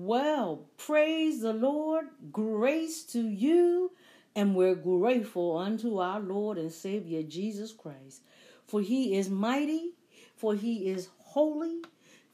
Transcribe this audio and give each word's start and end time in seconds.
Well, 0.00 0.68
praise 0.76 1.40
the 1.40 1.52
Lord. 1.52 2.06
Grace 2.30 3.02
to 3.06 3.20
you. 3.20 3.90
And 4.36 4.54
we're 4.54 4.76
grateful 4.76 5.56
unto 5.56 5.98
our 5.98 6.20
Lord 6.20 6.56
and 6.56 6.70
Savior 6.70 7.24
Jesus 7.24 7.72
Christ. 7.72 8.22
For 8.64 8.80
he 8.80 9.16
is 9.16 9.28
mighty, 9.28 9.94
for 10.36 10.54
he 10.54 10.88
is 10.88 11.08
holy, 11.18 11.78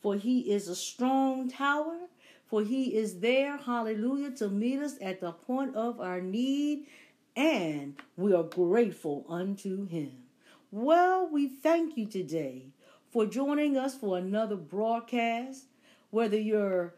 for 0.03 0.15
he 0.15 0.41
is 0.53 0.69
a 0.69 0.77
strong 0.77 1.49
tower, 1.49 2.01
for 2.45 2.63
he 2.63 2.95
is 2.95 3.21
there, 3.21 3.57
hallelujah, 3.57 4.33
to 4.33 4.51
meet 4.51 4.81
us 4.81 4.97
at 5.01 5.23
the 5.23 5.33
point 5.33 5.75
of 5.75 6.03
our 6.03 6.21
need. 6.21 6.87
And 7.35 7.95
we 8.19 8.35
are 8.35 8.43
grateful 8.43 9.25
unto 9.27 9.87
him. 9.87 10.13
Well, 10.71 11.31
we 11.33 11.49
thank 11.49 11.97
you 11.97 12.05
today 12.05 12.67
for 13.11 13.25
joining 13.25 13.79
us 13.79 13.95
for 13.95 14.19
another 14.19 14.57
broadcast, 14.57 15.65
whether 16.11 16.39
you're 16.39 16.93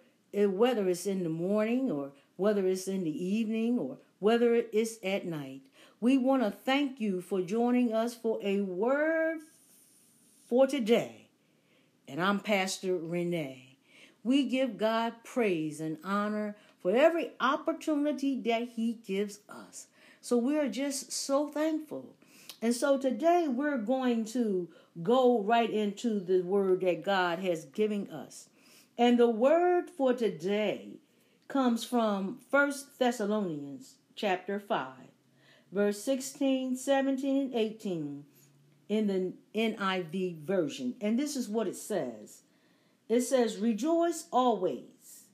whether 0.44 0.88
it's 0.88 1.06
in 1.06 1.22
the 1.22 1.30
morning 1.30 1.90
or 1.90 2.12
whether 2.36 2.66
it's 2.66 2.88
in 2.88 3.04
the 3.04 3.24
evening 3.24 3.78
or 3.78 3.98
whether 4.18 4.54
it's 4.54 4.98
at 5.02 5.24
night. 5.24 5.62
We 6.00 6.18
want 6.18 6.42
to 6.42 6.50
thank 6.50 7.00
you 7.00 7.22
for 7.22 7.40
joining 7.40 7.94
us 7.94 8.14
for 8.14 8.38
a 8.42 8.60
word 8.60 9.38
for 10.46 10.66
today. 10.66 11.28
And 12.06 12.22
I'm 12.22 12.40
Pastor 12.40 12.96
Renee. 12.96 13.78
We 14.22 14.44
give 14.44 14.76
God 14.76 15.14
praise 15.24 15.80
and 15.80 15.98
honor 16.04 16.56
for 16.82 16.94
every 16.94 17.30
opportunity 17.40 18.40
that 18.42 18.68
He 18.74 18.98
gives 19.06 19.40
us. 19.48 19.86
So 20.20 20.36
we're 20.36 20.68
just 20.68 21.12
so 21.12 21.48
thankful. 21.48 22.14
And 22.60 22.74
so 22.74 22.98
today 22.98 23.46
we're 23.48 23.78
going 23.78 24.24
to 24.26 24.68
go 25.02 25.42
right 25.42 25.70
into 25.70 26.20
the 26.20 26.42
word 26.42 26.80
that 26.80 27.04
God 27.04 27.38
has 27.40 27.64
given 27.66 28.10
us. 28.10 28.48
And 28.98 29.18
the 29.18 29.28
word 29.28 29.90
for 29.90 30.14
today 30.14 31.00
comes 31.48 31.84
from 31.84 32.38
First 32.50 32.98
Thessalonians 32.98 33.96
chapter 34.14 34.58
5, 34.58 34.88
verse 35.70 36.02
16, 36.02 36.76
17, 36.76 37.36
and 37.42 37.54
18 37.54 38.24
in 38.88 39.06
the 39.06 39.32
NIV 39.54 40.38
version. 40.38 40.94
And 41.00 41.18
this 41.18 41.36
is 41.36 41.48
what 41.48 41.66
it 41.66 41.76
says 41.76 42.42
it 43.08 43.20
says, 43.20 43.58
Rejoice 43.58 44.26
always, 44.32 45.26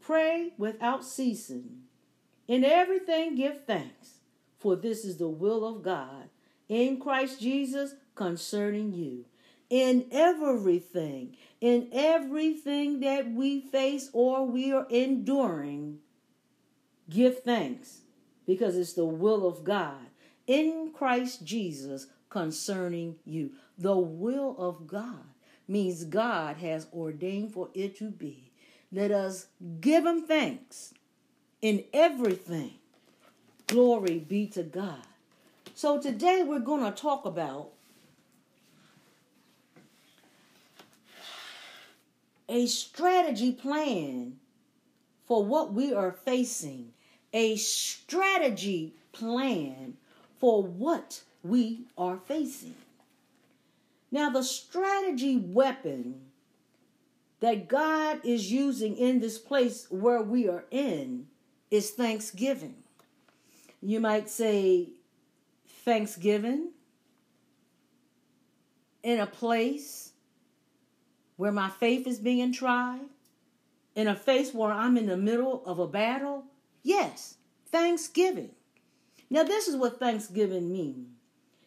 pray 0.00 0.52
without 0.58 1.04
ceasing, 1.04 1.82
in 2.48 2.64
everything 2.64 3.36
give 3.36 3.64
thanks, 3.64 4.18
for 4.58 4.76
this 4.76 5.04
is 5.04 5.16
the 5.16 5.28
will 5.28 5.64
of 5.66 5.82
God 5.82 6.28
in 6.68 7.00
Christ 7.00 7.40
Jesus 7.40 7.94
concerning 8.14 8.92
you. 8.92 9.26
In 9.70 10.06
everything, 10.12 11.36
in 11.60 11.88
everything 11.92 13.00
that 13.00 13.30
we 13.30 13.60
face 13.60 14.10
or 14.12 14.46
we 14.46 14.72
are 14.72 14.86
enduring, 14.90 15.98
give 17.08 17.42
thanks 17.42 18.00
because 18.46 18.76
it's 18.76 18.92
the 18.92 19.04
will 19.04 19.46
of 19.46 19.64
God 19.64 20.06
in 20.46 20.92
Christ 20.94 21.44
Jesus 21.44 22.06
concerning 22.28 23.16
you. 23.24 23.52
The 23.78 23.96
will 23.96 24.54
of 24.58 24.86
God 24.86 25.24
means 25.68 26.04
God 26.04 26.56
has 26.58 26.86
ordained 26.92 27.52
for 27.52 27.68
it 27.74 27.96
to 27.98 28.10
be. 28.10 28.50
Let 28.92 29.10
us 29.10 29.46
give 29.80 30.04
Him 30.04 30.26
thanks 30.26 30.94
in 31.60 31.84
everything. 31.92 32.74
Glory 33.66 34.18
be 34.18 34.46
to 34.48 34.62
God. 34.62 35.02
So 35.74 36.00
today 36.00 36.44
we're 36.46 36.60
going 36.60 36.84
to 36.84 36.90
talk 36.90 37.24
about 37.24 37.72
a 42.48 42.66
strategy 42.66 43.52
plan 43.52 44.36
for 45.24 45.44
what 45.44 45.72
we 45.72 45.92
are 45.92 46.12
facing, 46.12 46.92
a 47.32 47.56
strategy 47.56 48.94
plan 49.12 49.96
for 50.38 50.62
what 50.62 51.22
we 51.42 51.80
are 51.98 52.18
facing. 52.18 52.74
Now, 54.10 54.30
the 54.30 54.42
strategy 54.42 55.36
weapon 55.36 56.20
that 57.40 57.68
God 57.68 58.20
is 58.24 58.50
using 58.52 58.96
in 58.96 59.20
this 59.20 59.38
place 59.38 59.86
where 59.90 60.22
we 60.22 60.48
are 60.48 60.64
in 60.70 61.26
is 61.70 61.90
thanksgiving. 61.90 62.76
You 63.82 64.00
might 64.00 64.30
say, 64.30 64.88
Thanksgiving 65.84 66.70
in 69.02 69.20
a 69.20 69.26
place 69.26 70.05
where 71.36 71.52
my 71.52 71.68
faith 71.68 72.06
is 72.06 72.18
being 72.18 72.52
tried, 72.52 73.06
in 73.94 74.08
a 74.08 74.14
face 74.14 74.52
where 74.52 74.70
I'm 74.70 74.96
in 74.96 75.06
the 75.06 75.16
middle 75.16 75.64
of 75.64 75.78
a 75.78 75.86
battle? 75.86 76.44
Yes, 76.82 77.36
Thanksgiving. 77.70 78.50
Now, 79.30 79.42
this 79.42 79.66
is 79.66 79.76
what 79.76 79.98
Thanksgiving 79.98 80.70
means. 80.70 81.08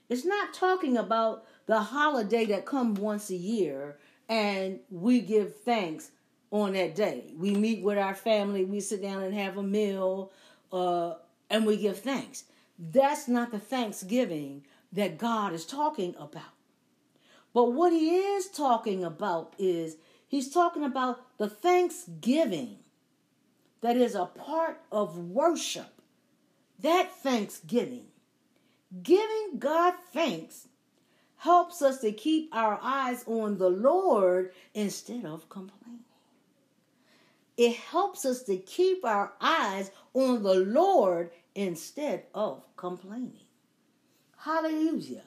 It's 0.08 0.26
not 0.26 0.54
talking 0.54 0.98
about 0.98 1.46
the 1.66 1.80
holiday 1.80 2.46
that 2.46 2.66
comes 2.66 3.00
once 3.00 3.30
a 3.30 3.36
year 3.36 3.98
and 4.28 4.80
we 4.90 5.22
give 5.22 5.56
thanks 5.62 6.12
on 6.52 6.74
that 6.74 6.96
day. 6.96 7.34
We 7.38 7.52
meet 7.56 7.84
with 7.84 7.98
our 7.98 8.16
family, 8.16 8.64
we 8.64 8.80
sit 8.80 9.02
down 9.02 9.24
and 9.24 9.34
have 9.34 9.58
a 9.58 9.64
meal, 9.64 10.32
uh, 10.72 11.16
and 11.50 11.66
we 11.66 11.78
give 11.78 12.00
thanks. 12.00 12.46
That's 12.78 13.28
not 13.28 13.52
the 13.52 13.60
thanksgiving 13.60 14.66
that 14.94 15.18
God 15.18 15.54
is 15.54 15.66
talking 15.66 16.16
about. 16.18 16.59
But 17.54 17.74
what 17.74 17.92
he 17.92 18.18
is 18.18 18.48
talking 18.48 19.04
about 19.04 19.56
is 19.58 19.98
he's 20.28 20.52
talking 20.52 20.84
about 20.84 21.38
the 21.38 21.50
thanksgiving 21.50 22.78
that 23.82 23.98
is 23.98 24.16
a 24.16 24.26
part 24.26 24.82
of 24.92 25.18
worship. 25.18 26.02
That 26.82 27.12
thanksgiving, 27.12 28.06
giving 29.04 29.58
God 29.58 29.96
thanks, 30.14 30.68
helps 31.38 31.82
us 31.82 32.00
to 32.02 32.12
keep 32.12 32.54
our 32.54 32.80
eyes 32.82 33.24
on 33.26 33.58
the 33.58 33.70
Lord 33.70 34.52
instead 34.74 35.26
of 35.26 35.50
complaining. 35.50 36.04
It 37.58 37.76
helps 37.76 38.26
us 38.26 38.44
to 38.44 38.58
keep 38.58 39.04
our 39.04 39.34
eyes 39.42 39.92
on 40.14 40.44
the 40.44 40.56
Lord 40.56 41.32
instead 41.56 42.24
of 42.34 42.64
complaining. 42.78 43.46
Hallelujah. 44.38 45.24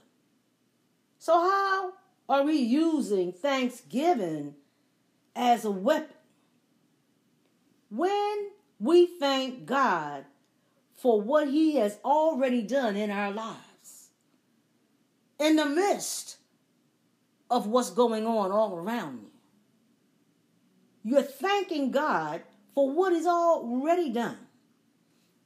So, 1.19 1.35
how 1.35 1.93
are 2.29 2.45
we 2.45 2.55
using 2.55 3.33
thanksgiving 3.33 4.55
as 5.35 5.65
a 5.65 5.71
weapon? 5.71 6.17
When 7.91 8.49
we 8.79 9.07
thank 9.07 9.67
God 9.67 10.25
for 10.95 11.21
what 11.21 11.49
He 11.49 11.77
has 11.77 11.99
already 12.05 12.63
done 12.63 12.97
in 12.97 13.11
our 13.11 13.31
lives, 13.31 14.11
in 15.39 15.57
the 15.57 15.67
midst 15.67 16.39
of 17.51 17.67
what's 17.67 17.91
going 17.91 18.27
on 18.27 18.51
all 18.51 18.77
around 18.77 19.21
you, 19.23 19.31
you're 21.05 21.23
thanking 21.23 21.91
God 21.91 22.43
for 22.75 22.91
what 22.91 23.13
He's 23.13 23.27
already 23.27 24.11
done. 24.11 24.39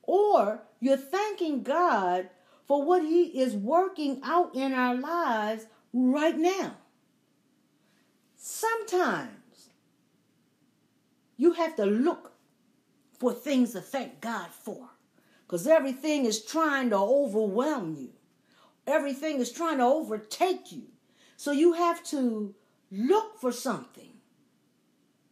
Or 0.03 0.63
you're 0.81 0.97
thanking 0.97 1.63
God 1.63 2.29
for 2.67 2.85
what 2.85 3.03
He 3.03 3.41
is 3.41 3.55
working 3.55 4.21
out 4.23 4.55
in 4.55 4.73
our 4.73 4.95
lives 4.95 5.67
right 5.97 6.37
now. 6.37 6.77
Sometimes 8.37 9.71
you 11.37 11.53
have 11.53 11.75
to 11.77 11.87
look 11.87 12.33
for 13.19 13.33
things 13.33 13.73
to 13.73 13.81
thank 13.81 14.21
God 14.21 14.49
for 14.51 14.91
because 15.47 15.67
everything 15.67 16.27
is 16.27 16.45
trying 16.45 16.91
to 16.91 16.97
overwhelm 16.97 17.97
you, 17.99 18.11
everything 18.87 19.41
is 19.41 19.51
trying 19.51 19.79
to 19.79 19.85
overtake 19.85 20.71
you. 20.71 20.83
So 21.37 21.51
you 21.51 21.73
have 21.73 22.05
to 22.05 22.55
look 22.91 23.41
for 23.41 23.53
something 23.53 24.13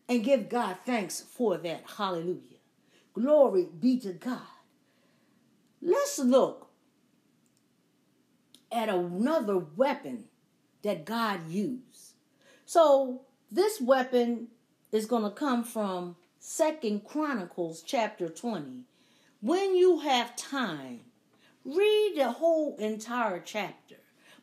and 0.08 0.24
give 0.24 0.48
God 0.48 0.76
thanks 0.86 1.20
for 1.20 1.58
that. 1.58 1.84
Hallelujah. 1.96 2.40
Glory 3.12 3.68
be 3.78 4.00
to 4.00 4.12
God. 4.12 4.40
Let's 5.80 6.18
look 6.18 6.70
at 8.72 8.88
another 8.88 9.58
weapon 9.58 10.24
that 10.84 11.04
God 11.04 11.48
used. 11.48 12.14
So 12.64 13.22
this 13.50 13.80
weapon 13.80 14.48
is 14.92 15.06
going 15.06 15.24
to 15.24 15.30
come 15.30 15.64
from 15.64 16.16
Second 16.38 17.04
Chronicles 17.04 17.82
chapter 17.82 18.28
20. 18.28 18.84
When 19.40 19.74
you 19.74 20.00
have 20.00 20.36
time, 20.36 21.00
read 21.64 22.14
the 22.16 22.30
whole 22.30 22.76
entire 22.76 23.40
chapter. 23.40 23.96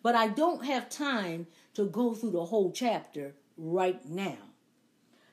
But 0.03 0.15
I 0.15 0.27
don't 0.27 0.65
have 0.65 0.89
time 0.89 1.47
to 1.75 1.85
go 1.85 2.13
through 2.13 2.31
the 2.31 2.45
whole 2.45 2.71
chapter 2.71 3.35
right 3.55 4.03
now. 4.07 4.37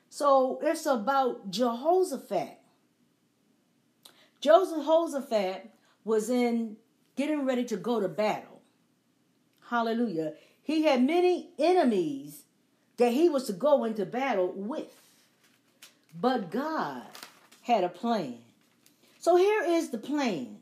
So 0.09 0.59
it's 0.61 0.85
about 0.85 1.51
Jehoshaphat. 1.51 2.57
Jehoshaphat 4.41 5.69
was 6.05 6.29
in 6.29 6.77
getting 7.15 7.45
ready 7.45 7.65
to 7.65 7.77
go 7.77 7.99
to 7.99 8.07
battle. 8.07 8.61
Hallelujah. 9.69 10.33
He 10.69 10.83
had 10.83 11.03
many 11.03 11.49
enemies 11.57 12.43
that 12.97 13.11
he 13.11 13.27
was 13.27 13.45
to 13.45 13.53
go 13.53 13.85
into 13.85 14.05
battle 14.05 14.53
with. 14.55 15.01
But 16.13 16.51
God 16.51 17.07
had 17.63 17.83
a 17.83 17.89
plan. 17.89 18.37
So 19.19 19.35
here 19.35 19.63
is 19.63 19.89
the 19.89 19.97
plan 19.97 20.57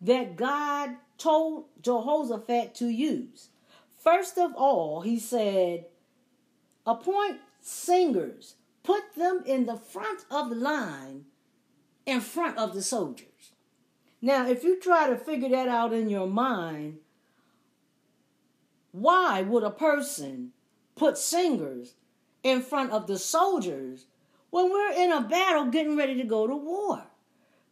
that 0.00 0.34
God 0.34 0.96
told 1.18 1.66
Jehoshaphat 1.80 2.74
to 2.74 2.88
use. 2.88 3.50
First 3.96 4.38
of 4.38 4.56
all, 4.56 5.02
he 5.02 5.20
said, 5.20 5.84
appoint 6.84 7.38
singers, 7.60 8.56
put 8.82 9.14
them 9.14 9.44
in 9.46 9.66
the 9.66 9.76
front 9.76 10.24
of 10.32 10.50
the 10.50 10.56
line 10.56 11.26
in 12.06 12.20
front 12.20 12.58
of 12.58 12.74
the 12.74 12.82
soldiers. 12.82 13.52
Now, 14.20 14.48
if 14.48 14.64
you 14.64 14.80
try 14.80 15.08
to 15.08 15.16
figure 15.16 15.50
that 15.50 15.68
out 15.68 15.92
in 15.92 16.08
your 16.08 16.26
mind, 16.26 16.98
why 18.94 19.42
would 19.42 19.64
a 19.64 19.70
person 19.70 20.52
put 20.94 21.18
singers 21.18 21.94
in 22.44 22.62
front 22.62 22.92
of 22.92 23.08
the 23.08 23.18
soldiers 23.18 24.06
when 24.50 24.70
we're 24.70 24.92
in 24.92 25.10
a 25.10 25.20
battle 25.20 25.64
getting 25.64 25.96
ready 25.96 26.14
to 26.14 26.22
go 26.22 26.46
to 26.46 26.54
war? 26.54 27.02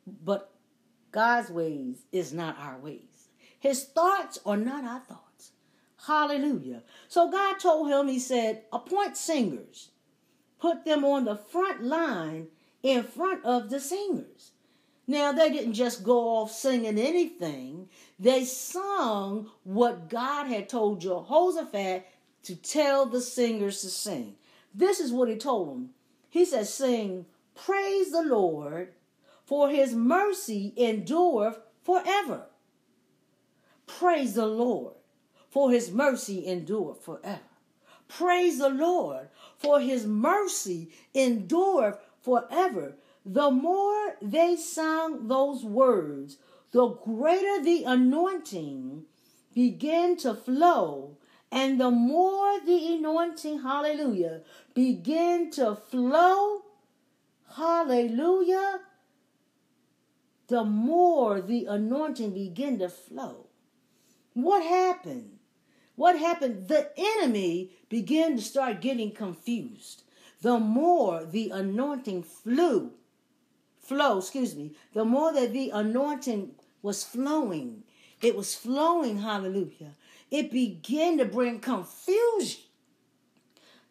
But 0.04 0.50
God's 1.12 1.48
ways 1.48 2.06
is 2.10 2.32
not 2.32 2.58
our 2.58 2.76
ways. 2.76 3.28
His 3.60 3.84
thoughts 3.84 4.40
are 4.44 4.56
not 4.56 4.82
our 4.82 4.98
thoughts. 4.98 5.52
Hallelujah. 6.08 6.82
So 7.06 7.30
God 7.30 7.60
told 7.60 7.88
him, 7.88 8.08
He 8.08 8.18
said, 8.18 8.64
appoint 8.72 9.16
singers, 9.16 9.90
put 10.58 10.84
them 10.84 11.04
on 11.04 11.24
the 11.24 11.36
front 11.36 11.84
line 11.84 12.48
in 12.82 13.04
front 13.04 13.44
of 13.44 13.70
the 13.70 13.78
singers. 13.78 14.51
Now, 15.06 15.32
they 15.32 15.50
didn't 15.50 15.74
just 15.74 16.04
go 16.04 16.36
off 16.36 16.52
singing 16.52 16.98
anything, 16.98 17.88
they 18.18 18.44
sung 18.44 19.50
what 19.64 20.08
God 20.08 20.46
had 20.46 20.68
told 20.68 21.00
Jehoshaphat 21.00 22.06
to 22.44 22.56
tell 22.56 23.06
the 23.06 23.20
singers 23.20 23.80
to 23.80 23.88
sing. 23.88 24.36
This 24.74 25.00
is 25.00 25.12
what 25.12 25.28
he 25.28 25.36
told 25.36 25.68
them. 25.68 25.90
He 26.28 26.44
said, 26.44 26.66
Sing, 26.66 27.26
praise 27.54 28.12
the 28.12 28.22
Lord, 28.22 28.94
for 29.44 29.68
his 29.68 29.94
mercy 29.94 30.72
endureth 30.76 31.58
forever. 31.82 32.46
Praise 33.86 34.34
the 34.34 34.46
Lord, 34.46 34.94
for 35.50 35.70
his 35.70 35.90
mercy 35.90 36.46
endureth 36.46 37.04
forever. 37.04 37.40
Praise 38.08 38.58
the 38.58 38.70
Lord, 38.70 39.28
for 39.56 39.80
his 39.80 40.06
mercy 40.06 40.92
endureth 41.14 41.98
forever. 42.20 42.94
The 43.24 43.50
more 43.50 44.16
they 44.20 44.56
sang 44.56 45.28
those 45.28 45.64
words, 45.64 46.38
the 46.72 46.88
greater 46.88 47.62
the 47.62 47.84
anointing 47.84 49.04
began 49.54 50.16
to 50.18 50.34
flow, 50.34 51.18
and 51.50 51.80
the 51.80 51.90
more 51.90 52.58
the 52.60 52.94
anointing, 52.94 53.62
hallelujah, 53.62 54.40
began 54.74 55.50
to 55.52 55.76
flow, 55.76 56.62
hallelujah, 57.56 58.80
the 60.48 60.64
more 60.64 61.40
the 61.40 61.66
anointing 61.66 62.32
began 62.32 62.78
to 62.80 62.88
flow. 62.88 63.46
What 64.34 64.64
happened? 64.64 65.38
What 65.94 66.18
happened? 66.18 66.68
The 66.68 66.90
enemy 66.96 67.70
began 67.88 68.36
to 68.36 68.42
start 68.42 68.80
getting 68.80 69.12
confused. 69.12 70.02
The 70.40 70.58
more 70.58 71.24
the 71.24 71.50
anointing 71.50 72.24
flew, 72.24 72.92
flow, 73.82 74.18
excuse 74.18 74.54
me, 74.54 74.72
the 74.94 75.04
more 75.04 75.32
that 75.32 75.52
the 75.52 75.70
anointing 75.70 76.52
was 76.82 77.04
flowing, 77.04 77.82
it 78.20 78.36
was 78.36 78.54
flowing, 78.54 79.18
hallelujah. 79.18 79.94
It 80.30 80.50
began 80.50 81.18
to 81.18 81.24
bring 81.24 81.60
confusion 81.60 82.62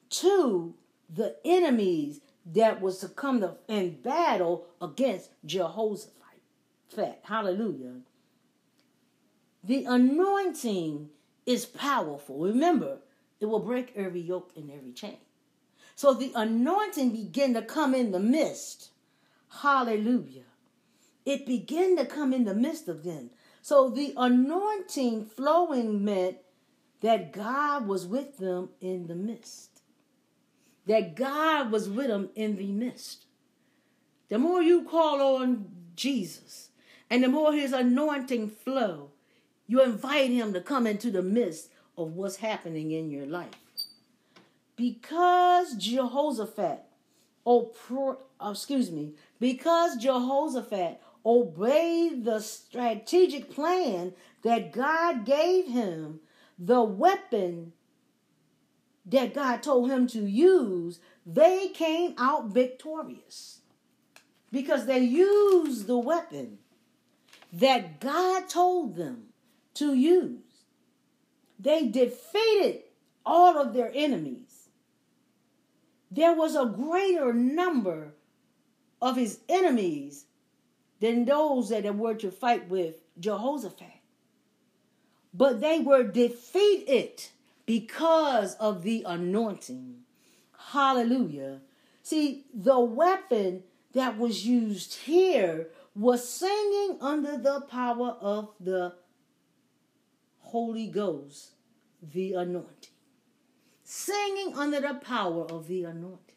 to 0.09 0.73
the 1.13 1.35
enemies 1.45 2.21
that 2.53 2.81
was 2.81 2.99
to 2.99 3.07
come 3.07 3.41
to, 3.41 3.55
in 3.67 4.01
battle 4.01 4.65
against 4.81 5.29
Jehoshaphat. 5.45 6.11
Hallelujah. 7.23 7.95
The 9.63 9.85
anointing 9.85 11.09
is 11.45 11.65
powerful. 11.65 12.39
Remember, 12.39 12.97
it 13.39 13.45
will 13.45 13.59
break 13.59 13.94
every 13.95 14.21
yoke 14.21 14.51
and 14.55 14.71
every 14.71 14.91
chain. 14.91 15.17
So 15.95 16.13
the 16.13 16.31
anointing 16.35 17.11
began 17.11 17.53
to 17.53 17.61
come 17.61 17.94
in 17.94 18.11
the 18.11 18.19
midst. 18.19 18.89
Hallelujah. 19.59 20.45
It 21.25 21.45
began 21.45 21.98
to 21.98 22.06
come 22.06 22.33
in 22.33 22.45
the 22.45 22.56
midst 22.56 22.88
of 22.88 23.03
them. 23.03 23.31
So 23.62 23.89
the 23.89 24.13
anointing 24.18 25.25
flowing 25.25 26.03
meant 26.03 26.38
that 27.01 27.31
God 27.31 27.88
was 27.88 28.07
with 28.07 28.38
them 28.38 28.69
in 28.80 29.07
the 29.07 29.15
midst. 29.15 29.81
That 30.88 31.15
God 31.15 31.71
was 31.71 31.89
with 31.89 32.07
them 32.07 32.30
in 32.36 32.56
the 32.56 32.71
midst. 32.71 33.25
The 34.30 34.39
more 34.39 34.62
you 34.62 34.83
call 34.83 35.38
on 35.38 35.69
Jesus 35.95 36.69
and 37.09 37.24
the 37.24 37.27
more 37.27 37.54
his 37.54 37.74
anointing 37.74 38.50
flow, 38.50 39.12
you 39.68 39.83
invite 39.83 40.31
him 40.31 40.54
to 40.54 40.62
come 40.62 40.88
into 40.88 41.12
the 41.12 41.21
midst 41.21 41.69
of 41.97 42.13
what's 42.13 42.38
happening 42.38 42.92
in 42.92 43.12
your 43.12 43.25
life. 43.25 43.50
Because 44.75 45.75
Jehoshaphat, 45.75 46.83
oh, 47.45 47.71
uh, 48.39 48.50
excuse 48.51 48.89
me, 48.89 49.13
because 49.41 49.97
Jehoshaphat 49.97 51.01
obeyed 51.25 52.23
the 52.23 52.39
strategic 52.39 53.49
plan 53.49 54.13
that 54.43 54.71
God 54.71 55.25
gave 55.25 55.65
him, 55.67 56.19
the 56.59 56.83
weapon 56.83 57.73
that 59.03 59.33
God 59.33 59.63
told 59.63 59.89
him 59.89 60.05
to 60.07 60.27
use, 60.27 60.99
they 61.25 61.69
came 61.69 62.13
out 62.19 62.49
victorious 62.49 63.61
because 64.51 64.85
they 64.85 64.99
used 64.99 65.87
the 65.87 65.97
weapon 65.97 66.59
that 67.51 67.99
God 67.99 68.47
told 68.47 68.95
them 68.95 69.29
to 69.73 69.95
use. 69.95 70.37
They 71.59 71.87
defeated 71.87 72.83
all 73.25 73.57
of 73.57 73.73
their 73.73 73.91
enemies. 73.95 74.69
There 76.11 76.35
was 76.35 76.55
a 76.55 76.65
greater 76.65 77.33
number 77.33 78.13
of 79.01 79.15
his 79.15 79.39
enemies 79.50 80.25
than 81.00 81.25
those 81.25 81.69
that 81.69 81.95
were 81.95 82.15
to 82.15 82.31
fight 82.31 82.69
with 82.69 83.01
Jehoshaphat. 83.19 83.88
But 85.33 85.62
they 85.62 85.80
were 85.80 86.03
defeated 86.03 87.24
because 87.65 88.56
of 88.56 88.83
the 88.83 89.03
anointing. 89.07 90.01
Hallelujah. 90.71 91.62
See, 92.03 92.45
the 92.53 92.80
weapon 92.80 93.63
that 93.94 94.18
was 94.18 94.45
used 94.45 94.95
here 94.95 95.69
was 95.95 96.28
singing 96.28 96.97
under 97.02 97.37
the 97.37 97.61
power 97.61 98.18
of 98.21 98.49
the 98.59 98.94
Holy 100.40 100.87
Ghost, 100.87 101.52
the 102.02 102.33
anointing. 102.33 102.92
Singing 103.83 104.54
under 104.56 104.80
the 104.80 104.95
power 104.95 105.45
of 105.45 105.68
the 105.68 105.83
anointing. 105.83 106.35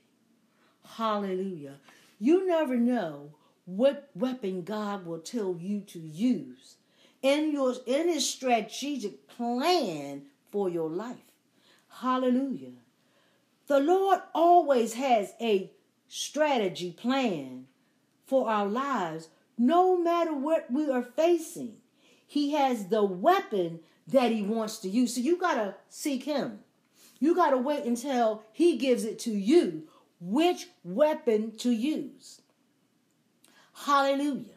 Hallelujah. 0.97 1.77
You 2.25 2.47
never 2.47 2.77
know 2.77 3.33
what 3.67 4.09
weapon 4.15 4.63
God 4.63 5.05
will 5.05 5.19
tell 5.19 5.59
you 5.61 5.81
to 5.89 5.99
use 5.99 6.77
in 7.21 7.53
your 7.53 7.75
in 7.85 8.09
his 8.09 8.27
strategic 8.27 9.29
plan 9.29 10.23
for 10.51 10.71
your 10.71 10.89
life. 10.89 11.31
Hallelujah. 12.01 12.79
The 13.67 13.79
Lord 13.79 14.21
always 14.35 14.95
has 14.95 15.35
a 15.39 15.71
strategy 16.09 16.93
plan 16.93 17.67
for 18.27 18.49
our 18.49 18.69
lives 18.69 19.29
no 19.59 19.99
matter 19.99 20.33
what 20.33 20.71
we 20.71 20.89
are 20.89 21.03
facing. 21.03 21.75
He 22.27 22.53
has 22.53 22.87
the 22.89 23.05
weapon 23.05 23.81
that 24.07 24.33
he 24.33 24.41
wants 24.41 24.79
to 24.79 24.89
use. 24.89 25.15
So 25.15 25.21
you 25.21 25.37
got 25.37 25.57
to 25.57 25.75
seek 25.91 26.25
him. 26.25 26.61
You 27.21 27.35
got 27.35 27.51
to 27.51 27.59
wait 27.59 27.85
until 27.85 28.45
he 28.51 28.79
gives 28.79 29.05
it 29.05 29.19
to 29.21 29.31
you 29.31 29.89
which 30.27 30.69
weapon 30.83 31.55
to 31.59 31.71
use. 31.71 32.41
Hallelujah. 33.85 34.55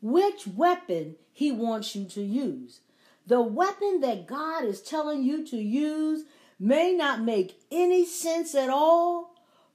Which 0.00 0.46
weapon 0.46 1.16
he 1.32 1.50
wants 1.50 1.96
you 1.96 2.04
to 2.04 2.22
use. 2.22 2.80
The 3.26 3.40
weapon 3.40 4.00
that 4.02 4.28
God 4.28 4.64
is 4.64 4.80
telling 4.80 5.24
you 5.24 5.44
to 5.48 5.56
use 5.56 6.24
may 6.60 6.94
not 6.94 7.20
make 7.20 7.60
any 7.72 8.06
sense 8.06 8.54
at 8.54 8.70
all, 8.70 9.34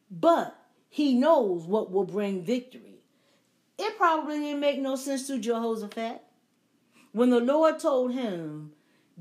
but 0.10 0.56
he 0.88 1.14
knows 1.14 1.66
what 1.66 1.92
will 1.92 2.06
bring 2.06 2.46
victory. 2.46 3.02
It 3.78 3.98
probably 3.98 4.40
didn't 4.40 4.62
make 4.62 4.80
no 4.80 4.96
sense 4.96 5.28
to 5.28 5.40
Jehoshaphat. 5.40 6.24
When 7.12 7.32
the 7.32 7.42
Lord 7.42 7.80
told 7.80 8.14
him, 8.14 8.72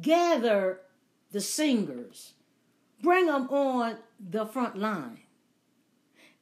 gather 0.00 0.82
the 1.32 1.40
singers, 1.40 2.35
bring 3.02 3.26
them 3.26 3.49
on 3.49 3.97
the 4.20 4.47
front 4.47 4.78
line 4.78 5.18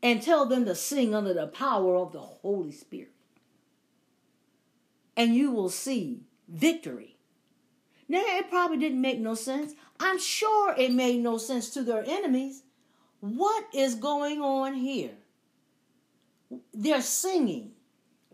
and 0.02 0.22
tell 0.22 0.46
them 0.46 0.64
to 0.64 0.74
sing 0.74 1.14
under 1.14 1.34
the 1.34 1.46
power 1.46 1.96
of 1.96 2.12
the 2.12 2.20
Holy 2.20 2.72
Spirit. 2.72 3.12
And 5.16 5.34
you 5.34 5.50
will 5.50 5.70
see 5.70 6.22
victory. 6.48 7.16
Now, 8.08 8.22
it 8.24 8.48
probably 8.48 8.78
didn't 8.78 9.00
make 9.00 9.18
no 9.18 9.34
sense. 9.34 9.74
I'm 10.00 10.18
sure 10.18 10.74
it 10.78 10.92
made 10.92 11.20
no 11.20 11.38
sense 11.38 11.70
to 11.70 11.82
their 11.82 12.04
enemies. 12.06 12.62
What 13.20 13.64
is 13.74 13.96
going 13.96 14.40
on 14.40 14.74
here? 14.74 15.16
they're 16.72 17.02
singing. 17.02 17.72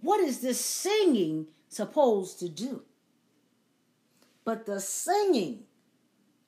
What 0.00 0.20
is 0.20 0.40
this 0.40 0.62
singing 0.62 1.46
supposed 1.68 2.38
to 2.40 2.48
do? 2.48 2.82
But 4.44 4.66
the 4.66 4.80
singing 4.80 5.64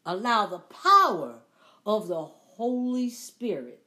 allow 0.04 0.46
the 0.46 0.58
power 0.58 1.40
of 1.85 2.08
the 2.08 2.25
Holy 2.25 3.11
Spirit, 3.11 3.82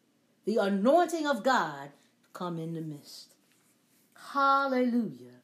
the 0.49 0.57
anointing 0.57 1.27
of 1.27 1.43
God, 1.43 1.89
come 2.33 2.57
in 2.57 2.73
the 2.73 2.81
midst. 2.81 3.35
Hallelujah. 4.33 5.43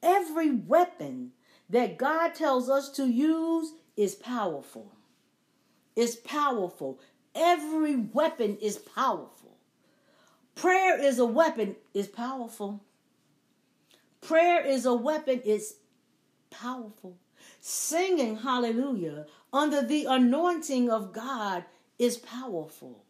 Every 0.00 0.52
weapon 0.52 1.32
that 1.68 1.98
God 1.98 2.36
tells 2.36 2.70
us 2.70 2.88
to 2.90 3.08
use 3.08 3.72
is 3.96 4.14
powerful. 4.14 4.92
Is 5.96 6.14
powerful. 6.14 7.00
Every 7.34 7.96
weapon 7.96 8.56
is 8.62 8.76
powerful. 8.76 9.56
Prayer 10.54 10.96
is 11.02 11.18
a 11.18 11.26
weapon, 11.26 11.74
is 11.92 12.06
powerful. 12.06 12.84
Prayer 14.20 14.64
is 14.64 14.86
a 14.86 14.94
weapon, 14.94 15.40
is 15.44 15.78
powerful. 16.50 17.16
Singing 17.60 18.36
hallelujah 18.36 19.26
under 19.52 19.82
the 19.82 20.04
anointing 20.04 20.90
of 20.90 21.12
God 21.12 21.64
is 21.98 22.18
powerful. 22.18 23.02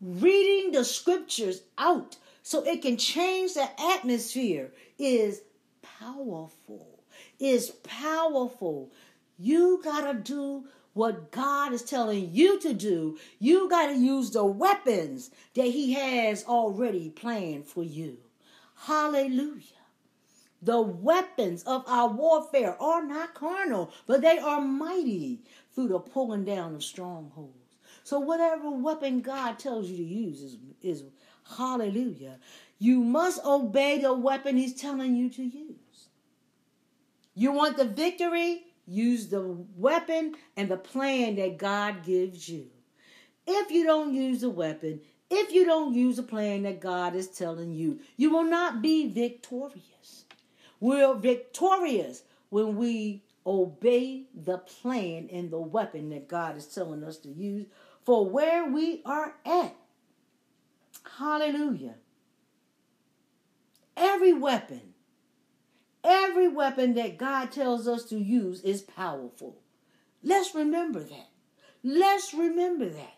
Reading 0.00 0.72
the 0.72 0.84
scriptures 0.84 1.62
out 1.78 2.16
so 2.42 2.62
it 2.62 2.82
can 2.82 2.96
change 2.96 3.54
the 3.54 3.68
atmosphere 3.80 4.72
is 4.98 5.42
powerful. 5.82 7.00
Is 7.38 7.70
powerful. 7.82 8.90
You 9.38 9.80
got 9.82 10.10
to 10.10 10.18
do 10.18 10.64
what 10.94 11.30
God 11.30 11.72
is 11.72 11.82
telling 11.82 12.30
you 12.32 12.58
to 12.60 12.72
do. 12.72 13.18
You 13.38 13.68
got 13.68 13.86
to 13.86 13.96
use 13.96 14.30
the 14.30 14.44
weapons 14.44 15.30
that 15.54 15.66
He 15.66 15.92
has 15.94 16.44
already 16.44 17.10
planned 17.10 17.66
for 17.66 17.82
you. 17.82 18.18
Hallelujah. 18.76 19.62
The 20.62 20.80
weapons 20.80 21.62
of 21.64 21.84
our 21.86 22.08
warfare 22.08 22.80
are 22.80 23.04
not 23.04 23.34
carnal, 23.34 23.92
but 24.06 24.22
they 24.22 24.38
are 24.38 24.60
mighty 24.60 25.40
through 25.74 25.88
the 25.88 25.98
pulling 25.98 26.44
down 26.44 26.74
of 26.74 26.82
strongholds. 26.84 27.63
So 28.04 28.20
whatever 28.20 28.70
weapon 28.70 29.22
God 29.22 29.58
tells 29.58 29.88
you 29.88 29.96
to 29.96 30.02
use 30.02 30.42
is, 30.42 30.58
is 30.82 31.04
hallelujah. 31.56 32.38
You 32.78 33.00
must 33.00 33.42
obey 33.44 33.98
the 33.98 34.12
weapon 34.12 34.58
he's 34.58 34.74
telling 34.74 35.16
you 35.16 35.30
to 35.30 35.42
use. 35.42 36.08
You 37.34 37.52
want 37.52 37.78
the 37.78 37.86
victory? 37.86 38.64
Use 38.86 39.28
the 39.28 39.56
weapon 39.76 40.34
and 40.56 40.68
the 40.68 40.76
plan 40.76 41.36
that 41.36 41.56
God 41.56 42.04
gives 42.04 42.46
you. 42.46 42.66
If 43.46 43.70
you 43.70 43.84
don't 43.84 44.12
use 44.12 44.42
the 44.42 44.50
weapon, 44.50 45.00
if 45.30 45.52
you 45.52 45.64
don't 45.64 45.94
use 45.94 46.16
the 46.16 46.22
plan 46.22 46.64
that 46.64 46.80
God 46.80 47.16
is 47.16 47.28
telling 47.28 47.72
you, 47.72 48.00
you 48.18 48.30
will 48.30 48.44
not 48.44 48.82
be 48.82 49.08
victorious. 49.08 50.24
We're 50.78 51.14
victorious 51.14 52.22
when 52.50 52.76
we 52.76 53.22
obey 53.46 54.24
the 54.34 54.58
plan 54.58 55.28
and 55.32 55.50
the 55.50 55.58
weapon 55.58 56.10
that 56.10 56.28
God 56.28 56.58
is 56.58 56.66
telling 56.66 57.02
us 57.02 57.16
to 57.18 57.30
use 57.30 57.66
for 58.04 58.28
where 58.28 58.68
we 58.68 59.02
are 59.04 59.34
at. 59.44 59.74
Hallelujah. 61.18 61.94
Every 63.96 64.32
weapon, 64.32 64.94
every 66.02 66.48
weapon 66.48 66.94
that 66.94 67.18
God 67.18 67.52
tells 67.52 67.86
us 67.86 68.04
to 68.06 68.18
use 68.18 68.60
is 68.62 68.82
powerful. 68.82 69.56
Let's 70.22 70.54
remember 70.54 71.00
that. 71.00 71.28
Let's 71.82 72.34
remember 72.34 72.88
that. 72.88 73.14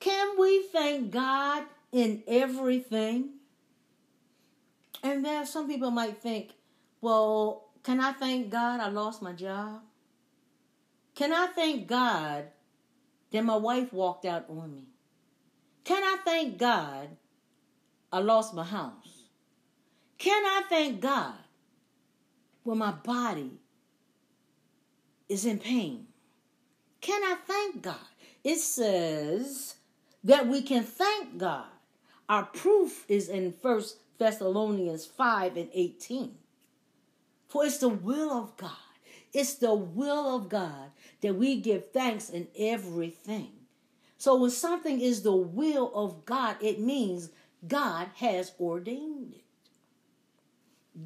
Can 0.00 0.38
we 0.38 0.62
thank 0.72 1.10
God 1.10 1.64
in 1.92 2.22
everything? 2.26 3.30
And 5.02 5.24
there, 5.24 5.44
some 5.46 5.68
people 5.68 5.90
might 5.90 6.18
think, 6.18 6.52
well, 7.00 7.68
can 7.82 8.00
I 8.00 8.12
thank 8.12 8.50
God 8.50 8.80
I 8.80 8.88
lost 8.88 9.20
my 9.22 9.32
job? 9.32 9.80
Can 11.14 11.32
I 11.32 11.46
thank 11.48 11.86
God 11.86 12.46
that 13.30 13.44
my 13.44 13.56
wife 13.56 13.92
walked 13.92 14.24
out 14.24 14.46
on 14.48 14.72
me? 14.72 14.84
Can 15.84 16.02
I 16.02 16.18
thank 16.24 16.58
God 16.58 17.08
I 18.12 18.18
lost 18.18 18.54
my 18.54 18.64
house? 18.64 19.24
Can 20.18 20.44
I 20.44 20.62
thank 20.68 21.00
God 21.00 21.34
when 22.62 22.78
my 22.78 22.92
body 22.92 23.52
is 25.28 25.44
in 25.44 25.58
pain? 25.58 26.06
Can 27.00 27.22
I 27.22 27.36
thank 27.46 27.82
God? 27.82 27.96
It 28.42 28.58
says 28.58 29.76
that 30.24 30.46
we 30.48 30.62
can 30.62 30.82
thank 30.82 31.38
God. 31.38 31.66
Our 32.28 32.44
proof 32.44 33.04
is 33.08 33.28
in 33.28 33.52
First 33.52 33.98
Thessalonians 34.18 35.06
5 35.06 35.56
and 35.56 35.68
18. 35.72 36.34
For 37.48 37.64
it's 37.64 37.78
the 37.78 37.88
will 37.88 38.32
of 38.32 38.56
God. 38.56 38.70
It's 39.32 39.54
the 39.54 39.74
will 39.74 40.34
of 40.36 40.48
God 40.48 40.90
that 41.20 41.34
we 41.34 41.60
give 41.60 41.90
thanks 41.90 42.30
in 42.30 42.48
everything. 42.58 43.52
So 44.18 44.36
when 44.36 44.50
something 44.50 45.00
is 45.00 45.22
the 45.22 45.36
will 45.36 45.92
of 45.94 46.24
God, 46.24 46.56
it 46.60 46.80
means 46.80 47.30
God 47.66 48.08
has 48.16 48.52
ordained 48.58 49.34
it. 49.34 49.44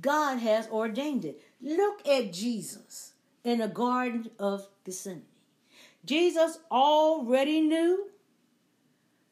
God 0.01 0.39
has 0.39 0.69
ordained 0.69 1.25
it. 1.25 1.43
Look 1.61 2.07
at 2.07 2.33
Jesus 2.33 3.13
in 3.43 3.59
the 3.59 3.69
Garden 3.69 4.31
of 4.39 4.69
Gethsemane. 4.85 5.23
Jesus 6.05 6.59
already 6.71 7.61
knew. 7.61 8.09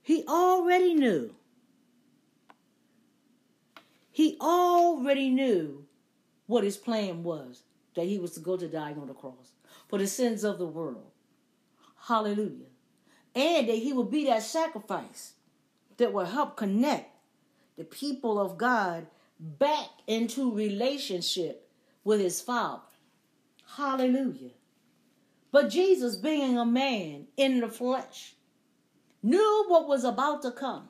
He 0.02 0.24
already 0.26 0.94
knew 0.94 1.34
he 4.18 4.36
already 4.40 5.30
knew 5.30 5.84
what 6.48 6.64
his 6.64 6.76
plan 6.76 7.22
was 7.22 7.62
that 7.94 8.04
he 8.04 8.18
was 8.18 8.32
to 8.32 8.40
go 8.40 8.56
to 8.56 8.66
die 8.66 8.92
on 9.00 9.06
the 9.06 9.14
cross 9.14 9.52
for 9.88 9.98
the 9.98 10.06
sins 10.06 10.44
of 10.44 10.58
the 10.58 10.66
world. 10.66 11.10
Hallelujah. 12.06 12.66
And 13.34 13.68
that 13.68 13.76
he 13.76 13.92
will 13.92 14.04
be 14.04 14.26
that 14.26 14.42
sacrifice 14.42 15.34
that 15.96 16.12
will 16.12 16.24
help 16.24 16.56
connect 16.56 17.14
the 17.76 17.84
people 17.84 18.40
of 18.40 18.58
God 18.58 19.06
back 19.38 19.88
into 20.06 20.54
relationship 20.54 21.68
with 22.04 22.20
his 22.20 22.40
Father. 22.40 22.82
Hallelujah. 23.76 24.50
But 25.50 25.70
Jesus, 25.70 26.16
being 26.16 26.58
a 26.58 26.66
man 26.66 27.26
in 27.36 27.60
the 27.60 27.68
flesh, 27.68 28.34
knew 29.22 29.64
what 29.68 29.88
was 29.88 30.04
about 30.04 30.42
to 30.42 30.50
come. 30.50 30.88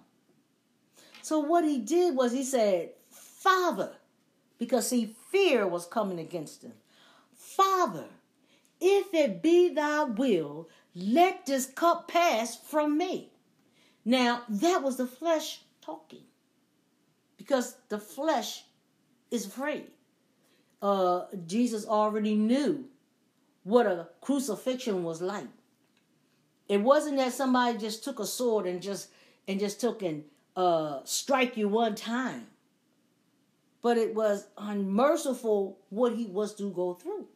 So 1.22 1.40
what 1.40 1.64
he 1.64 1.78
did 1.78 2.16
was 2.16 2.32
he 2.32 2.42
said, 2.42 2.90
Father, 3.10 3.92
because 4.58 4.88
see, 4.88 5.14
fear 5.30 5.66
was 5.66 5.86
coming 5.86 6.18
against 6.18 6.64
him. 6.64 6.72
Father, 7.34 8.06
if 8.80 9.12
it 9.14 9.42
be 9.42 9.68
thy 9.70 10.04
will, 10.04 10.68
let 10.94 11.46
this 11.46 11.66
cup 11.66 12.08
pass 12.08 12.56
from 12.56 12.98
me. 12.98 13.30
Now, 14.04 14.42
that 14.48 14.82
was 14.82 14.96
the 14.96 15.06
flesh 15.06 15.62
talking. 15.80 16.22
Because 17.36 17.76
the 17.88 17.98
flesh 17.98 18.64
is 19.30 19.46
afraid. 19.46 19.86
Uh, 20.80 21.26
Jesus 21.46 21.86
already 21.86 22.34
knew 22.34 22.84
what 23.64 23.86
a 23.86 24.08
crucifixion 24.20 25.02
was 25.02 25.20
like. 25.20 25.46
It 26.68 26.80
wasn't 26.80 27.16
that 27.16 27.32
somebody 27.32 27.78
just 27.78 28.04
took 28.04 28.18
a 28.18 28.26
sword 28.26 28.66
and 28.66 28.82
just 28.82 29.08
and 29.46 29.58
just 29.58 29.80
took 29.80 30.02
and 30.02 30.24
uh, 30.56 31.00
strike 31.04 31.56
you 31.56 31.68
one 31.68 31.94
time 31.94 32.46
but 33.82 33.96
it 33.96 34.14
was 34.14 34.46
unmerciful 34.56 35.78
what 35.90 36.14
he 36.14 36.26
was 36.26 36.54
to 36.56 36.70
go 36.70 36.94
through. 36.94 37.26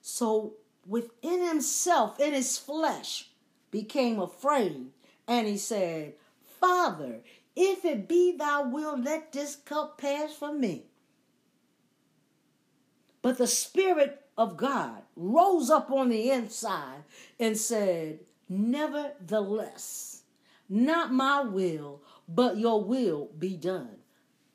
So 0.00 0.54
within 0.86 1.46
himself, 1.46 2.18
in 2.18 2.32
his 2.32 2.56
flesh, 2.58 3.28
became 3.70 4.18
afraid, 4.18 4.86
and 5.26 5.46
he 5.46 5.56
said, 5.58 6.14
Father, 6.60 7.20
if 7.54 7.84
it 7.84 8.08
be 8.08 8.36
thy 8.36 8.62
will, 8.62 8.98
let 8.98 9.32
this 9.32 9.56
cup 9.56 9.98
pass 9.98 10.32
from 10.32 10.60
me. 10.60 10.84
But 13.20 13.38
the 13.38 13.46
Spirit 13.46 14.22
of 14.36 14.56
God 14.56 15.02
rose 15.16 15.68
up 15.68 15.90
on 15.90 16.08
the 16.08 16.30
inside 16.30 17.02
and 17.38 17.56
said, 17.56 18.20
Nevertheless, 18.48 20.22
not 20.68 21.12
my 21.12 21.42
will, 21.42 22.00
but 22.28 22.56
your 22.56 22.82
will 22.82 23.28
be 23.38 23.56
done. 23.56 23.96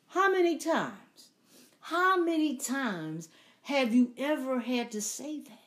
How 0.07 0.31
many 0.31 0.57
times? 0.57 1.29
How 1.79 2.23
many 2.23 2.55
times 2.55 3.29
have 3.63 3.93
you 3.93 4.13
ever 4.17 4.59
had 4.59 4.91
to 4.91 5.01
say 5.01 5.39
that? 5.41 5.59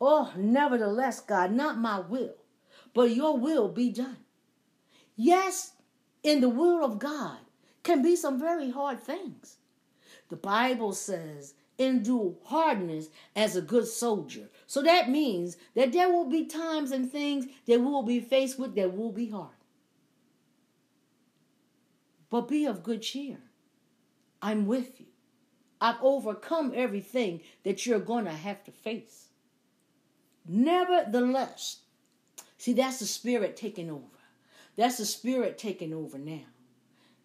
Oh, 0.00 0.32
nevertheless, 0.36 1.20
God, 1.20 1.52
not 1.52 1.78
my 1.78 2.00
will, 2.00 2.34
but 2.92 3.14
your 3.14 3.36
will 3.36 3.68
be 3.68 3.90
done. 3.90 4.18
Yes, 5.16 5.72
in 6.22 6.40
the 6.40 6.48
will 6.48 6.84
of 6.84 6.98
God 6.98 7.38
can 7.82 8.02
be 8.02 8.16
some 8.16 8.38
very 8.38 8.70
hard 8.70 9.00
things. 9.00 9.56
The 10.28 10.36
Bible 10.36 10.92
says, 10.92 11.54
endure 11.78 12.34
hardness 12.44 13.08
as 13.34 13.56
a 13.56 13.62
good 13.62 13.86
soldier. 13.86 14.48
So 14.66 14.82
that 14.82 15.10
means 15.10 15.56
that 15.74 15.92
there 15.92 16.10
will 16.10 16.28
be 16.28 16.46
times 16.46 16.92
and 16.92 17.10
things 17.10 17.46
that 17.66 17.80
we 17.80 17.86
will 17.86 18.02
be 18.02 18.20
faced 18.20 18.58
with 18.58 18.74
that 18.76 18.96
will 18.96 19.12
be 19.12 19.28
hard. 19.28 19.50
But 22.30 22.48
be 22.48 22.64
of 22.64 22.82
good 22.82 23.02
cheer. 23.02 23.38
I'm 24.40 24.66
with 24.66 25.00
you. 25.00 25.06
I've 25.84 26.00
overcome 26.00 26.72
everything 26.74 27.42
that 27.62 27.84
you're 27.84 27.98
going 27.98 28.24
to 28.24 28.30
have 28.30 28.64
to 28.64 28.70
face. 28.70 29.28
Nevertheless, 30.48 31.80
see, 32.56 32.72
that's 32.72 33.00
the 33.00 33.04
spirit 33.04 33.54
taking 33.54 33.90
over. 33.90 34.02
That's 34.76 34.96
the 34.96 35.04
spirit 35.04 35.58
taking 35.58 35.92
over 35.92 36.16
now. 36.16 36.46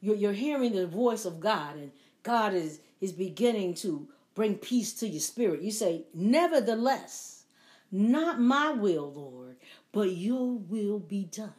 You're, 0.01 0.17
you're 0.17 0.33
hearing 0.33 0.73
the 0.75 0.87
voice 0.87 1.23
of 1.23 1.39
God, 1.39 1.77
and 1.77 1.91
God 2.21 2.53
is, 2.53 2.81
is 2.99 3.13
beginning 3.13 3.75
to 3.75 4.09
bring 4.35 4.55
peace 4.55 4.91
to 4.95 5.07
your 5.07 5.21
spirit. 5.21 5.61
You 5.61 5.71
say, 5.71 6.03
Nevertheless, 6.13 7.45
not 7.93 8.41
my 8.41 8.71
will, 8.71 9.13
Lord, 9.13 9.55
but 9.93 10.11
your 10.11 10.57
will 10.57 10.99
be 10.99 11.23
done. 11.23 11.53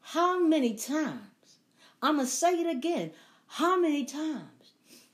How 0.00 0.40
many 0.40 0.72
times? 0.72 1.58
I'm 2.00 2.16
going 2.16 2.26
to 2.26 2.32
say 2.32 2.54
it 2.62 2.74
again. 2.74 3.10
How 3.46 3.78
many 3.78 4.06
times 4.06 4.53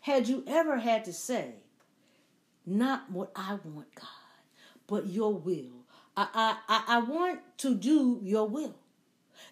had 0.00 0.28
you 0.28 0.44
ever 0.46 0.78
had 0.78 1.04
to 1.04 1.12
say, 1.12 1.52
Not 2.66 3.10
what 3.10 3.30
I 3.34 3.58
want, 3.64 3.94
God, 3.94 4.06
but 4.86 5.06
your 5.06 5.34
will? 5.34 5.84
I, 6.16 6.56
I, 6.68 6.84
I 6.88 6.98
want 7.00 7.40
to 7.58 7.74
do 7.74 8.20
your 8.22 8.48
will. 8.48 8.74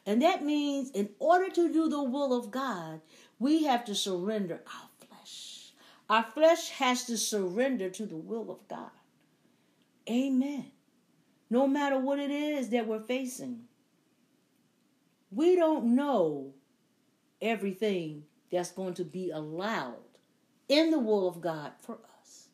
And 0.05 0.23
that 0.23 0.45
means, 0.45 0.91
in 0.91 1.11
order 1.19 1.49
to 1.51 1.73
do 1.73 1.89
the 1.89 2.03
will 2.03 2.37
of 2.37 2.51
God, 2.51 3.01
we 3.39 3.65
have 3.65 3.85
to 3.87 3.95
surrender 3.95 4.61
our 4.67 5.07
flesh. 5.07 5.73
Our 6.11 6.25
flesh 6.25 6.71
has 6.71 7.05
to 7.05 7.17
surrender 7.17 7.89
to 7.91 8.07
the 8.07 8.17
will 8.17 8.51
of 8.51 8.67
God. 8.69 8.91
Amen. 10.09 10.71
No 11.51 11.67
matter 11.67 11.99
what 11.99 12.19
it 12.19 12.31
is 12.31 12.71
that 12.71 12.87
we're 12.87 13.01
facing, 13.01 13.61
we 15.31 15.57
don't 15.57 15.95
know 15.95 16.53
everything 17.41 18.25
that's 18.51 18.73
going 18.73 18.95
to 18.95 19.05
be 19.05 19.31
allowed 19.31 19.97
in 20.69 20.91
the 20.91 20.99
will 20.99 21.27
of 21.29 21.41
God 21.41 21.73
for 21.79 21.99
us. 22.21 22.49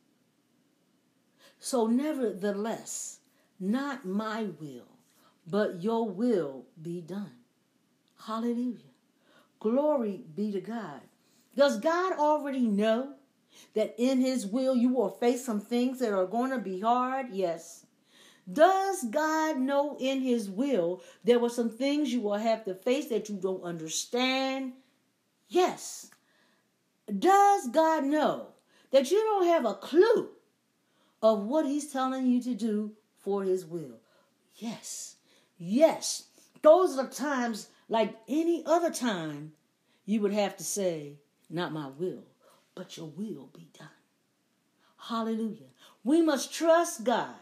So, 1.59 1.87
nevertheless, 1.87 3.21
not 3.59 4.05
my 4.05 4.49
will, 4.61 4.99
but 5.47 5.83
your 5.83 6.09
will 6.09 6.67
be 6.81 7.01
done. 7.01 7.33
Hallelujah. 8.27 8.93
Glory 9.61 10.25
be 10.35 10.53
to 10.53 10.61
God. 10.61 11.01
Does 11.57 11.79
God 11.79 12.15
already 12.19 12.67
know 12.67 13.15
that 13.75 13.95
in 13.99 14.21
His 14.21 14.47
will 14.47 14.77
you 14.77 14.91
will 14.91 15.11
face 15.11 15.45
some 15.45 15.61
things 15.61 15.99
that 16.01 16.13
are 16.13 16.27
going 16.27 16.51
to 16.51 16.59
be 16.59 16.81
hard? 16.81 17.29
Yes. 17.33 17.87
Does 18.51 19.05
God 19.05 19.59
know 19.59 19.97
in 19.99 20.21
His 20.21 20.51
will 20.51 21.03
there 21.23 21.39
were 21.39 21.49
some 21.49 21.71
things 21.71 22.13
you 22.13 22.21
will 22.21 22.35
have 22.35 22.65
to 22.65 22.75
face 22.75 23.09
that 23.09 23.29
you 23.29 23.37
don't 23.37 23.63
understand? 23.63 24.75
Yes. 25.49 26.11
Does 27.19 27.69
God 27.69 28.05
know 28.05 28.49
that 28.91 29.11
you 29.11 29.19
don't 29.19 29.47
have 29.47 29.65
a 29.65 29.75
clue 29.75 30.31
of 31.23 31.45
what 31.45 31.67
He's 31.67 31.93
telling 31.93 32.27
you 32.27 32.43
to 32.43 32.55
do 32.55 32.93
for 33.19 33.43
His 33.43 33.65
will? 33.65 34.01
Yes. 34.57 35.17
Yes. 35.59 36.25
Those 36.63 36.99
are 36.99 37.09
times 37.09 37.69
like 37.89 38.17
any 38.29 38.63
other 38.67 38.91
time 38.91 39.53
you 40.07 40.21
would 40.21 40.33
have 40.33 40.57
to 40.57 40.65
say, 40.65 41.15
Not 41.51 41.73
my 41.73 41.89
will, 41.99 42.25
but 42.75 42.97
your 42.97 43.07
will 43.07 43.51
be 43.55 43.69
done. 43.79 43.89
Hallelujah. 44.97 45.69
We 46.03 46.23
must 46.23 46.53
trust 46.53 47.05
God 47.05 47.35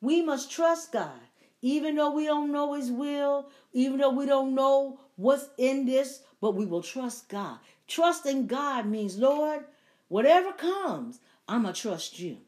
we 0.00 0.22
must 0.22 0.50
trust 0.50 0.92
God. 0.92 1.20
Even 1.60 1.96
though 1.96 2.12
we 2.12 2.24
don't 2.24 2.52
know 2.52 2.74
His 2.74 2.90
will, 2.90 3.48
even 3.72 3.98
though 3.98 4.10
we 4.10 4.26
don't 4.26 4.54
know 4.54 5.00
what's 5.16 5.48
in 5.58 5.86
this, 5.86 6.22
but 6.40 6.54
we 6.54 6.64
will 6.64 6.82
trust 6.82 7.28
God. 7.28 7.58
Trusting 7.88 8.46
God 8.46 8.86
means, 8.86 9.18
Lord, 9.18 9.64
whatever 10.08 10.52
comes, 10.52 11.20
I'm 11.48 11.62
going 11.62 11.74
to 11.74 11.80
trust 11.80 12.20
you. 12.20 12.38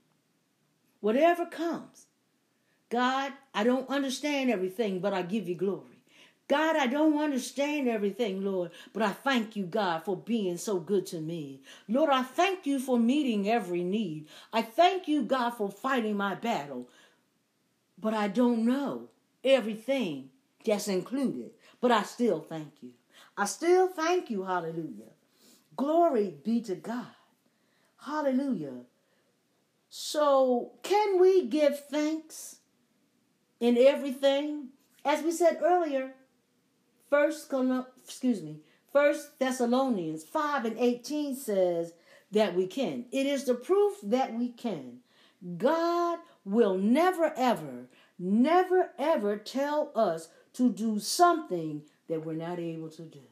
Whatever 1.00 1.46
comes. 1.46 2.06
God, 2.90 3.32
I 3.54 3.64
don't 3.64 3.88
understand 3.88 4.50
everything, 4.50 5.00
but 5.00 5.12
I 5.14 5.22
give 5.22 5.48
you 5.48 5.54
glory. 5.54 5.86
God, 6.46 6.76
I 6.76 6.86
don't 6.86 7.22
understand 7.22 7.88
everything, 7.88 8.44
Lord, 8.44 8.72
but 8.92 9.02
I 9.02 9.10
thank 9.10 9.54
you, 9.56 9.64
God, 9.64 10.04
for 10.04 10.16
being 10.16 10.56
so 10.56 10.80
good 10.80 11.06
to 11.06 11.20
me. 11.20 11.62
Lord, 11.88 12.10
I 12.10 12.22
thank 12.22 12.66
you 12.66 12.80
for 12.80 12.98
meeting 12.98 13.48
every 13.48 13.84
need. 13.84 14.26
I 14.52 14.62
thank 14.62 15.06
you, 15.06 15.22
God, 15.22 15.50
for 15.50 15.70
fighting 15.70 16.16
my 16.16 16.34
battle 16.34 16.88
but 18.00 18.14
I 18.14 18.28
don't 18.28 18.64
know 18.64 19.08
everything 19.44 20.30
that's 20.64 20.88
included. 20.88 21.50
But 21.80 21.92
I 21.92 22.02
still 22.02 22.40
thank 22.40 22.72
you. 22.80 22.90
I 23.36 23.44
still 23.46 23.88
thank 23.88 24.30
you. 24.30 24.44
Hallelujah. 24.44 25.12
Glory 25.80 26.34
be 26.44 26.60
to 26.60 26.74
God. 26.74 27.06
Hallelujah. 28.04 28.84
So, 29.88 30.72
can 30.82 31.18
we 31.18 31.46
give 31.46 31.86
thanks 31.86 32.56
in 33.60 33.78
everything? 33.78 34.68
As 35.06 35.22
we 35.22 35.32
said 35.32 35.58
earlier, 35.62 36.12
first 37.08 37.50
excuse 38.04 38.42
me, 38.42 38.58
First 38.92 39.38
Thessalonians 39.38 40.22
5 40.22 40.66
and 40.66 40.78
18 40.78 41.34
says 41.34 41.94
that 42.30 42.54
we 42.54 42.66
can. 42.66 43.06
It 43.10 43.24
is 43.24 43.44
the 43.44 43.54
proof 43.54 43.94
that 44.02 44.34
we 44.34 44.50
can. 44.50 44.98
God 45.56 46.18
will 46.44 46.76
never, 46.76 47.32
ever, 47.38 47.88
never, 48.18 48.90
ever 48.98 49.38
tell 49.38 49.92
us 49.94 50.28
to 50.52 50.70
do 50.70 50.98
something 50.98 51.84
that 52.06 52.26
we're 52.26 52.34
not 52.34 52.58
able 52.58 52.90
to 52.90 53.02
do. 53.02 53.22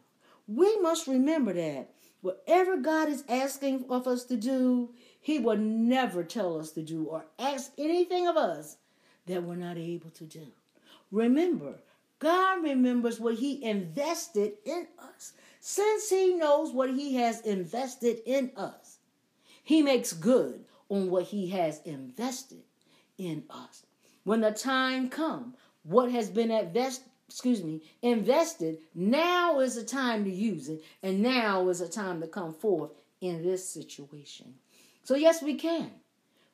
We 0.46 0.80
must 0.80 1.06
remember 1.06 1.52
that 1.52 1.90
whatever 2.20 2.76
God 2.76 3.08
is 3.08 3.24
asking 3.28 3.86
of 3.88 4.06
us 4.06 4.24
to 4.24 4.36
do, 4.36 4.90
He 5.20 5.38
will 5.38 5.56
never 5.56 6.24
tell 6.24 6.58
us 6.58 6.72
to 6.72 6.82
do 6.82 7.04
or 7.04 7.26
ask 7.38 7.72
anything 7.78 8.26
of 8.26 8.36
us 8.36 8.76
that 9.26 9.42
we're 9.42 9.56
not 9.56 9.76
able 9.76 10.10
to 10.10 10.24
do. 10.24 10.46
Remember, 11.10 11.80
God 12.18 12.62
remembers 12.62 13.20
what 13.20 13.36
He 13.36 13.62
invested 13.64 14.54
in 14.64 14.86
us. 14.98 15.32
Since 15.60 16.10
He 16.10 16.34
knows 16.34 16.72
what 16.72 16.90
He 16.90 17.14
has 17.16 17.40
invested 17.42 18.20
in 18.26 18.50
us, 18.56 18.98
He 19.62 19.82
makes 19.82 20.12
good 20.12 20.64
on 20.88 21.10
what 21.10 21.24
He 21.24 21.48
has 21.50 21.80
invested 21.84 22.62
in 23.18 23.44
us. 23.50 23.84
When 24.24 24.40
the 24.40 24.50
time 24.50 25.08
comes, 25.08 25.54
what 25.84 26.10
has 26.10 26.28
been 26.28 26.50
invest, 26.50 27.02
excuse 27.28 27.62
me, 27.62 27.82
invested, 28.02 28.78
now 28.94 29.60
is 29.60 29.74
the 29.74 29.84
time 29.84 30.24
to 30.24 30.30
use 30.30 30.68
it, 30.68 30.82
and 31.02 31.22
now 31.22 31.68
is 31.68 31.80
the 31.80 31.88
time 31.88 32.20
to 32.20 32.26
come 32.26 32.54
forth 32.54 32.90
in 33.20 33.42
this 33.42 33.68
situation. 33.68 34.54
So 35.04 35.14
yes, 35.14 35.42
we 35.42 35.54
can. 35.54 35.90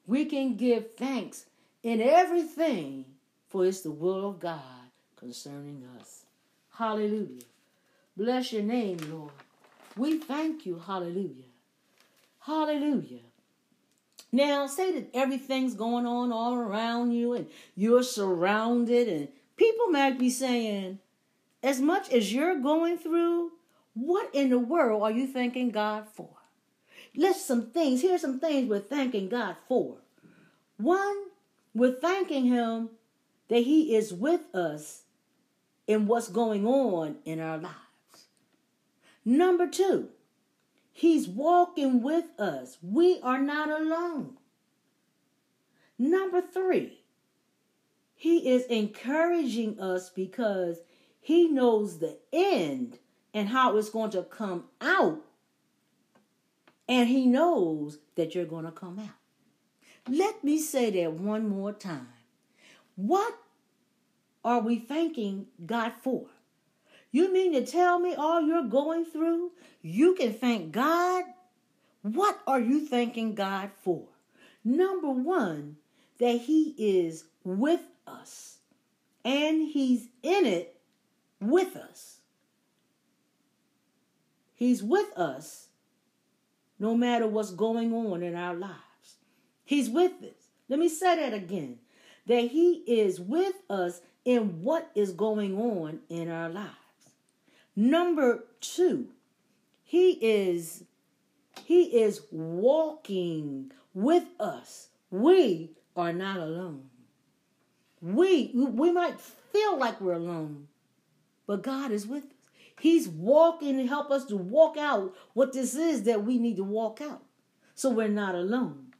We 0.06 0.24
can 0.24 0.56
give 0.56 0.94
thanks 0.94 1.46
in 1.82 2.00
everything, 2.00 3.04
for 3.48 3.64
it's 3.66 3.82
the 3.82 3.90
will 3.90 4.28
of 4.28 4.40
God 4.40 4.60
concerning 5.16 5.86
us. 5.98 6.24
Hallelujah. 6.72 7.44
Bless 8.16 8.52
your 8.52 8.62
name, 8.62 8.98
Lord. 9.10 9.32
We 9.96 10.18
thank 10.18 10.66
you. 10.66 10.78
Hallelujah. 10.84 11.44
Hallelujah. 12.40 13.20
Now, 14.32 14.66
say 14.66 14.92
that 14.92 15.10
everything's 15.14 15.74
going 15.74 16.06
on 16.06 16.32
all 16.32 16.54
around 16.54 17.12
you 17.12 17.34
and 17.34 17.46
you're 17.76 18.02
surrounded, 18.02 19.08
and 19.08 19.28
people 19.56 19.88
might 19.88 20.18
be 20.18 20.30
saying, 20.30 20.98
as 21.62 21.80
much 21.80 22.10
as 22.10 22.32
you're 22.32 22.60
going 22.60 22.98
through, 22.98 23.52
what 23.94 24.34
in 24.34 24.50
the 24.50 24.58
world 24.58 25.02
are 25.02 25.10
you 25.10 25.26
thanking 25.26 25.70
God 25.70 26.06
for? 26.08 26.30
Let's 27.16 27.44
some 27.44 27.70
things, 27.70 28.02
here's 28.02 28.22
some 28.22 28.40
things 28.40 28.68
we're 28.68 28.80
thanking 28.80 29.28
God 29.28 29.56
for. 29.68 29.98
One, 30.76 31.26
we're 31.74 31.94
thanking 31.94 32.46
Him 32.46 32.90
that 33.48 33.62
He 33.62 33.94
is 33.94 34.12
with 34.12 34.52
us 34.54 35.02
in 35.86 36.06
what's 36.06 36.28
going 36.28 36.66
on 36.66 37.16
in 37.24 37.40
our 37.40 37.58
lives. 37.58 37.76
Number 39.24 39.66
two, 39.68 40.08
He's 40.92 41.28
walking 41.28 42.02
with 42.02 42.26
us. 42.38 42.78
We 42.82 43.20
are 43.22 43.40
not 43.40 43.68
alone. 43.68 44.36
Number 45.98 46.40
three, 46.40 47.03
He 48.14 48.48
is 48.48 48.64
encouraging 48.66 49.80
us 49.80 50.10
because 50.10 50.78
He 51.20 51.48
knows 51.48 51.98
the 51.98 52.18
end 52.32 52.98
and 53.32 53.48
how 53.48 53.76
it's 53.76 53.90
going 53.90 54.10
to 54.12 54.22
come 54.22 54.64
out. 54.80 55.20
And 56.88 57.08
He 57.08 57.26
knows 57.26 57.98
that 58.14 58.34
you're 58.34 58.44
going 58.44 58.64
to 58.64 58.72
come 58.72 58.98
out. 58.98 59.08
Let 60.08 60.44
me 60.44 60.58
say 60.58 60.90
that 60.90 61.14
one 61.14 61.48
more 61.48 61.72
time. 61.72 62.08
What 62.96 63.34
are 64.44 64.60
we 64.60 64.78
thanking 64.78 65.46
God 65.64 65.92
for? 66.02 66.26
You 67.10 67.32
mean 67.32 67.52
to 67.52 67.64
tell 67.64 67.98
me 67.98 68.14
all 68.14 68.42
you're 68.42 68.64
going 68.64 69.04
through, 69.04 69.52
you 69.82 70.14
can 70.14 70.34
thank 70.34 70.72
God? 70.72 71.24
What 72.02 72.40
are 72.46 72.60
you 72.60 72.86
thanking 72.86 73.34
God 73.34 73.70
for? 73.82 74.08
Number 74.64 75.10
one, 75.10 75.76
that 76.18 76.42
He 76.42 76.74
is 76.76 77.24
with 77.44 77.80
us 78.06 78.58
and 79.24 79.68
He's 79.68 80.08
in 80.22 80.46
it 80.46 80.80
with 81.40 81.76
us. 81.76 82.18
He's 84.54 84.82
with 84.82 85.12
us 85.18 85.68
no 86.78 86.96
matter 86.96 87.26
what's 87.26 87.50
going 87.50 87.92
on 87.92 88.22
in 88.22 88.34
our 88.34 88.54
lives. 88.54 89.16
He's 89.64 89.88
with 89.90 90.12
us. 90.22 90.48
Let 90.68 90.78
me 90.78 90.88
say 90.88 91.16
that 91.16 91.34
again. 91.34 91.78
That 92.26 92.50
he 92.52 92.82
is 92.86 93.20
with 93.20 93.54
us 93.68 94.00
in 94.24 94.62
what 94.62 94.90
is 94.94 95.12
going 95.12 95.58
on 95.58 96.00
in 96.08 96.30
our 96.30 96.48
lives. 96.48 96.70
Number 97.76 98.44
2, 98.60 99.08
he 99.82 100.12
is 100.12 100.84
he 101.64 102.00
is 102.02 102.22
walking 102.30 103.72
with 103.92 104.24
us. 104.40 104.88
We 105.10 105.70
are 105.96 106.12
not 106.12 106.38
alone. 106.38 106.90
We 108.04 108.50
we 108.52 108.92
might 108.92 109.18
feel 109.18 109.78
like 109.78 109.98
we're 109.98 110.12
alone, 110.12 110.68
but 111.46 111.62
God 111.62 111.90
is 111.90 112.06
with 112.06 112.24
us. 112.24 112.30
He's 112.78 113.08
walking 113.08 113.78
to 113.78 113.86
help 113.86 114.10
us 114.10 114.26
to 114.26 114.36
walk 114.36 114.76
out 114.76 115.14
what 115.32 115.54
this 115.54 115.74
is 115.74 116.02
that 116.02 116.22
we 116.22 116.38
need 116.38 116.56
to 116.56 116.64
walk 116.64 117.00
out. 117.00 117.22
So 117.74 117.88
we're 117.88 118.08
not 118.08 118.34
alone. 118.34 118.92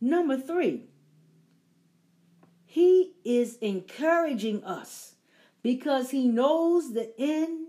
Number 0.00 0.38
three, 0.38 0.84
he 2.64 3.12
is 3.24 3.58
encouraging 3.60 4.64
us 4.64 5.16
because 5.62 6.10
he 6.10 6.28
knows 6.28 6.94
the 6.94 7.12
end, 7.20 7.66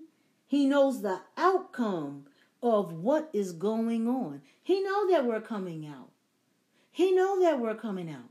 he 0.48 0.66
knows 0.66 1.02
the 1.02 1.20
outcome 1.36 2.28
of 2.64 2.94
what 2.94 3.30
is 3.34 3.52
going 3.52 4.08
on. 4.08 4.42
He 4.64 4.82
know 4.82 5.10
that 5.12 5.26
we're 5.26 5.42
coming 5.42 5.86
out. 5.86 6.12
He 6.94 7.12
know 7.12 7.42
that 7.42 7.60
we're 7.60 7.76
coming 7.76 8.10
out. 8.10 8.29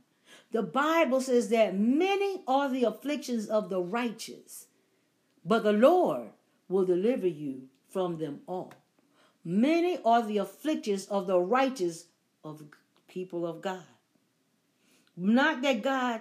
The 0.50 0.62
Bible 0.62 1.20
says 1.20 1.50
that 1.50 1.78
many 1.78 2.42
are 2.46 2.70
the 2.70 2.84
afflictions 2.84 3.48
of 3.48 3.68
the 3.68 3.80
righteous, 3.80 4.66
but 5.44 5.62
the 5.62 5.72
Lord 5.72 6.30
will 6.68 6.84
deliver 6.84 7.26
you 7.26 7.68
from 7.88 8.18
them 8.18 8.40
all. 8.46 8.72
Many 9.44 9.98
are 10.04 10.22
the 10.22 10.38
afflictions 10.38 11.06
of 11.06 11.26
the 11.26 11.38
righteous 11.38 12.06
of 12.44 12.62
people 13.08 13.46
of 13.46 13.60
God. 13.60 13.82
Not 15.16 15.62
that 15.62 15.82
God 15.82 16.20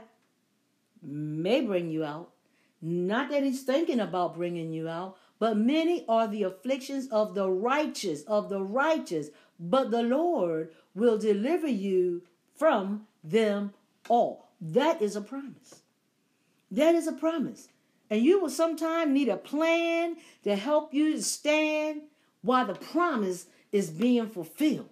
may 1.02 1.62
bring 1.62 1.90
you 1.90 2.04
out, 2.04 2.32
not 2.82 3.30
that 3.30 3.44
He's 3.44 3.64
thinking 3.64 4.00
about 4.00 4.36
bringing 4.36 4.74
you 4.74 4.90
out, 4.90 5.18
but 5.40 5.58
many 5.58 6.04
are 6.08 6.28
the 6.28 6.44
afflictions 6.44 7.08
of 7.10 7.36
the 7.36 7.50
righteous, 7.50 8.24
of 8.24 8.50
the 8.50 8.62
righteous, 8.62 9.30
but 9.60 9.92
the 9.92 10.02
Lord 10.02 10.72
will 10.96 11.18
deliver 11.18 11.68
you 11.68 12.24
from 12.56 13.06
them 13.24 13.74
all. 14.10 14.50
That 14.60 15.02
is 15.02 15.16
a 15.16 15.22
promise. 15.22 15.82
That 16.72 16.96
is 16.96 17.08
a 17.08 17.14
promise. 17.14 17.70
And 18.10 18.22
you 18.24 18.42
will 18.42 18.50
sometimes 18.50 19.12
need 19.12 19.30
a 19.30 19.38
plan 19.38 20.18
to 20.44 20.56
help 20.56 20.94
you 20.94 21.14
to 21.14 21.24
stand 21.24 22.02
while 22.42 22.66
the 22.66 22.76
promise 22.76 23.48
is 23.72 23.90
being 23.90 24.28
fulfilled. 24.30 24.90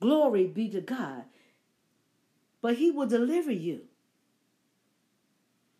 Glory 0.00 0.46
be 0.46 0.68
to 0.68 0.80
God. 0.80 1.24
But 2.60 2.76
He 2.76 2.90
will 2.90 3.06
deliver 3.06 3.52
you. 3.52 3.82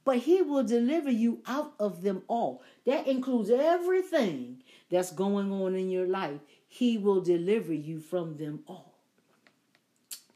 But 0.05 0.19
He 0.19 0.41
will 0.41 0.65
deliver 0.65 1.11
you 1.11 1.43
out 1.47 1.75
of 1.79 2.03
them 2.03 2.23
all. 2.29 2.63
That 2.87 3.07
includes 3.07 3.51
everything 3.51 4.63
that's 4.91 5.13
going 5.13 5.53
on 5.53 5.75
in 5.75 5.91
your 5.91 6.07
life. 6.07 6.41
He 6.69 6.97
will 6.97 7.21
deliver 7.21 7.75
you 7.75 8.01
from 8.01 8.37
them 8.37 8.61
all. 8.67 8.95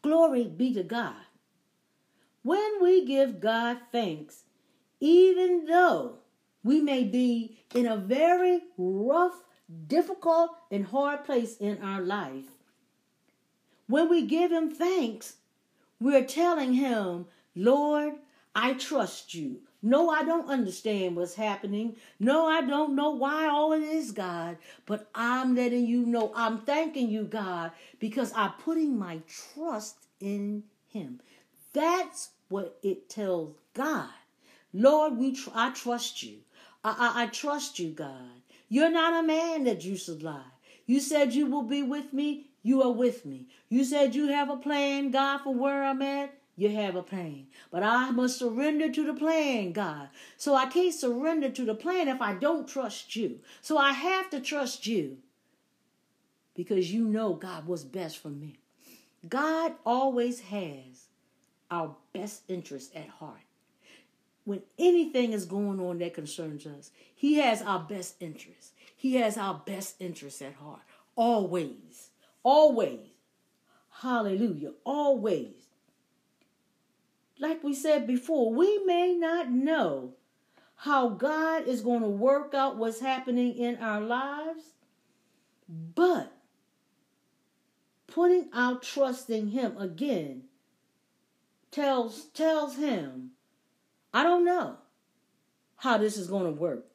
Glory 0.02 0.44
be 0.44 0.74
to 0.74 0.82
God. 0.82 1.14
When 2.42 2.82
we 2.82 3.04
give 3.04 3.40
God 3.40 3.78
thanks, 3.92 4.44
even 5.00 5.66
though 5.66 6.18
we 6.64 6.80
may 6.80 7.04
be 7.04 7.58
in 7.74 7.86
a 7.86 7.96
very 7.96 8.62
rough, 8.78 9.42
difficult, 9.86 10.50
and 10.70 10.86
hard 10.86 11.24
place 11.24 11.56
in 11.58 11.82
our 11.82 12.00
life, 12.00 12.46
when 13.86 14.08
we 14.08 14.26
give 14.26 14.52
Him 14.52 14.70
thanks, 14.70 15.36
we're 16.00 16.24
telling 16.24 16.74
Him, 16.74 17.26
Lord, 17.54 18.14
I 18.54 18.74
trust 18.74 19.34
you. 19.34 19.60
No, 19.82 20.10
I 20.10 20.24
don't 20.24 20.48
understand 20.48 21.16
what's 21.16 21.34
happening. 21.34 21.96
No, 22.18 22.46
I 22.46 22.60
don't 22.60 22.94
know 22.94 23.10
why 23.10 23.46
all 23.48 23.72
it 23.72 23.82
is, 23.82 24.12
God. 24.12 24.58
But 24.86 25.08
I'm 25.14 25.54
letting 25.54 25.86
you 25.86 26.04
know, 26.04 26.32
I'm 26.34 26.58
thanking 26.58 27.08
you, 27.08 27.24
God, 27.24 27.72
because 27.98 28.32
I'm 28.34 28.52
putting 28.52 28.98
my 28.98 29.20
trust 29.26 30.06
in 30.20 30.64
Him. 30.88 31.20
That's 31.72 32.30
what 32.48 32.78
it 32.82 33.08
tells 33.08 33.54
God. 33.74 34.08
Lord, 34.72 35.16
we 35.16 35.32
tr- 35.32 35.50
I 35.54 35.70
trust 35.70 36.22
you. 36.22 36.38
I, 36.84 37.14
I, 37.16 37.22
I 37.22 37.26
trust 37.26 37.78
you, 37.78 37.90
God. 37.90 38.42
You're 38.68 38.90
not 38.90 39.24
a 39.24 39.26
man 39.26 39.64
that 39.64 39.84
you 39.84 39.96
should 39.96 40.22
lie. 40.22 40.52
You 40.86 41.00
said 41.00 41.34
you 41.34 41.46
will 41.46 41.62
be 41.62 41.82
with 41.82 42.12
me. 42.12 42.46
You 42.62 42.82
are 42.82 42.92
with 42.92 43.24
me. 43.24 43.46
You 43.68 43.84
said 43.84 44.14
you 44.14 44.28
have 44.28 44.50
a 44.50 44.56
plan, 44.56 45.10
God, 45.10 45.38
for 45.38 45.54
where 45.54 45.84
I'm 45.84 46.02
at. 46.02 46.34
You 46.56 46.68
have 46.76 46.94
a 46.94 47.02
plan. 47.02 47.46
But 47.70 47.82
I 47.82 48.10
must 48.10 48.38
surrender 48.38 48.92
to 48.92 49.06
the 49.06 49.14
plan, 49.14 49.72
God. 49.72 50.08
So 50.36 50.54
I 50.54 50.66
can't 50.66 50.92
surrender 50.92 51.48
to 51.50 51.64
the 51.64 51.74
plan 51.74 52.08
if 52.08 52.20
I 52.20 52.34
don't 52.34 52.68
trust 52.68 53.16
you. 53.16 53.40
So 53.62 53.78
I 53.78 53.92
have 53.92 54.28
to 54.30 54.40
trust 54.40 54.86
you 54.86 55.18
because 56.54 56.92
you 56.92 57.06
know, 57.06 57.32
God, 57.34 57.66
what's 57.66 57.84
best 57.84 58.18
for 58.18 58.28
me. 58.28 58.58
God 59.28 59.72
always 59.86 60.40
has 60.40 60.89
our 61.70 61.94
best 62.12 62.42
interest 62.48 62.94
at 62.94 63.08
heart 63.08 63.40
when 64.44 64.62
anything 64.78 65.32
is 65.32 65.44
going 65.44 65.80
on 65.80 65.98
that 65.98 66.14
concerns 66.14 66.66
us, 66.66 66.90
He 67.14 67.34
has 67.36 67.62
our 67.62 67.78
best 67.78 68.16
interest. 68.20 68.72
He 68.96 69.14
has 69.14 69.38
our 69.38 69.62
best 69.64 69.94
interest 70.00 70.42
at 70.42 70.54
heart. 70.54 70.80
Always. 71.14 72.10
Always. 72.42 73.06
Hallelujah. 74.00 74.72
Always. 74.84 75.54
Like 77.38 77.62
we 77.62 77.74
said 77.74 78.06
before, 78.06 78.52
we 78.52 78.82
may 78.84 79.14
not 79.14 79.50
know 79.50 80.14
how 80.76 81.10
God 81.10 81.68
is 81.68 81.82
going 81.82 82.02
to 82.02 82.08
work 82.08 82.52
out 82.52 82.76
what's 82.76 83.00
happening 83.00 83.54
in 83.54 83.76
our 83.76 84.00
lives, 84.00 84.62
but 85.68 86.32
putting 88.06 88.48
our 88.52 88.78
trust 88.78 89.30
in 89.30 89.48
Him 89.48 89.76
again 89.78 90.44
tells 91.70 92.26
tells 92.26 92.76
Him 92.76 93.30
I 94.12 94.22
don't 94.22 94.44
know 94.44 94.76
how 95.76 95.98
this 95.98 96.16
is 96.16 96.26
going 96.26 96.44
to 96.44 96.50
work, 96.60 96.86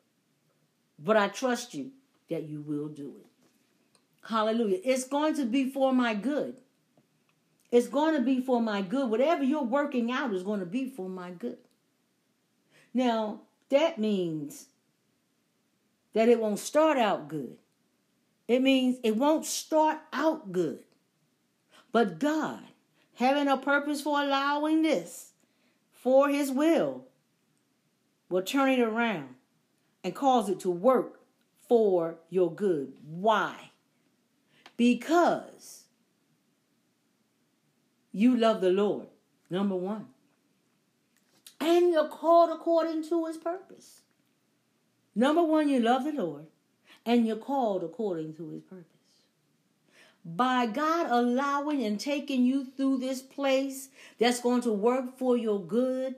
but 0.99 1.17
I 1.17 1.27
trust 1.27 1.73
you 1.73 1.91
that 2.29 2.43
you 2.43 2.61
will 2.61 2.88
do 2.88 3.15
it. 3.19 3.25
Hallelujah. 4.27 4.79
It's 4.83 5.05
going 5.05 5.35
to 5.35 5.45
be 5.45 5.69
for 5.69 5.93
my 5.93 6.13
good. 6.13 6.57
It's 7.71 7.88
going 7.88 8.15
to 8.15 8.21
be 8.21 8.41
for 8.41 8.61
my 8.61 8.81
good. 8.81 9.09
Whatever 9.09 9.43
you're 9.43 9.63
working 9.63 10.11
out 10.11 10.33
is 10.33 10.43
going 10.43 10.59
to 10.59 10.65
be 10.65 10.89
for 10.89 11.09
my 11.09 11.31
good. 11.31 11.57
Now, 12.93 13.41
that 13.69 13.99
means 13.99 14.67
that 16.13 16.29
it 16.29 16.39
won't 16.39 16.59
start 16.59 16.97
out 16.97 17.27
good. 17.27 17.57
It 18.47 18.61
means 18.61 18.97
it 19.03 19.17
won't 19.17 19.45
start 19.45 19.99
out 20.13 20.51
good. 20.51 20.83
But 21.91 22.19
God, 22.19 22.63
having 23.15 23.47
a 23.47 23.58
purpose 23.58 24.01
for 24.01 24.21
allowing 24.21 24.82
this, 24.82 25.32
for 25.91 26.30
his 26.30 26.51
will 26.51 27.06
will 28.30 28.41
turn 28.41 28.69
it 28.69 28.80
around 28.80 29.36
and 30.04 30.13
cause 30.13 30.49
it 30.49 30.60
to 30.60 30.69
work 30.69 31.19
for 31.67 32.15
your 32.30 32.51
good. 32.51 32.93
Why? 33.08 33.71
Because 34.78 35.84
you 38.12 38.36
love 38.38 38.62
the 38.62 38.69
Lord, 38.69 39.08
number 39.49 39.75
one. 39.75 40.08
And 41.60 41.91
you're 41.91 42.10
called 42.10 42.49
according 42.51 43.08
to 43.10 43.25
his 43.25 43.38
purpose. 43.38 44.01
Number 45.15 45.43
one, 45.43 45.69
you 45.69 45.80
love 45.80 46.04
the 46.04 46.12
Lord, 46.12 46.47
and 47.06 47.25
you're 47.25 47.38
called 47.38 47.84
according 47.84 48.34
to 48.36 48.49
his 48.49 48.62
purpose 48.62 48.94
by 50.25 50.65
God 50.65 51.11
allowing 51.11 51.83
and 51.83 51.99
taking 51.99 52.43
you 52.43 52.65
through 52.65 52.97
this 52.97 53.21
place 53.21 53.89
that's 54.19 54.39
going 54.39 54.61
to 54.61 54.73
work 54.73 55.17
for 55.19 55.38
your 55.38 55.61
good. 55.61 56.15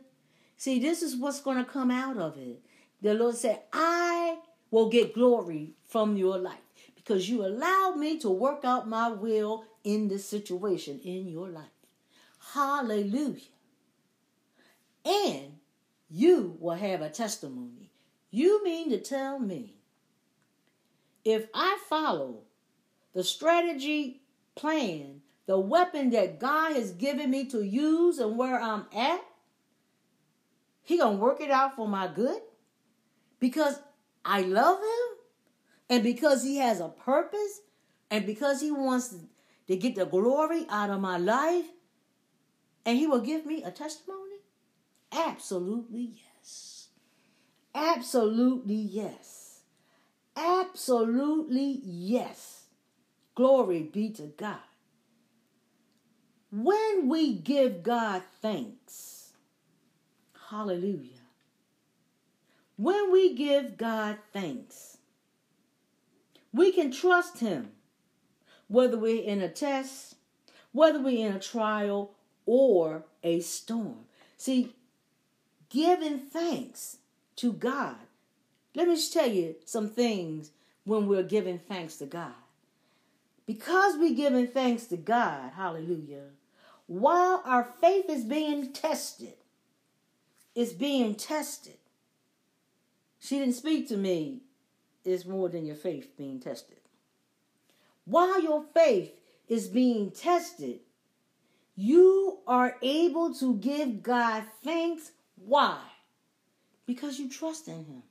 See, 0.56 0.80
this 0.80 1.04
is 1.04 1.18
what's 1.18 1.42
going 1.42 1.58
to 1.58 1.70
come 1.70 1.92
out 1.92 2.18
of 2.18 2.38
it. 2.38 2.62
The 3.02 3.14
Lord 3.14 3.36
said, 3.36 3.60
I 3.74 4.38
will 4.72 4.90
get 4.90 5.14
glory 5.14 5.74
from 5.86 6.16
your 6.16 6.38
life 6.38 6.56
because 6.96 7.30
you 7.30 7.46
allowed 7.46 7.98
me 7.98 8.18
to 8.20 8.30
work 8.30 8.64
out 8.64 8.88
my 8.88 9.10
will 9.10 9.66
in 9.84 10.08
this 10.08 10.28
situation 10.28 11.00
in 11.04 11.28
your 11.28 11.50
life. 11.50 11.66
Hallelujah. 12.54 13.42
And 15.06 15.58
you 16.10 16.58
will 16.60 16.76
have 16.76 17.02
a 17.02 17.10
testimony. 17.10 17.92
You 18.32 18.64
mean 18.64 18.90
to 18.90 19.00
tell 19.00 19.38
me 19.40 19.76
if 21.24 21.48
I 21.54 21.78
follow 21.90 22.44
the 23.18 23.24
strategy 23.24 24.22
plan, 24.54 25.22
the 25.48 25.58
weapon 25.58 26.12
that 26.12 26.40
God 26.40 26.76
has 26.76 26.92
given 26.92 27.32
me 27.32 27.46
to 27.46 27.64
use 27.64 28.20
and 28.20 28.38
where 28.38 28.62
I'm 28.62 28.86
at, 28.96 29.22
He 30.84 31.00
gonna 31.00 31.18
work 31.18 31.42
it 31.42 31.50
out 31.50 31.76
for 31.76 31.88
my 31.88 32.08
good 32.08 32.40
because 33.40 33.80
I 34.24 34.42
love 34.42 34.78
Him. 34.78 35.18
And 35.90 36.04
because 36.04 36.44
he 36.44 36.58
has 36.58 36.80
a 36.80 36.90
purpose 36.90 37.62
and 38.12 38.24
because 38.28 38.62
he 38.62 38.72
wants 38.72 39.16
to 39.68 39.76
get 39.76 39.96
the 39.96 40.06
glory 40.06 40.68
out 40.70 40.92
of 40.92 41.02
my 41.02 41.18
life, 41.18 41.66
and 42.86 43.00
he 43.00 43.08
will 43.08 43.22
give 43.22 43.48
me 43.48 43.64
a 43.64 43.72
testimony? 43.72 44.42
Absolutely 45.12 46.12
yes. 46.36 46.90
Absolutely 47.74 48.76
yes. 48.76 49.62
Absolutely 50.36 51.82
yes. 51.84 52.57
Glory 53.38 53.84
be 53.84 54.10
to 54.10 54.24
God. 54.24 54.58
When 56.52 57.08
we 57.08 57.36
give 57.36 57.84
God 57.84 58.24
thanks, 58.42 59.34
hallelujah. 60.50 61.22
When 62.78 63.12
we 63.12 63.36
give 63.36 63.78
God 63.78 64.18
thanks, 64.34 64.98
we 66.52 66.72
can 66.72 66.92
trust 66.92 67.38
Him, 67.38 67.74
whether 68.68 68.98
we're 68.98 69.22
in 69.22 69.44
a 69.44 69.50
test, 69.50 70.16
whether 70.72 71.00
we're 71.00 71.28
in 71.28 71.36
a 71.36 71.40
trial 71.40 72.16
or 72.48 73.04
a 73.22 73.42
storm. 73.42 74.06
See, 74.36 74.74
giving 75.70 76.18
thanks 76.18 76.98
to 77.36 77.54
God. 77.54 77.98
Let 78.74 78.88
me 78.88 78.96
just 78.96 79.14
tell 79.14 79.30
you 79.30 79.58
some 79.64 79.90
things 79.90 80.50
when 80.86 81.06
we're 81.06 81.22
giving 81.22 81.60
thanks 81.60 81.98
to 81.98 82.08
God. 82.08 82.34
Because 83.48 83.96
we're 83.98 84.14
giving 84.14 84.48
thanks 84.48 84.86
to 84.88 84.98
God, 84.98 85.54
hallelujah, 85.56 86.26
while 86.86 87.42
our 87.46 87.64
faith 87.82 88.10
is 88.10 88.26
being 88.26 88.74
tested, 88.74 89.36
it's 90.54 90.74
being 90.74 91.16
tested. 91.16 91.78
She 93.20 93.40
didn't 93.40 93.56
speak 93.56 93.88
to 93.88 93.98
me, 93.98 94.42
it's 95.06 95.26
more 95.26 95.48
than 95.48 95.66
your 95.66 95.76
faith 95.78 96.18
being 96.18 96.42
tested. 96.42 96.78
While 98.04 98.42
your 98.42 98.64
faith 98.74 99.14
is 99.48 99.68
being 99.68 100.12
tested, 100.12 100.80
you 101.76 102.40
are 102.48 102.76
able 102.82 103.34
to 103.36 103.56
give 103.56 104.04
God 104.04 104.44
thanks. 104.64 105.12
Why? 105.46 105.80
Because 106.86 107.18
you 107.18 107.30
trust 107.30 107.68
in 107.68 107.86
Him. 107.86 108.04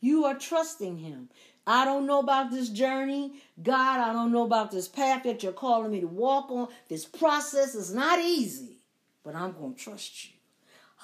You 0.00 0.24
are 0.26 0.38
trusting 0.38 0.98
Him. 0.98 1.28
I 1.70 1.84
don't 1.84 2.04
know 2.04 2.18
about 2.18 2.50
this 2.50 2.68
journey. 2.68 3.34
God, 3.62 4.00
I 4.00 4.12
don't 4.12 4.32
know 4.32 4.44
about 4.44 4.72
this 4.72 4.88
path 4.88 5.22
that 5.22 5.44
you're 5.44 5.52
calling 5.52 5.92
me 5.92 6.00
to 6.00 6.08
walk 6.08 6.50
on. 6.50 6.66
This 6.88 7.04
process 7.04 7.76
is 7.76 7.94
not 7.94 8.18
easy, 8.18 8.78
but 9.22 9.36
I'm 9.36 9.52
going 9.52 9.74
to 9.74 9.80
trust 9.80 10.24
you. 10.24 10.30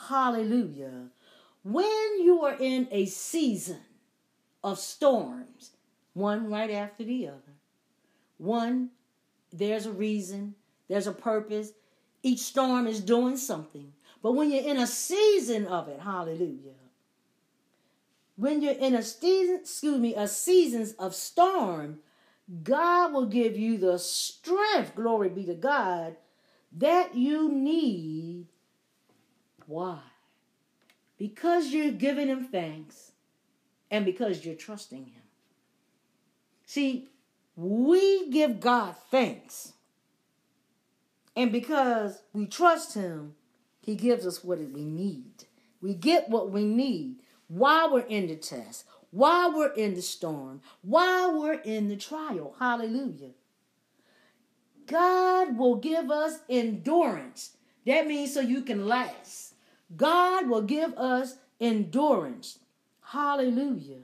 Hallelujah. 0.09 1.11
When 1.63 2.21
you 2.21 2.43
are 2.43 2.57
in 2.59 2.89
a 2.91 3.07
season 3.07 3.79
of 4.65 4.81
storms, 4.81 5.71
one 6.15 6.51
right 6.51 6.73
after 6.73 7.05
the 7.05 7.29
other, 7.29 7.55
one, 8.39 8.91
there's 9.53 9.87
a 9.87 9.93
reason, 9.93 10.57
there's 10.89 11.07
a 11.07 11.13
purpose. 11.13 11.71
Each 12.25 12.41
storm 12.41 12.89
is 12.89 13.01
doing 13.01 13.37
something. 13.37 13.93
But 14.21 14.33
when 14.33 14.51
you're 14.51 14.65
in 14.65 14.79
a 14.79 14.87
season 14.89 15.69
of 15.69 15.87
it, 15.87 16.01
hallelujah, 16.01 16.75
when 18.37 18.61
you're 18.63 18.73
in 18.73 18.95
a 18.95 19.03
season, 19.03 19.61
excuse 19.63 19.99
me, 19.99 20.15
a 20.15 20.29
seasons 20.29 20.93
of 20.93 21.15
storm, 21.15 21.99
God 22.63 23.13
will 23.13 23.27
give 23.27 23.57
you 23.57 23.79
the 23.79 23.99
strength, 23.99 24.95
glory 24.95 25.31
be 25.31 25.45
to 25.47 25.55
God, 25.55 26.17
that 26.77 27.15
you 27.15 27.51
need. 27.51 28.47
Why? 29.67 29.99
Because 31.19 31.69
you're 31.69 31.93
giving 31.93 32.29
him 32.29 32.45
thanks 32.45 33.13
and 33.91 34.05
because 34.05 34.45
you're 34.45 34.55
trusting 34.55 35.07
him. 35.07 35.23
See, 36.67 37.09
we 37.57 38.29
give 38.31 38.61
God 38.61 38.95
thanks. 39.11 39.73
And 41.35 41.51
because 41.51 42.23
we 42.33 42.47
trust 42.47 42.95
him, 42.95 43.35
he 43.81 43.95
gives 43.95 44.27
us 44.27 44.45
what 44.45 44.59
we 44.59 44.85
need. 44.85 45.45
We 45.81 45.95
get 45.95 46.29
what 46.29 46.51
we 46.51 46.65
need 46.65 47.17
while 47.49 47.93
we're 47.93 48.01
in 48.01 48.27
the 48.27 48.37
test, 48.37 48.85
while 49.11 49.55
we're 49.55 49.73
in 49.73 49.95
the 49.95 50.03
storm, 50.03 50.61
while 50.83 51.41
we're 51.41 51.61
in 51.61 51.89
the 51.89 51.97
trial. 51.97 52.55
Hallelujah. 52.59 53.31
God 54.87 55.57
will 55.57 55.77
give 55.77 56.11
us 56.11 56.41
endurance. 56.49 57.57
That 57.87 58.07
means 58.07 58.35
so 58.35 58.41
you 58.41 58.63
can 58.63 58.87
last. 58.87 59.55
God 59.97 60.49
will 60.49 60.63
give 60.63 60.95
us 60.95 61.37
endurance. 61.61 62.59
Hallelujah. 63.01 64.03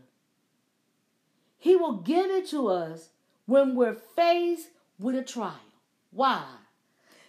He 1.58 1.76
will 1.76 1.98
give 1.98 2.26
it 2.30 2.48
to 2.50 2.68
us 2.68 3.10
when 3.46 3.74
we're 3.74 3.94
faced 3.94 4.68
with 4.98 5.16
a 5.16 5.22
trial. 5.22 5.54
Why? 6.10 6.44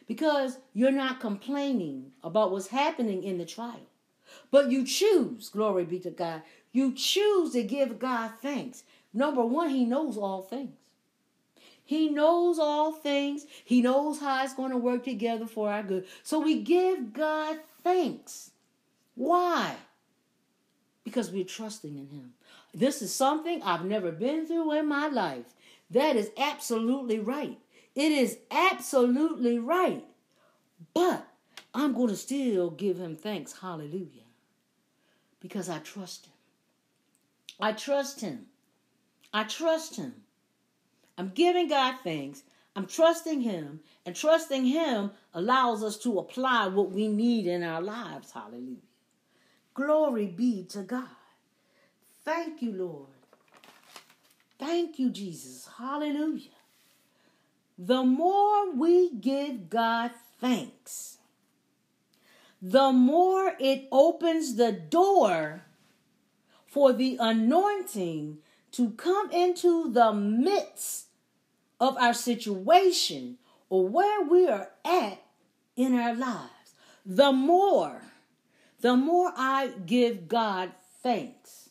Because 0.07 0.57
you're 0.73 0.91
not 0.91 1.19
complaining 1.19 2.11
about 2.23 2.51
what's 2.51 2.67
happening 2.67 3.23
in 3.23 3.37
the 3.37 3.45
trial. 3.45 3.87
But 4.53 4.69
you 4.69 4.85
choose, 4.85 5.49
glory 5.49 5.83
be 5.83 5.97
to 6.01 6.11
God, 6.11 6.43
you 6.71 6.93
choose 6.93 7.53
to 7.53 7.63
give 7.63 7.97
God 7.97 8.33
thanks. 8.39 8.83
Number 9.11 9.43
one, 9.43 9.71
He 9.71 9.83
knows 9.83 10.15
all 10.15 10.43
things. 10.43 10.75
He 11.83 12.09
knows 12.09 12.59
all 12.59 12.91
things. 12.91 13.47
He 13.65 13.81
knows 13.81 14.19
how 14.19 14.43
it's 14.43 14.53
going 14.53 14.69
to 14.69 14.77
work 14.77 15.05
together 15.05 15.47
for 15.47 15.71
our 15.71 15.81
good. 15.81 16.05
So 16.21 16.39
we 16.39 16.61
give 16.61 17.13
God 17.13 17.57
thanks. 17.83 18.51
Why? 19.15 19.75
Because 21.03 21.31
we're 21.31 21.45
trusting 21.45 21.97
in 21.97 22.09
Him. 22.15 22.33
This 22.75 23.01
is 23.01 23.11
something 23.11 23.59
I've 23.63 23.85
never 23.85 24.11
been 24.11 24.45
through 24.45 24.71
in 24.73 24.85
my 24.85 25.07
life. 25.07 25.45
That 25.89 26.15
is 26.15 26.29
absolutely 26.37 27.17
right. 27.17 27.57
It 27.95 28.11
is 28.11 28.37
absolutely 28.51 29.57
right. 29.57 30.05
But 30.93 31.25
I'm 31.73 31.93
going 31.93 32.09
to 32.09 32.15
still 32.15 32.69
give 32.69 32.99
him 32.99 33.15
thanks. 33.15 33.53
Hallelujah. 33.61 34.22
Because 35.43 35.69
I 35.69 35.77
trust 35.79 36.25
him. 36.25 36.33
I 37.59 37.73
trust 37.73 38.21
him. 38.21 38.47
I 39.31 39.43
trust 39.43 39.97
him. 39.97 40.15
I'm 41.17 41.29
giving 41.29 41.67
God 41.67 41.97
thanks. 42.03 42.41
I'm 42.75 42.87
trusting 42.87 43.41
him. 43.41 43.81
And 44.05 44.15
trusting 44.15 44.65
him 44.65 45.11
allows 45.33 45.83
us 45.83 45.97
to 45.99 46.17
apply 46.17 46.67
what 46.67 46.91
we 46.91 47.07
need 47.07 47.45
in 47.45 47.61
our 47.61 47.81
lives. 47.81 48.31
Hallelujah. 48.31 48.77
Glory 49.73 50.27
be 50.27 50.63
to 50.69 50.81
God. 50.81 51.07
Thank 52.23 52.61
you, 52.61 52.71
Lord. 52.71 53.09
Thank 54.57 54.97
you, 54.97 55.09
Jesus. 55.09 55.67
Hallelujah. 55.77 56.49
The 57.77 58.03
more 58.03 58.71
we 58.71 59.09
give 59.09 59.69
God 59.69 60.11
thanks, 60.39 61.12
the 62.65 62.93
more 62.93 63.55
it 63.59 63.89
opens 63.91 64.55
the 64.55 64.71
door 64.71 65.65
for 66.65 66.93
the 66.93 67.17
anointing 67.19 68.37
to 68.71 68.91
come 68.91 69.29
into 69.31 69.91
the 69.91 70.13
midst 70.13 71.07
of 71.81 71.97
our 71.97 72.13
situation 72.13 73.37
or 73.69 73.85
where 73.85 74.21
we 74.21 74.47
are 74.47 74.69
at 74.85 75.21
in 75.75 75.93
our 75.93 76.15
lives. 76.15 76.73
The 77.05 77.33
more, 77.33 78.01
the 78.79 78.95
more 78.95 79.33
I 79.35 79.73
give 79.85 80.29
God 80.29 80.71
thanks, 81.01 81.69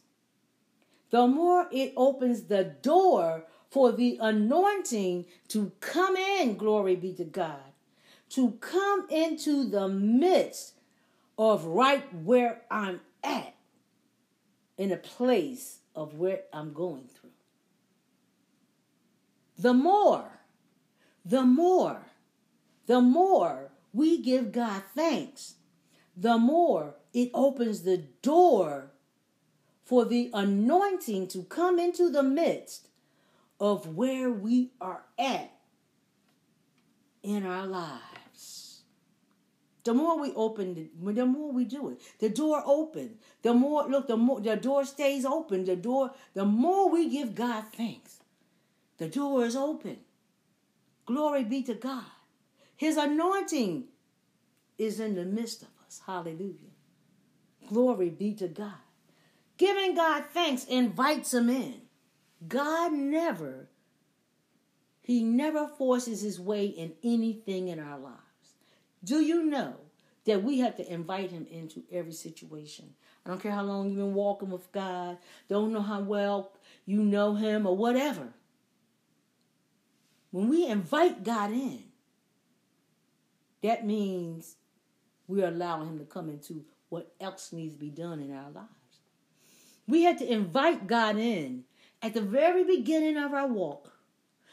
the 1.09 1.27
more 1.27 1.69
it 1.73 1.95
opens 1.97 2.43
the 2.43 2.65
door 2.65 3.47
for 3.71 3.93
the 3.93 4.19
anointing 4.21 5.25
to 5.49 5.73
come 5.81 6.17
in, 6.17 6.59
glory 6.59 6.97
be 6.97 7.15
to 7.15 7.25
God, 7.25 7.73
to 8.29 8.51
come 8.61 9.07
into 9.09 9.65
the 9.67 9.89
midst 9.89 10.75
of 11.39 11.65
right 11.65 12.05
where 12.15 12.63
I'm 12.71 13.01
at, 13.23 13.55
in 14.77 14.93
a 14.93 14.97
place 14.97 15.79
of 15.95 16.15
where 16.15 16.43
I'm 16.53 16.73
going 16.73 17.09
through. 17.09 17.31
The 19.59 19.75
more, 19.75 20.41
the 21.25 21.43
more, 21.43 22.07
the 22.87 23.01
more 23.01 23.71
we 23.93 24.21
give 24.23 24.53
God 24.53 24.83
thanks, 24.95 25.55
the 26.17 26.39
more 26.39 26.95
it 27.13 27.31
opens 27.35 27.83
the 27.83 27.99
door 28.23 28.91
for 29.85 30.05
the 30.05 30.31
anointing 30.33 31.29
to 31.29 31.43
come 31.43 31.79
into 31.79 32.11
the 32.11 32.23
midst 32.23 32.89
of 33.61 33.95
where 33.95 34.31
we 34.31 34.71
are 34.81 35.03
at 35.19 35.53
in 37.23 37.45
our 37.47 37.67
lives. 37.67 38.22
The 39.85 39.95
more 39.95 40.21
we 40.21 40.33
open, 40.35 40.91
the, 41.03 41.27
more 41.27 41.53
we 41.53 41.65
do 41.65 41.91
it. 41.91 42.01
The 42.21 42.29
door 42.29 42.63
open. 42.65 43.19
The 43.43 43.53
more 43.53 43.89
look, 43.89 44.07
the 44.07 44.17
more 44.17 44.41
the 44.41 44.57
door 44.57 44.85
stays 44.85 45.25
open. 45.25 45.65
The 45.65 45.75
door, 45.75 46.13
the 46.35 46.45
more 46.45 46.89
we 46.89 47.11
give 47.11 47.35
God 47.35 47.65
thanks. 47.75 48.21
The 48.99 49.09
door 49.09 49.45
is 49.45 49.57
open. 49.57 49.99
Glory 51.07 51.43
be 51.43 51.63
to 51.65 51.75
God. 51.75 52.05
His 52.77 52.97
anointing 52.97 53.85
is 54.79 55.01
in 55.01 55.17
the 55.17 55.25
midst 55.25 55.63
of 55.63 55.69
us. 55.85 56.01
Hallelujah. 56.07 56.55
Glory 57.69 58.11
be 58.11 58.35
to 58.35 58.49
God. 58.49 58.73
Giving 59.57 59.95
God 59.95 60.25
thanks 60.33 60.65
invites 60.65 61.35
him 61.35 61.49
in. 61.49 61.83
God 62.49 62.93
never, 62.93 63.69
He 65.03 65.23
never 65.23 65.69
forces 65.69 66.23
His 66.23 66.41
way 66.41 66.67
in 66.67 66.93
anything 67.03 67.69
in 67.69 67.79
our 67.79 67.99
lives. 67.99 68.22
Do 69.05 69.21
you 69.21 69.45
know 69.45 69.75
that 70.25 70.43
we 70.43 70.61
have 70.61 70.77
to 70.77 70.93
invite 70.93 71.31
Him 71.31 71.47
into 71.51 71.83
every 71.91 72.13
situation? 72.13 72.95
I 73.25 73.31
don't 73.31 73.41
care 73.41 73.53
how 73.53 73.63
long 73.63 73.89
you've 73.89 73.97
been 73.97 74.15
walking 74.15 74.51
with 74.51 74.71
God, 74.73 75.19
don't 75.49 75.73
know 75.73 75.83
how 75.83 76.01
well 76.01 76.53
you 76.87 77.03
know 77.03 77.35
Him 77.35 77.67
or 77.67 77.77
whatever. 77.77 78.29
When 80.31 80.49
we 80.49 80.67
invite 80.67 81.25
God 81.25 81.53
in, 81.53 81.85
that 83.63 83.87
means 83.87 84.57
we're 85.27 85.49
allowing 85.49 85.89
Him 85.89 85.99
to 85.99 86.05
come 86.05 86.29
into 86.29 86.65
what 86.89 87.15
else 87.21 87.53
needs 87.53 87.75
to 87.75 87.81
be 87.81 87.91
done 87.91 88.21
in 88.21 88.35
our 88.35 88.51
lives. 88.51 88.69
We 89.87 90.03
had 90.03 90.19
to 90.19 90.31
invite 90.31 90.87
God 90.87 91.17
in 91.17 91.65
at 92.01 92.15
the 92.15 92.21
very 92.21 92.65
beginning 92.65 93.17
of 93.17 93.33
our 93.33 93.47
walk 93.47 93.93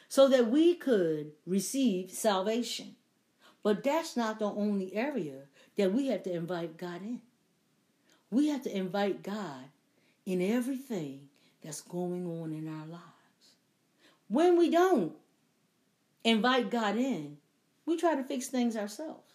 so 0.08 0.28
that 0.30 0.50
we 0.50 0.76
could 0.76 1.32
receive 1.46 2.12
salvation. 2.12 2.96
But 3.64 3.84
that's 3.84 4.16
not 4.16 4.40
the 4.40 4.46
only 4.46 4.96
area 4.96 5.42
that 5.78 5.94
we 5.94 6.08
have 6.08 6.24
to 6.24 6.34
invite 6.34 6.78
God 6.78 7.02
in. 7.02 7.22
We 8.32 8.48
have 8.50 8.64
to 8.64 8.76
invite 8.76 9.24
God 9.24 9.66
in 10.26 10.42
everything 10.42 11.30
that's 11.64 11.82
going 11.82 12.26
on 12.26 12.54
in 12.54 12.68
our 12.68 12.86
lives. 12.86 13.04
When 14.28 14.58
we 14.58 14.70
don't 14.70 15.14
invite 16.24 16.70
God 16.70 16.96
in, 16.96 17.38
we 17.86 17.98
try 17.98 18.16
to 18.16 18.24
fix 18.24 18.48
things 18.48 18.78
ourselves. 18.78 19.34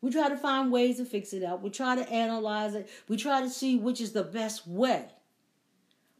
We 0.00 0.10
try 0.10 0.28
to 0.28 0.36
find 0.36 0.72
ways 0.72 0.96
to 0.96 1.04
fix 1.04 1.32
it 1.32 1.44
out. 1.44 1.62
We 1.62 1.70
try 1.70 1.94
to 1.94 2.10
analyze 2.10 2.74
it. 2.74 2.88
We 3.08 3.16
try 3.16 3.42
to 3.42 3.50
see 3.50 3.76
which 3.76 4.00
is 4.00 4.12
the 4.12 4.24
best 4.24 4.66
way. 4.66 5.04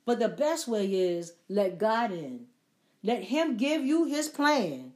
But 0.05 0.19
the 0.19 0.29
best 0.29 0.69
way 0.69 0.87
is 0.87 1.35
let 1.49 1.79
God 1.79 2.13
in. 2.13 2.47
Let 3.03 3.25
Him 3.25 3.57
give 3.57 3.85
you 3.85 4.05
His 4.05 4.29
plan. 4.29 4.93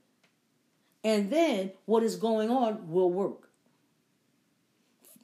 And 1.05 1.31
then 1.31 1.73
what 1.85 2.03
is 2.03 2.17
going 2.17 2.51
on 2.51 2.91
will 2.91 3.13
work. 3.13 3.51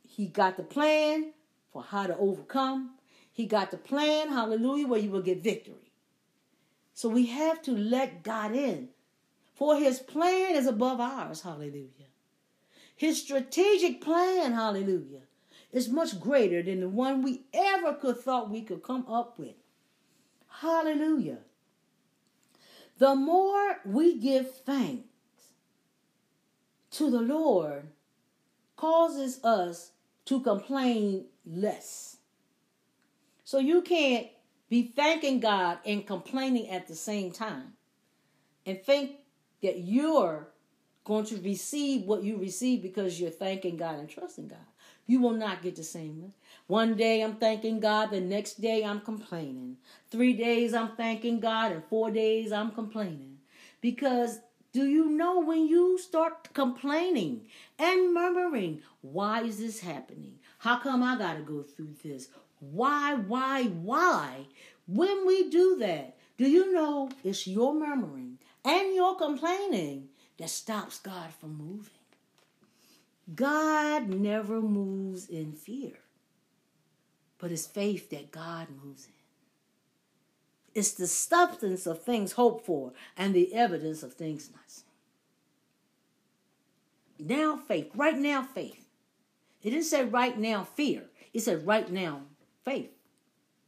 He 0.07 0.27
got 0.27 0.59
the 0.59 0.63
plan 0.63 1.33
for 1.73 1.83
how 1.83 2.07
to 2.07 2.17
overcome. 2.19 2.91
He 3.33 3.47
got 3.47 3.71
the 3.71 3.79
plan, 3.79 4.29
hallelujah, 4.29 4.87
where 4.87 5.01
you 5.01 5.11
will 5.11 5.23
get 5.23 5.43
victory. 5.43 5.93
So 6.93 7.09
we 7.09 7.27
have 7.27 7.63
to 7.63 7.73
let 7.73 8.23
God 8.23 8.55
in. 8.55 8.91
For 9.55 9.77
his 9.77 10.01
plan 10.01 10.55
is 10.55 10.67
above 10.67 11.01
ours, 11.01 11.43
hallelujah. 11.43 12.09
His 12.95 13.23
strategic 13.23 14.03
plan, 14.03 14.53
hallelujah, 14.53 15.23
is 15.73 15.89
much 15.89 16.21
greater 16.21 16.63
than 16.63 16.81
the 16.81 16.89
one 16.89 17.23
we 17.23 17.45
ever 17.55 17.95
could 17.95 18.19
thought 18.19 18.51
we 18.51 18.63
could 18.63 18.83
come 18.83 19.07
up 19.07 19.39
with. 19.39 19.55
Hallelujah. 20.61 21.39
The 22.99 23.15
more 23.15 23.81
we 23.87 24.19
give 24.19 24.55
thanks 24.57 25.10
to 26.93 27.11
the 27.11 27.21
Lord 27.21 27.89
causes 28.77 29.43
us 29.45 29.93
to 30.27 30.41
complain 30.41 31.27
less. 31.47 32.17
So 33.45 33.59
you 33.59 33.83
can't 33.83 34.29
be 34.69 34.93
thanking 34.95 35.41
God 35.41 35.79
and 35.85 36.07
complaining 36.07 36.71
at 36.71 36.87
the 36.87 36.95
same 36.95 37.33
time 37.33 37.75
and 38.65 38.81
think 38.83 39.17
that 39.63 39.79
you're 39.79 40.49
going 41.05 41.27
to 41.27 41.37
receive 41.41 42.03
what 42.03 42.23
you 42.23 42.37
receive 42.39 42.83
because 42.83 43.21
you're 43.21 43.31
thanking 43.31 43.77
God 43.77 43.99
and 43.99 44.09
trusting 44.09 44.49
God. 44.49 44.59
You 45.07 45.21
will 45.21 45.33
not 45.33 45.63
get 45.63 45.75
the 45.75 45.83
same. 45.83 46.33
One 46.69 46.95
day 46.95 47.23
I'm 47.23 47.35
thanking 47.35 47.81
God, 47.81 48.11
the 48.13 48.21
next 48.21 48.61
day 48.61 48.85
I'm 48.85 49.01
complaining. 49.01 49.77
Three 50.09 50.35
days 50.35 50.73
I'm 50.73 50.91
thanking 50.97 51.41
God, 51.41 51.73
and 51.73 51.83
four 51.85 52.13
days 52.13 52.53
I'm 52.53 52.71
complaining. 52.71 53.39
Because 53.81 54.39
do 54.73 54.87
you 54.87 55.09
know 55.11 55.41
when 55.41 55.67
you 55.67 55.99
start 55.99 56.53
complaining 56.55 57.47
and 57.79 58.15
murmuring, 58.15 58.83
why 59.03 59.43
is 59.43 59.59
this 59.59 59.81
happening? 59.81 60.39
How 60.59 60.79
come 60.79 61.03
I 61.03 61.19
got 61.19 61.35
to 61.35 61.43
go 61.43 61.63
through 61.63 61.95
this? 62.05 62.29
Why, 62.61 63.15
why, 63.15 63.65
why? 63.65 64.47
When 64.87 65.27
we 65.27 65.51
do 65.51 65.77
that, 65.81 66.17
do 66.39 66.49
you 66.49 66.73
know 66.73 67.11
it's 67.25 67.47
your 67.47 67.75
murmuring 67.75 68.39
and 68.65 68.95
your 68.95 69.17
complaining 69.17 70.09
that 70.39 70.51
stops 70.51 71.01
God 71.01 71.33
from 71.35 71.57
moving? 71.57 71.91
God 73.35 74.09
never 74.09 74.61
moves 74.61 75.29
in 75.29 75.53
fear, 75.53 75.99
but 77.39 77.53
it's 77.53 77.67
faith 77.67 78.11
that 78.11 78.31
God 78.31 78.69
moves 78.85 79.07
in. 79.07 79.20
It's 80.75 80.93
the 80.93 81.07
substance 81.07 81.87
of 81.87 82.03
things 82.03 82.33
hoped 82.33 82.65
for 82.65 82.93
and 83.17 83.35
the 83.35 83.55
evidence 83.55 84.03
of 84.03 84.15
things 84.15 84.51
not 84.53 84.71
seen. 84.71 84.85
Now, 87.19 87.57
faith. 87.57 87.91
Right 87.95 88.17
now, 88.17 88.43
faith. 88.43 88.87
It 89.63 89.71
didn't 89.71 89.85
say 89.85 90.05
right 90.05 90.39
now, 90.39 90.65
fear. 90.65 91.05
It 91.35 91.41
said 91.41 91.67
right 91.67 91.91
now, 91.91 92.23
faith 92.65 92.93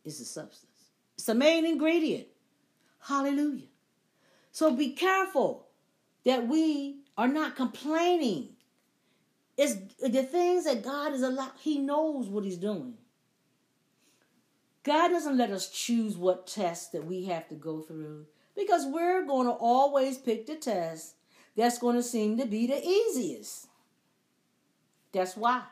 is 0.04 0.18
the 0.18 0.24
substance. 0.24 0.90
It's 1.14 1.26
the 1.26 1.34
main 1.34 1.66
ingredient. 1.66 2.28
Hallelujah. 3.00 3.66
So 4.52 4.74
be 4.74 4.90
careful 4.90 5.66
that 6.24 6.46
we 6.46 7.00
are 7.18 7.28
not 7.28 7.56
complaining 7.56 8.52
it's 9.56 9.74
the 10.00 10.22
things 10.22 10.64
that 10.64 10.82
God 10.82 11.12
is 11.12 11.22
allowed, 11.22 11.52
He 11.60 11.78
knows 11.78 12.28
what 12.28 12.44
He's 12.44 12.56
doing. 12.56 12.94
God 14.84 15.08
doesn't 15.08 15.36
let 15.36 15.50
us 15.50 15.68
choose 15.68 16.16
what 16.16 16.46
test 16.46 16.92
that 16.92 17.06
we 17.06 17.24
have 17.26 17.48
to 17.48 17.54
go 17.54 17.80
through 17.80 18.26
because 18.56 18.86
we're 18.86 19.24
going 19.24 19.46
to 19.46 19.52
always 19.52 20.18
pick 20.18 20.46
the 20.46 20.56
test 20.56 21.14
that's 21.56 21.78
going 21.78 21.96
to 21.96 22.02
seem 22.02 22.38
to 22.38 22.46
be 22.46 22.66
the 22.66 22.84
easiest. 22.84 23.68
That's 25.12 25.36
why. 25.36 25.62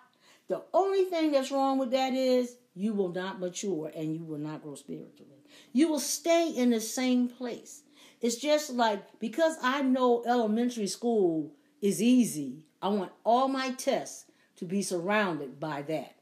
The 0.49 0.62
only 0.73 1.05
thing 1.05 1.33
that's 1.33 1.51
wrong 1.51 1.79
with 1.79 1.90
that 1.92 2.12
is 2.12 2.57
you 2.75 2.92
will 2.92 3.12
not 3.12 3.40
mature 3.40 3.90
and 3.94 4.14
you 4.14 4.25
will 4.25 4.38
not 4.38 4.62
grow 4.62 4.75
spiritually. 4.75 5.44
You 5.73 5.88
will 5.88 6.01
stay 6.01 6.51
in 6.51 6.70
the 6.70 6.81
same 6.81 7.29
place. 7.29 7.83
It's 8.20 8.37
just 8.37 8.70
like 8.70 9.18
because 9.18 9.57
I 9.62 9.83
know 9.83 10.23
elementary 10.27 10.87
school 10.87 11.53
is 11.81 12.03
easy, 12.03 12.64
I 12.83 12.88
want 12.88 13.12
all 13.25 13.49
my 13.49 13.70
tests 13.73 14.27
to 14.57 14.64
be 14.66 14.83
surrounded 14.83 15.59
by 15.59 15.83
that. 15.83 16.16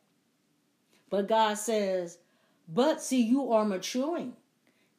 But 1.11 1.29
God 1.29 1.55
says, 1.55 2.19
but 2.69 3.03
see, 3.03 3.23
you 3.23 3.53
are 3.53 3.65
maturing. 3.65 4.35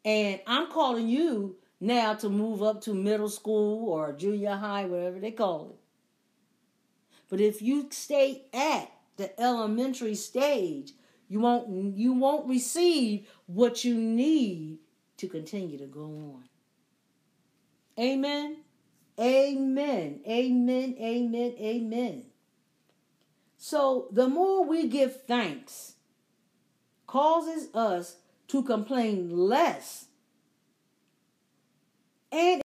And 0.04 0.42
I'm 0.48 0.72
calling 0.72 1.08
you 1.08 1.58
now 1.80 2.16
to 2.16 2.30
move 2.30 2.64
up 2.64 2.82
to 2.82 2.94
middle 2.94 3.30
school 3.30 3.90
or 3.90 4.12
junior 4.14 4.56
high, 4.56 4.86
whatever 4.86 5.20
they 5.20 5.32
call 5.32 5.70
it. 5.72 5.80
But 7.30 7.40
if 7.40 7.62
you 7.62 7.88
stay 7.92 8.46
at 8.54 8.92
the 9.18 9.40
elementary 9.40 10.16
stage, 10.16 10.94
you 11.28 11.40
won't 11.40 11.96
you 11.96 12.14
won't 12.14 12.48
receive 12.50 13.28
what 13.46 13.84
you 13.84 13.94
need 13.94 14.80
to 15.18 15.28
continue 15.28 15.78
to 15.78 15.86
go 15.86 16.06
on. 16.06 16.44
Amen. 18.00 18.58
Amen. 19.20 20.22
Amen. 20.28 20.96
Amen. 21.00 21.56
Amen. 21.60 22.26
So 23.58 24.08
the 24.12 24.28
more 24.28 24.66
we 24.66 24.88
give 24.88 25.24
thanks 25.24 25.96
causes 27.10 27.74
us 27.74 28.18
to 28.48 28.62
complain 28.62 29.36
less. 29.36 30.06
And 32.32 32.62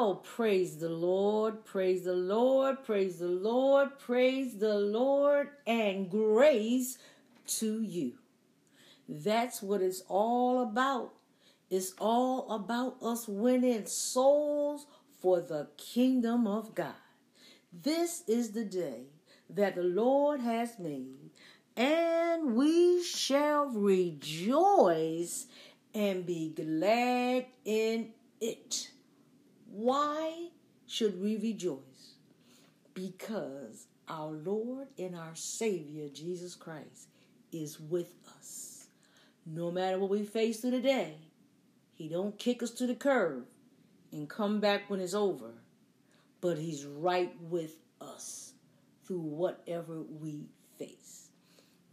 Well, 0.00 0.14
praise 0.14 0.76
the 0.76 0.88
Lord, 0.88 1.64
praise 1.64 2.04
the 2.04 2.12
Lord, 2.12 2.84
praise 2.84 3.18
the 3.18 3.26
Lord, 3.26 3.98
praise 3.98 4.56
the 4.56 4.76
Lord, 4.78 5.48
and 5.66 6.08
grace 6.08 6.98
to 7.58 7.82
you. 7.82 8.12
That's 9.08 9.60
what 9.60 9.82
it's 9.82 10.04
all 10.06 10.62
about. 10.62 11.14
It's 11.68 11.94
all 11.98 12.48
about 12.52 13.02
us 13.02 13.26
winning 13.26 13.86
souls 13.86 14.86
for 15.20 15.40
the 15.40 15.66
kingdom 15.76 16.46
of 16.46 16.76
God. 16.76 16.94
This 17.72 18.22
is 18.28 18.52
the 18.52 18.64
day 18.64 19.02
that 19.50 19.74
the 19.74 19.82
Lord 19.82 20.38
has 20.38 20.78
made, 20.78 21.30
and 21.76 22.54
we 22.54 23.02
shall 23.02 23.66
rejoice 23.66 25.48
and 25.92 26.24
be 26.24 26.50
glad 26.54 27.46
in 27.64 28.10
it. 28.40 28.90
Why 29.78 30.48
should 30.88 31.22
we 31.22 31.36
rejoice? 31.36 32.16
Because 32.94 33.86
our 34.08 34.32
Lord 34.32 34.88
and 34.98 35.14
our 35.14 35.36
Savior, 35.36 36.08
Jesus 36.08 36.56
Christ, 36.56 37.06
is 37.52 37.78
with 37.78 38.12
us. 38.36 38.88
No 39.46 39.70
matter 39.70 40.00
what 40.00 40.10
we 40.10 40.24
face 40.24 40.58
through 40.58 40.72
the 40.72 40.80
day, 40.80 41.18
He 41.94 42.08
don't 42.08 42.36
kick 42.40 42.60
us 42.60 42.72
to 42.72 42.88
the 42.88 42.96
curb 42.96 43.44
and 44.10 44.28
come 44.28 44.58
back 44.58 44.90
when 44.90 44.98
it's 44.98 45.14
over, 45.14 45.52
but 46.40 46.58
He's 46.58 46.84
right 46.84 47.32
with 47.40 47.76
us 48.00 48.54
through 49.06 49.20
whatever 49.20 50.02
we 50.02 50.48
face. 50.76 51.28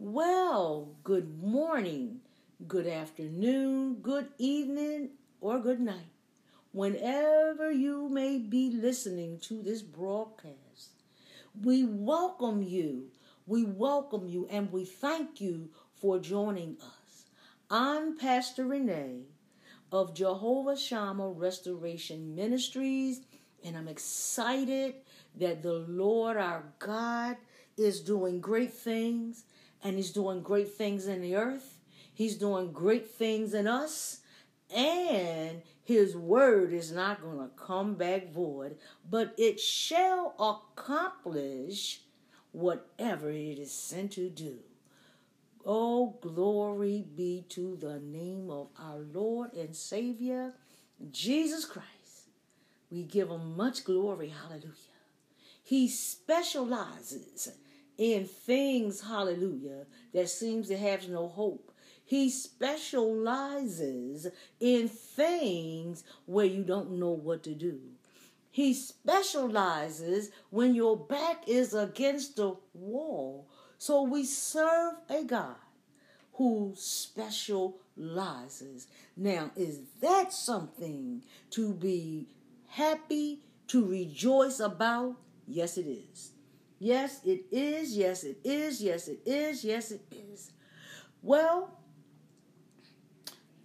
Well, 0.00 0.96
good 1.04 1.40
morning, 1.40 2.18
good 2.66 2.88
afternoon, 2.88 3.98
good 4.02 4.26
evening, 4.38 5.10
or 5.40 5.60
good 5.60 5.78
night 5.78 6.15
whenever 6.76 7.72
you 7.72 8.06
may 8.10 8.36
be 8.36 8.70
listening 8.70 9.38
to 9.38 9.62
this 9.62 9.80
broadcast. 9.80 10.90
We 11.62 11.84
welcome 11.84 12.62
you. 12.62 13.06
We 13.46 13.64
welcome 13.64 14.28
you 14.28 14.46
and 14.50 14.70
we 14.70 14.84
thank 14.84 15.40
you 15.40 15.70
for 15.94 16.18
joining 16.18 16.76
us. 16.82 17.24
I'm 17.70 18.18
Pastor 18.18 18.66
Renee 18.66 19.22
of 19.90 20.14
Jehovah 20.14 20.76
Shammah 20.76 21.30
Restoration 21.30 22.34
Ministries, 22.34 23.22
and 23.64 23.74
I'm 23.74 23.88
excited 23.88 24.96
that 25.38 25.62
the 25.62 25.86
Lord 25.88 26.36
our 26.36 26.74
God 26.78 27.38
is 27.78 28.02
doing 28.02 28.38
great 28.38 28.74
things, 28.74 29.44
and 29.82 29.96
He's 29.96 30.10
doing 30.10 30.42
great 30.42 30.74
things 30.74 31.06
in 31.06 31.22
the 31.22 31.36
earth. 31.36 31.78
He's 32.12 32.36
doing 32.36 32.70
great 32.70 33.10
things 33.12 33.54
in 33.54 33.66
us, 33.66 34.20
and 34.74 35.62
his 35.86 36.16
word 36.16 36.72
is 36.72 36.90
not 36.90 37.22
going 37.22 37.38
to 37.38 37.54
come 37.56 37.94
back 37.94 38.32
void, 38.32 38.76
but 39.08 39.32
it 39.38 39.60
shall 39.60 40.34
accomplish 40.40 42.00
whatever 42.50 43.30
it 43.30 43.60
is 43.60 43.72
sent 43.72 44.10
to 44.12 44.28
do. 44.28 44.58
Oh, 45.64 46.18
glory 46.20 47.04
be 47.14 47.44
to 47.50 47.76
the 47.76 48.00
name 48.00 48.50
of 48.50 48.68
our 48.76 48.98
Lord 48.98 49.52
and 49.54 49.76
Savior, 49.76 50.54
Jesus 51.12 51.64
Christ. 51.64 51.86
We 52.90 53.04
give 53.04 53.30
him 53.30 53.56
much 53.56 53.84
glory. 53.84 54.32
Hallelujah. 54.42 54.72
He 55.62 55.86
specializes 55.86 57.52
in 57.96 58.24
things, 58.24 59.02
hallelujah, 59.02 59.86
that 60.12 60.28
seems 60.30 60.66
to 60.66 60.76
have 60.76 61.08
no 61.08 61.28
hope. 61.28 61.70
He 62.06 62.30
specializes 62.30 64.28
in 64.60 64.88
things 64.88 66.04
where 66.24 66.46
you 66.46 66.62
don't 66.62 66.92
know 66.92 67.10
what 67.10 67.42
to 67.42 67.52
do. 67.52 67.80
He 68.48 68.72
specializes 68.74 70.30
when 70.50 70.76
your 70.76 70.96
back 70.96 71.48
is 71.48 71.74
against 71.74 72.36
the 72.36 72.54
wall. 72.72 73.48
So 73.76 74.04
we 74.04 74.24
serve 74.24 74.94
a 75.10 75.24
God 75.24 75.56
who 76.34 76.74
specializes. 76.76 78.86
Now, 79.16 79.50
is 79.56 79.80
that 80.00 80.32
something 80.32 81.22
to 81.50 81.74
be 81.74 82.28
happy, 82.68 83.42
to 83.66 83.84
rejoice 83.84 84.60
about? 84.60 85.16
Yes, 85.48 85.76
it 85.76 85.86
is. 85.86 86.30
Yes, 86.78 87.20
it 87.24 87.46
is. 87.50 87.96
Yes, 87.96 88.22
it 88.22 88.38
is. 88.44 88.80
Yes, 88.80 89.08
it 89.08 89.22
is. 89.26 89.64
Yes, 89.64 89.90
it 89.90 90.02
is. 90.12 90.52
Well, 91.20 91.75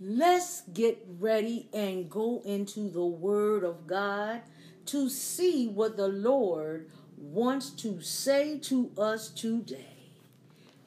Let's 0.03 0.61
get 0.73 1.05
ready 1.19 1.69
and 1.71 2.09
go 2.09 2.41
into 2.43 2.89
the 2.89 3.05
Word 3.05 3.63
of 3.63 3.85
God 3.85 4.41
to 4.87 5.07
see 5.09 5.67
what 5.67 5.95
the 5.95 6.07
Lord 6.07 6.89
wants 7.17 7.69
to 7.69 8.01
say 8.01 8.57
to 8.63 8.89
us 8.97 9.29
today. 9.29 10.09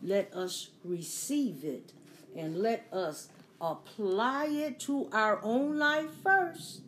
Let 0.03 0.35
us 0.35 0.71
receive 0.83 1.63
it 1.63 1.93
and 2.37 2.59
let 2.59 2.89
us 2.93 3.29
apply 3.61 4.47
it 4.47 4.81
to 4.81 5.09
our 5.13 5.39
own 5.45 5.79
life 5.79 6.11
first. 6.25 6.81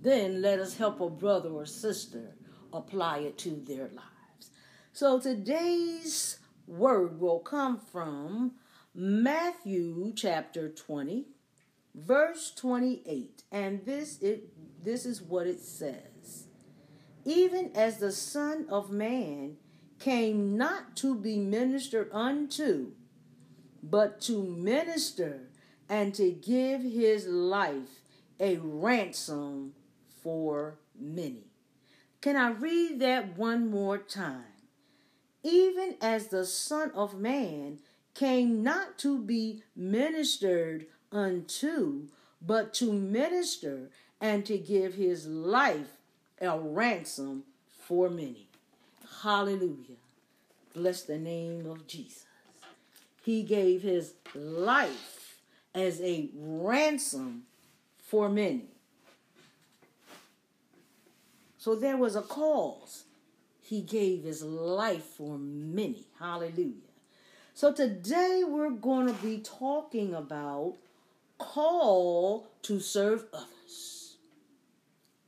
Then 0.00 0.40
let 0.40 0.58
us 0.58 0.78
help 0.78 1.02
a 1.02 1.10
brother 1.10 1.50
or 1.50 1.66
sister 1.66 2.34
apply 2.72 3.18
it 3.18 3.36
to 3.40 3.50
their 3.50 3.88
lives. 3.88 4.52
So 4.94 5.20
today's 5.20 6.38
word 6.66 7.20
will 7.20 7.40
come 7.40 7.78
from 7.78 8.52
Matthew 8.98 10.14
chapter 10.16 10.70
20, 10.70 11.26
verse 11.94 12.50
28. 12.56 13.42
And 13.52 13.84
this 13.84 14.18
it 14.22 14.48
this 14.82 15.04
is 15.04 15.20
what 15.20 15.46
it 15.46 15.60
says. 15.60 16.46
Even 17.26 17.72
as 17.74 17.98
the 17.98 18.10
Son 18.10 18.64
of 18.70 18.90
Man 18.90 19.58
came 19.98 20.56
not 20.56 20.96
to 20.96 21.14
be 21.14 21.36
ministered 21.38 22.08
unto, 22.10 22.92
but 23.82 24.18
to 24.22 24.42
minister 24.42 25.50
and 25.90 26.14
to 26.14 26.30
give 26.30 26.82
his 26.82 27.26
life 27.26 28.00
a 28.40 28.56
ransom 28.56 29.74
for 30.22 30.78
many. 30.98 31.50
Can 32.22 32.36
I 32.36 32.48
read 32.52 33.00
that 33.00 33.36
one 33.36 33.70
more 33.70 33.98
time? 33.98 34.54
Even 35.42 35.96
as 36.00 36.28
the 36.28 36.46
Son 36.46 36.90
of 36.92 37.14
Man 37.14 37.78
came 38.18 38.62
not 38.62 38.98
to 38.98 39.18
be 39.18 39.62
ministered 39.74 40.86
unto, 41.12 42.06
but 42.40 42.72
to 42.74 42.92
minister 42.92 43.90
and 44.20 44.46
to 44.46 44.56
give 44.56 44.94
his 44.94 45.26
life 45.26 45.98
a 46.40 46.58
ransom 46.58 47.44
for 47.82 48.08
many. 48.08 48.48
Hallelujah. 49.22 49.96
Bless 50.74 51.02
the 51.02 51.18
name 51.18 51.66
of 51.66 51.86
Jesus. 51.86 52.24
He 53.22 53.42
gave 53.42 53.82
his 53.82 54.14
life 54.34 55.40
as 55.74 56.00
a 56.00 56.28
ransom 56.34 57.42
for 58.02 58.28
many. 58.28 58.68
So 61.58 61.74
there 61.74 61.96
was 61.96 62.14
a 62.14 62.22
cause. 62.22 63.04
He 63.62 63.80
gave 63.80 64.22
his 64.22 64.42
life 64.42 65.02
for 65.02 65.36
many. 65.38 66.04
Hallelujah. 66.18 66.85
So 67.56 67.72
today 67.72 68.42
we're 68.46 68.68
going 68.68 69.06
to 69.06 69.14
be 69.14 69.38
talking 69.38 70.12
about 70.12 70.74
call 71.38 72.48
to 72.60 72.80
serve 72.80 73.24
others. 73.32 74.18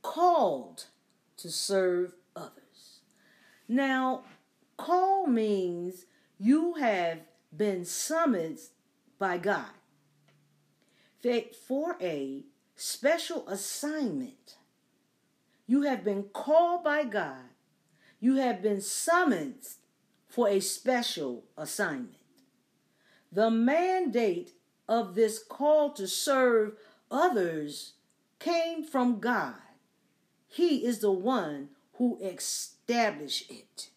Called 0.03 0.85
to 1.37 1.49
serve 1.49 2.13
others. 2.35 2.99
Now, 3.67 4.25
call 4.77 5.25
means 5.25 6.05
you 6.37 6.75
have 6.75 7.21
been 7.57 7.83
summoned 7.83 8.59
by 9.17 9.39
God 9.39 9.65
for 11.67 11.97
a 11.99 12.43
special 12.75 13.49
assignment. 13.49 14.57
You 15.65 15.81
have 15.81 16.03
been 16.03 16.25
called 16.25 16.83
by 16.83 17.05
God. 17.05 17.49
You 18.19 18.35
have 18.35 18.61
been 18.61 18.81
summoned 18.81 19.67
for 20.27 20.47
a 20.47 20.59
special 20.59 21.43
assignment. 21.57 22.18
The 23.31 23.51
mandate 23.51 24.51
of 24.87 25.15
this 25.15 25.39
call 25.39 25.91
to 25.91 26.07
serve 26.07 26.73
others 27.11 27.93
came 28.39 28.83
from 28.83 29.19
God. 29.19 29.55
He 30.47 30.85
is 30.85 30.99
the 30.99 31.11
one 31.11 31.69
who 31.93 32.17
established 32.21 33.51
it. 33.51 33.89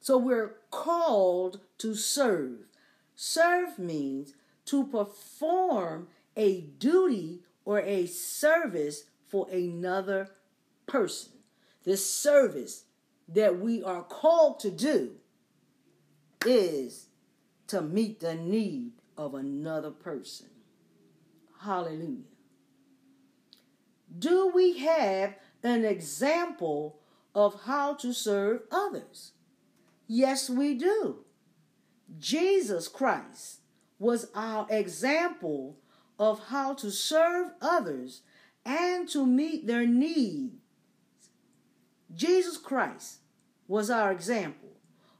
So 0.00 0.18
we're 0.18 0.56
called 0.70 1.60
to 1.78 1.94
serve. 1.94 2.66
Serve 3.14 3.78
means 3.78 4.34
to 4.66 4.86
perform 4.86 6.08
a 6.36 6.60
duty 6.60 7.40
or 7.64 7.80
a 7.80 8.06
service 8.06 9.04
for 9.26 9.48
another 9.50 10.30
person. 10.86 11.32
The 11.84 11.96
service 11.96 12.84
that 13.28 13.58
we 13.58 13.82
are 13.82 14.02
called 14.02 14.60
to 14.60 14.70
do 14.70 15.12
is 16.44 17.07
to 17.68 17.82
meet 17.82 18.20
the 18.20 18.34
need 18.34 18.92
of 19.16 19.34
another 19.34 19.90
person. 19.90 20.48
Hallelujah. 21.60 22.22
do 24.18 24.48
we 24.54 24.78
have 24.78 25.34
an 25.62 25.84
example 25.84 27.00
of 27.34 27.62
how 27.64 27.94
to 27.94 28.12
serve 28.12 28.62
others? 28.70 29.32
Yes, 30.06 30.48
we 30.48 30.74
do. 30.74 31.24
Jesus 32.18 32.88
Christ 32.88 33.60
was 33.98 34.30
our 34.34 34.66
example 34.70 35.76
of 36.18 36.46
how 36.46 36.74
to 36.74 36.90
serve 36.90 37.48
others 37.60 38.22
and 38.64 39.08
to 39.10 39.26
meet 39.26 39.66
their 39.66 39.86
needs. 39.86 40.54
Jesus 42.14 42.56
Christ 42.56 43.18
was 43.66 43.90
our 43.90 44.10
example 44.10 44.70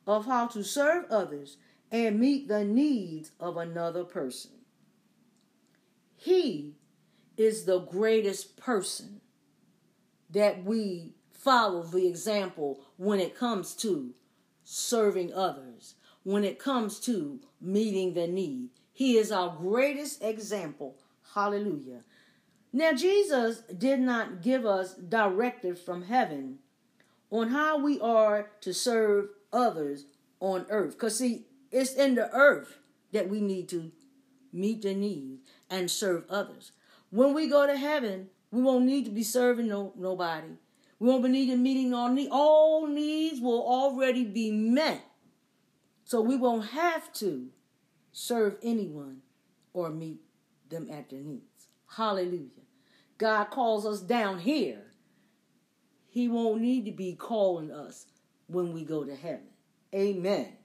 of 0.07 0.27
how 0.27 0.47
to 0.49 0.65
serve 0.65 1.05
others 1.11 1.59
and 1.91 2.21
meet 2.21 2.49
the 2.49 2.65
needs 2.65 3.33
of 3.41 3.57
another 3.57 4.05
person. 4.05 4.51
He 6.17 6.75
is 7.37 7.65
the 7.65 7.81
greatest 7.81 8.57
person 8.57 9.21
that 10.31 10.65
we 10.65 11.15
follow 11.33 11.83
the 11.83 12.07
example 12.07 12.81
when 12.97 13.21
it 13.21 13.37
comes 13.37 13.75
to 13.77 14.15
serving 14.65 15.33
others, 15.33 15.95
when 16.25 16.45
it 16.45 16.59
comes 16.59 17.01
to 17.01 17.41
meeting 17.61 18.15
the 18.15 18.27
need. 18.27 18.71
He 18.93 19.17
is 19.17 19.31
our 19.31 19.57
greatest 19.57 20.23
example. 20.23 20.99
Hallelujah. 21.35 22.01
Now, 22.73 22.93
Jesus 22.93 23.61
did 23.61 24.01
not 24.01 24.43
give 24.43 24.67
us 24.67 24.95
directives 24.95 25.81
from 25.81 26.03
heaven 26.03 26.59
on 27.31 27.51
how 27.51 27.79
we 27.79 28.01
are 28.01 28.51
to 28.61 28.75
serve 28.75 29.29
others 29.53 30.05
on 30.41 30.67
earth. 30.69 30.93
Because, 30.93 31.19
see, 31.19 31.47
it's 31.71 31.95
in 31.95 32.15
the 32.15 32.31
earth 32.35 32.79
that 33.13 33.29
we 33.29 33.41
need 33.41 33.69
to 33.71 33.93
meet 34.53 34.83
the 34.83 34.95
needs 34.95 35.49
and 35.71 35.91
serve 35.91 36.25
others. 36.29 36.73
When 37.11 37.35
we 37.35 37.49
go 37.49 37.67
to 37.67 37.77
heaven, 37.77 38.29
we 38.51 38.63
won't 38.63 38.85
need 38.85 39.05
to 39.05 39.11
be 39.11 39.23
serving 39.23 39.69
no, 39.69 39.93
nobody. 39.97 40.49
We 40.99 41.09
won't 41.09 41.23
be 41.23 41.29
needing 41.29 41.63
meeting 41.63 41.95
all 41.95 42.11
needs. 42.11 42.31
All 42.33 42.87
needs 42.87 43.41
will 43.41 43.63
already 43.63 44.25
be 44.25 44.51
met. 44.51 45.03
So 46.05 46.21
we 46.21 46.37
won't 46.37 46.67
have 46.71 47.13
to 47.15 47.49
serve 48.13 48.57
anyone 48.63 49.19
or 49.73 49.91
meet 49.91 50.21
them 50.69 50.89
at 50.91 51.11
their 51.11 51.21
needs. 51.21 51.69
Hallelujah. 51.97 52.49
God 53.17 53.45
calls 53.51 53.87
us 53.87 54.01
down 54.01 54.39
here. 54.39 54.93
He 56.09 56.29
won't 56.29 56.63
need 56.63 56.85
to 56.87 56.93
be 56.93 57.15
calling 57.15 57.71
us 57.71 58.07
when 58.47 58.73
we 58.73 58.85
go 58.85 59.05
to 59.05 59.15
heaven. 59.15 59.49
Amen. 59.95 60.58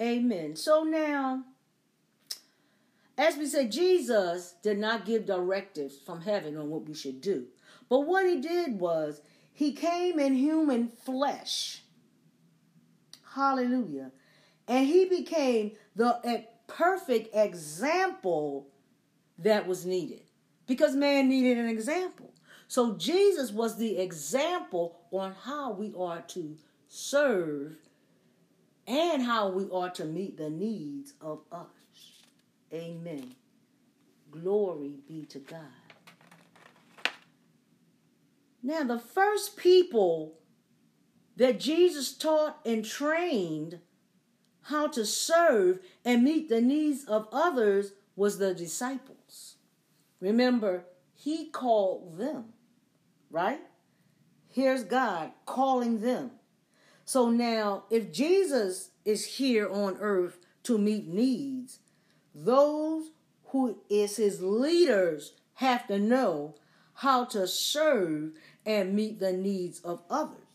Amen. 0.00 0.54
So 0.56 0.84
now, 0.84 1.44
as 3.16 3.36
we 3.36 3.46
said, 3.46 3.72
Jesus 3.72 4.54
did 4.62 4.78
not 4.78 5.04
give 5.04 5.26
directives 5.26 5.98
from 5.98 6.20
heaven 6.20 6.56
on 6.56 6.70
what 6.70 6.86
we 6.88 6.94
should 6.94 7.20
do. 7.20 7.46
But 7.88 8.00
what 8.00 8.26
he 8.26 8.40
did 8.40 8.78
was 8.78 9.22
he 9.52 9.72
came 9.72 10.20
in 10.20 10.34
human 10.34 10.88
flesh. 10.88 11.82
Hallelujah. 13.34 14.12
And 14.68 14.86
he 14.86 15.06
became 15.06 15.72
the 15.96 16.44
perfect 16.68 17.34
example 17.34 18.68
that 19.38 19.66
was 19.66 19.84
needed 19.84 20.22
because 20.66 20.94
man 20.94 21.28
needed 21.28 21.58
an 21.58 21.68
example. 21.68 22.32
So 22.68 22.94
Jesus 22.94 23.50
was 23.50 23.78
the 23.78 23.98
example 23.98 25.00
on 25.10 25.34
how 25.44 25.72
we 25.72 25.92
are 25.98 26.20
to 26.28 26.56
serve 26.88 27.76
and 28.88 29.22
how 29.22 29.50
we 29.50 29.68
are 29.70 29.90
to 29.90 30.04
meet 30.04 30.38
the 30.38 30.48
needs 30.48 31.12
of 31.20 31.42
us. 31.52 31.66
Amen. 32.72 33.34
Glory 34.30 34.94
be 35.06 35.26
to 35.26 35.38
God. 35.38 35.60
Now, 38.62 38.82
the 38.84 38.98
first 38.98 39.56
people 39.56 40.38
that 41.36 41.60
Jesus 41.60 42.12
taught 42.12 42.58
and 42.64 42.84
trained 42.84 43.78
how 44.62 44.88
to 44.88 45.04
serve 45.04 45.78
and 46.04 46.24
meet 46.24 46.48
the 46.48 46.60
needs 46.60 47.04
of 47.04 47.28
others 47.30 47.92
was 48.16 48.38
the 48.38 48.54
disciples. 48.54 49.56
Remember, 50.20 50.84
he 51.14 51.50
called 51.50 52.18
them, 52.18 52.46
right? 53.30 53.60
Here's 54.50 54.82
God 54.82 55.32
calling 55.46 56.00
them. 56.00 56.32
So 57.08 57.30
now, 57.30 57.84
if 57.88 58.12
Jesus 58.12 58.90
is 59.02 59.24
here 59.24 59.66
on 59.66 59.96
earth 59.98 60.40
to 60.64 60.76
meet 60.76 61.08
needs, 61.08 61.78
those 62.34 63.12
who 63.46 63.78
is 63.88 64.18
his 64.18 64.42
leaders 64.42 65.32
have 65.54 65.86
to 65.86 65.98
know 65.98 66.56
how 66.92 67.24
to 67.24 67.48
serve 67.48 68.32
and 68.66 68.94
meet 68.94 69.20
the 69.20 69.32
needs 69.32 69.80
of 69.80 70.02
others. 70.10 70.52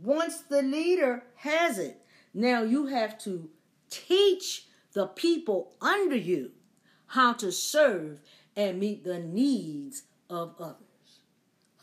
Once 0.00 0.36
the 0.42 0.62
leader 0.62 1.24
has 1.34 1.80
it, 1.80 2.00
now 2.32 2.62
you 2.62 2.86
have 2.86 3.18
to 3.24 3.50
teach 3.90 4.68
the 4.92 5.08
people 5.08 5.72
under 5.80 6.14
you 6.14 6.52
how 7.06 7.32
to 7.32 7.50
serve 7.50 8.20
and 8.54 8.78
meet 8.78 9.02
the 9.02 9.18
needs 9.18 10.04
of 10.30 10.54
others. 10.60 11.22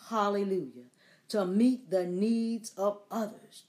Hallelujah. 0.08 0.86
To 1.28 1.46
meet 1.46 1.90
the 1.90 2.06
needs 2.06 2.72
of 2.78 3.00
others. 3.12 3.66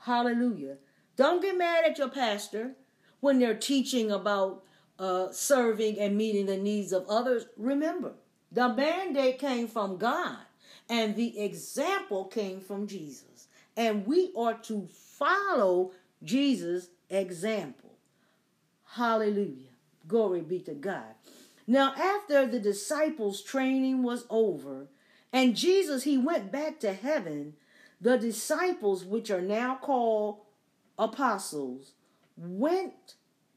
Hallelujah. 0.00 0.76
Don't 1.16 1.42
get 1.42 1.56
mad 1.56 1.84
at 1.84 1.98
your 1.98 2.08
pastor 2.08 2.72
when 3.20 3.38
they're 3.38 3.54
teaching 3.54 4.10
about 4.10 4.62
uh, 4.98 5.30
serving 5.30 5.98
and 5.98 6.16
meeting 6.16 6.46
the 6.46 6.56
needs 6.56 6.92
of 6.92 7.06
others. 7.08 7.46
Remember, 7.56 8.12
the 8.52 8.68
mandate 8.68 9.38
came 9.38 9.68
from 9.68 9.96
God 9.96 10.38
and 10.88 11.14
the 11.14 11.38
example 11.40 12.24
came 12.24 12.60
from 12.60 12.86
Jesus. 12.86 13.48
And 13.76 14.06
we 14.06 14.32
are 14.36 14.54
to 14.54 14.88
follow 14.90 15.92
Jesus' 16.22 16.88
example. 17.08 17.90
Hallelujah. 18.84 19.68
Glory 20.08 20.40
be 20.40 20.58
to 20.60 20.74
God. 20.74 21.14
Now, 21.66 21.94
after 21.94 22.46
the 22.46 22.58
disciples' 22.58 23.42
training 23.42 24.02
was 24.02 24.26
over, 24.28 24.88
and 25.32 25.54
Jesus, 25.54 26.02
he 26.02 26.18
went 26.18 26.50
back 26.50 26.80
to 26.80 26.92
heaven, 26.92 27.54
the 28.00 28.16
disciples, 28.16 29.04
which 29.04 29.30
are 29.30 29.42
now 29.42 29.76
called 29.76 30.40
apostles, 30.98 31.92
went 32.36 33.14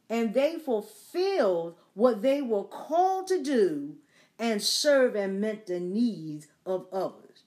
and 0.09 0.33
they 0.33 0.57
fulfilled 0.57 1.75
what 1.93 2.21
they 2.21 2.41
were 2.41 2.63
called 2.63 3.27
to 3.27 3.41
do 3.41 3.95
and 4.37 4.61
serve 4.61 5.15
and 5.15 5.39
met 5.39 5.65
the 5.67 5.79
needs 5.79 6.47
of 6.65 6.87
others. 6.91 7.43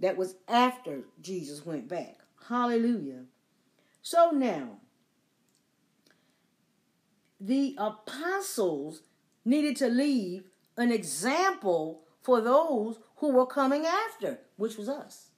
That 0.00 0.16
was 0.16 0.36
after 0.48 1.02
Jesus 1.20 1.64
went 1.64 1.88
back. 1.88 2.18
Hallelujah. 2.48 3.24
So 4.02 4.30
now, 4.30 4.78
the 7.40 7.74
apostles 7.78 9.02
needed 9.44 9.76
to 9.76 9.88
leave 9.88 10.44
an 10.76 10.92
example 10.92 12.02
for 12.22 12.40
those 12.40 12.98
who 13.16 13.32
were 13.32 13.46
coming 13.46 13.86
after, 13.86 14.38
which 14.56 14.76
was 14.76 14.88
us. 14.88 15.29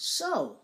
So, 0.00 0.58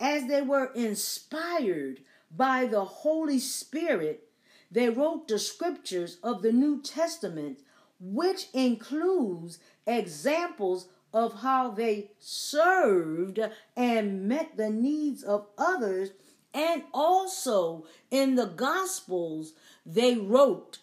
as 0.00 0.26
they 0.26 0.42
were 0.42 0.72
inspired 0.74 2.00
by 2.36 2.66
the 2.66 2.84
Holy 2.84 3.38
Spirit, 3.38 4.28
they 4.72 4.88
wrote 4.88 5.28
the 5.28 5.38
scriptures 5.38 6.18
of 6.20 6.42
the 6.42 6.50
New 6.50 6.82
Testament, 6.82 7.60
which 8.00 8.48
includes 8.52 9.60
examples 9.86 10.88
of 11.14 11.42
how 11.42 11.70
they 11.70 12.10
served 12.18 13.38
and 13.76 14.26
met 14.26 14.56
the 14.56 14.70
needs 14.70 15.22
of 15.22 15.46
others. 15.56 16.10
And 16.52 16.82
also 16.92 17.86
in 18.10 18.34
the 18.34 18.46
Gospels, 18.46 19.52
they 19.86 20.16
wrote 20.16 20.80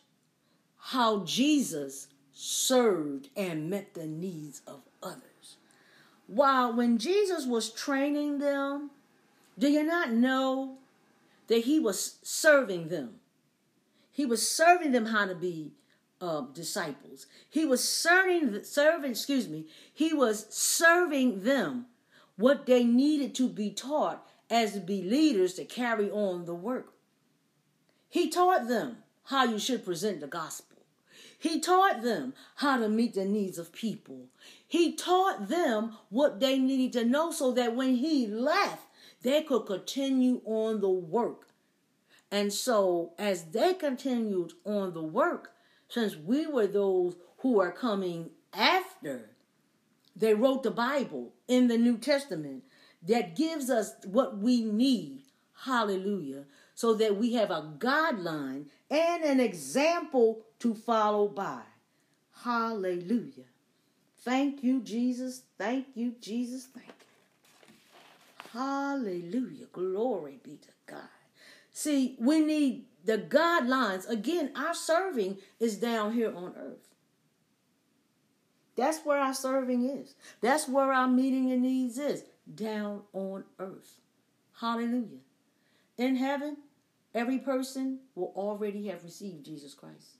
how 0.77 1.25
Jesus 1.25 2.07
served 2.31 3.27
and 3.35 3.69
met 3.69 3.93
the 3.93 4.07
needs 4.07 4.61
of 4.65 4.83
others. 5.03 5.28
While 6.29 6.73
when 6.73 6.99
Jesus 6.99 7.47
was 7.47 7.71
training 7.71 8.37
them, 8.37 8.91
do 9.57 9.67
you 9.67 9.83
not 9.83 10.11
know 10.11 10.77
that 11.47 11.63
he 11.63 11.79
was 11.79 12.19
serving 12.21 12.89
them? 12.89 13.15
He 14.11 14.27
was 14.27 14.47
serving 14.47 14.91
them 14.91 15.07
how 15.07 15.25
to 15.25 15.33
be 15.33 15.71
uh, 16.21 16.41
disciples. 16.53 17.25
He 17.49 17.65
was 17.65 17.83
serving, 17.83 18.63
serving, 18.63 19.09
excuse 19.09 19.49
me, 19.49 19.65
he 19.91 20.13
was 20.13 20.45
serving 20.53 21.41
them 21.41 21.87
what 22.35 22.67
they 22.67 22.83
needed 22.83 23.33
to 23.35 23.49
be 23.49 23.71
taught 23.71 24.23
as 24.51 24.73
to 24.73 24.79
be 24.81 25.01
leaders 25.01 25.55
to 25.55 25.65
carry 25.65 26.11
on 26.11 26.45
the 26.45 26.53
work. 26.53 26.93
He 28.07 28.29
taught 28.29 28.67
them 28.67 28.97
how 29.25 29.45
you 29.45 29.57
should 29.57 29.83
present 29.83 30.21
the 30.21 30.27
gospel. 30.27 30.77
He 31.39 31.59
taught 31.59 32.03
them 32.03 32.33
how 32.57 32.77
to 32.77 32.89
meet 32.89 33.15
the 33.15 33.25
needs 33.25 33.57
of 33.57 33.71
people. 33.71 34.25
He 34.69 34.95
taught 34.95 35.49
them 35.49 35.97
what 36.09 36.39
they 36.39 36.57
needed 36.57 36.93
to 36.93 37.03
know 37.03 37.31
so 37.31 37.51
that 37.51 37.75
when 37.75 37.95
he 37.95 38.25
left, 38.27 38.85
they 39.21 39.41
could 39.41 39.65
continue 39.65 40.41
on 40.45 40.79
the 40.79 40.89
work. 40.89 41.49
And 42.31 42.53
so, 42.53 43.13
as 43.17 43.45
they 43.45 43.73
continued 43.73 44.53
on 44.63 44.93
the 44.93 45.03
work, 45.03 45.53
since 45.89 46.15
we 46.15 46.45
were 46.45 46.67
those 46.67 47.15
who 47.39 47.59
are 47.59 47.71
coming 47.71 48.29
after 48.53 49.31
they 50.15 50.33
wrote 50.33 50.63
the 50.63 50.71
Bible 50.71 51.33
in 51.47 51.67
the 51.67 51.77
New 51.77 51.97
Testament 51.97 52.63
that 53.07 53.35
gives 53.35 53.69
us 53.69 53.93
what 54.05 54.37
we 54.37 54.63
need. 54.63 55.23
Hallelujah. 55.63 56.43
So 56.75 56.93
that 56.95 57.17
we 57.17 57.33
have 57.33 57.49
a 57.49 57.73
guideline 57.77 58.65
and 58.89 59.23
an 59.23 59.39
example 59.39 60.41
to 60.59 60.73
follow 60.73 61.27
by. 61.27 61.61
Hallelujah. 62.43 63.48
Thank 64.29 64.63
you, 64.63 64.81
Jesus. 64.81 65.41
Thank 65.57 65.87
you, 65.95 66.13
Jesus. 66.21 66.67
Thank 66.67 66.85
you. 66.85 68.53
Hallelujah. 68.53 69.65
Glory 69.73 70.39
be 70.43 70.51
to 70.57 70.67
God. 70.85 71.09
See, 71.71 72.15
we 72.19 72.39
need 72.39 72.85
the 73.03 73.17
guidelines. 73.17 74.07
Again, 74.07 74.51
our 74.55 74.75
serving 74.75 75.39
is 75.59 75.77
down 75.77 76.13
here 76.13 76.31
on 76.31 76.53
earth. 76.55 76.93
That's 78.77 78.99
where 79.03 79.17
our 79.17 79.33
serving 79.33 79.89
is. 79.89 80.13
That's 80.41 80.69
where 80.69 80.93
our 80.93 81.07
meeting 81.07 81.47
your 81.47 81.57
needs 81.57 81.97
is. 81.97 82.23
Down 82.53 83.01
on 83.13 83.45
earth. 83.57 83.99
Hallelujah. 84.61 85.23
In 85.97 86.17
heaven, 86.17 86.57
every 87.15 87.39
person 87.39 88.01
will 88.13 88.31
already 88.35 88.89
have 88.89 89.03
received 89.03 89.43
Jesus 89.43 89.73
Christ. 89.73 90.17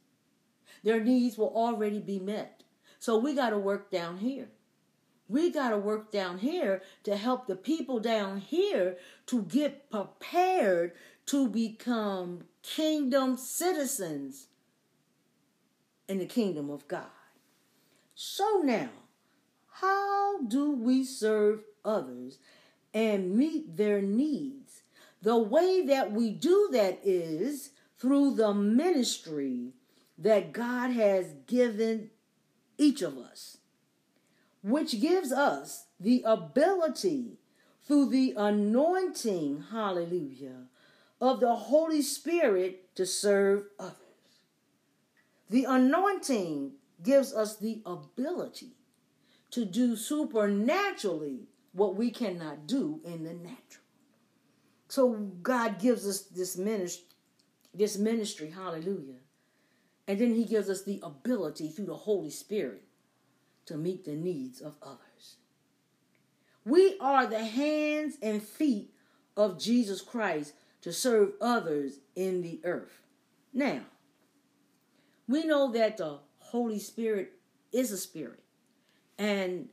Their 0.84 1.00
needs 1.00 1.38
will 1.38 1.54
already 1.56 2.00
be 2.00 2.18
met. 2.18 2.64
So 3.00 3.18
we 3.18 3.34
got 3.34 3.52
to 3.52 3.58
work 3.58 3.90
down 3.90 4.18
here. 4.18 4.50
We 5.28 5.52
got 5.52 5.70
to 5.70 5.78
work 5.78 6.12
down 6.12 6.40
here 6.40 6.82
to 7.04 7.16
help 7.16 7.48
the 7.48 7.56
people 7.56 8.00
down 8.00 8.40
here 8.40 8.98
to 9.28 9.44
get 9.44 9.90
prepared 9.90 10.94
to 11.28 11.48
become 11.48 12.46
kingdom 12.62 13.38
citizens 13.38 14.48
in 16.08 16.18
the 16.18 16.26
kingdom 16.26 16.70
of 16.70 16.88
God. 16.88 17.06
So 18.16 18.62
now, 18.64 18.90
how 19.72 20.42
do 20.42 20.72
we 20.72 21.06
serve 21.06 21.62
others 21.86 22.40
and 22.94 23.36
meet 23.36 23.78
their 23.78 24.02
needs? 24.02 24.82
The 25.22 25.38
way 25.38 25.86
that 25.86 26.12
we 26.12 26.32
do 26.32 26.70
that 26.72 27.00
is 27.04 27.72
through 28.00 28.36
the 28.36 28.54
ministry 28.54 29.74
that 30.18 30.52
God 30.52 30.92
has 30.92 31.28
given 31.46 32.10
each 32.80 33.04
of 33.04 33.18
us, 33.18 33.58
which 34.64 35.00
gives 35.00 35.32
us 35.32 35.86
the 36.00 36.24
ability 36.26 37.38
through 37.86 38.10
the 38.10 38.34
anointing, 38.36 39.66
hallelujah, 39.72 40.68
of 41.22 41.40
the 41.40 41.54
Holy 41.54 42.02
Spirit 42.02 42.96
to 42.96 43.06
serve 43.06 43.66
others. 43.80 43.96
The 45.50 45.66
anointing 45.66 46.74
gives 47.04 47.34
us 47.34 47.58
the 47.58 47.82
ability 47.86 48.74
to 49.52 49.66
do 49.66 49.96
supernaturally 49.96 51.48
what 51.74 51.96
we 51.96 52.12
cannot 52.12 52.68
do 52.68 53.02
in 53.04 53.24
the 53.24 53.34
natural. 53.34 53.84
So 54.88 55.14
God 55.42 55.80
gives 55.80 56.08
us 56.08 56.22
this 56.22 56.58
ministry, 56.58 57.06
this 57.74 57.98
ministry, 57.98 58.50
hallelujah. 58.50 59.20
And 60.10 60.20
then 60.20 60.34
he 60.34 60.44
gives 60.44 60.72
us 60.72 60.82
the 60.82 61.00
ability 61.04 61.70
through 61.70 61.86
the 61.86 61.96
Holy 61.96 62.32
Spirit 62.32 62.82
to 63.68 63.78
meet 63.78 64.06
the 64.06 64.16
needs 64.16 64.60
of 64.60 64.74
others. 64.82 65.36
We 66.66 66.98
are 67.00 67.28
the 67.28 67.46
hands 67.46 68.18
and 68.20 68.42
feet 68.42 68.92
of 69.38 69.60
Jesus 69.60 70.02
Christ 70.02 70.54
to 70.82 70.92
serve 70.92 71.34
others 71.40 72.00
in 72.16 72.42
the 72.42 72.60
earth. 72.64 73.04
Now, 73.54 73.82
we 75.28 75.46
know 75.46 75.72
that 75.74 75.98
the 75.98 76.18
Holy 76.40 76.80
Spirit 76.80 77.34
is 77.72 77.92
a 77.92 77.98
spirit. 77.98 78.42
And 79.20 79.70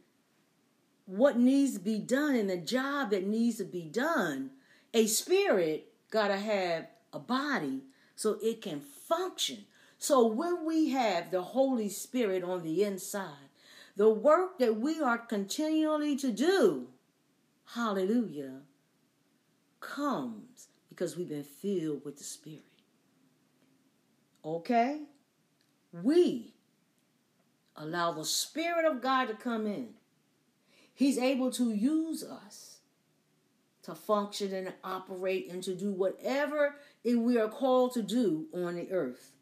what 1.07 1.39
needs 1.39 1.73
to 1.75 1.81
be 1.81 1.99
done 1.99 2.35
and 2.37 2.51
the 2.51 2.59
job 2.59 3.09
that 3.13 3.27
needs 3.27 3.57
to 3.57 3.65
be 3.65 3.85
done, 3.85 4.51
a 4.93 5.07
spirit 5.07 5.95
got 6.11 6.29
to 6.29 6.37
have 6.37 6.89
a 7.15 7.19
body 7.19 7.85
so 8.17 8.39
it 8.43 8.61
can 8.61 8.81
function. 8.81 9.65
So 9.99 10.27
when 10.27 10.65
we 10.65 10.91
have 10.91 11.31
the 11.31 11.43
Holy 11.43 11.89
Spirit 11.89 12.45
on 12.45 12.63
the 12.63 12.85
inside, 12.85 13.51
the 13.97 14.11
work 14.11 14.59
that 14.59 14.77
we 14.77 15.01
are 15.01 15.19
continually 15.19 16.17
to 16.17 16.31
do, 16.31 16.89
hallelujah, 17.75 18.61
comes 19.81 20.69
because 20.89 21.17
we've 21.17 21.29
been 21.29 21.43
filled 21.43 22.05
with 22.05 22.19
the 22.19 22.25
Spirit. 22.25 22.63
Okay? 24.45 25.03
We 25.93 26.55
allow 27.75 28.13
the 28.13 28.25
Spirit 28.25 28.85
of 28.85 29.01
God 29.01 29.27
to 29.27 29.35
come 29.35 29.67
in. 29.67 29.95
He's 30.95 31.19
able 31.19 31.51
to 31.53 31.73
use 31.73 32.23
us 32.23 32.79
to 33.83 33.95
function 33.95 34.53
and 34.53 34.73
operate 34.83 35.51
and 35.51 35.63
to 35.63 35.75
do 35.75 35.93
whatever 35.93 36.77
we 37.05 37.39
are 37.39 37.49
called 37.49 37.93
to 37.95 38.03
do 38.03 38.47
on 38.53 38.77
the 38.77 38.91
earth. 38.91 39.33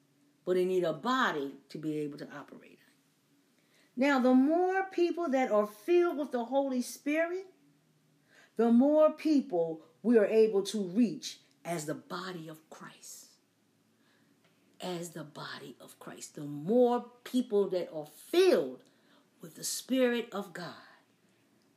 But 0.44 0.54
they 0.54 0.64
need 0.64 0.84
a 0.84 0.92
body 0.92 1.52
to 1.70 1.78
be 1.78 1.98
able 1.98 2.18
to 2.18 2.28
operate. 2.36 2.78
Now, 3.96 4.18
the 4.18 4.34
more 4.34 4.84
people 4.90 5.28
that 5.30 5.50
are 5.50 5.66
filled 5.66 6.18
with 6.18 6.32
the 6.32 6.44
Holy 6.44 6.82
Spirit, 6.82 7.46
the 8.56 8.72
more 8.72 9.12
people 9.12 9.82
we 10.02 10.18
are 10.18 10.26
able 10.26 10.62
to 10.64 10.82
reach 10.82 11.38
as 11.64 11.86
the 11.86 11.94
body 11.94 12.48
of 12.48 12.68
Christ. 12.70 13.26
As 14.80 15.10
the 15.10 15.24
body 15.24 15.76
of 15.80 15.98
Christ. 15.98 16.34
The 16.34 16.42
more 16.42 17.06
people 17.24 17.68
that 17.70 17.88
are 17.94 18.06
filled 18.30 18.80
with 19.40 19.54
the 19.54 19.64
Spirit 19.64 20.28
of 20.32 20.52
God, 20.52 20.74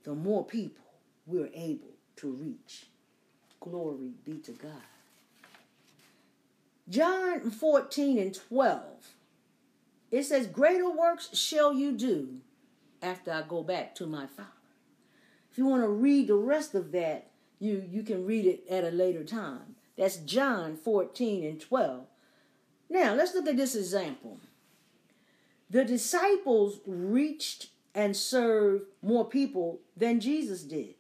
the 0.04 0.16
more 0.16 0.44
people 0.44 0.84
we're 1.26 1.50
able 1.54 1.94
to 2.18 2.32
reach. 2.32 2.88
Glory 3.60 4.12
be 4.26 4.38
to 4.40 4.52
God. 4.52 4.72
John 6.90 7.50
14 7.52 8.18
and 8.18 8.34
12. 8.34 8.82
It 10.12 10.24
says, 10.24 10.48
Greater 10.48 10.90
works 10.90 11.36
shall 11.38 11.74
you 11.74 11.92
do 11.92 12.38
after 13.02 13.32
I 13.32 13.42
go 13.42 13.64
back 13.64 13.94
to 13.96 14.08
my 14.08 14.26
Father. 14.26 14.50
If 15.52 15.58
you 15.58 15.66
want 15.66 15.84
to 15.84 15.90
read 15.90 16.28
the 16.28 16.36
rest 16.36 16.76
of 16.76 16.92
that, 16.94 17.32
you, 17.60 17.84
you 17.90 18.04
can 18.04 18.26
read 18.26 18.46
it 18.46 18.64
at 18.70 18.84
a 18.84 18.92
later 18.92 19.24
time. 19.24 19.76
That's 19.98 20.18
John 20.18 20.78
14 20.78 21.44
and 21.44 21.60
12. 21.60 22.06
Now, 22.90 23.14
let's 23.16 23.34
look 23.34 23.48
at 23.48 23.58
this 23.58 23.76
example. 23.76 24.40
The 25.70 25.84
disciples 25.84 26.80
reached 26.86 27.70
and 27.94 28.16
served 28.16 28.86
more 29.02 29.26
people 29.26 29.80
than 29.98 30.20
Jesus 30.20 30.62
did. 30.62 30.94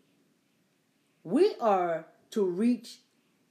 We 1.23 1.53
are 1.61 2.07
to 2.31 2.45
reach, 2.45 2.97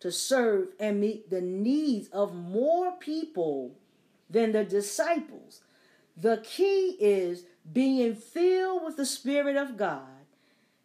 to 0.01 0.13
serve, 0.13 0.69
and 0.79 1.01
meet 1.01 1.31
the 1.31 1.41
needs 1.41 2.09
of 2.09 2.35
more 2.35 2.93
people 2.93 3.79
than 4.29 4.53
the 4.53 4.65
disciples. 4.65 5.63
The 6.17 6.39
key 6.39 6.97
is 7.01 7.45
being 7.73 8.15
filled 8.15 8.85
with 8.85 8.97
the 8.97 9.07
Spirit 9.07 9.57
of 9.57 9.77
God 9.77 10.17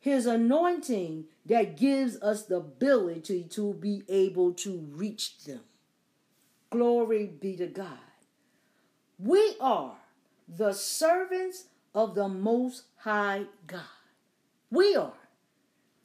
his 0.01 0.25
anointing 0.25 1.25
that 1.45 1.77
gives 1.77 2.19
us 2.21 2.45
the 2.45 2.57
ability 2.57 3.43
to 3.43 3.73
be 3.75 4.03
able 4.09 4.51
to 4.51 4.79
reach 4.91 5.37
them. 5.45 5.61
Glory 6.71 7.27
be 7.27 7.55
to 7.55 7.67
God. 7.67 7.99
We 9.19 9.55
are 9.61 9.93
the 10.49 10.73
servants 10.73 11.65
of 11.93 12.15
the 12.15 12.27
Most 12.27 12.85
High 12.97 13.45
God. 13.67 13.81
We 14.71 14.95
are 14.95 15.13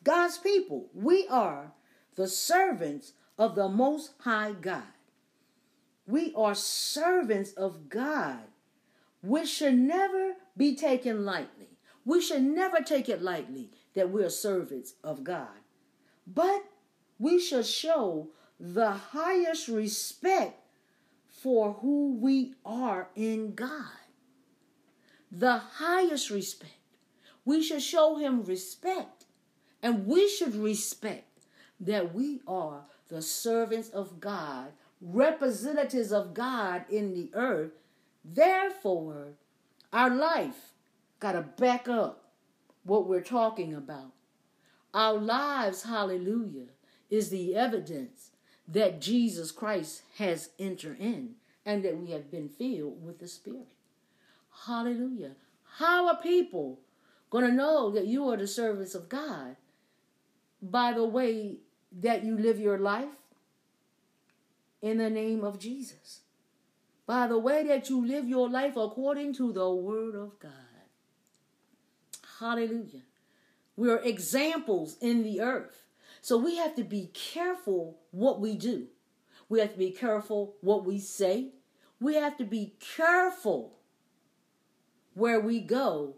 God's 0.05 0.37
people. 0.39 0.89
We 0.93 1.27
are 1.29 1.73
the 2.17 2.27
servants 2.27 3.12
of 3.39 3.55
the 3.55 3.69
Most 3.69 4.12
High 4.21 4.53
God. 4.53 4.83
We 6.07 6.33
are 6.35 6.55
servants 6.55 7.53
of 7.53 7.89
God, 7.89 8.45
which 9.23 9.49
should 9.49 9.75
never 9.75 10.35
be 10.57 10.75
taken 10.75 11.25
lightly. 11.25 11.69
We 12.05 12.21
should 12.23 12.43
never 12.43 12.79
take 12.81 13.09
it 13.09 13.23
lightly 13.23 13.71
that 13.95 14.11
we're 14.11 14.31
servants 14.31 14.95
of 15.03 15.25
God. 15.25 15.49
But 16.27 16.64
we 17.19 17.41
should 17.41 17.67
show 17.67 18.29
the 18.59 18.93
highest 18.93 19.69
respect 19.69 20.61
for 21.27 21.75
who 21.75 22.17
we 22.21 22.55
are 22.64 23.09
in 23.14 23.55
God. 23.55 23.85
The 25.31 25.59
highest 25.59 26.31
respect. 26.31 26.73
We 27.45 27.62
should 27.62 27.83
show 27.83 28.17
him 28.17 28.45
respect. 28.45 29.25
And 29.83 30.07
we 30.07 30.29
should 30.29 30.55
respect 30.55 31.26
that 31.81 32.14
we 32.14 32.41
are 32.47 32.83
the 33.09 33.22
servants 33.22 33.89
of 33.91 34.20
God, 34.20 34.68
representatives 35.01 36.12
of 36.12 36.35
God 36.35 36.85
in 36.91 37.14
the 37.14 37.31
earth. 37.35 37.72
Therefore, 38.24 39.35
our 39.93 40.11
life 40.11 40.72
got 41.20 41.33
to 41.33 41.43
back 41.43 41.89
up 41.89 42.24
what 42.85 43.07
we're 43.07 43.20
talking 43.20 43.74
about. 43.74 44.12
Our 44.95 45.14
lives, 45.14 45.83
hallelujah, 45.83 46.68
is 47.11 47.31
the 47.31 47.55
evidence 47.55 48.31
that 48.68 49.01
Jesus 49.01 49.53
Christ 49.53 50.03
has 50.18 50.51
entered 50.59 50.99
in 50.99 51.35
and 51.64 51.85
that 51.85 51.99
we 51.99 52.11
have 52.12 52.31
been 52.31 52.49
filled 52.49 53.05
with 53.05 53.18
the 53.18 53.29
Spirit. 53.29 53.68
Hallelujah. 54.66 55.33
How 55.79 56.09
are 56.09 56.20
people 56.20 56.81
going 57.31 57.45
to 57.45 57.53
know 57.53 57.91
that 57.91 58.07
you 58.07 58.29
are 58.31 58.37
the 58.37 58.47
servants 58.47 58.95
of 58.95 59.09
God? 59.09 59.57
By 60.62 60.93
the 60.93 61.05
way 61.05 61.59
that 62.01 62.25
you 62.25 62.37
live 62.37 62.61
your 62.61 62.79
life 62.79 63.09
in 64.83 64.99
the 64.99 65.11
name 65.11 65.45
of 65.45 65.59
Jesus. 65.59 66.21
By 67.07 67.27
the 67.27 67.39
way 67.39 67.67
that 67.67 67.89
you 67.89 68.05
live 68.05 68.29
your 68.29 68.49
life 68.49 68.77
according 68.77 69.35
to 69.35 69.53
the 69.53 69.71
word 69.71 70.15
of 70.15 70.39
God. 70.39 70.53
Hallelujah. 72.41 73.03
We're 73.77 73.99
examples 73.99 74.97
in 75.01 75.23
the 75.23 75.41
earth. 75.41 75.85
So 76.21 76.37
we 76.37 76.57
have 76.57 76.75
to 76.77 76.85
be 76.85 77.11
careful 77.15 77.99
what 78.11 78.41
we 78.41 78.57
do. 78.57 78.89
We 79.49 79.61
have 79.61 79.73
to 79.73 79.79
be 79.79 79.93
careful 79.93 80.57
what 80.61 80.85
we 80.85 80.99
say. 80.99 81.53
We 82.01 82.17
have 82.17 82.37
to 82.39 82.45
be 82.45 82.75
careful 82.97 83.79
where 85.15 85.41
we 85.41 85.61
go 85.61 86.17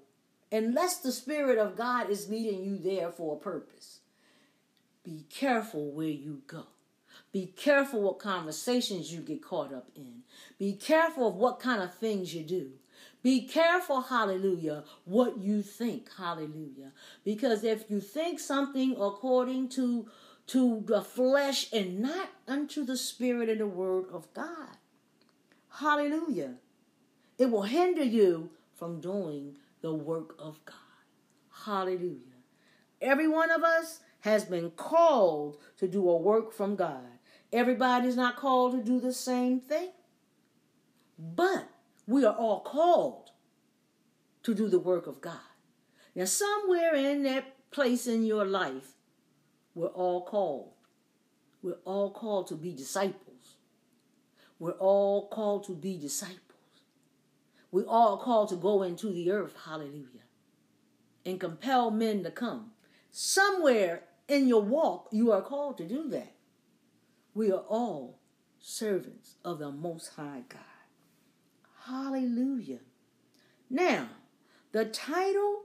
unless 0.50 0.98
the 0.98 1.12
Spirit 1.12 1.58
of 1.58 1.76
God 1.76 2.10
is 2.10 2.28
leading 2.28 2.64
you 2.64 2.78
there 2.78 3.12
for 3.12 3.36
a 3.36 3.38
purpose. 3.38 3.97
Be 5.08 5.24
careful 5.30 5.90
where 5.90 6.06
you 6.06 6.42
go. 6.46 6.66
Be 7.32 7.46
careful 7.56 8.02
what 8.02 8.18
conversations 8.18 9.10
you 9.10 9.20
get 9.20 9.42
caught 9.42 9.72
up 9.72 9.88
in. 9.96 10.20
Be 10.58 10.74
careful 10.74 11.28
of 11.28 11.36
what 11.36 11.60
kind 11.60 11.80
of 11.80 11.94
things 11.94 12.34
you 12.34 12.42
do. 12.42 12.72
Be 13.22 13.48
careful, 13.48 14.02
hallelujah, 14.02 14.84
what 15.06 15.38
you 15.38 15.62
think, 15.62 16.10
hallelujah. 16.18 16.92
Because 17.24 17.64
if 17.64 17.88
you 17.88 18.02
think 18.02 18.38
something 18.38 18.96
according 19.00 19.70
to 19.70 20.10
to 20.48 20.84
the 20.86 21.00
flesh 21.00 21.72
and 21.72 22.00
not 22.00 22.28
unto 22.46 22.84
the 22.84 22.96
spirit 22.98 23.48
and 23.48 23.60
the 23.60 23.66
word 23.66 24.04
of 24.12 24.30
God, 24.34 24.76
hallelujah, 25.80 26.56
it 27.38 27.50
will 27.50 27.62
hinder 27.62 28.04
you 28.04 28.50
from 28.74 29.00
doing 29.00 29.56
the 29.80 29.94
work 29.94 30.34
of 30.38 30.62
God. 30.66 30.76
Hallelujah. 31.64 32.36
Every 33.00 33.28
one 33.28 33.50
of 33.50 33.62
us 33.62 34.00
has 34.20 34.44
been 34.44 34.70
called 34.70 35.58
to 35.78 35.88
do 35.88 36.08
a 36.08 36.16
work 36.16 36.52
from 36.52 36.76
God. 36.76 37.04
Everybody's 37.52 38.16
not 38.16 38.36
called 38.36 38.72
to 38.72 38.82
do 38.82 39.00
the 39.00 39.12
same 39.12 39.60
thing, 39.60 39.90
but 41.18 41.68
we 42.06 42.24
are 42.24 42.34
all 42.34 42.60
called 42.60 43.30
to 44.42 44.54
do 44.54 44.68
the 44.68 44.78
work 44.78 45.06
of 45.06 45.20
God. 45.20 45.36
Now, 46.14 46.24
somewhere 46.24 46.94
in 46.94 47.22
that 47.24 47.70
place 47.70 48.06
in 48.06 48.24
your 48.24 48.44
life, 48.44 48.96
we're 49.74 49.88
all 49.88 50.24
called. 50.24 50.72
We're 51.62 51.78
all 51.84 52.10
called 52.10 52.48
to 52.48 52.54
be 52.54 52.72
disciples. 52.72 53.56
We're 54.58 54.72
all 54.72 55.28
called 55.28 55.64
to 55.66 55.74
be 55.74 55.96
disciples. 55.96 56.42
We're 57.70 57.84
all 57.84 58.16
called 58.16 58.48
to 58.48 58.56
go 58.56 58.82
into 58.82 59.12
the 59.12 59.30
earth, 59.30 59.54
hallelujah, 59.66 60.26
and 61.24 61.38
compel 61.38 61.90
men 61.90 62.24
to 62.24 62.30
come. 62.30 62.72
Somewhere 63.10 64.04
in 64.28 64.46
your 64.46 64.62
walk, 64.62 65.08
you 65.10 65.32
are 65.32 65.42
called 65.42 65.78
to 65.78 65.88
do 65.88 66.08
that. 66.10 66.34
We 67.34 67.50
are 67.50 67.64
all 67.68 68.18
servants 68.60 69.36
of 69.44 69.58
the 69.58 69.70
Most 69.70 70.08
High 70.14 70.42
God. 70.48 70.60
Hallelujah. 71.86 72.80
Now, 73.70 74.08
the 74.72 74.84
title 74.84 75.62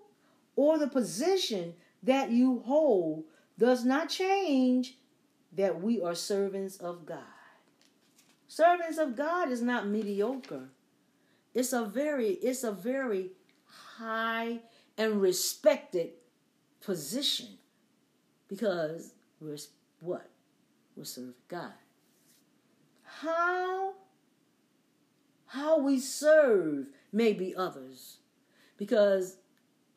or 0.56 0.78
the 0.78 0.88
position 0.88 1.74
that 2.02 2.32
you 2.32 2.60
hold 2.66 3.26
does 3.58 3.84
not 3.84 4.10
change 4.10 4.98
that 5.52 5.82
we 5.82 6.02
are 6.02 6.16
servants 6.16 6.78
of 6.78 7.06
God. 7.06 7.20
Servants 8.48 8.98
of 8.98 9.16
God 9.16 9.52
is 9.52 9.62
not 9.62 9.88
mediocre. 9.88 10.70
It's 11.54 11.74
a 11.74 11.86
very 11.86 12.30
it's 12.30 12.64
a 12.64 12.72
very 12.72 13.32
high 13.66 14.60
and 14.98 15.22
respected 15.22 16.12
position 16.82 17.58
because 18.54 19.14
we're 19.42 19.58
what? 20.00 20.30
We're 20.96 21.06
serving 21.06 21.34
God. 21.48 21.72
How 23.04 23.94
how 25.48 25.80
we 25.80 26.00
serve 26.00 26.88
may 27.12 27.34
be 27.34 27.56
others. 27.56 28.18
Because 28.78 29.38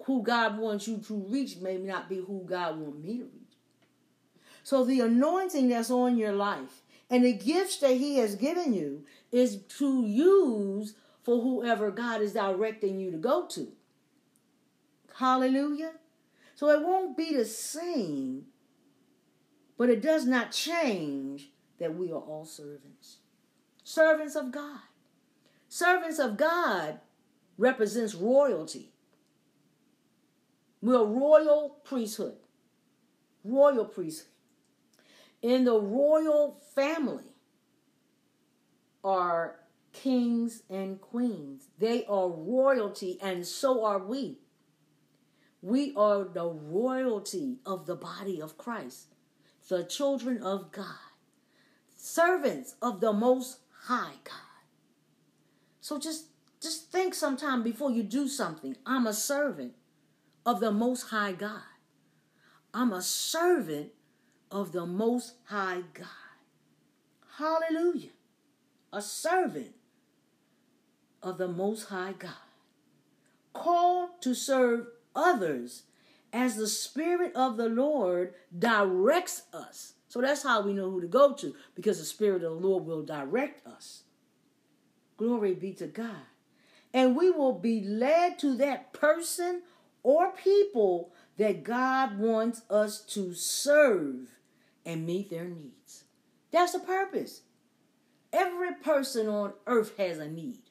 who 0.04 0.22
God 0.22 0.59
wants 0.59 0.86
you 0.88 0.98
to 0.98 1.14
reach 1.28 1.59
may 1.59 1.76
not 1.76 2.09
be 2.09 2.16
who 2.16 2.44
God 2.46 2.78
wants 2.78 3.02
me 3.02 3.18
to 3.18 3.24
reach. 3.24 3.57
So 4.62 4.84
the 4.84 5.00
anointing 5.00 5.68
that's 5.68 5.90
on 5.90 6.16
your 6.16 6.32
life 6.32 6.82
and 7.11 7.24
the 7.24 7.32
gifts 7.32 7.78
that 7.78 7.96
He 7.96 8.16
has 8.18 8.36
given 8.36 8.72
you 8.72 9.04
is 9.32 9.59
to 9.78 10.04
use 10.04 10.94
for 11.22 11.42
whoever 11.42 11.90
God 11.90 12.22
is 12.22 12.32
directing 12.32 13.00
you 13.00 13.11
to 13.11 13.18
go 13.18 13.46
to. 13.48 13.72
Hallelujah. 15.14 15.92
So 16.57 16.70
it 16.70 16.82
won't 16.82 17.18
be 17.18 17.36
the 17.36 17.44
same, 17.44 18.46
but 19.76 19.90
it 19.90 20.00
does 20.00 20.24
not 20.26 20.52
change 20.52 21.50
that 21.78 21.94
we 21.94 22.11
are 22.11 22.18
all 22.18 22.46
servants. 22.46 23.18
Servants 23.84 24.34
of 24.34 24.50
God. 24.50 24.80
Servants 25.68 26.18
of 26.18 26.38
God 26.38 27.00
represents 27.59 28.14
royalty. 28.14 28.90
We're 30.80 31.04
royal 31.04 31.76
priesthood. 31.84 32.36
Royal 33.44 33.84
priesthood. 33.84 34.32
In 35.42 35.64
the 35.64 35.78
royal 35.78 36.62
family 36.74 37.34
are 39.04 39.57
kings 39.92 40.62
and 40.70 41.02
queens. 41.02 41.68
They 41.78 42.07
are 42.07 42.28
royalty, 42.28 43.18
and 43.20 43.46
so 43.46 43.84
are 43.84 43.98
we. 43.98 44.38
We 45.62 45.94
are 45.96 46.24
the 46.24 46.48
royalty 46.48 47.59
of 47.66 47.86
the 47.86 47.96
body 47.96 48.40
of 48.40 48.59
Christ, 48.59 49.14
the 49.68 49.84
children 49.84 50.42
of 50.42 50.70
God, 50.70 51.12
servants 51.96 52.76
of 52.80 53.00
the 53.00 53.12
Most 53.12 53.59
High 53.84 54.14
God. 54.24 54.46
So 55.80 55.98
just 55.98 56.26
just 56.61 56.90
think 56.90 57.14
sometime 57.14 57.62
before 57.62 57.90
you 57.90 58.02
do 58.02 58.26
something. 58.26 58.76
I'm 58.84 59.07
a 59.07 59.12
servant 59.12 59.74
of 60.44 60.59
the 60.59 60.72
most 60.72 61.11
high 61.11 61.32
God. 61.32 61.62
I'm 62.72 62.92
a 62.92 63.02
servant 63.02 63.90
of 64.50 64.72
the 64.72 64.86
most 64.86 65.34
high 65.44 65.82
God. 65.92 66.07
Hallelujah. 67.38 68.11
A 68.92 69.02
servant 69.02 69.74
of 71.22 71.38
the 71.38 71.48
most 71.48 71.88
high 71.88 72.14
God. 72.18 72.32
Called 73.52 74.20
to 74.22 74.34
serve 74.34 74.88
others 75.17 75.83
as 76.33 76.57
the 76.57 76.69
Spirit 76.69 77.35
of 77.35 77.57
the 77.57 77.69
Lord 77.69 78.35
directs 78.57 79.43
us. 79.53 79.95
So 80.09 80.21
that's 80.21 80.43
how 80.43 80.62
we 80.62 80.73
know 80.73 80.91
who 80.91 81.01
to 81.01 81.09
go 81.09 81.33
to, 81.35 81.55
because 81.75 81.99
the 81.99 82.05
Spirit 82.05 82.45
of 82.45 82.53
the 82.53 82.69
Lord 82.69 82.85
will 82.87 83.03
direct 83.03 83.67
us. 83.67 84.05
Glory 85.17 85.55
be 85.55 85.73
to 85.73 85.87
God. 85.87 86.27
And 86.93 87.17
we 87.17 87.31
will 87.31 87.53
be 87.53 87.83
led 87.83 88.39
to 88.41 88.57
that 88.59 88.93
person 88.93 89.62
or 90.03 90.33
people 90.33 91.12
that 91.37 91.64
God 91.64 92.19
wants 92.19 92.62
us 92.71 93.01
to 93.07 93.35
serve 93.35 94.29
and 94.85 95.05
meet 95.05 95.31
their 95.31 95.45
needs. 95.45 96.05
That's 96.53 96.73
the 96.73 96.79
purpose. 96.79 97.43
Every 98.33 98.75
person 98.75 99.29
on 99.29 99.55
earth 99.67 99.97
has 99.99 100.19
a 100.19 100.29
need. 100.29 100.62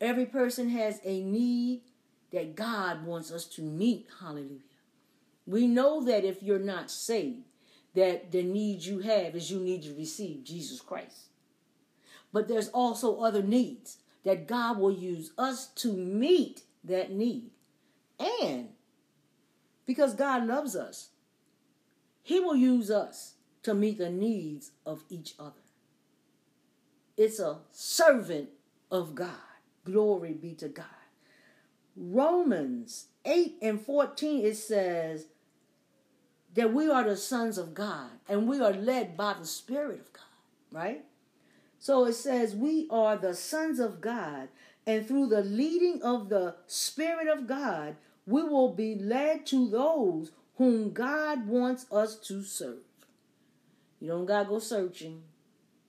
Every 0.00 0.26
person 0.26 0.68
has 0.70 1.00
a 1.04 1.22
need 1.22 1.82
that 2.36 2.54
God 2.54 3.06
wants 3.06 3.30
us 3.30 3.46
to 3.46 3.62
meet. 3.62 4.08
Hallelujah. 4.20 4.60
We 5.46 5.66
know 5.66 6.04
that 6.04 6.22
if 6.22 6.42
you're 6.42 6.58
not 6.58 6.90
saved, 6.90 7.44
that 7.94 8.30
the 8.30 8.42
need 8.42 8.82
you 8.82 8.98
have 8.98 9.34
is 9.34 9.50
you 9.50 9.58
need 9.58 9.82
to 9.84 9.94
receive 9.94 10.44
Jesus 10.44 10.82
Christ. 10.82 11.28
But 12.34 12.46
there's 12.46 12.68
also 12.68 13.20
other 13.20 13.42
needs 13.42 13.96
that 14.22 14.46
God 14.46 14.78
will 14.78 14.92
use 14.92 15.30
us 15.38 15.68
to 15.76 15.94
meet 15.94 16.60
that 16.84 17.10
need. 17.10 17.52
And 18.20 18.68
because 19.86 20.12
God 20.12 20.46
loves 20.46 20.76
us, 20.76 21.08
He 22.22 22.38
will 22.38 22.56
use 22.56 22.90
us 22.90 23.36
to 23.62 23.72
meet 23.72 23.96
the 23.96 24.10
needs 24.10 24.72
of 24.84 25.04
each 25.08 25.34
other. 25.38 25.64
It's 27.16 27.38
a 27.38 27.60
servant 27.72 28.50
of 28.90 29.14
God. 29.14 29.30
Glory 29.86 30.34
be 30.34 30.52
to 30.56 30.68
God. 30.68 30.84
Romans 31.96 33.06
8 33.24 33.56
and 33.62 33.80
14, 33.80 34.44
it 34.44 34.56
says 34.56 35.26
that 36.54 36.72
we 36.72 36.90
are 36.90 37.04
the 37.04 37.16
sons 37.16 37.58
of 37.58 37.74
God 37.74 38.10
and 38.28 38.48
we 38.48 38.60
are 38.60 38.72
led 38.72 39.16
by 39.16 39.34
the 39.38 39.46
Spirit 39.46 40.00
of 40.00 40.12
God, 40.12 40.22
right? 40.70 41.04
So 41.78 42.04
it 42.06 42.14
says, 42.14 42.54
We 42.54 42.86
are 42.90 43.16
the 43.16 43.34
sons 43.34 43.78
of 43.78 44.00
God, 44.00 44.48
and 44.86 45.06
through 45.06 45.28
the 45.28 45.42
leading 45.42 46.02
of 46.02 46.28
the 46.28 46.56
Spirit 46.66 47.28
of 47.28 47.46
God, 47.46 47.96
we 48.26 48.42
will 48.42 48.72
be 48.72 48.96
led 48.96 49.46
to 49.46 49.68
those 49.68 50.32
whom 50.56 50.92
God 50.92 51.46
wants 51.46 51.86
us 51.92 52.16
to 52.16 52.42
serve. 52.42 52.78
You 54.00 54.08
don't 54.08 54.26
got 54.26 54.44
to 54.44 54.48
go 54.48 54.58
searching, 54.58 55.22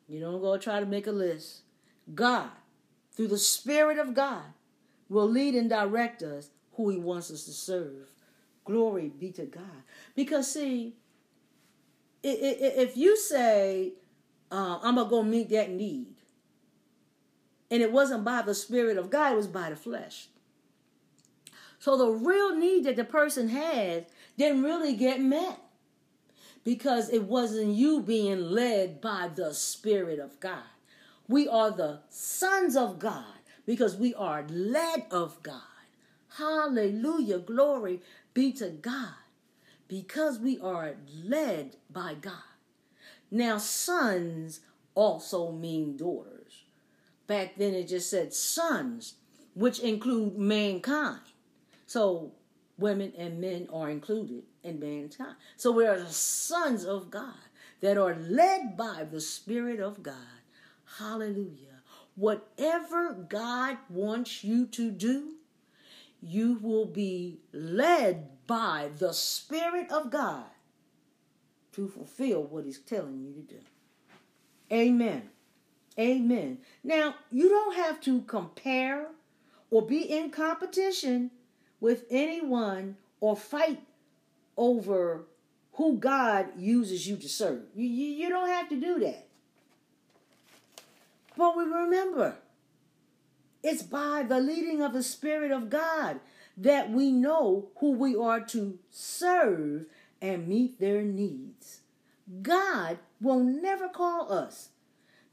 you 0.07 0.19
don't 0.19 0.41
go 0.41 0.57
try 0.57 0.79
to 0.79 0.85
make 0.85 1.07
a 1.07 1.11
list. 1.11 1.61
God, 2.13 2.49
through 3.11 3.27
the 3.27 3.37
Spirit 3.37 3.97
of 3.97 4.13
God, 4.13 4.43
will 5.09 5.29
lead 5.29 5.55
and 5.55 5.69
direct 5.69 6.23
us 6.23 6.49
who 6.73 6.89
he 6.89 6.97
wants 6.97 7.31
us 7.31 7.43
to 7.45 7.51
serve. 7.51 8.11
Glory 8.65 9.11
be 9.17 9.31
to 9.31 9.45
God. 9.45 9.83
Because, 10.15 10.51
see, 10.51 10.95
if 12.23 12.97
you 12.97 13.15
say, 13.17 13.93
uh, 14.51 14.79
I'm 14.81 14.95
going 14.95 15.07
to 15.07 15.09
go 15.09 15.23
meet 15.23 15.49
that 15.49 15.69
need, 15.69 16.15
and 17.69 17.81
it 17.81 17.91
wasn't 17.91 18.23
by 18.23 18.41
the 18.41 18.55
Spirit 18.55 18.97
of 18.97 19.09
God, 19.09 19.33
it 19.33 19.35
was 19.35 19.47
by 19.47 19.69
the 19.69 19.75
flesh. 19.75 20.27
So 21.79 21.97
the 21.97 22.09
real 22.09 22.55
need 22.55 22.85
that 22.85 22.95
the 22.95 23.03
person 23.03 23.49
had 23.49 24.07
didn't 24.37 24.63
really 24.63 24.95
get 24.95 25.21
met 25.21 25.59
because 26.63 27.09
it 27.09 27.23
wasn't 27.23 27.75
you 27.75 28.01
being 28.01 28.51
led 28.51 28.99
by 28.99 29.29
the 29.33 29.53
Spirit 29.53 30.19
of 30.19 30.39
God. 30.39 30.63
We 31.27 31.47
are 31.47 31.71
the 31.71 31.99
sons 32.09 32.75
of 32.75 32.99
God 32.99 33.36
because 33.67 33.97
we 33.97 34.15
are 34.15 34.45
led 34.49 35.05
of 35.11 35.43
God. 35.43 35.61
Hallelujah. 36.37 37.37
Glory 37.37 38.01
be 38.33 38.51
to 38.53 38.69
God 38.69 39.13
because 39.87 40.39
we 40.39 40.57
are 40.59 40.95
led 41.23 41.75
by 41.91 42.15
God. 42.15 42.33
Now, 43.29 43.57
sons 43.57 44.61
also 44.95 45.51
mean 45.51 45.97
daughters. 45.97 46.63
Back 47.27 47.57
then 47.57 47.73
it 47.73 47.89
just 47.89 48.09
said 48.09 48.33
sons, 48.33 49.15
which 49.53 49.79
include 49.79 50.37
mankind. 50.37 51.19
So 51.87 52.31
women 52.77 53.11
and 53.17 53.41
men 53.41 53.67
are 53.71 53.89
included 53.89 54.43
in 54.63 54.79
mankind. 54.79 55.35
So 55.57 55.71
we 55.71 55.85
are 55.85 55.99
the 55.99 56.09
sons 56.09 56.85
of 56.85 57.11
God 57.11 57.33
that 57.81 57.97
are 57.97 58.15
led 58.15 58.77
by 58.77 59.05
the 59.11 59.19
Spirit 59.19 59.81
of 59.81 60.01
God. 60.01 60.15
Hallelujah. 60.99 61.66
Whatever 62.17 63.13
God 63.13 63.77
wants 63.89 64.43
you 64.43 64.65
to 64.65 64.89
do, 64.89 65.33
you 66.19 66.57
will 66.63 66.87
be 66.87 67.37
led 67.53 68.27
by 68.47 68.89
the 68.97 69.13
Spirit 69.13 69.91
of 69.91 70.09
God 70.09 70.45
to 71.73 71.87
fulfill 71.87 72.41
what 72.41 72.65
He's 72.65 72.79
telling 72.79 73.19
you 73.19 73.33
to 73.33 73.53
do. 73.53 73.59
Amen. 74.71 75.29
Amen. 75.99 76.57
Now, 76.83 77.13
you 77.31 77.49
don't 77.49 77.75
have 77.75 78.01
to 78.01 78.21
compare 78.21 79.09
or 79.69 79.83
be 79.83 80.01
in 80.01 80.31
competition 80.31 81.29
with 81.79 82.05
anyone 82.09 82.97
or 83.19 83.35
fight 83.35 83.83
over 84.57 85.25
who 85.73 85.97
God 85.97 86.47
uses 86.57 87.07
you 87.07 87.15
to 87.17 87.29
serve. 87.29 87.61
You, 87.75 87.87
you, 87.87 88.23
you 88.23 88.29
don't 88.29 88.49
have 88.49 88.69
to 88.69 88.75
do 88.75 88.99
that. 89.01 89.26
But 91.37 91.55
we 91.55 91.63
remember, 91.65 92.35
it's 93.63 93.83
by 93.83 94.23
the 94.27 94.39
leading 94.39 94.81
of 94.81 94.93
the 94.93 95.03
Spirit 95.03 95.51
of 95.51 95.69
God 95.69 96.19
that 96.57 96.89
we 96.89 97.11
know 97.11 97.67
who 97.77 97.91
we 97.91 98.15
are 98.15 98.41
to 98.41 98.79
serve 98.89 99.85
and 100.19 100.47
meet 100.47 100.79
their 100.79 101.03
needs. 101.03 101.81
God 102.41 102.97
will 103.21 103.39
never 103.39 103.87
call 103.87 104.33
us 104.33 104.69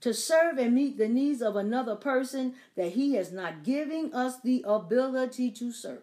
to 0.03 0.13
serve 0.13 0.59
and 0.59 0.75
meet 0.75 0.99
the 0.99 1.09
needs 1.09 1.41
of 1.41 1.57
another 1.57 1.97
person 1.97 2.55
that 2.77 2.93
He 2.93 3.15
has 3.15 3.33
not 3.33 3.65
given 3.65 4.13
us 4.13 4.39
the 4.41 4.63
ability 4.67 5.51
to 5.53 5.73
serve. 5.73 6.03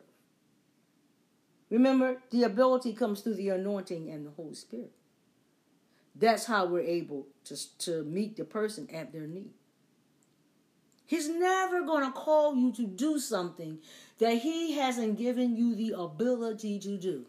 Remember, 1.69 2.17
the 2.31 2.41
ability 2.43 2.93
comes 2.93 3.21
through 3.21 3.35
the 3.35 3.49
anointing 3.49 4.09
and 4.09 4.25
the 4.25 4.31
Holy 4.31 4.55
Spirit. 4.55 4.91
That's 6.15 6.45
how 6.45 6.65
we're 6.65 6.81
able 6.81 7.27
to, 7.45 7.77
to 7.79 8.03
meet 8.03 8.35
the 8.35 8.43
person 8.43 8.89
at 8.91 9.13
their 9.13 9.27
need. 9.27 9.51
He's 11.11 11.27
never 11.27 11.81
going 11.81 12.05
to 12.05 12.11
call 12.13 12.55
you 12.55 12.71
to 12.71 12.87
do 12.87 13.19
something 13.19 13.79
that 14.19 14.35
he 14.35 14.71
hasn't 14.77 15.17
given 15.17 15.57
you 15.57 15.75
the 15.75 15.91
ability 15.99 16.79
to 16.79 16.95
do. 16.95 17.25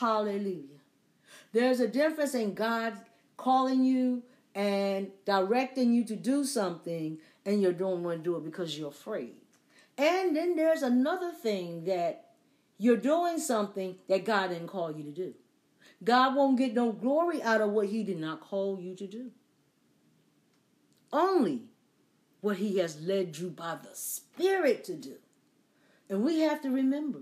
Hallelujah. 0.00 0.80
There's 1.52 1.78
a 1.78 1.86
difference 1.86 2.34
in 2.34 2.54
God 2.54 2.94
calling 3.36 3.84
you 3.84 4.24
and 4.52 5.12
directing 5.24 5.94
you 5.94 6.02
to 6.06 6.16
do 6.16 6.44
something 6.44 7.18
and 7.46 7.62
you 7.62 7.72
don't 7.72 8.02
want 8.02 8.18
to 8.18 8.24
do 8.24 8.36
it 8.36 8.44
because 8.44 8.76
you're 8.76 8.88
afraid. 8.88 9.36
And 9.96 10.34
then 10.34 10.56
there's 10.56 10.82
another 10.82 11.30
thing 11.30 11.84
that 11.84 12.32
you're 12.78 12.96
doing 12.96 13.38
something 13.38 13.94
that 14.08 14.24
God 14.24 14.48
didn't 14.48 14.66
call 14.66 14.90
you 14.90 15.04
to 15.04 15.12
do. 15.12 15.34
God 16.02 16.34
won't 16.34 16.58
get 16.58 16.74
no 16.74 16.90
glory 16.90 17.44
out 17.44 17.60
of 17.60 17.70
what 17.70 17.86
He 17.86 18.02
did 18.02 18.18
not 18.18 18.40
call 18.40 18.80
you 18.80 18.96
to 18.96 19.06
do. 19.06 19.30
Only 21.12 21.69
what 22.40 22.56
He 22.56 22.78
has 22.78 23.00
led 23.00 23.36
you 23.36 23.50
by 23.50 23.76
the 23.82 23.94
Spirit 23.94 24.84
to 24.84 24.94
do. 24.94 25.16
And 26.08 26.24
we 26.24 26.40
have 26.40 26.62
to 26.62 26.70
remember. 26.70 27.20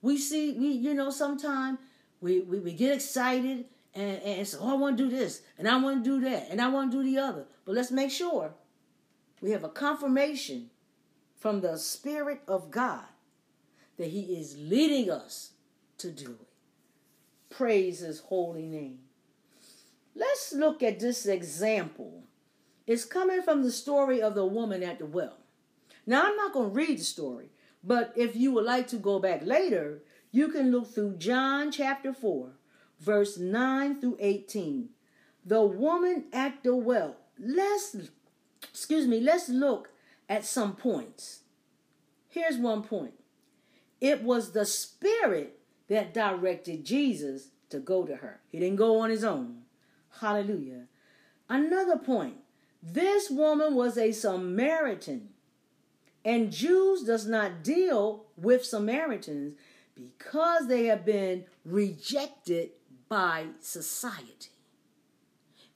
We 0.00 0.18
see, 0.18 0.52
we, 0.52 0.68
you 0.68 0.94
know, 0.94 1.10
sometimes 1.10 1.78
we, 2.20 2.40
we, 2.40 2.58
we 2.58 2.72
get 2.72 2.94
excited 2.94 3.66
and, 3.94 4.22
and 4.22 4.46
say, 4.46 4.58
oh, 4.60 4.72
I 4.72 4.74
want 4.74 4.96
to 4.98 5.04
do 5.04 5.10
this, 5.10 5.42
and 5.58 5.68
I 5.68 5.76
want 5.76 6.04
to 6.04 6.10
do 6.10 6.28
that, 6.28 6.48
and 6.50 6.60
I 6.60 6.68
want 6.68 6.92
to 6.92 6.98
do 6.98 7.04
the 7.04 7.18
other. 7.18 7.44
But 7.64 7.74
let's 7.74 7.90
make 7.90 8.10
sure 8.10 8.54
we 9.40 9.50
have 9.50 9.64
a 9.64 9.68
confirmation 9.68 10.70
from 11.36 11.60
the 11.60 11.76
Spirit 11.76 12.40
of 12.46 12.70
God 12.70 13.04
that 13.98 14.08
He 14.08 14.36
is 14.36 14.56
leading 14.58 15.10
us 15.10 15.50
to 15.98 16.10
do 16.10 16.38
it. 16.40 17.54
Praise 17.54 18.00
His 18.00 18.20
holy 18.20 18.66
name. 18.66 19.00
Let's 20.14 20.52
look 20.52 20.82
at 20.82 21.00
this 21.00 21.26
example. 21.26 22.24
It's 22.92 23.06
coming 23.06 23.40
from 23.40 23.62
the 23.62 23.72
story 23.72 24.20
of 24.20 24.34
the 24.34 24.44
woman 24.44 24.82
at 24.82 24.98
the 24.98 25.06
well. 25.06 25.38
Now, 26.04 26.26
I'm 26.26 26.36
not 26.36 26.52
going 26.52 26.68
to 26.68 26.74
read 26.74 26.98
the 26.98 27.04
story, 27.04 27.48
but 27.82 28.12
if 28.16 28.36
you 28.36 28.52
would 28.52 28.66
like 28.66 28.86
to 28.88 28.96
go 28.96 29.18
back 29.18 29.40
later, 29.46 30.02
you 30.30 30.48
can 30.48 30.70
look 30.70 30.92
through 30.92 31.16
John 31.16 31.72
chapter 31.72 32.12
4, 32.12 32.50
verse 33.00 33.38
9 33.38 33.98
through 33.98 34.18
18. 34.20 34.90
The 35.42 35.62
woman 35.62 36.26
at 36.34 36.62
the 36.62 36.76
well. 36.76 37.16
Let's, 37.38 37.96
excuse 38.62 39.06
me, 39.06 39.20
let's 39.20 39.48
look 39.48 39.88
at 40.28 40.44
some 40.44 40.76
points. 40.76 41.44
Here's 42.28 42.58
one 42.58 42.82
point 42.82 43.14
it 44.02 44.22
was 44.22 44.52
the 44.52 44.66
Spirit 44.66 45.58
that 45.88 46.12
directed 46.12 46.84
Jesus 46.84 47.52
to 47.70 47.78
go 47.78 48.04
to 48.04 48.16
her. 48.16 48.42
He 48.50 48.58
didn't 48.58 48.76
go 48.76 48.98
on 48.98 49.08
his 49.08 49.24
own. 49.24 49.62
Hallelujah. 50.20 50.88
Another 51.48 51.96
point. 51.96 52.41
This 52.82 53.30
woman 53.30 53.74
was 53.74 53.96
a 53.96 54.12
Samaritan. 54.12 55.28
And 56.24 56.52
Jews 56.52 57.02
does 57.02 57.26
not 57.26 57.62
deal 57.62 58.26
with 58.36 58.64
Samaritans 58.64 59.56
because 59.94 60.68
they 60.68 60.86
have 60.86 61.04
been 61.04 61.44
rejected 61.64 62.70
by 63.08 63.46
society. 63.60 64.50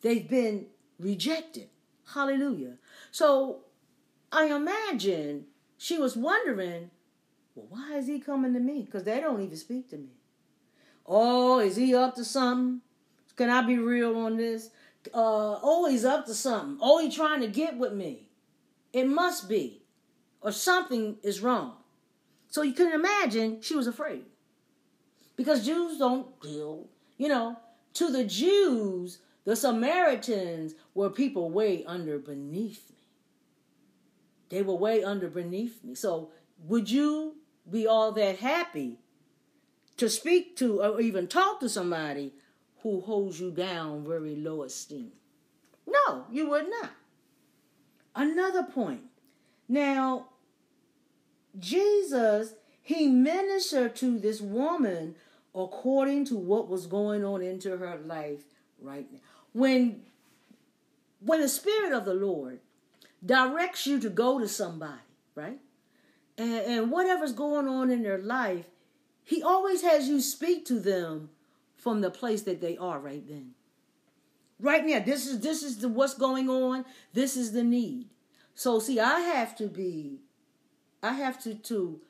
They've 0.03 0.29
been 0.29 0.67
rejected. 0.99 1.69
Hallelujah. 2.15 2.75
So 3.11 3.61
I 4.31 4.47
imagine 4.47 5.47
she 5.77 5.99
was 5.99 6.17
wondering 6.17 6.91
well, 7.55 7.67
why 7.71 7.97
is 7.97 8.07
he 8.07 8.21
coming 8.21 8.53
to 8.53 8.61
me? 8.61 8.83
Because 8.83 9.05
they 9.05 9.21
don't 9.21 9.43
even 9.43 9.57
speak 9.57 9.89
to 9.91 9.97
me. 9.97 10.11
Oh, 11.07 11.59
is 11.59 11.77
he 11.77 11.95
up 11.95 12.15
to 12.17 12.25
something? 12.25 12.83
Can 13.35 13.51
I 13.51 13.63
be 13.63 13.79
real 13.79 14.17
on 14.19 14.37
this? 14.37 14.71
Uh, 15.15 15.89
he's 15.89 16.05
up 16.05 16.27
to 16.27 16.35
something. 16.35 16.79
always 16.81 17.15
trying 17.15 17.41
to 17.41 17.49
get 17.49 17.77
with 17.77 17.93
me. 17.93 18.29
It 18.93 19.09
must 19.09 19.49
be. 19.49 19.83
Or 20.41 20.53
something 20.53 21.17
is 21.23 21.41
wrong. 21.41 21.75
So 22.49 22.63
you 22.63 22.73
can 22.73 22.93
imagine 22.93 23.61
she 23.61 23.75
was 23.75 23.87
afraid. 23.87 24.25
Because 25.37 25.67
Jews 25.67 25.99
don't 25.99 26.41
deal, 26.41 26.89
you 27.19 27.29
know, 27.29 27.59
to 27.95 28.11
the 28.11 28.25
Jews, 28.25 29.19
the 29.45 29.57
Samaritans 29.57 30.75
were 30.95 31.11
people 31.11 31.51
way 31.51 31.85
under 31.85 32.19
beneath 32.19 32.91
me. 32.91 32.97
They 34.49 34.63
were 34.63 34.75
way 34.75 35.05
under 35.05 35.29
beneath 35.29 35.83
me. 35.85 35.95
So 35.95 36.31
would 36.65 36.91
you 36.91 37.37
be 37.71 37.87
all 37.87 38.13
that 38.13 38.39
happy 38.39 38.99
to 39.97 40.09
speak 40.09 40.57
to 40.57 40.83
or 40.83 41.01
even 41.01 41.27
talk 41.27 41.61
to 41.61 41.69
somebody 41.69 42.33
who 42.91 43.01
holds 43.01 43.41
you 43.41 43.51
down 43.51 44.05
very 44.05 44.37
low 44.37 44.63
esteem. 44.63 45.13
No, 45.87 46.25
you 46.31 46.49
would 46.51 46.69
not. 46.69 46.91
Another 48.15 48.63
point. 48.63 49.03
Now, 49.69 50.27
Jesus, 51.59 52.55
he 52.83 53.09
ministered 53.09 53.97
to 53.97 54.19
this 54.19 54.41
woman 54.41 55.17
according 55.55 56.27
to 56.27 56.37
what 56.37 56.69
was 56.69 56.87
going 56.87 57.25
on 57.25 57.43
into 57.43 57.77
her 57.77 57.99
life 58.05 58.45
right 58.81 59.11
now. 59.13 59.19
When 59.53 60.03
when 61.21 61.41
the 61.41 61.49
spirit 61.49 61.93
of 61.93 62.05
the 62.05 62.15
Lord 62.15 62.61
directs 63.25 63.87
you 63.87 63.99
to 64.01 64.11
go 64.11 64.39
to 64.39 64.47
somebody, 64.47 65.01
right? 65.35 65.59
and, 66.39 66.53
and 66.53 66.91
whatever's 66.91 67.33
going 67.33 67.67
on 67.67 67.91
in 67.91 68.03
their 68.03 68.19
life, 68.19 68.67
he 69.25 69.43
always 69.43 69.83
has 69.83 70.09
you 70.09 70.21
speak 70.21 70.65
to 70.67 70.79
them 70.79 71.31
from 71.87 72.01
the 72.01 72.11
place 72.11 72.43
that 72.43 72.61
they 72.61 72.77
are 72.77 72.99
right 72.99 73.29
then. 73.29 73.53
Right 74.59 74.85
now, 74.85 74.99
this 74.99 75.25
is 75.25 75.39
this 75.39 75.63
is 75.63 75.79
the 75.79 75.89
what's 75.89 76.15
going 76.15 76.51
on. 76.51 76.85
This 77.13 77.37
is 77.37 77.53
the 77.53 77.63
need. 77.63 78.09
So 78.57 78.81
see, 78.81 78.99
I 78.99 79.21
have 79.21 79.55
to 79.59 79.69
be, 79.69 80.19
I 81.01 81.13
have 81.13 81.41
to 81.45 81.55
to 81.55 82.01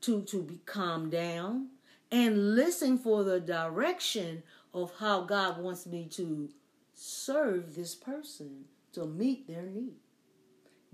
to 0.00 0.22
to 0.22 0.42
be 0.42 0.58
calm 0.66 1.10
down 1.10 1.68
and 2.10 2.56
listen 2.56 2.98
for 2.98 3.22
the 3.22 3.38
direction 3.38 4.42
of 4.74 4.94
how 4.98 5.20
God 5.20 5.62
wants 5.62 5.86
me 5.86 6.08
to 6.14 6.48
serve 6.92 7.76
this 7.76 7.94
person 7.94 8.64
to 8.94 9.06
meet 9.06 9.46
their 9.46 9.62
need. 9.62 9.94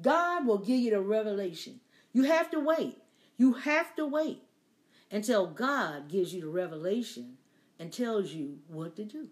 God 0.03 0.47
will 0.47 0.59
give 0.59 0.81
you 0.81 0.91
the 0.91 1.01
revelation. 1.01 1.81
You 2.13 2.25
have 2.25 2.51
to 2.51 2.61
wait. 2.61 2.99
You 3.39 3.55
have 3.55 3.97
to 3.97 4.05
wait 4.05 4.43
until 5.11 5.47
God 5.47 6.11
gives 6.11 6.35
you 6.35 6.43
the 6.43 6.49
revelation 6.49 7.39
and 7.79 7.93
tells 7.93 8.33
you 8.33 8.59
what 8.69 8.97
to 8.97 9.05
do. 9.05 9.29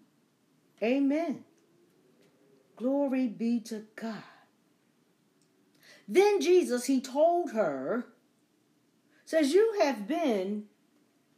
Amen. 0.81 1.43
Glory 2.75 3.27
be 3.27 3.59
to 3.61 3.85
God. 3.95 4.23
Then 6.07 6.41
Jesus, 6.41 6.85
he 6.85 7.01
told 7.01 7.51
her, 7.51 8.07
says, 9.25 9.53
You 9.53 9.79
have 9.81 10.07
been 10.07 10.65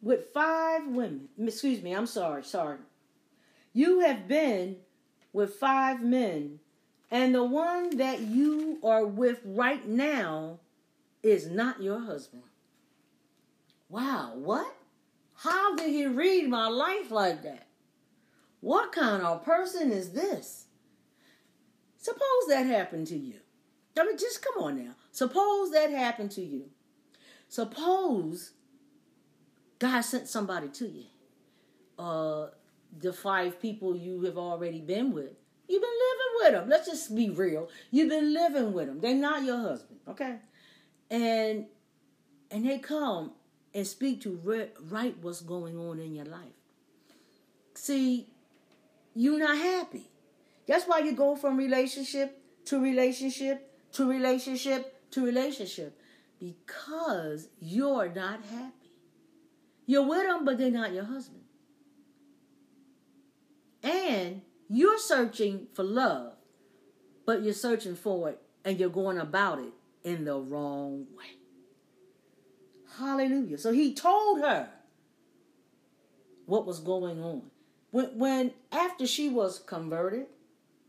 with 0.02 0.32
five 0.34 0.88
women. 0.88 1.30
Excuse 1.42 1.82
me, 1.82 1.94
I'm 1.94 2.08
sorry, 2.08 2.44
sorry. 2.44 2.80
You 3.74 4.00
have 4.02 4.28
been 4.28 4.78
with 5.32 5.56
five 5.56 6.02
men, 6.02 6.60
and 7.12 7.34
the 7.34 7.44
one 7.44 7.98
that 7.98 8.22
you 8.22 8.80
are 8.84 9.06
with 9.06 9.40
right 9.46 9.88
now 9.88 10.60
is 11.24 11.48
not 11.48 11.82
your 11.82 12.00
husband. 12.00 12.44
Wow, 13.90 14.34
what? 14.36 14.77
How 15.38 15.76
did 15.76 15.90
he 15.90 16.06
read 16.06 16.50
my 16.50 16.68
life 16.68 17.12
like 17.12 17.44
that? 17.44 17.68
What 18.60 18.92
kind 18.92 19.22
of 19.22 19.46
person 19.46 19.92
is 19.92 20.12
this? 20.12 20.66
Suppose 21.98 22.48
that 22.50 22.66
happened 22.66 23.08
to 23.08 23.18
you. 23.18 23.36
I 23.98 24.06
mean, 24.06 24.18
just 24.18 24.42
come 24.42 24.64
on 24.64 24.84
now. 24.84 24.96
Suppose 25.12 25.72
that 25.72 25.92
happened 25.92 26.32
to 26.32 26.42
you. 26.42 26.70
Suppose 27.50 28.54
God 29.80 30.02
sent 30.02 30.28
somebody 30.28 30.70
to 30.70 30.88
you. 30.88 31.06
Uh, 32.00 32.48
the 33.00 33.14
five 33.14 33.62
people 33.62 33.96
you 33.96 34.22
have 34.22 34.38
already 34.38 34.82
been 34.82 35.14
with. 35.14 35.34
You've 35.68 35.82
been 35.82 35.90
living 35.90 36.34
with 36.40 36.52
them. 36.54 36.70
Let's 36.70 36.88
just 36.88 37.16
be 37.16 37.30
real. 37.30 37.70
You've 37.92 38.10
been 38.10 38.34
living 38.34 38.74
with 38.74 38.88
them. 38.88 39.00
They're 39.02 39.16
not 39.16 39.44
your 39.44 39.60
husband, 39.60 40.00
okay? 40.08 40.38
And 41.10 41.66
and 42.50 42.66
they 42.66 42.80
come 42.80 43.34
and 43.78 43.86
speak 43.86 44.20
to 44.24 44.40
re- 44.44 45.14
what's 45.22 45.42
going 45.42 45.78
on 45.78 46.00
in 46.00 46.16
your 46.16 46.26
life. 46.26 46.58
See, 47.76 48.28
you're 49.14 49.38
not 49.38 49.56
happy. 49.56 50.10
That's 50.68 50.86
why 50.86 51.00
you 51.00 51.14
go 51.14 51.36
from 51.36 51.58
relationship 51.58 52.42
to 52.66 52.82
relationship 52.82 53.72
to 53.94 54.10
relationship 54.10 55.12
to 55.12 55.24
relationship 55.24 56.02
because 56.40 57.50
you're 57.62 58.10
not 58.10 58.40
happy. 58.50 58.92
You're 59.86 60.08
with 60.08 60.24
them, 60.24 60.44
but 60.44 60.58
they're 60.58 60.72
not 60.72 60.92
your 60.92 61.06
husband. 61.06 61.44
And 63.84 64.42
you're 64.68 64.98
searching 64.98 65.68
for 65.74 65.84
love, 65.84 66.34
but 67.28 67.44
you're 67.44 67.54
searching 67.54 67.96
for 67.96 68.30
it 68.30 68.42
and 68.66 68.80
you're 68.80 68.90
going 68.90 69.20
about 69.20 69.60
it 69.60 69.74
in 70.04 70.26
the 70.26 70.36
wrong 70.36 71.06
way. 71.16 71.37
Hallelujah. 72.98 73.58
So 73.58 73.72
he 73.72 73.94
told 73.94 74.42
her 74.42 74.70
what 76.46 76.66
was 76.66 76.80
going 76.80 77.22
on. 77.22 77.44
When, 77.92 78.18
when 78.18 78.52
after 78.72 79.06
she 79.06 79.30
was 79.30 79.60
converted 79.60 80.26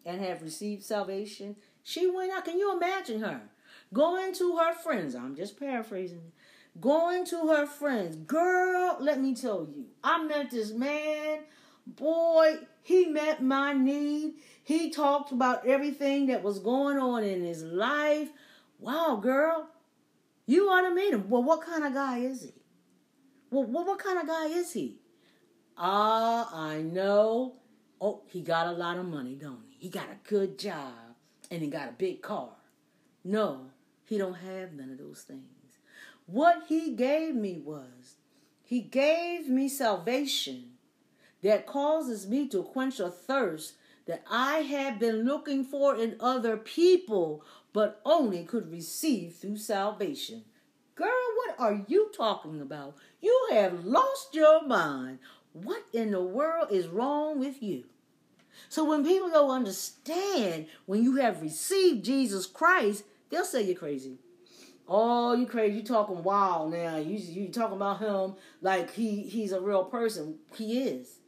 and 0.05 0.21
had 0.21 0.43
received 0.43 0.83
salvation, 0.85 1.57
she 1.83 2.11
went 2.11 2.33
out. 2.33 2.45
Can 2.45 2.59
you 2.59 2.75
imagine 2.77 3.21
her 3.21 3.43
going 3.93 4.33
to 4.35 4.57
her 4.57 4.75
friends? 4.75 5.15
I'm 5.15 5.37
just 5.37 5.59
paraphrasing. 5.59 6.33
Going 6.81 7.25
to 7.27 7.49
her 7.49 7.67
friends, 7.67 8.17
girl. 8.17 8.97
Let 9.01 9.21
me 9.21 9.35
tell 9.35 9.67
you, 9.75 9.87
I 10.03 10.23
met 10.25 10.51
this 10.51 10.73
man. 10.73 11.41
Boy, 11.87 12.59
he 12.83 13.07
met 13.07 13.43
my 13.43 13.73
need. 13.73 14.35
He 14.63 14.91
talked 14.91 15.33
about 15.33 15.67
everything 15.67 16.27
that 16.27 16.43
was 16.43 16.59
going 16.59 16.99
on 16.99 17.25
in 17.25 17.43
his 17.43 17.63
life. 17.63 18.29
Wow, 18.79 19.19
girl, 19.21 19.69
you 20.49 20.71
ought 20.71 20.89
to 20.89 20.95
meet 20.95 21.13
him. 21.13 21.29
Well, 21.29 21.43
what 21.43 21.61
kind 21.61 21.85
of 21.85 21.93
guy 21.93 22.21
is 22.21 22.43
he? 22.43 22.55
Well, 23.51 23.65
what, 23.65 23.87
what 23.87 23.99
kind 23.99 24.19
of 24.19 24.27
guy 24.27 24.47
is 24.47 24.73
he? 24.73 24.97
Ah, 25.77 26.49
I 26.53 26.81
know. 26.81 27.57
Oh, 28.01 28.23
he 28.29 28.41
got 28.41 28.67
a 28.67 28.73
lot 28.73 28.97
of 28.97 29.07
money, 29.07 29.35
don't 29.35 29.61
he? 29.69 29.77
He 29.79 29.89
got 29.91 30.07
a 30.07 30.29
good 30.29 30.59
job 30.59 30.95
and 31.51 31.61
he 31.61 31.69
got 31.69 31.91
a 31.91 31.93
big 31.93 32.23
car. 32.23 32.49
No, 33.23 33.67
he 34.07 34.17
don't 34.17 34.35
have 34.35 34.73
none 34.73 34.91
of 34.91 34.97
those 34.97 35.21
things. 35.21 35.43
What 36.25 36.63
he 36.67 36.95
gave 36.95 37.35
me 37.35 37.61
was 37.63 38.17
he 38.65 38.81
gave 38.81 39.51
me 39.51 39.69
salvation 39.69 40.73
that 41.43 41.67
causes 41.67 42.27
me 42.27 42.49
to 42.49 42.63
quench 42.63 43.01
a 43.01 43.11
thirst 43.11 43.75
that 44.07 44.25
I 44.31 44.61
had 44.61 44.99
been 44.99 45.27
looking 45.27 45.63
for 45.63 45.95
in 45.95 46.17
other 46.21 46.57
people 46.57 47.45
but 47.79 48.01
only 48.05 48.43
could 48.43 48.72
receive 48.72 49.37
through 49.37 49.57
salvation. 49.57 50.43
Girl, 50.97 51.07
what 51.37 51.61
are 51.61 51.85
you 51.87 52.11
talking 52.12 52.61
about? 52.61 52.97
You 53.20 53.51
have 53.53 53.85
lost 53.85 54.35
your 54.35 54.66
mind. 54.66 55.20
What 55.53 55.85
in 55.93 56.11
the 56.11 56.20
world 56.20 56.72
is 56.72 56.89
wrong 56.89 57.39
with 57.39 57.62
you? 57.62 57.85
So 58.68 58.85
when 58.85 59.05
people 59.05 59.31
don't 59.31 59.53
understand 59.53 60.66
when 60.87 61.05
you 61.05 61.18
have 61.18 61.41
received 61.41 62.05
Jesus 62.05 62.47
Christ, 62.47 63.05
they'll 63.31 63.45
say 63.45 63.62
you're 63.62 63.76
crazy. 63.76 64.18
Oh, 64.89 65.35
you 65.35 65.47
crazy? 65.47 65.76
You 65.76 65.85
talking 65.85 66.24
wild 66.24 66.72
now? 66.72 66.97
You 66.97 67.16
you 67.16 67.47
talking 67.47 67.76
about 67.76 68.01
him 68.01 68.35
like 68.61 68.93
he 68.93 69.22
he's 69.22 69.53
a 69.53 69.61
real 69.61 69.85
person? 69.85 70.41
He 70.57 70.81
is, 70.81 71.20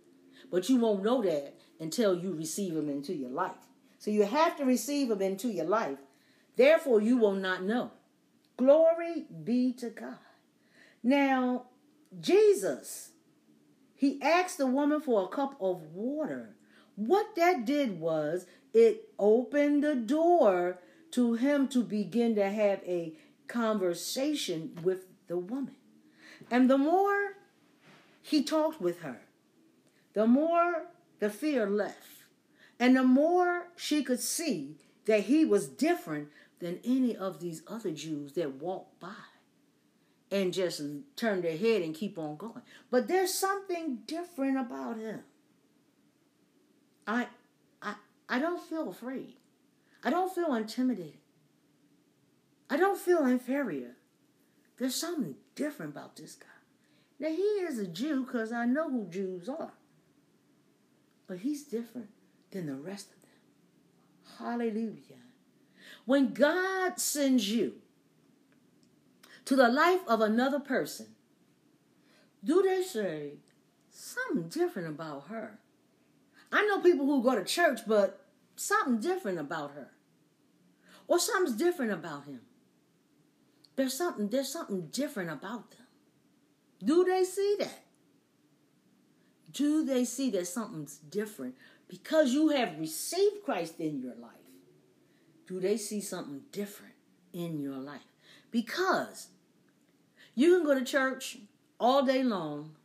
but 0.50 0.68
you 0.68 0.78
won't 0.78 1.04
know 1.04 1.22
that 1.22 1.54
until 1.78 2.18
you 2.18 2.32
receive 2.32 2.74
him 2.74 2.88
into 2.88 3.14
your 3.14 3.30
life. 3.30 3.68
So 4.00 4.10
you 4.10 4.24
have 4.24 4.56
to 4.56 4.64
receive 4.64 5.12
him 5.12 5.22
into 5.22 5.46
your 5.46 5.66
life 5.66 5.98
Therefore, 6.60 7.00
you 7.00 7.16
will 7.16 7.32
not 7.32 7.62
know. 7.62 7.90
Glory 8.58 9.24
be 9.44 9.72
to 9.78 9.88
God. 9.88 10.18
Now, 11.02 11.68
Jesus, 12.20 13.12
he 13.94 14.20
asked 14.20 14.58
the 14.58 14.66
woman 14.66 15.00
for 15.00 15.24
a 15.24 15.28
cup 15.28 15.56
of 15.58 15.80
water. 15.94 16.56
What 16.96 17.34
that 17.36 17.64
did 17.64 17.98
was 17.98 18.44
it 18.74 19.08
opened 19.18 19.82
the 19.82 19.94
door 19.94 20.80
to 21.12 21.32
him 21.32 21.66
to 21.68 21.82
begin 21.82 22.34
to 22.34 22.50
have 22.50 22.82
a 22.84 23.14
conversation 23.48 24.78
with 24.82 25.06
the 25.28 25.38
woman. 25.38 25.76
And 26.50 26.68
the 26.68 26.76
more 26.76 27.36
he 28.20 28.42
talked 28.42 28.82
with 28.82 29.00
her, 29.00 29.22
the 30.12 30.26
more 30.26 30.88
the 31.20 31.30
fear 31.30 31.66
left. 31.66 32.24
And 32.78 32.94
the 32.94 33.04
more 33.04 33.68
she 33.76 34.02
could 34.02 34.20
see 34.20 34.76
that 35.06 35.22
he 35.22 35.46
was 35.46 35.66
different 35.66 36.28
than 36.60 36.78
any 36.84 37.16
of 37.16 37.40
these 37.40 37.62
other 37.66 37.90
Jews 37.90 38.34
that 38.34 38.54
walk 38.54 39.00
by 39.00 39.14
and 40.30 40.54
just 40.54 40.80
turn 41.16 41.42
their 41.42 41.56
head 41.56 41.82
and 41.82 41.94
keep 41.94 42.18
on 42.18 42.36
going. 42.36 42.62
But 42.90 43.08
there's 43.08 43.34
something 43.34 44.00
different 44.06 44.58
about 44.58 44.98
him. 44.98 45.20
I 47.06 47.26
I 47.82 47.94
I 48.28 48.38
don't 48.38 48.62
feel 48.62 48.88
afraid. 48.88 49.34
I 50.04 50.10
don't 50.10 50.34
feel 50.34 50.54
intimidated. 50.54 51.18
I 52.68 52.76
don't 52.76 52.98
feel 52.98 53.26
inferior. 53.26 53.96
There's 54.78 54.94
something 54.94 55.34
different 55.56 55.92
about 55.92 56.16
this 56.16 56.36
guy. 56.36 56.46
Now 57.18 57.28
he 57.28 57.42
is 57.42 57.78
a 57.78 57.86
Jew 57.86 58.24
because 58.24 58.52
I 58.52 58.64
know 58.64 58.88
who 58.88 59.06
Jews 59.06 59.48
are. 59.48 59.72
But 61.26 61.38
he's 61.38 61.64
different 61.64 62.08
than 62.50 62.66
the 62.66 62.74
rest 62.74 63.08
of 63.12 63.20
them. 63.20 64.38
Hallelujah. 64.38 65.19
When 66.10 66.34
God 66.34 66.98
sends 66.98 67.48
you 67.52 67.74
to 69.44 69.54
the 69.54 69.68
life 69.68 70.00
of 70.08 70.20
another 70.20 70.58
person, 70.58 71.06
do 72.42 72.62
they 72.62 72.82
say 72.82 73.34
something 73.90 74.48
different 74.48 74.88
about 74.88 75.28
her? 75.28 75.60
I 76.50 76.66
know 76.66 76.80
people 76.80 77.06
who 77.06 77.22
go 77.22 77.36
to 77.36 77.44
church, 77.44 77.82
but 77.86 78.26
something 78.56 78.98
different 78.98 79.38
about 79.38 79.70
her. 79.74 79.92
Or 81.06 81.20
something's 81.20 81.56
different 81.56 81.92
about 81.92 82.24
him. 82.24 82.40
There's 83.76 83.96
something, 83.96 84.30
there's 84.30 84.52
something 84.52 84.88
different 84.88 85.30
about 85.30 85.70
them. 85.70 85.86
Do 86.82 87.04
they 87.04 87.22
see 87.22 87.54
that? 87.60 87.84
Do 89.52 89.84
they 89.84 90.04
see 90.04 90.30
that 90.30 90.48
something's 90.48 90.96
different 90.96 91.54
because 91.86 92.32
you 92.32 92.48
have 92.48 92.80
received 92.80 93.44
Christ 93.44 93.78
in 93.78 94.00
your 94.00 94.16
life? 94.16 94.39
Do 95.50 95.58
they 95.58 95.76
see 95.76 96.00
something 96.00 96.42
different 96.52 96.94
in 97.32 97.58
your 97.58 97.76
life? 97.76 98.06
Because 98.52 99.26
you 100.36 100.56
can 100.56 100.64
go 100.64 100.78
to 100.78 100.84
church 100.84 101.38
all 101.80 102.06
day 102.06 102.22
long, 102.22 102.76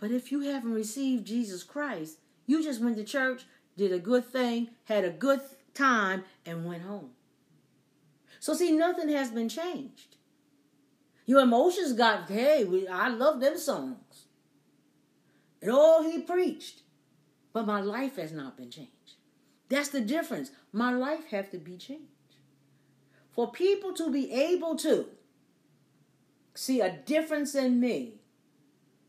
but 0.00 0.10
if 0.10 0.32
you 0.32 0.40
haven't 0.40 0.72
received 0.72 1.26
Jesus 1.26 1.62
Christ, 1.62 2.18
you 2.46 2.64
just 2.64 2.80
went 2.80 2.96
to 2.96 3.04
church, 3.04 3.42
did 3.76 3.92
a 3.92 3.98
good 3.98 4.24
thing, 4.24 4.70
had 4.84 5.04
a 5.04 5.10
good 5.10 5.42
time, 5.74 6.24
and 6.46 6.64
went 6.64 6.84
home. 6.84 7.10
So, 8.40 8.54
see, 8.54 8.72
nothing 8.72 9.10
has 9.10 9.30
been 9.30 9.50
changed. 9.50 10.16
Your 11.26 11.42
emotions 11.42 11.92
got, 11.92 12.30
hey, 12.30 12.66
I 12.90 13.08
love 13.08 13.40
them 13.40 13.58
songs. 13.58 14.28
And 15.60 15.70
all 15.70 16.02
he 16.02 16.20
preached. 16.20 16.80
But 17.52 17.66
my 17.66 17.82
life 17.82 18.16
has 18.16 18.32
not 18.32 18.56
been 18.56 18.70
changed. 18.70 18.93
That's 19.74 19.88
the 19.88 20.00
difference. 20.00 20.52
My 20.72 20.92
life 20.92 21.26
have 21.32 21.50
to 21.50 21.58
be 21.58 21.76
changed. 21.76 22.04
For 23.32 23.50
people 23.50 23.92
to 23.94 24.08
be 24.08 24.30
able 24.30 24.76
to 24.76 25.06
see 26.54 26.80
a 26.80 26.92
difference 26.92 27.56
in 27.56 27.80
me, 27.80 28.20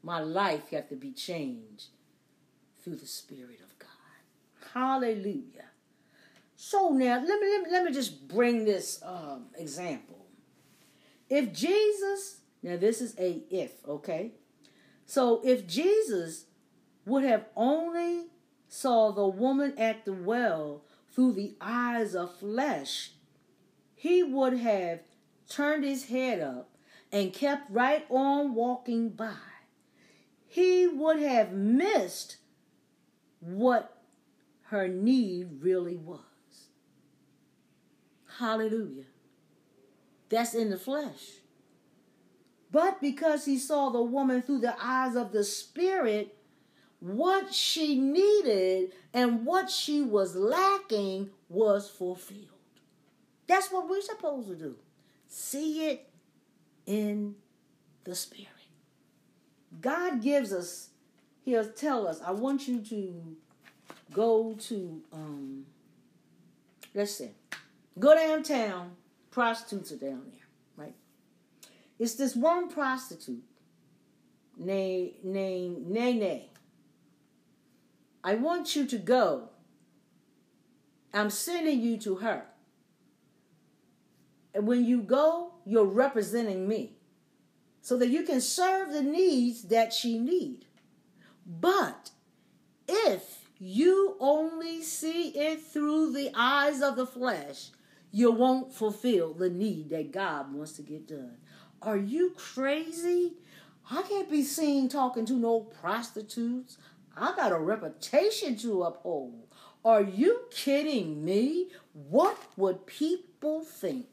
my 0.01 0.19
life 0.19 0.71
have 0.71 0.89
to 0.89 0.95
be 0.95 1.11
changed 1.11 1.89
through 2.79 2.95
the 2.95 3.05
Spirit 3.05 3.59
of 3.63 3.77
God. 3.77 4.71
Hallelujah. 4.73 5.69
So 6.55 6.89
now 6.89 7.23
let 7.23 7.39
me 7.39 7.47
let 7.47 7.61
me, 7.61 7.71
let 7.71 7.83
me 7.83 7.91
just 7.91 8.27
bring 8.27 8.65
this 8.65 9.03
um, 9.05 9.45
example. 9.55 10.25
If 11.29 11.53
Jesus, 11.53 12.39
now 12.63 12.77
this 12.77 13.01
is 13.01 13.15
a 13.19 13.43
if, 13.51 13.71
okay? 13.87 14.31
So 15.05 15.41
if 15.43 15.67
Jesus 15.67 16.45
would 17.05 17.23
have 17.23 17.45
only 17.55 18.29
saw 18.67 19.11
the 19.11 19.27
woman 19.27 19.73
at 19.77 20.05
the 20.05 20.13
well 20.13 20.83
through 21.11 21.33
the 21.33 21.55
eyes 21.61 22.15
of 22.15 22.35
flesh, 22.35 23.11
he 23.95 24.21
would 24.21 24.57
have 24.59 24.99
turned 25.49 25.83
his 25.83 26.05
head 26.05 26.41
up 26.41 26.69
and 27.11 27.33
kept 27.33 27.71
right 27.71 28.05
on 28.09 28.53
walking 28.53 29.09
by. 29.09 29.37
He 30.47 30.87
would 30.87 31.19
have 31.19 31.51
missed 31.51 32.37
what 33.39 34.01
her 34.63 34.87
need 34.87 35.61
really 35.61 35.95
was. 35.95 36.19
Hallelujah. 38.39 39.05
That's 40.29 40.53
in 40.53 40.69
the 40.69 40.77
flesh. 40.77 41.39
But 42.71 42.99
because 42.99 43.45
he 43.45 43.57
saw 43.57 43.89
the 43.89 44.01
woman 44.01 44.41
through 44.41 44.59
the 44.59 44.75
eyes 44.81 45.15
of 45.15 45.31
the 45.31 45.43
Spirit, 45.43 46.35
what 47.05 47.53
she 47.53 47.99
needed 47.99 48.91
and 49.13 49.45
what 49.45 49.69
she 49.69 50.01
was 50.01 50.35
lacking 50.35 51.29
was 51.49 51.87
fulfilled. 51.87 52.47
That's 53.45 53.71
what 53.71 53.87
we're 53.87 54.01
supposed 54.01 54.47
to 54.47 54.55
do. 54.55 54.75
See 55.27 55.85
it 55.85 56.09
in 56.87 57.35
the 58.05 58.15
Spirit. 58.15 58.49
God 59.81 60.23
gives 60.23 60.51
us, 60.51 60.89
He'll 61.43 61.69
tell 61.69 62.07
us, 62.07 62.21
I 62.25 62.31
want 62.31 62.67
you 62.67 62.79
to 62.79 63.37
go 64.11 64.55
to, 64.61 65.01
um, 65.13 65.67
let's 66.95 67.11
see, 67.11 67.29
go 67.99 68.15
downtown, 68.15 68.93
prostitutes 69.29 69.91
are 69.91 69.97
down 69.97 70.23
there, 70.31 70.85
right? 70.85 70.95
It's 71.99 72.15
this 72.15 72.35
one 72.35 72.67
prostitute 72.67 73.43
named, 74.57 75.11
named 75.23 75.87
Nene. 75.87 76.45
I 78.25 78.33
want 78.33 78.75
you 78.75 78.87
to 78.87 78.97
go. 78.97 79.49
I'm 81.13 81.29
sending 81.29 81.79
you 81.79 81.95
to 81.99 82.15
her. 82.15 82.45
And 84.55 84.65
when 84.65 84.83
you 84.83 85.03
go, 85.03 85.53
you're 85.63 85.85
representing 85.85 86.67
me 86.67 86.97
so 87.81 87.95
that 87.97 88.09
you 88.09 88.23
can 88.23 88.41
serve 88.41 88.91
the 88.91 89.03
needs 89.03 89.63
that 89.65 89.93
she 89.93 90.17
need. 90.17 90.65
But 91.45 92.09
if 92.87 93.47
you 93.59 94.17
only 94.19 94.81
see 94.81 95.29
it 95.29 95.61
through 95.61 96.11
the 96.13 96.31
eyes 96.33 96.81
of 96.81 96.95
the 96.95 97.05
flesh, 97.05 97.69
you 98.11 98.31
won't 98.31 98.73
fulfill 98.73 99.35
the 99.35 99.51
need 99.51 99.91
that 99.91 100.11
God 100.11 100.51
wants 100.51 100.71
to 100.73 100.81
get 100.81 101.07
done. 101.07 101.37
Are 101.83 101.97
you 101.97 102.33
crazy? 102.35 103.33
I 103.91 104.01
can't 104.01 104.31
be 104.31 104.41
seen 104.41 104.89
talking 104.89 105.27
to 105.27 105.33
no 105.33 105.59
prostitutes. 105.59 106.79
I 107.17 107.35
got 107.35 107.51
a 107.51 107.57
reputation 107.57 108.57
to 108.57 108.83
uphold. 108.83 109.47
Are 109.83 110.01
you 110.01 110.41
kidding 110.51 111.23
me? 111.23 111.69
What 111.93 112.37
would 112.57 112.85
people 112.85 113.63
think? 113.63 114.07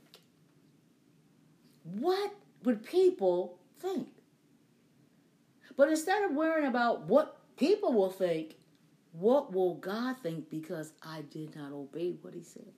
What 1.85 2.35
would 2.65 2.85
people 2.85 3.59
think? 3.81 4.09
But 5.77 5.89
instead 5.89 6.23
of 6.23 6.33
worrying 6.33 6.69
about 6.69 7.03
what 7.03 7.39
people 7.57 7.93
will 7.93 8.11
think, 8.11 8.57
what 9.13 9.53
will 9.53 9.75
God 9.75 10.17
think 10.23 10.49
because 10.51 10.93
I 11.03 11.23
did 11.23 11.57
not 11.57 11.73
obey 11.73 12.15
what 12.21 12.35
He 12.35 12.43
said? 12.43 12.73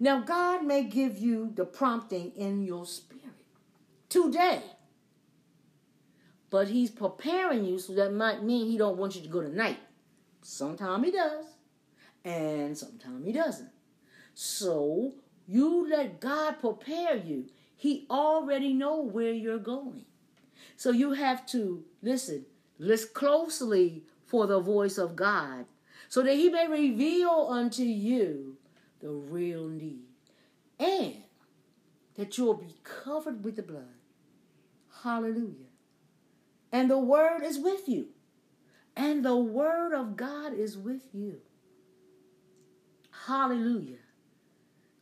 Now, 0.00 0.20
God 0.20 0.64
may 0.64 0.84
give 0.84 1.18
you 1.18 1.52
the 1.54 1.64
prompting 1.64 2.32
in 2.32 2.62
your 2.62 2.86
spirit 2.86 3.22
today, 4.08 4.62
but 6.52 6.68
He's 6.68 6.90
preparing 6.90 7.64
you, 7.64 7.78
so 7.78 7.94
that 7.94 8.12
might 8.12 8.44
mean 8.44 8.70
He 8.70 8.76
don't 8.76 8.98
want 8.98 9.16
you 9.16 9.22
to 9.22 9.28
go 9.28 9.40
tonight. 9.40 9.78
Sometimes 10.42 11.06
He 11.06 11.10
does, 11.10 11.46
and 12.24 12.76
sometimes 12.76 13.24
He 13.26 13.32
doesn't. 13.32 13.70
So 14.34 15.14
you 15.48 15.88
let 15.88 16.20
God 16.20 16.60
prepare 16.60 17.16
you. 17.16 17.46
He 17.74 18.06
already 18.10 18.74
know 18.74 19.00
where 19.00 19.32
you're 19.32 19.58
going. 19.58 20.04
So 20.76 20.90
you 20.90 21.12
have 21.12 21.46
to 21.46 21.84
listen, 22.02 22.44
listen 22.78 23.10
closely 23.14 24.04
for 24.26 24.46
the 24.46 24.60
voice 24.60 24.98
of 24.98 25.16
God, 25.16 25.64
so 26.08 26.22
that 26.22 26.34
he 26.34 26.50
may 26.50 26.68
reveal 26.68 27.48
unto 27.50 27.82
you 27.82 28.58
the 29.00 29.08
real 29.10 29.68
need. 29.68 30.04
And 30.78 31.16
that 32.16 32.36
you'll 32.36 32.54
be 32.54 32.76
covered 32.84 33.42
with 33.42 33.56
the 33.56 33.62
blood. 33.62 33.96
Hallelujah. 35.02 35.71
And 36.72 36.90
the 36.90 36.98
word 36.98 37.42
is 37.44 37.58
with 37.58 37.88
you. 37.88 38.08
And 38.96 39.24
the 39.24 39.36
word 39.36 39.92
of 39.92 40.16
God 40.16 40.54
is 40.54 40.76
with 40.76 41.02
you. 41.12 41.40
Hallelujah. 43.26 43.98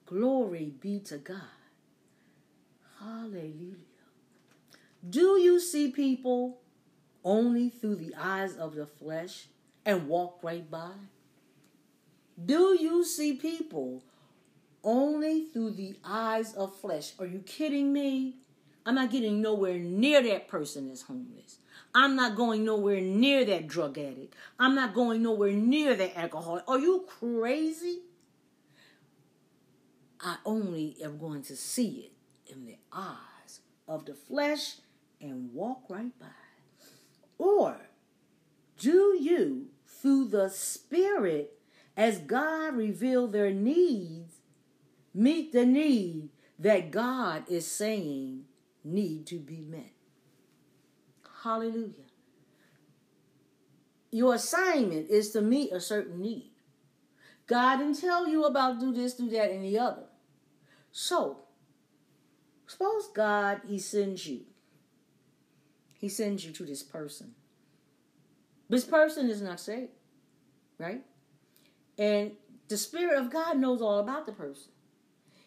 Glory 0.05 0.75
be 0.81 0.99
to 1.01 1.17
God. 1.19 1.41
Hallelujah. 2.99 3.77
Do 5.09 5.39
you 5.41 5.59
see 5.61 5.91
people 5.91 6.59
only 7.25 7.71
through 7.71 7.97
the 7.97 8.15
eyes 8.19 8.57
of 8.57 8.75
the 8.75 8.87
flesh 8.87 9.47
and 9.87 10.09
walk 10.09 10.41
right 10.43 10.69
by? 10.71 10.93
Do 12.45 12.77
you 12.79 13.05
see 13.05 13.35
people 13.35 14.03
only 14.83 15.47
through 15.47 15.73
the 15.73 15.97
eyes 16.05 16.55
of 16.55 16.77
flesh? 16.77 17.13
Are 17.19 17.27
you 17.27 17.41
kidding 17.41 17.93
me? 17.93 18.37
I'm 18.85 18.95
not 18.95 19.11
getting 19.11 19.41
nowhere 19.41 19.79
near 19.79 20.23
that 20.23 20.49
person 20.49 20.89
that's 20.89 21.03
homeless. 21.03 21.59
I'm 21.95 22.15
not 22.15 22.37
going 22.37 22.65
nowhere 22.65 23.01
near 23.01 23.45
that 23.45 23.67
drug 23.67 23.99
addict. 23.99 24.35
I'm 24.59 24.75
not 24.75 24.95
going 24.95 25.23
nowhere 25.23 25.53
near 25.53 25.95
that 25.97 26.17
alcoholic. 26.17 26.69
Are 26.69 26.79
you 26.79 27.05
crazy? 27.07 28.01
I 30.21 30.37
only 30.45 30.97
am 31.03 31.19
going 31.19 31.43
to 31.45 31.57
see 31.57 32.11
it 32.11 32.53
in 32.53 32.67
the 32.67 32.77
eyes 32.93 33.61
of 33.89 34.05
the 34.05 34.15
flesh 34.15 34.77
and 35.21 35.53
walk 35.53 35.83
right 35.89 36.17
by. 36.19 36.27
Or 37.39 37.77
do 38.79 39.17
you, 39.19 39.69
through 39.87 40.29
the 40.29 40.49
Spirit, 40.51 41.59
as 41.97 42.19
God 42.19 42.77
revealed 42.77 43.33
their 43.33 43.51
needs, 43.51 44.35
meet 45.15 45.53
the 45.53 45.67
need 45.67 46.29
that 46.59 46.91
God 46.91 47.45
is 47.49 47.67
saying 47.67 48.45
need 48.85 49.27
to 49.27 49.39
be 49.39 49.61
met? 49.61 49.93
Hallelujah. 51.43 52.07
Your 54.11 54.35
assignment 54.35 55.09
is 55.09 55.31
to 55.31 55.41
meet 55.41 55.73
a 55.73 55.81
certain 55.81 56.21
need. 56.21 56.51
God 57.47 57.79
didn't 57.79 58.01
tell 58.01 58.29
you 58.29 58.45
about 58.45 58.81
do 58.81 58.93
this, 58.93 59.15
do 59.15 59.29
that, 59.31 59.51
and 59.51 59.65
the 59.65 59.79
other. 59.79 60.05
So, 60.93 61.39
suppose 62.67 63.09
God, 63.15 63.63
He 63.67 63.79
sends 63.79 64.27
you. 64.27 64.43
He 65.95 66.09
sends 66.09 66.45
you 66.45 66.53
to 66.53 66.65
this 66.65 66.83
person. 66.83 67.35
This 68.69 68.85
person 68.85 69.29
is 69.29 69.43
not 69.43 69.61
saved, 69.61 69.91
right? 70.79 71.03
And 71.99 72.33
the 72.69 72.77
Spirit 72.77 73.19
of 73.19 73.31
God 73.31 73.59
knows 73.59 73.83
all 73.83 73.99
about 73.99 74.27
the 74.27 74.33
person. 74.33 74.73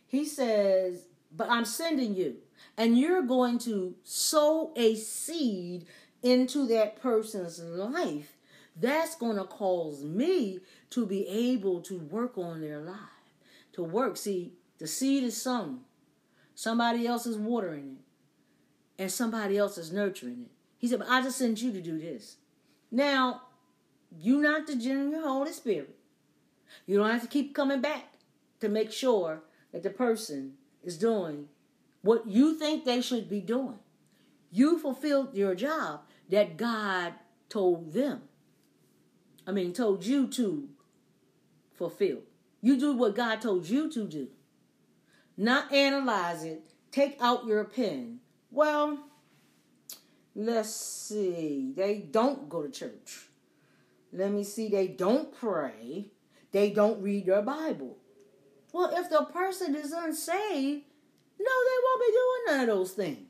He 0.05 0.25
says, 0.25 1.05
But 1.35 1.49
I'm 1.49 1.65
sending 1.65 2.15
you, 2.15 2.35
and 2.77 2.97
you're 2.97 3.21
going 3.21 3.59
to 3.59 3.95
sow 4.03 4.73
a 4.75 4.95
seed 4.95 5.85
into 6.21 6.65
that 6.67 7.01
person's 7.01 7.59
life. 7.59 8.37
That's 8.79 9.15
going 9.15 9.37
to 9.37 9.43
cause 9.43 10.03
me 10.03 10.59
to 10.91 11.05
be 11.05 11.27
able 11.27 11.81
to 11.81 11.99
work 11.99 12.37
on 12.37 12.61
their 12.61 12.79
life. 12.79 12.97
To 13.73 13.83
work. 13.83 14.17
See, 14.17 14.53
the 14.79 14.87
seed 14.87 15.23
is 15.23 15.39
sown. 15.39 15.81
Somebody 16.55 17.05
else 17.05 17.25
is 17.25 17.37
watering 17.37 17.97
it. 17.97 19.01
And 19.01 19.11
somebody 19.11 19.57
else 19.57 19.77
is 19.77 19.91
nurturing 19.91 20.43
it. 20.45 20.51
He 20.77 20.87
said, 20.87 21.03
I 21.07 21.21
just 21.21 21.37
sent 21.37 21.61
you 21.61 21.71
to 21.71 21.81
do 21.81 21.99
this. 21.99 22.37
Now, 22.91 23.41
you're 24.19 24.41
not 24.41 24.67
the 24.67 24.75
general 24.75 25.21
Holy 25.21 25.51
Spirit. 25.51 25.95
You 26.85 26.97
don't 26.97 27.09
have 27.09 27.21
to 27.21 27.27
keep 27.27 27.55
coming 27.55 27.81
back 27.81 28.13
to 28.59 28.69
make 28.69 28.91
sure 28.91 29.43
that 29.71 29.83
the 29.83 29.89
person 29.89 30.53
is 30.83 30.97
doing 30.97 31.47
what 32.03 32.27
you 32.27 32.59
think 32.59 32.85
they 32.85 33.01
should 33.01 33.27
be 33.27 33.39
doing. 33.41 33.79
You 34.51 34.77
fulfilled 34.77 35.33
your 35.33 35.55
job 35.55 36.01
that 36.29 36.57
God 36.57 37.13
told 37.49 37.93
them. 37.93 38.21
I 39.47 39.51
mean, 39.51 39.73
told 39.73 40.05
you 40.05 40.27
to 40.27 40.69
fulfill. 41.73 42.19
You 42.61 42.79
do 42.79 42.93
what 42.93 43.15
God 43.15 43.41
told 43.41 43.67
you 43.67 43.91
to 43.91 44.05
do. 44.05 44.27
Not 45.35 45.73
analyze 45.73 46.43
it. 46.43 46.61
Take 46.91 47.17
out 47.19 47.45
your 47.45 47.63
pen. 47.63 48.19
Well, 48.51 48.99
let's 50.35 50.73
see. 50.73 51.73
They 51.75 51.97
don't 51.97 52.47
go 52.47 52.61
to 52.61 52.69
church. 52.69 53.29
Let 54.11 54.31
me 54.31 54.43
see. 54.43 54.69
They 54.69 54.87
don't 54.87 55.35
pray. 55.35 56.11
They 56.51 56.69
don't 56.69 57.01
read 57.01 57.25
their 57.25 57.41
Bible. 57.41 57.97
Well, 58.71 58.91
if 58.93 59.09
the 59.09 59.25
person 59.25 59.75
is 59.75 59.91
unsaved, 59.91 60.83
no, 61.43 61.51
they 61.65 61.79
won't 61.83 62.01
be 62.01 62.11
doing 62.11 62.41
none 62.47 62.69
of 62.69 62.75
those 62.75 62.91
things. 62.93 63.27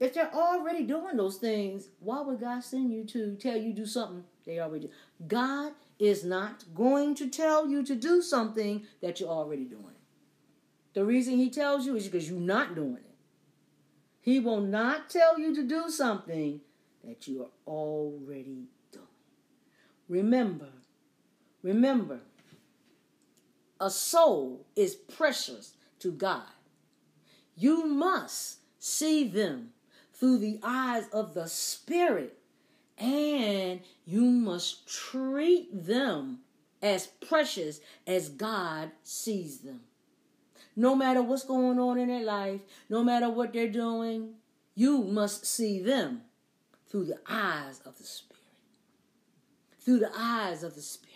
If 0.00 0.14
they're 0.14 0.32
already 0.32 0.84
doing 0.84 1.16
those 1.16 1.38
things, 1.38 1.88
why 1.98 2.20
would 2.22 2.40
God 2.40 2.62
send 2.62 2.92
you 2.92 3.04
to 3.06 3.34
tell 3.34 3.56
you 3.56 3.72
do 3.72 3.86
something 3.86 4.24
they 4.46 4.60
already 4.60 4.86
do? 4.86 4.92
God 5.26 5.72
is 5.98 6.24
not 6.24 6.64
going 6.74 7.14
to 7.16 7.28
tell 7.28 7.68
you 7.68 7.82
to 7.84 7.96
do 7.96 8.22
something 8.22 8.86
that 9.02 9.18
you're 9.18 9.28
already 9.28 9.64
doing. 9.64 9.84
The 10.94 11.04
reason 11.04 11.36
he 11.36 11.50
tells 11.50 11.84
you 11.84 11.96
is 11.96 12.06
because 12.06 12.30
you're 12.30 12.38
not 12.38 12.74
doing 12.74 12.96
it. 12.96 13.16
He 14.20 14.38
will 14.40 14.60
not 14.60 15.10
tell 15.10 15.38
you 15.38 15.54
to 15.54 15.62
do 15.62 15.88
something 15.88 16.60
that 17.04 17.26
you 17.26 17.42
are 17.42 17.50
already 17.66 18.68
doing. 18.92 19.06
Remember, 20.08 20.68
remember, 21.62 22.20
a 23.80 23.90
soul 23.90 24.66
is 24.76 24.94
precious 24.94 25.74
to 26.00 26.12
God. 26.12 26.42
You 27.56 27.86
must 27.86 28.58
see 28.78 29.26
them 29.28 29.70
through 30.12 30.38
the 30.38 30.58
eyes 30.62 31.04
of 31.12 31.34
the 31.34 31.48
Spirit, 31.48 32.38
and 32.96 33.80
you 34.04 34.22
must 34.22 34.88
treat 34.88 35.68
them 35.72 36.40
as 36.82 37.06
precious 37.06 37.80
as 38.06 38.28
God 38.28 38.90
sees 39.02 39.58
them. 39.58 39.80
No 40.76 40.94
matter 40.94 41.22
what's 41.22 41.44
going 41.44 41.78
on 41.78 41.98
in 41.98 42.08
their 42.08 42.24
life, 42.24 42.60
no 42.88 43.02
matter 43.02 43.28
what 43.28 43.52
they're 43.52 43.68
doing, 43.68 44.34
you 44.74 45.02
must 45.02 45.44
see 45.44 45.80
them 45.80 46.22
through 46.88 47.06
the 47.06 47.18
eyes 47.28 47.80
of 47.84 47.98
the 47.98 48.04
Spirit. 48.04 48.42
Through 49.80 49.98
the 49.98 50.12
eyes 50.16 50.62
of 50.62 50.74
the 50.74 50.80
Spirit. 50.82 51.07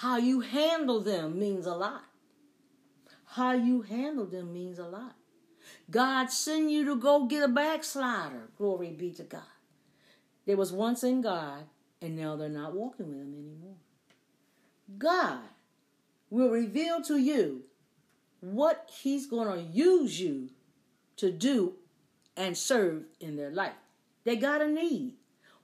How 0.00 0.16
you 0.16 0.40
handle 0.40 1.02
them 1.02 1.38
means 1.38 1.66
a 1.66 1.74
lot. 1.74 2.04
How 3.26 3.52
you 3.52 3.82
handle 3.82 4.24
them 4.24 4.50
means 4.50 4.78
a 4.78 4.86
lot. 4.86 5.14
God 5.90 6.28
send 6.28 6.72
you 6.72 6.86
to 6.86 6.96
go 6.96 7.26
get 7.26 7.44
a 7.44 7.48
backslider. 7.48 8.48
Glory 8.56 8.92
be 8.92 9.10
to 9.10 9.24
God. 9.24 9.42
They 10.46 10.54
was 10.54 10.72
once 10.72 11.04
in 11.04 11.20
God, 11.20 11.64
and 12.00 12.16
now 12.16 12.34
they're 12.34 12.48
not 12.48 12.74
walking 12.74 13.08
with 13.08 13.18
Him 13.18 13.34
anymore. 13.34 13.76
God 14.96 15.40
will 16.30 16.48
reveal 16.48 17.02
to 17.02 17.18
you 17.18 17.64
what 18.40 18.88
He's 19.02 19.26
going 19.26 19.54
to 19.54 19.62
use 19.70 20.18
you 20.18 20.48
to 21.18 21.30
do 21.30 21.74
and 22.38 22.56
serve 22.56 23.04
in 23.20 23.36
their 23.36 23.50
life. 23.50 23.76
They 24.24 24.36
got 24.36 24.62
a 24.62 24.66
need. 24.66 25.12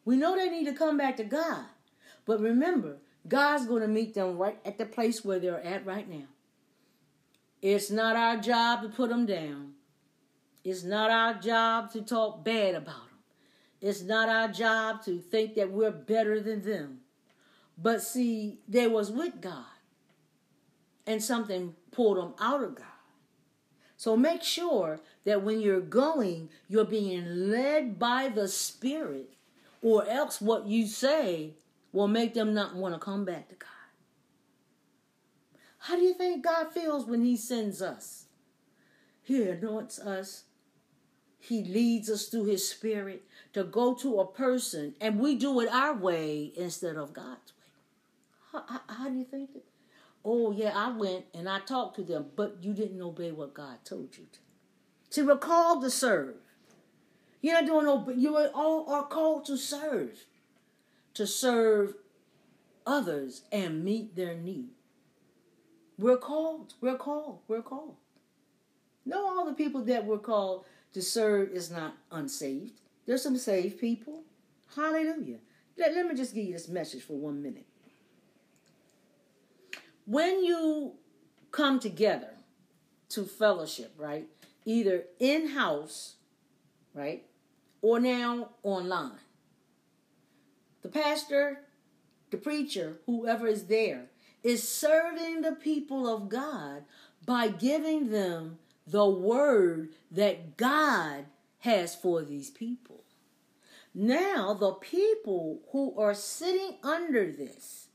We 0.04 0.18
know 0.18 0.36
they 0.36 0.50
need 0.50 0.66
to 0.66 0.74
come 0.74 0.98
back 0.98 1.16
to 1.16 1.24
God. 1.24 1.64
But 2.26 2.40
remember, 2.40 2.98
God's 3.28 3.66
going 3.66 3.82
to 3.82 3.88
meet 3.88 4.14
them 4.14 4.36
right 4.36 4.58
at 4.64 4.78
the 4.78 4.86
place 4.86 5.24
where 5.24 5.38
they're 5.38 5.64
at 5.64 5.86
right 5.86 6.08
now. 6.08 6.26
It's 7.62 7.90
not 7.90 8.16
our 8.16 8.36
job 8.36 8.82
to 8.82 8.88
put 8.88 9.08
them 9.08 9.26
down. 9.26 9.72
It's 10.64 10.84
not 10.84 11.10
our 11.10 11.34
job 11.34 11.92
to 11.92 12.02
talk 12.02 12.44
bad 12.44 12.74
about 12.74 13.06
them. 13.06 13.18
It's 13.80 14.02
not 14.02 14.28
our 14.28 14.48
job 14.48 15.02
to 15.04 15.18
think 15.18 15.54
that 15.54 15.70
we're 15.70 15.90
better 15.90 16.40
than 16.40 16.62
them. 16.62 17.00
But 17.78 18.02
see, 18.02 18.58
they 18.68 18.86
was 18.86 19.10
with 19.10 19.40
God. 19.40 19.64
And 21.06 21.22
something 21.22 21.74
pulled 21.92 22.18
them 22.18 22.34
out 22.40 22.62
of 22.62 22.74
God. 22.74 22.86
So 23.96 24.16
make 24.16 24.42
sure 24.42 25.00
that 25.24 25.42
when 25.42 25.60
you're 25.60 25.80
going, 25.80 26.50
you're 26.68 26.84
being 26.84 27.50
led 27.50 27.98
by 27.98 28.28
the 28.28 28.48
Spirit, 28.48 29.34
or 29.82 30.06
else 30.08 30.40
what 30.40 30.66
you 30.66 30.86
say 30.86 31.54
will 31.96 32.08
make 32.08 32.34
them 32.34 32.54
not 32.54 32.76
want 32.76 32.94
to 32.94 33.00
come 33.00 33.24
back 33.24 33.48
to 33.48 33.54
God. 33.54 33.68
How 35.78 35.96
do 35.96 36.02
you 36.02 36.14
think 36.14 36.44
God 36.44 36.72
feels 36.72 37.06
when 37.06 37.24
He 37.24 37.36
sends 37.36 37.80
us? 37.80 38.26
He 39.22 39.42
anoints 39.42 39.98
us 39.98 40.44
he 41.46 41.62
leads 41.62 42.10
us 42.10 42.26
through 42.26 42.46
His 42.46 42.68
Spirit 42.68 43.22
to 43.52 43.62
go 43.62 43.94
to 43.94 44.18
a 44.18 44.26
person, 44.26 44.96
and 45.00 45.20
we 45.20 45.36
do 45.36 45.60
it 45.60 45.68
our 45.68 45.94
way 45.94 46.52
instead 46.56 46.96
of 46.96 47.12
God's 47.12 47.52
way. 47.56 47.68
How, 48.50 48.64
how, 48.68 48.80
how 48.88 49.08
do 49.08 49.16
you 49.16 49.24
think 49.24 49.52
that? 49.52 49.64
Oh, 50.24 50.50
yeah, 50.50 50.72
I 50.74 50.90
went 50.90 51.26
and 51.34 51.48
I 51.48 51.60
talked 51.60 51.94
to 51.96 52.02
them, 52.02 52.26
but 52.34 52.56
you 52.62 52.72
didn't 52.72 53.00
obey 53.00 53.30
what 53.30 53.54
God 53.54 53.76
told 53.84 54.16
you 54.16 54.24
to. 54.32 54.38
See, 55.10 55.22
we're 55.22 55.36
called 55.36 55.82
to 55.82 55.90
serve. 55.90 56.34
You're 57.42 57.54
not 57.54 57.66
doing 57.66 57.86
no, 57.86 58.10
you 58.10 58.36
all 58.52 58.90
are 58.90 59.04
called 59.04 59.44
to 59.44 59.56
serve, 59.56 60.24
to 61.16 61.26
serve 61.26 61.94
others 62.86 63.42
and 63.50 63.82
meet 63.82 64.14
their 64.14 64.34
need. 64.34 64.68
We're 65.98 66.18
called, 66.18 66.74
we're 66.82 66.98
called, 66.98 67.38
we're 67.48 67.62
called. 67.62 67.96
Know 69.06 69.26
all 69.26 69.46
the 69.46 69.54
people 69.54 69.82
that 69.84 70.04
we're 70.04 70.18
called 70.18 70.66
to 70.92 71.00
serve 71.00 71.52
is 71.52 71.70
not 71.70 71.96
unsaved. 72.12 72.80
There's 73.06 73.22
some 73.22 73.38
saved 73.38 73.80
people. 73.80 74.24
Hallelujah. 74.74 75.38
Let, 75.78 75.94
let 75.94 76.06
me 76.06 76.14
just 76.14 76.34
give 76.34 76.44
you 76.44 76.52
this 76.52 76.68
message 76.68 77.02
for 77.02 77.14
one 77.14 77.42
minute. 77.42 77.66
When 80.04 80.44
you 80.44 80.96
come 81.50 81.80
together 81.80 82.34
to 83.10 83.24
fellowship, 83.24 83.94
right? 83.96 84.26
Either 84.66 85.04
in 85.18 85.48
house, 85.48 86.16
right? 86.92 87.24
Or 87.80 88.00
now 88.00 88.50
online. 88.62 89.20
The 90.86 91.00
pastor, 91.00 91.62
the 92.30 92.36
preacher, 92.36 93.00
whoever 93.06 93.48
is 93.48 93.64
there, 93.64 94.06
is 94.44 94.68
serving 94.68 95.40
the 95.40 95.50
people 95.50 96.06
of 96.06 96.28
God 96.28 96.84
by 97.24 97.48
giving 97.48 98.10
them 98.12 98.58
the 98.86 99.08
word 99.08 99.88
that 100.12 100.56
God 100.56 101.24
has 101.58 101.96
for 101.96 102.22
these 102.22 102.50
people. 102.50 103.02
Now, 103.96 104.54
the 104.54 104.74
people 104.74 105.58
who 105.72 105.92
are 105.98 106.14
sitting 106.14 106.76
under 106.84 107.32
this, 107.32 107.88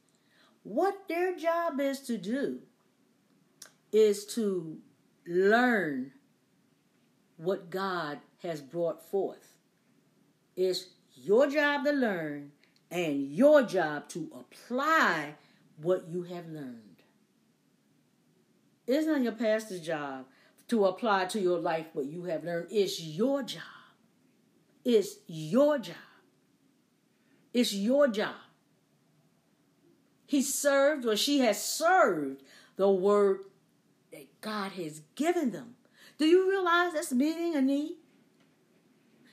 what 0.63 1.07
their 1.07 1.33
job 1.37 1.79
is 1.79 2.01
to 2.01 2.17
do 2.17 2.59
is 3.93 4.25
to 4.35 4.79
learn 5.25 6.11
what 7.37 7.69
God 7.69 8.19
has 8.43 8.59
brought 8.59 9.09
forth. 9.09 9.53
It's 10.57 10.87
your 11.15 11.49
job 11.49 11.85
to 11.85 11.93
learn 11.93 12.51
and 12.91 13.31
your 13.31 13.63
job 13.63 14.09
to 14.09 14.29
apply 14.37 15.35
what 15.77 16.07
you 16.09 16.23
have 16.23 16.47
learned. 16.47 16.91
It's 18.85 19.07
not 19.07 19.21
your 19.21 19.31
pastor's 19.31 19.79
job 19.79 20.25
to 20.67 20.85
apply 20.85 21.25
to 21.25 21.39
your 21.39 21.59
life 21.59 21.87
what 21.93 22.05
you 22.05 22.23
have 22.25 22.43
learned. 22.43 22.67
It's 22.69 23.01
your 23.01 23.43
job. 23.43 23.61
It's 24.83 25.15
your 25.27 25.79
job. 25.79 25.95
It's 27.53 27.73
your 27.73 28.07
job. 28.09 28.35
He 30.25 30.41
served 30.41 31.05
or 31.05 31.15
she 31.15 31.39
has 31.39 31.63
served 31.63 32.43
the 32.77 32.89
word 32.89 33.41
that 34.11 34.41
God 34.41 34.73
has 34.73 35.01
given 35.15 35.51
them. 35.51 35.75
Do 36.17 36.25
you 36.25 36.49
realize 36.49 36.93
that's 36.93 37.11
meeting 37.11 37.55
a 37.55 37.61
need? 37.61 37.95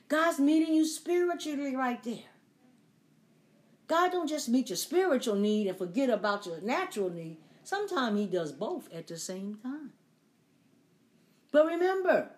God's 0.07 0.39
meeting 0.39 0.73
you 0.73 0.85
spiritually 0.85 1.75
right 1.75 2.01
there. 2.03 2.28
God 3.89 4.11
don't 4.11 4.29
just 4.29 4.47
meet 4.47 4.69
your 4.69 4.77
spiritual 4.77 5.35
need 5.35 5.67
and 5.67 5.77
forget 5.77 6.09
about 6.09 6.45
your 6.45 6.61
natural 6.61 7.09
need. 7.09 7.37
Sometimes 7.63 8.17
he 8.17 8.27
does 8.27 8.53
both 8.53 8.87
at 8.93 9.07
the 9.07 9.17
same 9.17 9.57
time. 9.61 9.91
But 11.51 11.65
remember, 11.65 12.29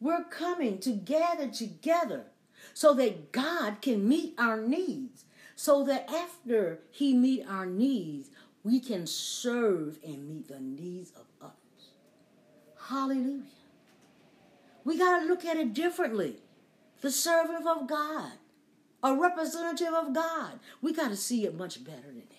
we're 0.00 0.24
coming 0.24 0.78
to 0.78 0.92
gather 0.92 1.48
together 1.48 2.26
so 2.74 2.94
that 2.94 3.32
God 3.32 3.82
can 3.82 4.08
meet 4.08 4.34
our 4.38 4.60
needs. 4.60 5.24
So 5.56 5.84
that 5.84 6.10
after 6.10 6.80
He 6.90 7.14
meet 7.14 7.44
our 7.48 7.66
needs, 7.66 8.30
we 8.64 8.80
can 8.80 9.06
serve 9.06 9.98
and 10.04 10.28
meet 10.28 10.48
the 10.48 10.60
needs 10.60 11.10
of 11.10 11.26
others. 11.40 11.90
Hallelujah. 12.88 13.42
We 14.84 14.98
got 14.98 15.20
to 15.20 15.26
look 15.26 15.44
at 15.44 15.56
it 15.56 15.74
differently. 15.74 16.36
The 17.00 17.10
servant 17.10 17.66
of 17.66 17.86
God, 17.86 18.32
a 19.02 19.14
representative 19.14 19.92
of 19.94 20.14
God. 20.14 20.60
We 20.80 20.92
got 20.92 21.08
to 21.08 21.16
see 21.16 21.44
it 21.44 21.56
much 21.56 21.82
better 21.84 22.08
than 22.08 22.28
that. 22.28 22.36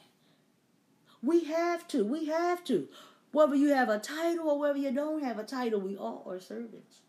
We 1.21 1.45
have 1.45 1.87
to. 1.89 2.05
We 2.05 2.25
have 2.25 2.63
to. 2.65 2.87
Whether 3.31 3.55
you 3.55 3.69
have 3.69 3.89
a 3.89 3.99
title 3.99 4.49
or 4.49 4.59
whether 4.59 4.77
you 4.77 4.91
don't 4.91 5.23
have 5.23 5.39
a 5.39 5.43
title, 5.43 5.79
we 5.79 5.97
all 5.97 6.25
are 6.27 6.39
servants. 6.39 7.01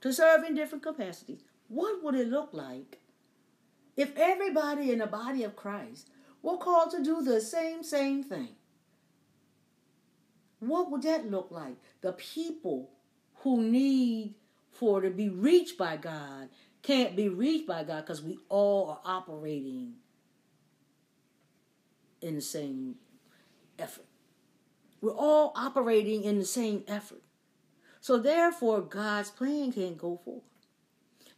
To 0.00 0.12
serve 0.12 0.44
in 0.44 0.54
different 0.54 0.82
capacities. 0.82 1.42
What 1.68 2.02
would 2.02 2.14
it 2.14 2.28
look 2.28 2.50
like 2.52 3.00
if 3.96 4.16
everybody 4.16 4.90
in 4.90 4.98
the 4.98 5.06
body 5.06 5.44
of 5.44 5.56
Christ 5.56 6.08
were 6.42 6.56
called 6.56 6.90
to 6.92 7.02
do 7.02 7.22
the 7.22 7.40
same, 7.40 7.82
same 7.82 8.22
thing? 8.22 8.56
What 10.60 10.90
would 10.90 11.02
that 11.02 11.30
look 11.30 11.48
like? 11.50 11.76
The 12.00 12.12
people 12.12 12.90
who 13.36 13.62
need 13.62 14.34
for 14.70 15.00
to 15.00 15.10
be 15.10 15.28
reached 15.28 15.76
by 15.76 15.96
God 15.96 16.48
can't 16.82 17.16
be 17.16 17.28
reached 17.28 17.66
by 17.66 17.84
God 17.84 18.00
because 18.00 18.22
we 18.22 18.38
all 18.48 18.90
are 18.90 19.00
operating 19.04 19.94
in 22.20 22.34
the 22.34 22.40
same 22.40 22.96
effort. 23.78 24.06
We're 25.00 25.14
all 25.14 25.52
operating 25.56 26.24
in 26.24 26.38
the 26.38 26.44
same 26.44 26.84
effort. 26.86 27.22
So 28.00 28.18
therefore, 28.18 28.80
God's 28.80 29.30
plan 29.30 29.72
can't 29.72 29.98
go 29.98 30.20
forward. 30.24 30.42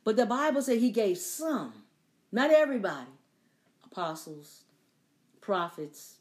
But 0.02 0.16
the 0.16 0.26
Bible 0.26 0.62
said 0.62 0.78
he 0.78 0.90
gave 0.90 1.18
some, 1.18 1.72
not 2.30 2.50
everybody, 2.50 3.10
apostles, 3.84 4.64
prophets, 5.40 6.16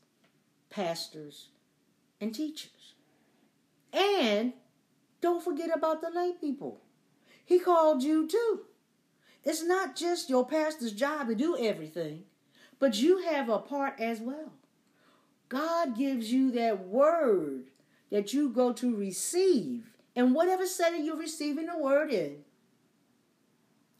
pastors, 0.69 1.49
and 2.19 2.33
teachers. 2.33 2.93
And 3.91 4.53
don't 5.21 5.43
forget 5.43 5.69
about 5.75 6.01
the 6.01 6.09
lay 6.09 6.31
people. 6.39 6.81
He 7.45 7.59
called 7.59 8.03
you 8.03 8.27
too. 8.27 8.61
It's 9.43 9.63
not 9.63 9.95
just 9.95 10.29
your 10.29 10.45
pastor's 10.45 10.93
job 10.93 11.27
to 11.27 11.35
do 11.35 11.57
everything, 11.57 12.23
but 12.79 13.01
you 13.01 13.19
have 13.23 13.49
a 13.49 13.59
part 13.59 13.99
as 13.99 14.19
well. 14.19 14.53
God 15.49 15.97
gives 15.97 16.31
you 16.31 16.51
that 16.51 16.87
word 16.87 17.65
that 18.09 18.33
you 18.33 18.49
go 18.49 18.73
to 18.73 18.95
receive 18.95 19.83
in 20.15 20.33
whatever 20.33 20.65
setting 20.65 21.05
you're 21.05 21.17
receiving 21.17 21.65
the 21.65 21.77
word 21.77 22.11
in 22.11 22.37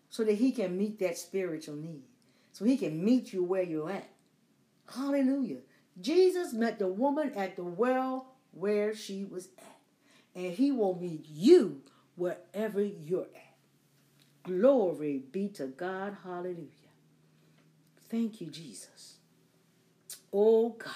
so 0.10 0.24
that 0.24 0.36
he 0.36 0.52
can 0.52 0.78
meet 0.78 1.00
that 1.00 1.18
spiritual 1.18 1.76
need. 1.76 2.04
So 2.52 2.66
he 2.66 2.78
can 2.78 3.04
meet 3.04 3.34
you 3.34 3.44
where 3.44 3.64
you're 3.64 3.90
at. 3.90 4.10
Hallelujah. 4.94 5.62
Jesus 6.00 6.54
met 6.54 6.80
the 6.80 6.88
woman 6.88 7.34
at 7.36 7.56
the 7.56 7.64
well 7.64 8.36
where 8.52 8.96
she 8.96 9.26
was 9.26 9.50
at. 9.58 9.80
And 10.36 10.54
he 10.54 10.72
will 10.72 11.00
meet 11.00 11.26
you 11.28 11.82
wherever 12.16 12.82
you're 12.82 13.28
at. 13.36 13.43
Glory 14.44 15.24
be 15.32 15.48
to 15.50 15.68
God. 15.68 16.18
Hallelujah. 16.24 16.68
Thank 18.10 18.42
you, 18.42 18.48
Jesus. 18.48 19.16
Oh 20.32 20.70
God. 20.70 20.92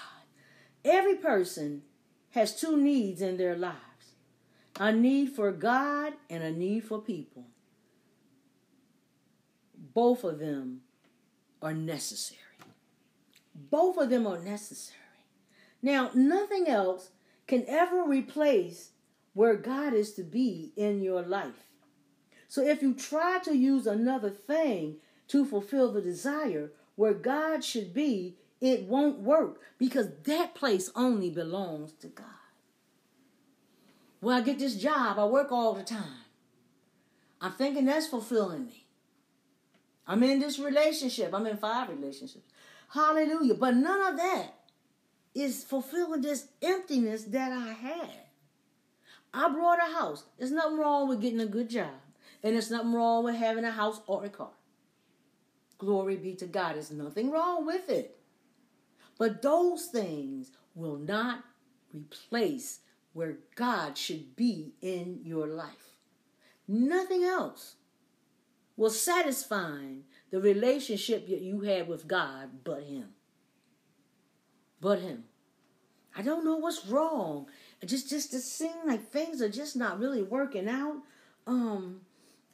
Every 0.83 1.15
person 1.15 1.83
has 2.31 2.59
two 2.59 2.77
needs 2.77 3.21
in 3.21 3.37
their 3.37 3.55
lives 3.55 3.81
a 4.79 4.91
need 4.91 5.31
for 5.31 5.51
God 5.51 6.13
and 6.29 6.43
a 6.43 6.51
need 6.51 6.83
for 6.83 6.99
people. 6.99 7.45
Both 9.93 10.23
of 10.23 10.39
them 10.39 10.81
are 11.61 11.73
necessary. 11.73 12.39
Both 13.55 13.97
of 13.97 14.09
them 14.09 14.27
are 14.27 14.39
necessary. 14.39 14.97
Now, 15.81 16.11
nothing 16.13 16.67
else 16.67 17.09
can 17.47 17.65
ever 17.67 18.03
replace 18.03 18.91
where 19.33 19.55
God 19.55 19.93
is 19.93 20.13
to 20.13 20.23
be 20.23 20.73
in 20.75 21.01
your 21.01 21.21
life. 21.21 21.66
So 22.47 22.65
if 22.65 22.81
you 22.81 22.93
try 22.93 23.39
to 23.43 23.55
use 23.55 23.87
another 23.87 24.29
thing 24.29 24.97
to 25.27 25.45
fulfill 25.45 25.91
the 25.91 26.01
desire 26.01 26.71
where 26.95 27.13
God 27.13 27.63
should 27.63 27.93
be, 27.93 28.35
it 28.61 28.83
won't 28.83 29.19
work 29.19 29.59
because 29.77 30.07
that 30.23 30.55
place 30.55 30.89
only 30.95 31.29
belongs 31.29 31.93
to 31.93 32.07
God. 32.07 32.25
Well, 34.21 34.37
I 34.37 34.41
get 34.41 34.59
this 34.59 34.75
job, 34.75 35.19
I 35.19 35.25
work 35.25 35.51
all 35.51 35.73
the 35.73 35.83
time. 35.83 36.23
I'm 37.39 37.51
thinking 37.51 37.85
that's 37.85 38.07
fulfilling 38.07 38.65
me. 38.65 38.87
I'm 40.07 40.23
in 40.23 40.39
this 40.39 40.57
relationship. 40.57 41.33
I'm 41.33 41.45
in 41.45 41.57
five 41.57 41.89
relationships. 41.89 42.49
Hallelujah. 42.89 43.55
But 43.55 43.75
none 43.75 44.13
of 44.13 44.17
that 44.17 44.53
is 45.35 45.63
fulfilling 45.63 46.21
this 46.21 46.47
emptiness 46.61 47.25
that 47.25 47.51
I 47.51 47.73
had. 47.73 48.09
I 49.33 49.49
brought 49.49 49.79
a 49.79 49.93
house. 49.93 50.23
There's 50.37 50.51
nothing 50.51 50.79
wrong 50.79 51.09
with 51.09 51.21
getting 51.21 51.41
a 51.41 51.45
good 51.45 51.69
job. 51.69 51.91
And 52.43 52.53
there's 52.53 52.71
nothing 52.71 52.93
wrong 52.93 53.23
with 53.23 53.35
having 53.35 53.65
a 53.65 53.71
house 53.71 53.99
or 54.07 54.25
a 54.25 54.29
car. 54.29 54.51
Glory 55.77 56.15
be 56.15 56.33
to 56.35 56.45
God. 56.45 56.75
There's 56.75 56.91
nothing 56.91 57.31
wrong 57.31 57.65
with 57.65 57.89
it. 57.89 58.17
But 59.17 59.41
those 59.41 59.85
things 59.85 60.51
will 60.75 60.97
not 60.97 61.43
replace 61.93 62.79
where 63.13 63.37
God 63.55 63.97
should 63.97 64.35
be 64.35 64.73
in 64.81 65.21
your 65.23 65.47
life. 65.47 65.95
Nothing 66.67 67.23
else 67.23 67.75
will 68.75 68.91
satisfy 68.91 69.79
the 70.29 70.39
relationship 70.39 71.27
that 71.27 71.41
you 71.41 71.61
have 71.61 71.87
with 71.87 72.07
God 72.07 72.63
but 72.63 72.83
Him. 72.83 73.09
But 74.79 74.99
Him. 74.99 75.23
I 76.15 76.21
don't 76.21 76.45
know 76.45 76.57
what's 76.57 76.85
wrong. 76.85 77.47
Just 77.85 78.09
just 78.09 78.31
to 78.31 78.39
seem 78.39 78.75
like 78.85 79.11
things 79.11 79.41
are 79.41 79.49
just 79.49 79.75
not 79.75 79.99
really 79.99 80.23
working 80.23 80.67
out. 80.67 80.97
Um, 81.45 82.01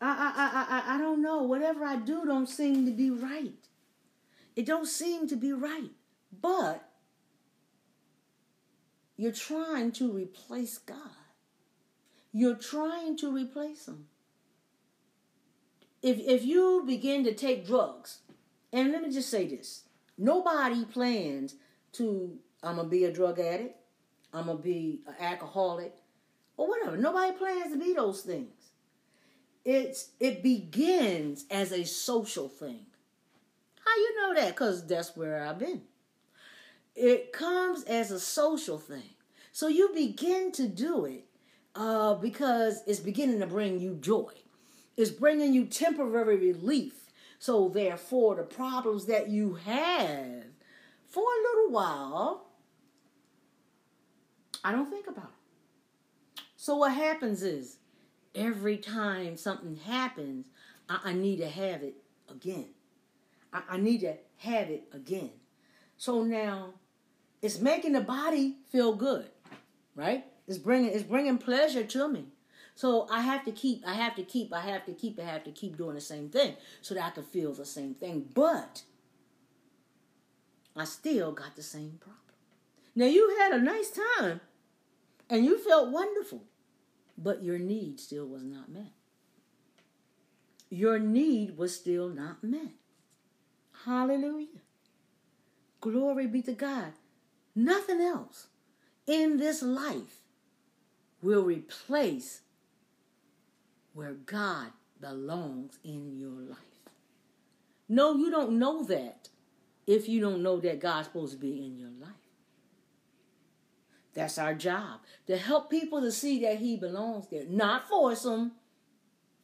I 0.05 0.34
I 0.35 0.93
I 0.93 0.95
I 0.95 0.97
don't 0.97 1.21
know. 1.21 1.43
Whatever 1.43 1.85
I 1.85 1.95
do 1.95 2.25
don't 2.25 2.49
seem 2.49 2.85
to 2.85 2.91
be 2.91 3.09
right. 3.09 3.53
It 4.55 4.65
don't 4.65 4.88
seem 4.88 5.27
to 5.30 5.35
be 5.35 5.53
right. 5.53 5.91
But 6.41 6.89
you're 9.15 9.31
trying 9.31 9.91
to 9.93 10.11
replace 10.11 10.77
God. 10.77 10.97
You're 12.31 12.55
trying 12.55 13.15
to 13.17 13.31
replace 13.31 13.88
Him. 13.88 14.07
If, 16.01 16.19
if 16.19 16.43
you 16.43 16.84
begin 16.85 17.23
to 17.23 17.34
take 17.34 17.65
drugs, 17.65 18.19
and 18.73 18.91
let 18.91 19.01
me 19.01 19.11
just 19.11 19.30
say 19.30 19.47
this 19.47 19.84
nobody 20.17 20.84
plans 20.85 21.55
to, 21.93 22.38
I'm 22.61 22.75
going 22.75 22.88
to 22.88 22.91
be 22.91 23.05
a 23.05 23.11
drug 23.11 23.39
addict, 23.39 23.77
I'm 24.34 24.45
going 24.45 24.57
to 24.57 24.63
be 24.63 25.01
an 25.07 25.15
alcoholic, 25.19 25.93
or 26.57 26.67
whatever. 26.67 26.97
Nobody 26.97 27.38
plans 27.38 27.71
to 27.71 27.80
be 27.80 27.93
those 27.93 28.21
things. 28.21 28.62
It's 29.65 30.10
it 30.19 30.44
begins 30.44 31.45
as 31.49 31.72
a 31.72 31.85
social 31.85 32.49
thing. 32.49 32.85
How 33.85 33.95
you 33.95 34.22
know 34.22 34.41
that? 34.41 34.49
Because 34.49 34.85
that's 34.85 35.15
where 35.15 35.45
I've 35.45 35.60
been. 35.60 35.81
It 36.95 37.31
comes 37.31 37.84
as 37.84 38.11
a 38.11 38.19
social 38.19 38.77
thing. 38.77 39.10
So 39.52 39.68
you 39.68 39.91
begin 39.94 40.52
to 40.53 40.68
do 40.68 41.06
it 41.06 41.26
uh, 41.76 42.15
because 42.15 42.84
it's 42.88 42.99
beginning 42.99 43.40
to 43.40 43.48
bring 43.48 43.80
you 43.80 43.95
joy. 43.95 44.31
It's 44.98 45.11
bringing 45.11 45.53
you 45.53 45.65
temporary 45.65 46.38
relief. 46.38 47.10
So 47.40 47.69
therefore, 47.69 48.35
the 48.35 48.44
problems 48.44 49.06
that 49.07 49.30
you 49.30 49.56
have 49.56 50.45
for 51.07 51.23
a 51.23 51.44
little 51.52 51.72
while, 51.72 52.48
I 54.64 54.72
don't 54.72 54.90
think 54.90 55.07
about 55.07 55.26
it. 55.26 56.41
So 56.56 56.77
what 56.77 56.94
happens 56.94 57.44
is, 57.44 57.77
every 58.35 58.77
time 58.77 59.38
something 59.38 59.76
happens, 59.76 60.47
I, 60.89 60.99
I 61.05 61.14
need 61.14 61.38
to 61.38 61.49
have 61.49 61.84
it 61.84 61.95
again. 62.30 62.68
I, 63.51 63.61
I 63.72 63.77
need 63.77 64.01
to 64.01 64.15
have 64.38 64.69
it 64.69 64.84
again. 64.93 65.31
So 65.97 66.23
now 66.23 66.73
it's 67.41 67.60
making 67.60 67.93
the 67.93 68.01
body 68.01 68.57
feel 68.72 68.93
good, 68.93 69.30
right? 69.95 70.26
It's 70.47 70.57
bringing 70.57 70.91
it's 70.91 71.03
bringing 71.03 71.38
pleasure 71.38 71.84
to 71.84 72.07
me. 72.07 72.26
So 72.76 73.07
I 73.11 73.22
have 73.22 73.45
to 73.45 73.51
keep, 73.51 73.84
I 73.85 73.93
have 73.93 74.15
to 74.15 74.23
keep, 74.23 74.51
I 74.51 74.61
have 74.61 74.85
to 74.85 74.93
keep, 74.93 75.19
I 75.19 75.23
have 75.23 75.43
to 75.43 75.51
keep 75.51 75.77
doing 75.77 75.95
the 75.95 76.01
same 76.01 76.30
thing 76.30 76.55
so 76.81 76.95
that 76.95 77.03
I 77.03 77.10
can 77.11 77.23
feel 77.23 77.53
the 77.53 77.65
same 77.65 77.93
thing. 77.93 78.27
But 78.34 78.81
I 80.76 80.85
still 80.85 81.31
got 81.31 81.55
the 81.55 81.61
same 81.61 81.99
problem. 81.99 82.19
Now 82.95 83.05
you 83.05 83.38
had 83.39 83.51
a 83.51 83.61
nice 83.61 83.91
time 83.91 84.41
and 85.30 85.45
you 85.45 85.60
felt 85.60 85.91
wonderful, 85.91 86.43
but 87.23 87.43
your 87.43 87.57
need 87.57 87.99
still 87.99 88.27
was 88.27 88.43
not 88.43 88.69
met. 88.69 88.91
Your 90.69 90.99
need 90.99 91.57
was 91.57 91.75
still 91.75 92.09
not 92.09 92.43
met. 92.43 92.73
Hallelujah. 93.85 94.61
Glory 95.81 96.27
be 96.27 96.41
to 96.41 96.53
God. 96.53 96.93
Nothing 97.55 98.01
else 98.01 98.47
in 99.05 99.37
this 99.37 99.61
life 99.61 100.21
will 101.21 101.43
replace 101.43 102.41
where 103.93 104.13
God 104.13 104.67
belongs 104.99 105.77
in 105.83 106.17
your 106.17 106.41
life. 106.49 106.57
No, 107.87 108.15
you 108.15 108.31
don't 108.31 108.57
know 108.57 108.83
that 108.85 109.29
if 109.85 110.09
you 110.09 110.19
don't 110.19 110.41
know 110.41 110.59
that 110.59 110.79
God's 110.79 111.07
supposed 111.07 111.33
to 111.33 111.39
be 111.39 111.65
in 111.65 111.77
your 111.77 111.91
life. 111.99 112.22
That's 114.14 114.38
our 114.38 114.53
job 114.53 114.99
to 115.27 115.38
help 115.38 115.69
people 115.69 116.02
to 116.02 116.11
see 116.11 116.41
that 116.41 116.57
He 116.57 116.77
belongs 116.77 117.27
there, 117.30 117.45
not 117.48 117.88
force 117.90 118.23
them, 118.23 118.53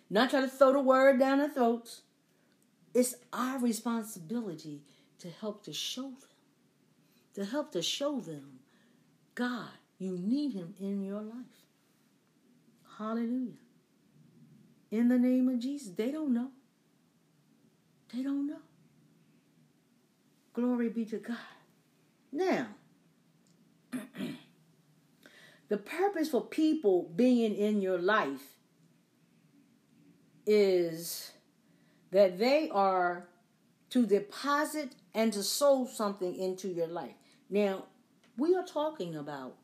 not 0.09 0.29
try 0.29 0.41
to 0.41 0.47
throw 0.47 0.73
the 0.73 0.79
word 0.79 1.19
down 1.19 1.39
their 1.39 1.49
throats. 1.49 2.01
It's 2.93 3.15
our 3.31 3.59
responsibility 3.59 4.81
to 5.19 5.29
help 5.29 5.63
to 5.65 5.73
show 5.73 6.09
them 6.09 6.29
to 7.39 7.45
help 7.45 7.71
to 7.71 7.81
show 7.81 8.19
them 8.19 8.59
God. 9.33 9.69
You 9.97 10.17
need 10.17 10.53
Him 10.53 10.73
in 10.79 11.03
your 11.03 11.21
life. 11.21 11.63
Hallelujah. 12.97 13.53
In 14.91 15.07
the 15.07 15.17
name 15.17 15.47
of 15.47 15.59
Jesus. 15.59 15.93
They 15.95 16.11
don't 16.11 16.33
know. 16.33 16.49
They 18.13 18.23
don't 18.23 18.47
know. 18.47 18.59
Glory 20.53 20.89
be 20.89 21.05
to 21.05 21.17
God. 21.17 21.37
Now, 22.31 22.67
the 25.69 25.77
purpose 25.77 26.29
for 26.29 26.41
people 26.41 27.11
being 27.15 27.55
in 27.55 27.81
your 27.81 27.99
life 27.99 28.41
is 30.45 31.31
that 32.11 32.39
they 32.39 32.69
are 32.71 33.27
to 33.91 34.05
deposit 34.05 34.93
and 35.13 35.31
to 35.33 35.43
sow 35.43 35.85
something 35.85 36.35
into 36.35 36.67
your 36.67 36.87
life. 36.87 37.13
Now, 37.49 37.85
we 38.37 38.55
are 38.55 38.65
talking 38.65 39.15
about 39.15 39.55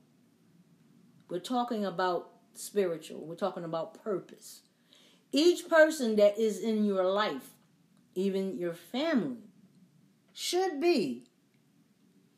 we're 1.28 1.40
talking 1.40 1.86
about 1.86 2.30
spiritual. 2.54 3.26
We're 3.26 3.36
talking 3.36 3.64
about 3.64 4.04
purpose. 4.04 4.62
Each 5.32 5.68
person 5.68 6.16
that 6.18 6.38
is 6.38 6.60
in 6.60 6.86
your 6.86 7.04
life, 7.04 7.50
even 8.14 8.58
your 8.58 8.76
family, 8.76 9.38
should 10.34 10.80
be 10.80 11.24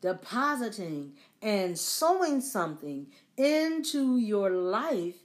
depositing 0.00 1.12
and 1.42 1.78
sowing 1.78 2.40
something 2.40 3.06
into 3.36 4.18
your 4.18 4.50
life 4.50 5.16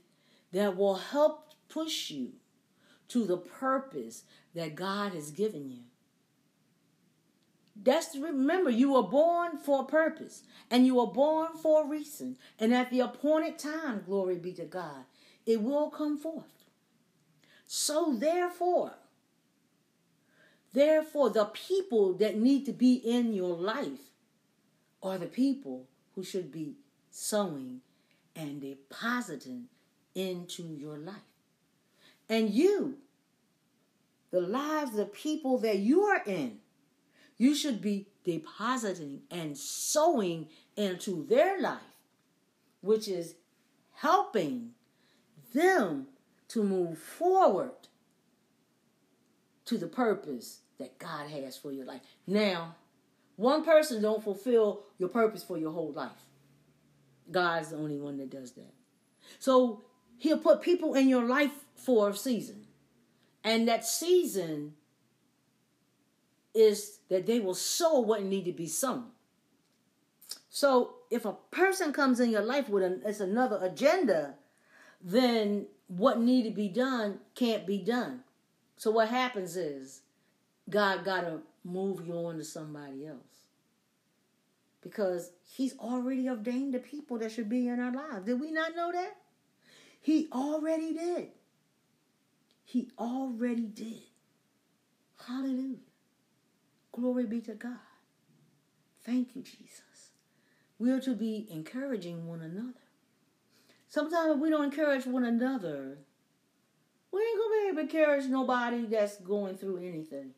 that 0.51 0.77
will 0.77 0.95
help 0.95 1.49
push 1.69 2.11
you 2.11 2.33
to 3.09 3.25
the 3.25 3.37
purpose 3.37 4.23
that 4.53 4.75
God 4.75 5.13
has 5.13 5.31
given 5.31 5.69
you. 5.69 5.83
That's 7.75 8.15
remember 8.15 8.69
you 8.69 8.93
were 8.93 9.03
born 9.03 9.57
for 9.57 9.81
a 9.81 9.85
purpose 9.85 10.43
and 10.69 10.85
you 10.85 10.95
were 10.95 11.07
born 11.07 11.53
for 11.61 11.83
a 11.83 11.87
reason 11.87 12.37
and 12.59 12.73
at 12.73 12.91
the 12.91 12.99
appointed 12.99 13.57
time 13.57 14.03
glory 14.05 14.35
be 14.35 14.53
to 14.53 14.65
God 14.65 15.05
it 15.45 15.61
will 15.61 15.89
come 15.89 16.17
forth. 16.17 16.69
So 17.65 18.15
therefore 18.15 18.93
therefore 20.73 21.31
the 21.31 21.45
people 21.45 22.13
that 22.13 22.37
need 22.37 22.65
to 22.67 22.71
be 22.71 22.93
in 22.93 23.33
your 23.33 23.55
life 23.55 24.11
are 25.01 25.17
the 25.17 25.25
people 25.25 25.87
who 26.15 26.23
should 26.23 26.51
be 26.51 26.75
sowing 27.09 27.81
and 28.35 28.61
depositing 28.61 29.65
into 30.15 30.63
your 30.63 30.97
life. 30.97 31.15
And 32.29 32.49
you, 32.49 32.97
the 34.31 34.41
lives 34.41 34.91
of 34.91 34.97
the 34.97 35.05
people 35.05 35.57
that 35.59 35.79
you 35.79 36.03
are 36.03 36.23
in, 36.25 36.59
you 37.37 37.55
should 37.55 37.81
be 37.81 38.07
depositing 38.23 39.21
and 39.29 39.57
sowing 39.57 40.47
into 40.75 41.25
their 41.27 41.59
life, 41.59 41.81
which 42.81 43.07
is 43.07 43.35
helping 43.93 44.71
them 45.53 46.07
to 46.49 46.63
move 46.63 46.97
forward 46.97 47.71
to 49.65 49.77
the 49.77 49.87
purpose 49.87 50.59
that 50.79 50.99
God 50.99 51.29
has 51.29 51.57
for 51.57 51.71
your 51.71 51.85
life. 51.85 52.01
Now, 52.27 52.75
one 53.35 53.63
person 53.63 54.01
don't 54.01 54.23
fulfill 54.23 54.83
your 54.97 55.09
purpose 55.09 55.43
for 55.43 55.57
your 55.57 55.71
whole 55.71 55.91
life. 55.91 56.11
God's 57.31 57.69
the 57.69 57.77
only 57.77 57.99
one 57.99 58.17
that 58.17 58.29
does 58.29 58.51
that. 58.53 58.73
So 59.39 59.83
he'll 60.17 60.37
put 60.37 60.61
people 60.61 60.93
in 60.93 61.09
your 61.09 61.23
life 61.23 61.65
for 61.75 62.09
a 62.09 62.15
season. 62.15 62.67
And 63.43 63.67
that 63.67 63.85
season 63.85 64.73
is 66.53 66.99
that 67.09 67.25
they 67.25 67.39
will 67.39 67.55
sow 67.55 67.99
what 67.99 68.23
need 68.23 68.45
to 68.45 68.51
be 68.51 68.67
sown. 68.67 69.05
So 70.49 70.95
if 71.09 71.25
a 71.25 71.35
person 71.51 71.93
comes 71.93 72.19
in 72.19 72.29
your 72.29 72.43
life 72.43 72.69
with 72.69 72.83
an, 72.83 73.01
it's 73.05 73.19
another 73.19 73.59
agenda, 73.61 74.35
then 75.01 75.65
what 75.87 76.19
need 76.19 76.43
to 76.43 76.51
be 76.51 76.69
done 76.69 77.19
can't 77.35 77.65
be 77.65 77.79
done. 77.79 78.21
So 78.77 78.91
what 78.91 79.09
happens 79.09 79.57
is 79.57 80.01
God 80.69 81.03
got 81.03 81.21
to 81.21 81.41
move 81.63 82.05
you 82.05 82.13
on 82.13 82.37
to 82.37 82.43
somebody 82.43 83.05
else. 83.05 83.19
Because 84.81 85.31
he's 85.55 85.77
already 85.77 86.27
ordained 86.29 86.73
the 86.73 86.79
people 86.79 87.17
that 87.19 87.31
should 87.31 87.49
be 87.49 87.67
in 87.67 87.79
our 87.79 87.93
lives. 87.93 88.25
Did 88.25 88.39
we 88.39 88.51
not 88.51 88.75
know 88.75 88.91
that? 88.91 89.15
He 90.01 90.27
already 90.33 90.93
did. 90.93 91.29
He 92.65 92.89
already 92.99 93.67
did. 93.67 94.01
Hallelujah. 95.25 95.77
Glory 96.91 97.25
be 97.25 97.39
to 97.41 97.53
God. 97.53 97.77
Thank 99.05 99.35
you, 99.35 99.41
Jesus. 99.41 100.11
We 100.79 100.91
are 100.91 100.99
to 101.01 101.15
be 101.15 101.47
encouraging 101.49 102.27
one 102.27 102.41
another. 102.41 102.73
Sometimes 103.87 104.35
if 104.35 104.41
we 104.41 104.49
don't 104.49 104.65
encourage 104.65 105.05
one 105.05 105.23
another, 105.23 105.99
we 107.11 107.21
ain't 107.21 107.37
gonna 107.37 107.53
be 107.53 107.67
able 107.67 107.75
to 107.75 107.97
encourage 107.97 108.25
nobody 108.25 108.85
that's 108.87 109.17
going 109.17 109.55
through 109.55 109.77
anything. 109.77 110.31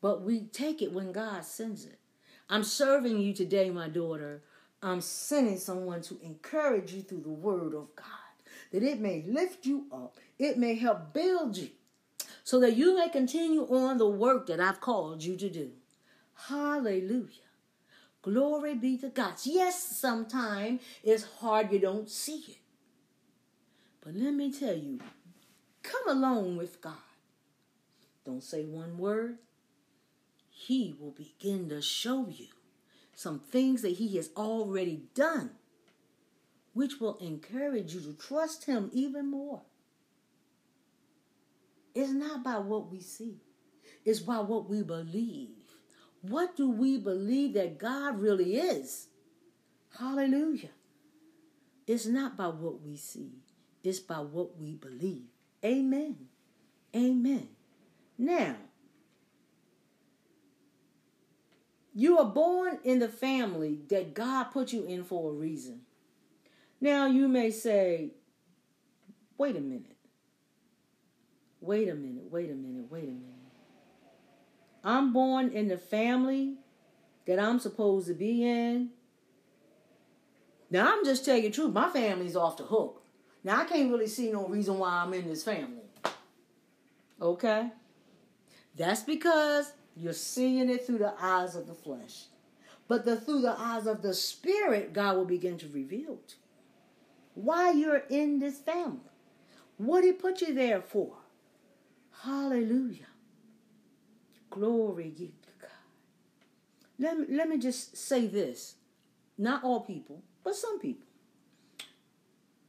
But 0.00 0.22
we 0.22 0.42
take 0.42 0.82
it 0.82 0.92
when 0.92 1.12
God 1.12 1.44
sends 1.44 1.84
it. 1.84 1.98
I'm 2.48 2.64
serving 2.64 3.20
you 3.20 3.32
today, 3.32 3.70
my 3.70 3.88
daughter. 3.88 4.42
I'm 4.82 5.00
sending 5.00 5.58
someone 5.58 6.02
to 6.02 6.18
encourage 6.22 6.92
you 6.92 7.02
through 7.02 7.22
the 7.22 7.30
word 7.30 7.74
of 7.74 7.94
God, 7.96 8.06
that 8.70 8.82
it 8.82 9.00
may 9.00 9.24
lift 9.26 9.66
you 9.66 9.86
up, 9.92 10.18
it 10.38 10.58
may 10.58 10.74
help 10.74 11.12
build 11.12 11.56
you, 11.56 11.70
so 12.44 12.60
that 12.60 12.76
you 12.76 12.96
may 12.96 13.08
continue 13.08 13.62
on 13.62 13.98
the 13.98 14.08
work 14.08 14.46
that 14.46 14.60
I've 14.60 14.80
called 14.80 15.24
you 15.24 15.36
to 15.36 15.48
do. 15.48 15.70
Hallelujah. 16.34 17.30
Glory 18.22 18.74
be 18.74 18.98
to 18.98 19.08
God. 19.08 19.34
Yes, 19.44 19.82
sometimes 19.82 20.80
it's 21.02 21.24
hard, 21.40 21.72
you 21.72 21.78
don't 21.78 22.08
see 22.08 22.44
it. 22.48 22.58
But 24.04 24.14
let 24.14 24.34
me 24.34 24.52
tell 24.52 24.76
you, 24.76 25.00
come 25.82 26.08
along 26.08 26.56
with 26.56 26.80
God. 26.80 26.94
Don't 28.24 28.42
say 28.42 28.64
one 28.64 28.98
word. 28.98 29.38
He 30.58 30.96
will 30.98 31.10
begin 31.10 31.68
to 31.68 31.82
show 31.82 32.28
you 32.30 32.46
some 33.14 33.40
things 33.40 33.82
that 33.82 33.96
He 33.96 34.16
has 34.16 34.30
already 34.34 35.02
done, 35.14 35.50
which 36.72 36.98
will 36.98 37.18
encourage 37.18 37.94
you 37.94 38.00
to 38.00 38.14
trust 38.14 38.64
Him 38.64 38.90
even 38.94 39.30
more. 39.30 39.60
It's 41.94 42.10
not 42.10 42.42
by 42.42 42.56
what 42.56 42.90
we 42.90 43.00
see, 43.00 43.36
it's 44.06 44.20
by 44.20 44.38
what 44.38 44.66
we 44.66 44.82
believe. 44.82 45.50
What 46.22 46.56
do 46.56 46.70
we 46.70 46.96
believe 46.96 47.52
that 47.52 47.76
God 47.78 48.18
really 48.18 48.56
is? 48.56 49.08
Hallelujah. 49.98 50.70
It's 51.86 52.06
not 52.06 52.34
by 52.34 52.48
what 52.48 52.80
we 52.80 52.96
see, 52.96 53.32
it's 53.84 54.00
by 54.00 54.20
what 54.20 54.58
we 54.58 54.74
believe. 54.74 55.26
Amen. 55.62 56.16
Amen. 56.94 57.48
Now, 58.16 58.56
you 61.96 62.18
are 62.18 62.26
born 62.26 62.78
in 62.84 62.98
the 62.98 63.08
family 63.08 63.78
that 63.88 64.12
God 64.12 64.44
put 64.52 64.70
you 64.70 64.84
in 64.84 65.02
for 65.02 65.30
a 65.30 65.32
reason. 65.32 65.80
Now, 66.78 67.06
you 67.06 67.26
may 67.26 67.50
say, 67.50 68.10
wait 69.38 69.56
a 69.56 69.60
minute. 69.60 69.96
Wait 71.58 71.88
a 71.88 71.94
minute, 71.94 72.30
wait 72.30 72.50
a 72.50 72.54
minute, 72.54 72.84
wait 72.90 73.04
a 73.04 73.06
minute. 73.06 73.22
I'm 74.84 75.14
born 75.14 75.48
in 75.48 75.68
the 75.68 75.78
family 75.78 76.56
that 77.26 77.38
I'm 77.38 77.58
supposed 77.58 78.08
to 78.08 78.14
be 78.14 78.46
in. 78.46 78.90
Now, 80.70 80.92
I'm 80.92 81.02
just 81.02 81.24
telling 81.24 81.44
you 81.44 81.48
the 81.48 81.54
truth. 81.54 81.72
My 81.72 81.88
family's 81.88 82.36
off 82.36 82.58
the 82.58 82.64
hook. 82.64 83.02
Now, 83.42 83.62
I 83.62 83.64
can't 83.64 83.90
really 83.90 84.06
see 84.06 84.30
no 84.30 84.46
reason 84.46 84.78
why 84.78 84.90
I'm 84.90 85.14
in 85.14 85.26
this 85.26 85.42
family. 85.42 85.88
Okay? 87.22 87.70
That's 88.76 89.00
because 89.00 89.72
you're 89.96 90.12
seeing 90.12 90.68
it 90.68 90.86
through 90.86 90.98
the 90.98 91.14
eyes 91.20 91.56
of 91.56 91.66
the 91.66 91.74
flesh. 91.74 92.24
But 92.88 93.04
the, 93.04 93.16
through 93.16 93.40
the 93.40 93.58
eyes 93.58 93.86
of 93.86 94.02
the 94.02 94.14
spirit, 94.14 94.92
God 94.92 95.16
will 95.16 95.24
begin 95.24 95.58
to 95.58 95.68
reveal 95.68 96.18
to 96.28 96.34
why 97.34 97.72
you're 97.72 98.04
in 98.08 98.38
this 98.38 98.58
family. 98.58 99.00
What 99.76 100.04
He 100.04 100.12
put 100.12 100.40
you 100.40 100.54
there 100.54 100.80
for. 100.80 101.16
Hallelujah. 102.22 103.06
Glory 104.50 105.12
to 105.16 105.50
God. 105.60 105.70
Let 106.98 107.30
let 107.30 107.48
me 107.48 107.58
just 107.58 107.96
say 107.96 108.26
this. 108.26 108.76
Not 109.36 109.64
all 109.64 109.80
people, 109.80 110.22
but 110.44 110.56
some 110.56 110.80
people. 110.80 111.06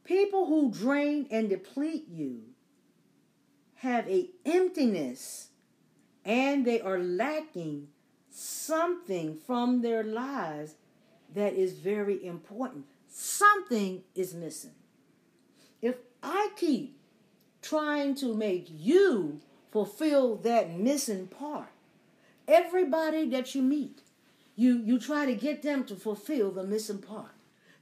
People 0.04 0.46
who 0.46 0.70
drain 0.70 1.26
and 1.30 1.48
deplete 1.48 2.08
you 2.08 2.42
have 3.76 4.06
a 4.08 4.28
emptiness 4.44 5.47
and 6.24 6.66
they 6.66 6.80
are 6.80 6.98
lacking 6.98 7.88
something 8.30 9.36
from 9.46 9.82
their 9.82 10.02
lives 10.04 10.74
that 11.34 11.54
is 11.54 11.72
very 11.74 12.24
important. 12.24 12.84
Something 13.08 14.02
is 14.14 14.34
missing. 14.34 14.74
If 15.80 15.96
I 16.22 16.50
keep 16.56 16.98
trying 17.62 18.14
to 18.16 18.34
make 18.34 18.68
you 18.70 19.40
fulfill 19.70 20.36
that 20.36 20.78
missing 20.78 21.26
part, 21.26 21.68
everybody 22.46 23.28
that 23.30 23.54
you 23.54 23.62
meet, 23.62 24.00
you, 24.56 24.78
you 24.84 24.98
try 24.98 25.26
to 25.26 25.34
get 25.34 25.62
them 25.62 25.84
to 25.84 25.94
fulfill 25.96 26.50
the 26.50 26.64
missing 26.64 26.98
part. 26.98 27.32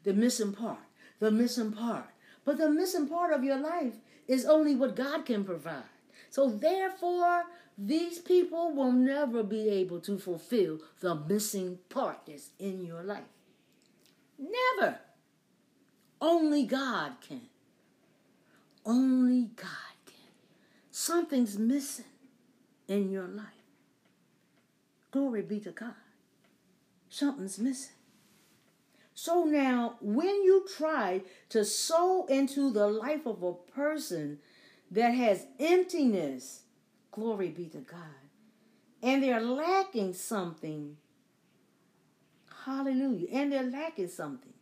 the 0.07 0.15
missing 0.15 0.53
part, 0.53 0.79
the 1.19 1.31
missing 1.31 1.73
part. 1.73 2.07
But 2.45 2.59
the 2.59 2.71
missing 2.71 3.09
part 3.09 3.33
of 3.33 3.43
your 3.43 3.59
life 3.59 3.95
is 4.29 4.47
only 4.47 4.77
what 4.77 4.95
God 4.95 5.27
can 5.27 5.45
provide. 5.45 5.83
So 6.31 6.49
therefore, 6.49 7.45
these 7.79 8.19
people 8.19 8.73
will 8.75 8.93
never 8.93 9.43
be 9.43 9.69
able 9.69 10.01
to 10.01 10.19
fulfill 10.19 10.81
the 11.01 11.15
missing 11.15 11.79
part 11.89 12.21
that's 12.27 12.51
in 12.59 12.85
your 12.85 13.03
life. 13.03 13.25
Never. 14.39 14.99
Only 16.21 16.65
God 16.65 17.13
can. 17.27 17.43
Only 18.85 19.51
God 19.57 19.97
can. 20.07 20.15
Something's 20.91 21.59
missing 21.59 22.07
in 22.89 23.11
your 23.11 23.29
life. 23.29 23.47
Glory 25.11 25.43
be 25.43 25.61
to 25.61 25.71
God. 25.71 25.95
Something's 27.11 27.59
missing. 27.59 27.93
So 29.15 29.45
now, 29.45 29.97
when 30.01 30.43
you 30.45 30.67
try 30.77 31.23
to 31.49 31.65
sow 31.65 32.27
into 32.27 32.71
the 32.71 32.87
life 32.87 33.27
of 33.27 33.43
a 33.43 33.55
person 33.55 34.39
that 34.91 35.11
has 35.11 35.47
emptiness, 35.59 36.65
glory 37.17 37.49
be 37.49 37.67
to 37.67 37.79
God, 37.79 37.99
and 39.03 39.23
they're 39.23 39.41
lacking 39.41 40.13
something, 40.13 40.97
hallelujah, 42.65 43.27
and 43.33 43.51
they're 43.51 43.65
lacking 43.65 44.09
something. 44.09 44.53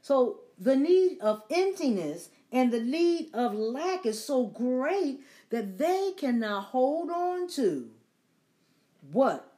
So 0.00 0.40
the 0.58 0.76
need 0.76 1.18
of 1.20 1.42
emptiness 1.50 2.30
and 2.52 2.72
the 2.72 2.80
need 2.80 3.34
of 3.34 3.54
lack 3.54 4.06
is 4.06 4.24
so 4.24 4.46
great 4.46 5.20
that 5.50 5.76
they 5.76 6.12
cannot 6.16 6.66
hold 6.66 7.10
on 7.10 7.48
to 7.48 7.90
what 9.12 9.52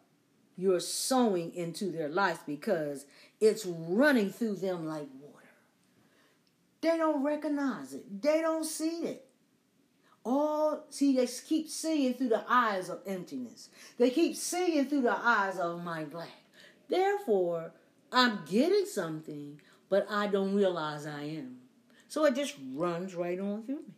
you're 0.56 0.80
sowing 0.80 1.54
into 1.54 1.90
their 1.90 2.08
lives 2.08 2.40
because 2.46 3.06
it's 3.40 3.66
running 3.66 4.30
through 4.30 4.56
them 4.56 4.86
like 4.86 5.08
water. 5.20 5.48
They 6.80 6.96
don't 6.96 7.22
recognize 7.22 7.94
it. 7.94 8.22
They 8.22 8.40
don't 8.40 8.64
see 8.64 9.04
it. 9.04 9.26
All 10.24 10.84
see, 10.90 11.16
they 11.16 11.26
keep 11.26 11.68
seeing 11.68 12.14
through 12.14 12.28
the 12.28 12.44
eyes 12.48 12.88
of 12.88 13.00
emptiness. 13.06 13.70
They 13.98 14.10
keep 14.10 14.36
seeing 14.36 14.86
through 14.86 15.02
the 15.02 15.16
eyes 15.16 15.58
of 15.58 15.82
my 15.82 16.04
lack. 16.04 16.28
Therefore, 16.88 17.72
I'm 18.12 18.40
getting 18.48 18.86
something, 18.86 19.60
but 19.88 20.06
I 20.08 20.28
don't 20.28 20.54
realize 20.54 21.06
I 21.06 21.22
am. 21.22 21.56
So 22.08 22.24
it 22.26 22.34
just 22.34 22.56
runs 22.72 23.14
right 23.14 23.40
on 23.40 23.64
through 23.64 23.76
me. 23.76 23.94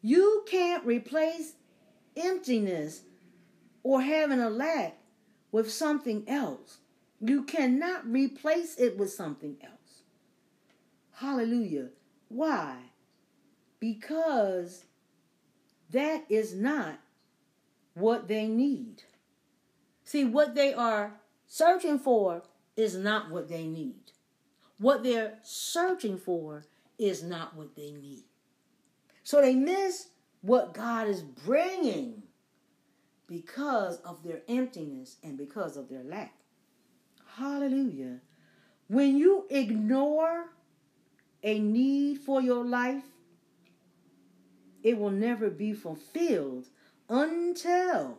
You 0.00 0.44
can't 0.48 0.84
replace 0.86 1.54
emptiness 2.16 3.02
or 3.82 4.00
having 4.00 4.40
a 4.40 4.50
lack 4.50 4.98
with 5.50 5.70
something 5.70 6.24
else. 6.28 6.78
You 7.20 7.42
cannot 7.42 8.06
replace 8.06 8.78
it 8.78 8.96
with 8.96 9.12
something 9.12 9.56
else. 9.62 10.02
Hallelujah. 11.12 11.90
Why? 12.28 12.78
Because 13.78 14.84
that 15.92 16.24
is 16.28 16.54
not 16.54 16.98
what 17.94 18.28
they 18.28 18.46
need. 18.46 19.02
See, 20.04 20.24
what 20.24 20.54
they 20.54 20.74
are 20.74 21.14
searching 21.46 21.98
for 21.98 22.42
is 22.76 22.96
not 22.96 23.30
what 23.30 23.48
they 23.48 23.66
need. 23.66 24.12
What 24.78 25.02
they're 25.02 25.38
searching 25.42 26.18
for 26.18 26.64
is 26.98 27.22
not 27.22 27.54
what 27.54 27.76
they 27.76 27.92
need. 27.92 28.24
So 29.22 29.40
they 29.40 29.54
miss 29.54 30.08
what 30.40 30.74
God 30.74 31.06
is 31.06 31.22
bringing 31.22 32.22
because 33.28 33.98
of 33.98 34.22
their 34.22 34.42
emptiness 34.48 35.16
and 35.22 35.38
because 35.38 35.76
of 35.76 35.88
their 35.88 36.02
lack. 36.02 36.34
Hallelujah. 37.36 38.18
When 38.88 39.16
you 39.16 39.46
ignore 39.48 40.46
a 41.42 41.58
need 41.58 42.18
for 42.18 42.42
your 42.42 42.64
life, 42.64 43.04
it 44.82 44.98
will 44.98 45.10
never 45.10 45.50
be 45.50 45.72
fulfilled 45.72 46.66
until 47.08 48.18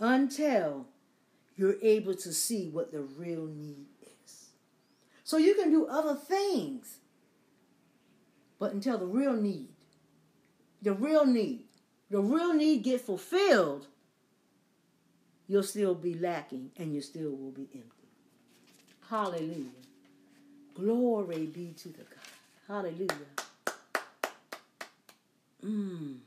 until 0.00 0.86
you're 1.56 1.76
able 1.82 2.14
to 2.14 2.32
see 2.32 2.68
what 2.68 2.92
the 2.92 3.00
real 3.00 3.46
need 3.46 3.86
is. 4.02 4.50
So 5.24 5.36
you 5.36 5.54
can 5.56 5.70
do 5.70 5.86
other 5.86 6.14
things, 6.14 6.98
but 8.60 8.72
until 8.72 8.96
the 8.98 9.06
real 9.06 9.32
need, 9.32 9.68
the 10.80 10.92
real 10.92 11.26
need, 11.26 11.64
the 12.10 12.20
real 12.20 12.54
need 12.54 12.84
get 12.84 13.00
fulfilled, 13.00 13.86
you'll 15.48 15.64
still 15.64 15.94
be 15.94 16.14
lacking 16.14 16.70
and 16.76 16.94
you 16.94 17.00
still 17.00 17.30
will 17.30 17.50
be 17.50 17.68
empty. 17.74 18.08
Hallelujah. 19.10 19.64
Glory 20.74 21.46
be 21.46 21.74
to 21.78 21.88
the 21.88 22.04
God. 22.04 22.28
Hallelujah. 22.68 23.47
Mm. 25.68 26.18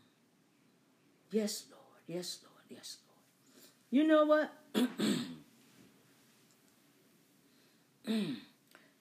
Yes, 1.31 1.65
Lord. 1.71 2.01
Yes, 2.07 2.39
Lord. 2.43 2.63
Yes, 2.69 2.97
Lord. 3.07 3.17
You 3.89 4.07
know 4.07 4.25
what? 4.25 4.53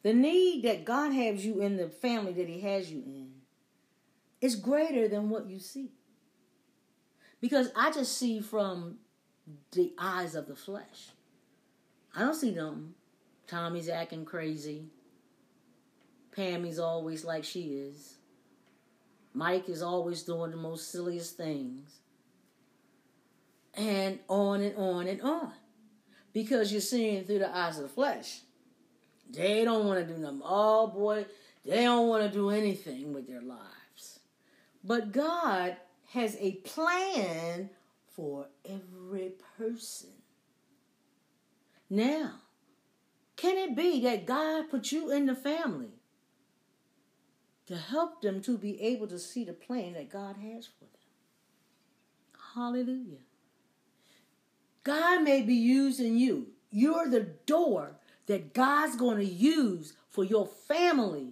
the 0.02 0.14
need 0.14 0.64
that 0.64 0.84
God 0.84 1.12
has 1.12 1.44
you 1.44 1.60
in 1.60 1.76
the 1.76 1.88
family 1.88 2.32
that 2.32 2.48
He 2.48 2.60
has 2.60 2.90
you 2.90 3.02
in 3.04 3.32
is 4.40 4.56
greater 4.56 5.08
than 5.08 5.28
what 5.28 5.46
you 5.46 5.58
see. 5.58 5.90
Because 7.40 7.70
I 7.76 7.90
just 7.90 8.16
see 8.16 8.40
from 8.40 8.98
the 9.72 9.92
eyes 9.98 10.34
of 10.34 10.46
the 10.46 10.56
flesh. 10.56 11.10
I 12.14 12.20
don't 12.20 12.34
see 12.34 12.50
them. 12.50 12.94
Tommy's 13.46 13.88
acting 13.88 14.24
crazy. 14.24 14.86
Pammy's 16.34 16.78
always 16.78 17.24
like 17.24 17.44
she 17.44 17.62
is. 17.62 18.19
Mike 19.32 19.68
is 19.68 19.82
always 19.82 20.22
doing 20.22 20.50
the 20.50 20.56
most 20.56 20.90
silliest 20.90 21.36
things. 21.36 22.00
And 23.74 24.18
on 24.28 24.62
and 24.62 24.76
on 24.76 25.06
and 25.06 25.22
on. 25.22 25.52
Because 26.32 26.72
you're 26.72 26.80
seeing 26.80 27.24
through 27.24 27.38
the 27.40 27.56
eyes 27.56 27.76
of 27.76 27.84
the 27.84 27.88
flesh. 27.88 28.40
They 29.30 29.64
don't 29.64 29.86
want 29.86 30.06
to 30.06 30.12
do 30.12 30.18
nothing. 30.20 30.42
Oh 30.44 30.88
boy, 30.88 31.26
they 31.64 31.84
don't 31.84 32.08
want 32.08 32.24
to 32.24 32.30
do 32.30 32.50
anything 32.50 33.12
with 33.12 33.28
their 33.28 33.42
lives. 33.42 34.20
But 34.82 35.12
God 35.12 35.76
has 36.12 36.36
a 36.40 36.52
plan 36.52 37.70
for 38.08 38.48
every 38.64 39.32
person. 39.56 40.10
Now, 41.88 42.40
can 43.36 43.56
it 43.56 43.76
be 43.76 44.00
that 44.02 44.26
God 44.26 44.70
put 44.70 44.92
you 44.92 45.10
in 45.10 45.26
the 45.26 45.34
family 45.34 45.99
to 47.70 47.76
help 47.76 48.20
them 48.20 48.42
to 48.42 48.58
be 48.58 48.82
able 48.82 49.06
to 49.06 49.16
see 49.16 49.44
the 49.44 49.52
plan 49.52 49.92
that 49.92 50.10
God 50.10 50.34
has 50.38 50.66
for 50.66 50.86
them? 50.86 50.90
Hallelujah. 52.56 53.18
God 54.82 55.22
may 55.22 55.42
be 55.42 55.54
using 55.54 56.18
you. 56.18 56.48
You're 56.72 57.08
the 57.08 57.28
door 57.46 57.92
that 58.26 58.54
God's 58.54 58.96
going 58.96 59.18
to 59.18 59.24
use 59.24 59.92
for 60.08 60.24
your 60.24 60.48
family 60.48 61.28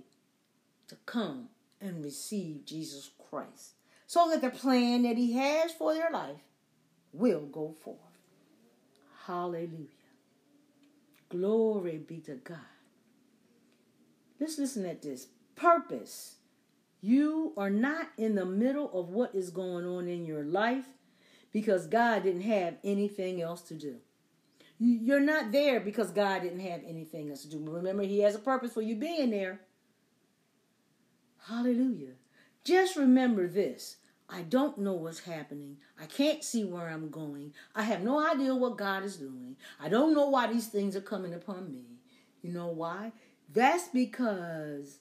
to 0.86 0.97
come 1.06 1.48
and 1.81 2.05
receive 2.05 2.65
Jesus 2.65 3.10
Christ. 3.28 3.73
So 4.06 4.31
that 4.31 4.40
the 4.40 4.51
plan 4.51 5.02
that 5.02 5.16
He 5.16 5.32
has 5.32 5.73
for 5.73 5.93
their 5.93 6.10
life 6.12 6.39
will 7.12 7.47
go 7.47 7.74
forth. 7.82 7.98
Hallelujah. 9.27 9.89
Glory 11.31 11.98
be 11.98 12.19
to 12.19 12.36
God. 12.36 12.59
Let's 14.39 14.56
listen 14.56 14.86
at 14.86 15.02
this. 15.02 15.27
Purpose. 15.59 16.37
You 17.01 17.53
are 17.57 17.71
not 17.71 18.09
in 18.17 18.35
the 18.35 18.45
middle 18.45 18.91
of 18.99 19.09
what 19.09 19.35
is 19.35 19.51
going 19.51 19.85
on 19.85 20.09
in 20.09 20.25
your 20.25 20.45
life 20.45 20.87
because 21.53 21.87
God 21.87 22.23
didn't 22.23 22.43
have 22.43 22.77
anything 22.85 23.43
else 23.43 23.63
to 23.63 23.75
do. 23.75 23.97
You're 24.79 25.21
not 25.21 25.51
there 25.51 25.81
because 25.81 26.11
God 26.13 26.43
didn't 26.43 26.61
have 26.61 26.83
anything 26.87 27.31
else 27.31 27.43
to 27.43 27.51
do. 27.51 27.59
Remember, 27.69 28.05
He 28.05 28.21
has 28.21 28.37
a 28.37 28.41
purpose 28.41 28.73
for 28.73 28.83
you 28.83 28.95
being 28.95 29.31
there. 29.31 29.61
Hallelujah. 31.49 32.13
Just 32.63 32.97
remember 32.97 33.49
this 33.49 33.97
I 34.29 34.43
don't 34.43 34.79
know 34.79 34.93
what's 34.93 35.21
happening. 35.21 35.79
I 36.01 36.07
can't 36.07 36.45
see 36.45 36.65
where 36.65 36.89
I'm 36.89 37.09
going. 37.09 37.55
I 37.75 37.83
have 37.83 38.03
no 38.03 38.25
idea 38.25 38.55
what 38.55 38.77
God 38.77 39.03
is 39.03 39.17
doing. 39.17 39.57
I 39.81 39.89
don't 39.89 40.15
know 40.15 40.29
why 40.29 40.53
these 40.53 40.67
things 40.67 40.95
are 40.95 41.01
coming 41.01 41.35
upon 41.35 41.73
me. 41.73 41.85
You 42.43 42.53
know 42.53 42.69
why? 42.69 43.13
That's 43.53 43.89
because 43.89 44.99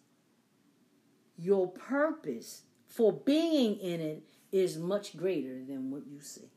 your 1.37 1.67
purpose 1.67 2.63
for 2.87 3.13
being 3.13 3.77
in 3.79 4.01
it 4.01 4.23
is 4.51 4.77
much 4.77 5.15
greater 5.15 5.63
than 5.63 5.91
what 5.91 6.07
you 6.07 6.19
see. 6.21 6.49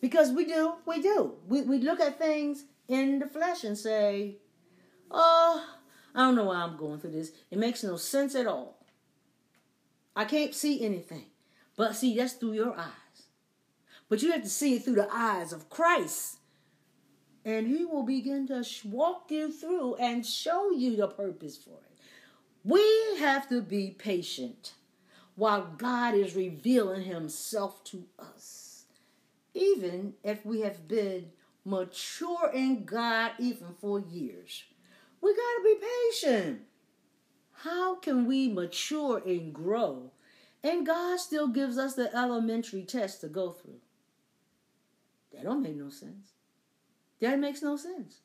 Because 0.00 0.32
we 0.32 0.46
do, 0.46 0.74
we 0.86 1.02
do. 1.02 1.34
We, 1.46 1.62
we 1.62 1.78
look 1.78 2.00
at 2.00 2.18
things 2.18 2.64
in 2.88 3.18
the 3.18 3.26
flesh 3.26 3.64
and 3.64 3.76
say, 3.76 4.36
oh, 5.10 5.64
I 6.14 6.18
don't 6.20 6.36
know 6.36 6.44
why 6.44 6.56
I'm 6.56 6.76
going 6.76 6.98
through 7.00 7.12
this. 7.12 7.32
It 7.50 7.58
makes 7.58 7.84
no 7.84 7.96
sense 7.96 8.34
at 8.34 8.46
all. 8.46 8.78
I 10.16 10.24
can't 10.24 10.54
see 10.54 10.84
anything. 10.84 11.26
But 11.76 11.96
see, 11.96 12.16
that's 12.16 12.32
through 12.32 12.54
your 12.54 12.76
eyes. 12.76 12.86
But 14.08 14.22
you 14.22 14.32
have 14.32 14.42
to 14.42 14.48
see 14.48 14.74
it 14.74 14.84
through 14.84 14.96
the 14.96 15.08
eyes 15.12 15.52
of 15.52 15.70
Christ. 15.70 16.38
And 17.44 17.66
He 17.66 17.84
will 17.84 18.02
begin 18.02 18.48
to 18.48 18.64
walk 18.84 19.30
you 19.30 19.52
through 19.52 19.94
and 19.96 20.26
show 20.26 20.72
you 20.72 20.96
the 20.96 21.06
purpose 21.06 21.56
for 21.56 21.78
it. 21.84 21.89
We 22.64 23.16
have 23.18 23.48
to 23.48 23.62
be 23.62 23.90
patient 23.90 24.74
while 25.34 25.74
God 25.78 26.14
is 26.14 26.34
revealing 26.34 27.02
Himself 27.02 27.82
to 27.84 28.04
us. 28.18 28.84
Even 29.54 30.14
if 30.22 30.44
we 30.44 30.60
have 30.60 30.86
been 30.86 31.30
mature 31.64 32.50
in 32.52 32.84
God 32.84 33.32
even 33.38 33.74
for 33.80 34.00
years. 34.00 34.64
We 35.20 35.34
got 35.34 35.40
to 35.40 35.62
be 35.64 35.86
patient. 36.10 36.62
How 37.52 37.96
can 37.96 38.26
we 38.26 38.48
mature 38.48 39.22
and 39.24 39.52
grow? 39.52 40.12
And 40.62 40.86
God 40.86 41.18
still 41.20 41.48
gives 41.48 41.78
us 41.78 41.94
the 41.94 42.14
elementary 42.14 42.82
test 42.82 43.20
to 43.20 43.28
go 43.28 43.50
through. 43.50 43.80
That 45.32 45.44
don't 45.44 45.62
make 45.62 45.76
no 45.76 45.90
sense. 45.90 46.32
That 47.20 47.38
makes 47.38 47.62
no 47.62 47.76
sense. 47.76 48.20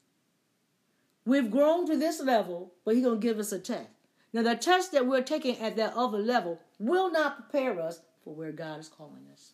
We've 1.26 1.52
grown 1.52 1.88
to 1.88 1.98
this 1.98 2.22
level, 2.22 2.74
but 2.84 2.95
He's 2.95 3.03
going 3.03 3.20
to 3.20 3.28
give 3.28 3.40
us 3.40 3.52
a 3.52 3.60
test. 3.60 3.90
Now, 4.36 4.44
the 4.44 4.57
test 4.57 4.91
that 4.91 5.07
we're 5.07 5.22
taking 5.22 5.57
at 5.60 5.78
that 5.78 5.94
other 5.94 6.18
level 6.18 6.60
will 6.78 7.10
not 7.10 7.38
prepare 7.38 7.80
us 7.80 8.02
for 8.22 8.36
where 8.36 8.52
God 8.52 8.82
is 8.82 8.90
calling 8.90 9.28
us. 9.32 9.52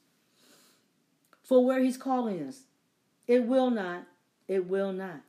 For 1.43 1.63
where 1.63 1.83
He's 1.83 1.97
calling 1.97 2.41
us. 2.41 2.61
It 3.27 3.45
will 3.45 3.69
not. 3.69 4.07
It 4.47 4.65
will 4.67 4.91
not. 4.91 5.21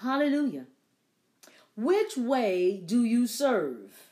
Hallelujah. 0.00 0.64
Which 1.76 2.16
way 2.16 2.78
do 2.78 3.04
you 3.04 3.26
serve? 3.26 4.08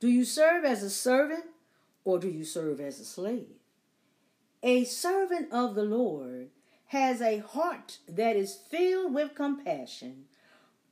Do 0.00 0.08
you 0.08 0.24
serve 0.24 0.64
as 0.64 0.82
a 0.82 0.88
servant 0.88 1.44
or 2.06 2.18
do 2.18 2.28
you 2.28 2.46
serve 2.46 2.80
as 2.80 3.00
a 3.00 3.04
slave? 3.04 3.58
A 4.62 4.84
servant 4.84 5.52
of 5.52 5.74
the 5.74 5.84
Lord 5.84 6.48
has 6.86 7.20
a 7.20 7.40
heart 7.40 7.98
that 8.08 8.34
is 8.34 8.54
filled 8.54 9.12
with 9.12 9.34
compassion 9.34 10.24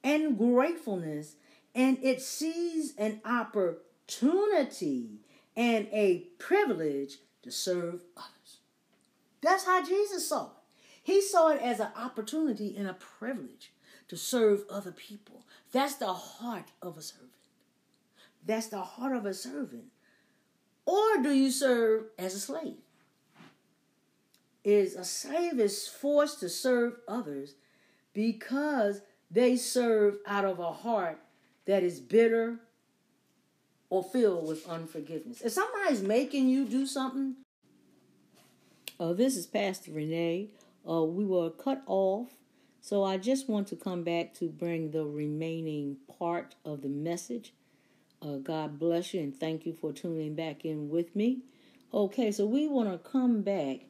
and 0.05 0.37
gratefulness, 0.37 1.37
and 1.75 1.99
it 2.03 2.21
sees 2.21 2.95
an 2.97 3.21
opportunity 3.25 5.21
and 5.57 5.87
a 5.93 6.27
privilege 6.39 7.19
to 7.43 7.51
serve 7.51 8.03
others. 8.17 8.59
That's 9.43 9.65
how 9.65 9.85
Jesus 9.85 10.29
saw 10.29 10.47
it. 10.47 10.53
He 11.03 11.23
saw 11.23 11.49
it 11.49 11.63
as 11.63 11.81
an 11.81 11.89
opportunity 11.97 12.77
and 12.77 12.89
a 12.89 12.95
privilege 12.95 13.73
to 14.09 14.17
serve 14.17 14.65
other 14.69 14.93
people. 14.93 15.45
That's 15.73 15.95
the 15.95 16.13
heart 16.13 16.71
of 16.83 16.99
a 16.99 17.03
servant. 17.03 17.31
That's 18.45 18.67
the 18.67 18.81
heart 18.81 19.17
of 19.17 19.27
a 19.27 19.35
servant. 19.35 19.85
Or 20.85 21.23
do 21.23 21.33
you 21.33 21.51
serve 21.51 22.07
as 22.19 22.35
a 22.35 22.41
slave? 22.41 22.77
Is 24.63 24.95
a 24.95 25.05
slave 25.05 25.59
is 25.59 25.89
forced 25.89 26.41
to 26.41 26.49
serve 26.49 26.97
others 27.09 27.55
because 28.13 29.01
they 29.31 29.57
serve 29.57 30.19
out 30.27 30.45
of 30.45 30.59
a 30.59 30.73
heart 30.73 31.19
that 31.67 31.83
is 31.83 32.01
bitter 32.01 32.61
or 33.89 34.03
filled 34.03 34.47
with 34.47 34.69
unforgiveness. 34.69 35.41
If 35.41 35.53
somebody's 35.53 36.03
making 36.03 36.49
you 36.49 36.65
do 36.65 36.87
something, 36.87 37.37
oh, 38.99 39.15
this 39.15 39.37
is 39.37 39.47
Pastor 39.47 39.93
Renee 39.93 40.51
uh, 40.89 41.03
we 41.05 41.25
were 41.25 41.51
cut 41.51 41.83
off. 41.87 42.29
So 42.81 43.05
I 43.05 43.19
just 43.19 43.49
want 43.49 43.69
to 43.69 43.77
come 43.77 44.05
back 44.05 44.35
to 44.35 44.49
bring 44.49 44.91
the 44.91 45.05
remaining 45.05 45.99
part 46.19 46.55
of 46.65 46.83
the 46.83 46.89
message. 46.89 47.53
Uh, 48.23 48.37
God 48.37 48.79
bless 48.79 49.13
you 49.13 49.21
and 49.21 49.39
thank 49.39 49.67
you 49.67 49.73
for 49.73 49.93
tuning 49.93 50.35
back 50.35 50.65
in 50.65 50.89
with 50.89 51.15
me. 51.15 51.41
Okay, 51.93 52.33
so 52.33 52.47
we 52.47 52.69
want 52.69 52.91
to 52.91 53.11
come 53.11 53.43
back 53.43 53.81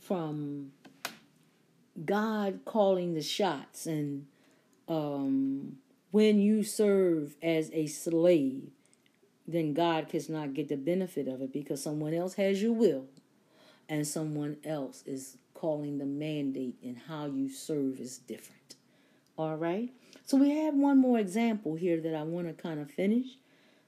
from 0.00 0.72
God 2.04 2.60
calling 2.64 3.14
the 3.14 3.22
shots 3.22 3.86
and 3.86 4.26
um, 4.88 5.76
when 6.14 6.40
you 6.40 6.62
serve 6.62 7.34
as 7.42 7.72
a 7.72 7.88
slave, 7.88 8.70
then 9.48 9.74
God 9.74 10.08
cannot 10.08 10.54
get 10.54 10.68
the 10.68 10.76
benefit 10.76 11.26
of 11.26 11.42
it 11.42 11.52
because 11.52 11.82
someone 11.82 12.14
else 12.14 12.34
has 12.34 12.62
your 12.62 12.70
will 12.72 13.06
and 13.88 14.06
someone 14.06 14.56
else 14.64 15.02
is 15.06 15.38
calling 15.54 15.98
the 15.98 16.06
mandate 16.06 16.76
and 16.84 16.96
how 17.08 17.26
you 17.26 17.48
serve 17.48 17.98
is 17.98 18.18
different. 18.18 18.76
All 19.36 19.56
right? 19.56 19.90
So 20.24 20.36
we 20.36 20.50
have 20.50 20.74
one 20.74 20.98
more 20.98 21.18
example 21.18 21.74
here 21.74 22.00
that 22.00 22.14
I 22.14 22.22
want 22.22 22.46
to 22.46 22.62
kind 22.62 22.78
of 22.78 22.92
finish. 22.92 23.36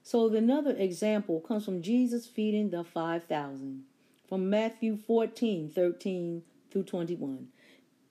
So 0.03 0.27
another 0.35 0.75
example 0.77 1.39
comes 1.39 1.63
from 1.63 1.81
Jesus 1.81 2.27
feeding 2.27 2.71
the 2.71 2.83
5,000 2.83 3.85
from 4.27 4.49
Matthew 4.49 4.97
14, 4.97 5.71
13 5.73 6.43
through 6.71 6.83
21. 6.83 7.47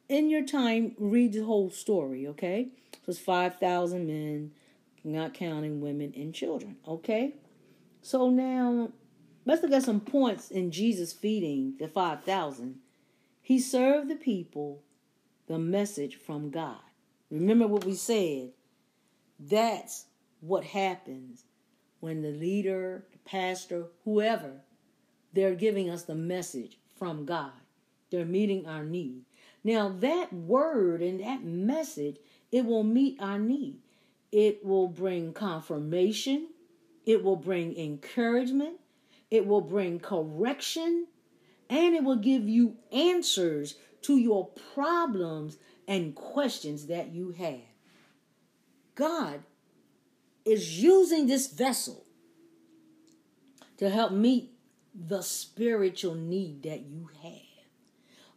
In 0.08 0.30
your 0.30 0.44
time, 0.44 0.94
read 0.98 1.32
the 1.32 1.44
whole 1.44 1.70
story, 1.70 2.26
okay? 2.28 2.68
So 3.04 3.10
it's 3.10 3.18
5,000 3.18 4.06
men, 4.06 4.52
not 5.04 5.34
counting 5.34 5.80
women 5.80 6.12
and 6.16 6.34
children, 6.34 6.76
okay? 6.86 7.34
So 8.02 8.30
now, 8.30 8.90
let's 9.44 9.62
look 9.62 9.72
at 9.72 9.82
some 9.82 10.00
points 10.00 10.50
in 10.50 10.70
Jesus 10.70 11.12
feeding 11.12 11.74
the 11.78 11.88
5,000 11.88 12.80
he 13.46 13.60
served 13.60 14.10
the 14.10 14.16
people 14.16 14.82
the 15.46 15.56
message 15.56 16.16
from 16.16 16.50
God. 16.50 16.80
Remember 17.30 17.68
what 17.68 17.84
we 17.84 17.94
said. 17.94 18.50
That's 19.38 20.06
what 20.40 20.64
happens 20.64 21.44
when 22.00 22.22
the 22.22 22.32
leader, 22.32 23.06
the 23.12 23.18
pastor, 23.18 23.86
whoever, 24.04 24.62
they're 25.32 25.54
giving 25.54 25.88
us 25.88 26.02
the 26.02 26.16
message 26.16 26.80
from 26.98 27.24
God. 27.24 27.52
They're 28.10 28.24
meeting 28.24 28.66
our 28.66 28.82
need. 28.82 29.22
Now, 29.66 29.88
that 29.88 30.32
word 30.32 31.02
and 31.02 31.18
that 31.18 31.42
message, 31.42 32.18
it 32.52 32.64
will 32.64 32.84
meet 32.84 33.20
our 33.20 33.36
need. 33.36 33.80
It 34.30 34.64
will 34.64 34.86
bring 34.86 35.32
confirmation. 35.32 36.50
It 37.04 37.24
will 37.24 37.34
bring 37.34 37.76
encouragement. 37.76 38.78
It 39.28 39.44
will 39.44 39.60
bring 39.60 39.98
correction 39.98 41.08
and 41.68 41.96
it 41.96 42.04
will 42.04 42.14
give 42.14 42.48
you 42.48 42.76
answers 42.92 43.74
to 44.02 44.16
your 44.16 44.50
problems 44.72 45.56
and 45.88 46.14
questions 46.14 46.86
that 46.86 47.08
you 47.12 47.32
have. 47.32 47.58
God 48.94 49.42
is 50.44 50.80
using 50.80 51.26
this 51.26 51.48
vessel 51.48 52.04
to 53.78 53.90
help 53.90 54.12
meet 54.12 54.52
the 54.94 55.22
spiritual 55.22 56.14
need 56.14 56.62
that 56.62 56.82
you 56.86 57.10
have. 57.24 57.32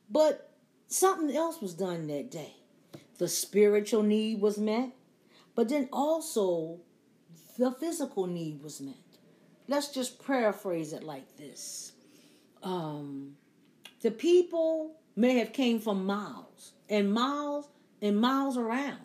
But 0.10 0.49
something 0.90 1.34
else 1.34 1.62
was 1.62 1.74
done 1.74 2.08
that 2.08 2.30
day. 2.30 2.56
The 3.18 3.28
spiritual 3.28 4.04
need 4.04 4.42
was 4.42 4.58
met, 4.58 4.92
but 5.56 5.70
then 5.70 5.88
also 5.94 6.80
the 7.58 7.72
physical 7.72 8.28
need 8.28 8.62
was 8.62 8.82
met. 8.82 8.96
Let's 9.68 9.90
just 9.90 10.26
paraphrase 10.26 10.94
it 10.94 11.04
like 11.04 11.38
this 11.38 11.94
um, 12.64 13.36
the 14.02 14.12
people 14.12 14.96
may 15.16 15.38
have 15.40 15.54
came 15.54 15.80
from 15.80 16.06
miles 16.06 16.74
and 16.90 17.14
miles 17.14 17.68
and 18.02 18.20
miles 18.20 18.58
around. 18.58 19.00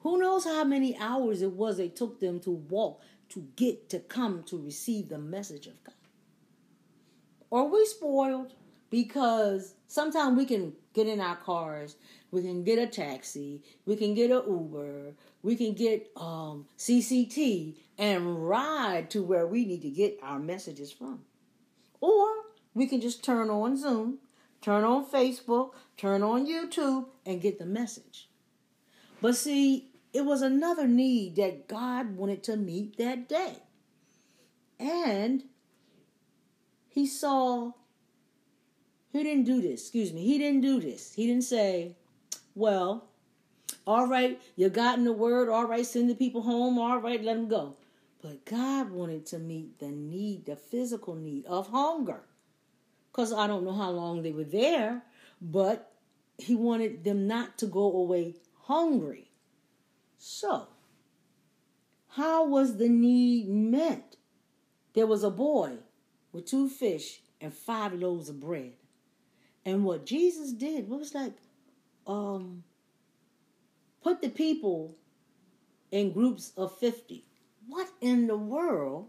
Who 0.00 0.18
knows 0.18 0.44
how 0.44 0.64
many 0.64 0.96
hours 0.98 1.42
it 1.42 1.52
was 1.52 1.78
it 1.78 1.96
took 1.96 2.20
them 2.20 2.40
to 2.40 2.50
walk 2.50 3.00
to 3.30 3.46
get 3.56 3.88
to 3.90 4.00
come 4.00 4.42
to 4.44 4.58
receive 4.58 5.08
the 5.08 5.18
message 5.18 5.66
of 5.66 5.82
God? 5.82 5.94
Are 7.50 7.64
we 7.64 7.86
spoiled 7.86 8.52
because 8.90 9.74
sometimes 9.88 10.36
we 10.36 10.44
can 10.44 10.72
get 10.92 11.06
in 11.06 11.20
our 11.20 11.36
cars, 11.36 11.96
we 12.30 12.42
can 12.42 12.64
get 12.64 12.78
a 12.78 12.86
taxi, 12.86 13.62
we 13.86 13.96
can 13.96 14.14
get 14.14 14.30
an 14.30 14.42
Uber, 14.46 15.14
we 15.42 15.56
can 15.56 15.74
get 15.74 16.10
um, 16.16 16.66
CCT 16.78 17.74
and 17.98 18.48
ride 18.48 19.10
to 19.10 19.22
where 19.22 19.46
we 19.46 19.64
need 19.64 19.82
to 19.82 19.90
get 19.90 20.18
our 20.22 20.38
messages 20.38 20.92
from. 20.92 21.20
Or 22.00 22.26
we 22.74 22.86
can 22.86 23.00
just 23.00 23.24
turn 23.24 23.50
on 23.50 23.76
Zoom, 23.76 24.18
turn 24.60 24.84
on 24.84 25.06
Facebook, 25.06 25.72
turn 25.96 26.22
on 26.22 26.46
YouTube, 26.46 27.06
and 27.24 27.40
get 27.40 27.58
the 27.58 27.66
message. 27.66 28.28
But 29.20 29.36
see, 29.36 29.90
it 30.12 30.24
was 30.24 30.42
another 30.42 30.86
need 30.86 31.36
that 31.36 31.66
God 31.66 32.16
wanted 32.16 32.42
to 32.44 32.56
meet 32.56 32.96
that 32.98 33.28
day. 33.28 33.56
And 34.78 35.44
he 36.88 37.06
saw, 37.06 37.72
he 39.14 39.22
didn't 39.22 39.44
do 39.44 39.62
this, 39.62 39.80
excuse 39.82 40.12
me, 40.12 40.24
he 40.24 40.38
didn't 40.38 40.60
do 40.60 40.80
this. 40.80 41.14
He 41.14 41.26
didn't 41.26 41.44
say, 41.44 41.94
well, 42.54 43.08
all 43.86 44.06
right, 44.08 44.40
you 44.56 44.68
gotten 44.68 45.04
the 45.04 45.12
word, 45.12 45.48
all 45.48 45.66
right, 45.66 45.86
send 45.86 46.10
the 46.10 46.14
people 46.14 46.42
home, 46.42 46.78
all 46.78 46.98
right, 46.98 47.22
let 47.22 47.36
them 47.36 47.48
go. 47.48 47.76
But 48.20 48.44
God 48.44 48.90
wanted 48.90 49.24
to 49.26 49.38
meet 49.38 49.78
the 49.78 49.88
need, 49.88 50.46
the 50.46 50.56
physical 50.56 51.14
need 51.14 51.46
of 51.46 51.68
hunger 51.68 52.22
because 53.14 53.32
I 53.32 53.46
don't 53.46 53.64
know 53.64 53.72
how 53.72 53.90
long 53.90 54.22
they 54.22 54.32
were 54.32 54.42
there, 54.42 55.02
but 55.40 55.92
he 56.36 56.56
wanted 56.56 57.04
them 57.04 57.28
not 57.28 57.56
to 57.58 57.66
go 57.66 57.92
away 57.92 58.34
hungry. 58.62 59.30
So, 60.18 60.66
how 62.08 62.48
was 62.48 62.78
the 62.78 62.88
need 62.88 63.48
met? 63.48 64.16
There 64.94 65.06
was 65.06 65.22
a 65.22 65.30
boy 65.30 65.74
with 66.32 66.46
two 66.46 66.68
fish 66.68 67.20
and 67.40 67.54
five 67.54 67.92
loaves 67.92 68.28
of 68.28 68.40
bread. 68.40 68.72
And 69.64 69.84
what 69.84 70.04
Jesus 70.04 70.52
did 70.52 70.88
was 70.88 71.14
like, 71.14 71.32
um, 72.06 72.64
put 74.02 74.20
the 74.20 74.28
people 74.28 74.96
in 75.90 76.12
groups 76.12 76.52
of 76.56 76.76
50. 76.78 77.24
What 77.66 77.88
in 78.00 78.26
the 78.26 78.36
world 78.36 79.08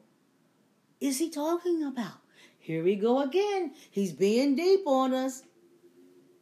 is 1.01 1.19
he 1.19 1.29
talking 1.29 1.83
about? 1.83 2.19
Here 2.59 2.83
we 2.83 2.95
go 2.95 3.21
again. 3.21 3.73
He's 3.91 4.13
being 4.13 4.55
deep 4.55 4.87
on 4.87 5.13
us. 5.13 5.43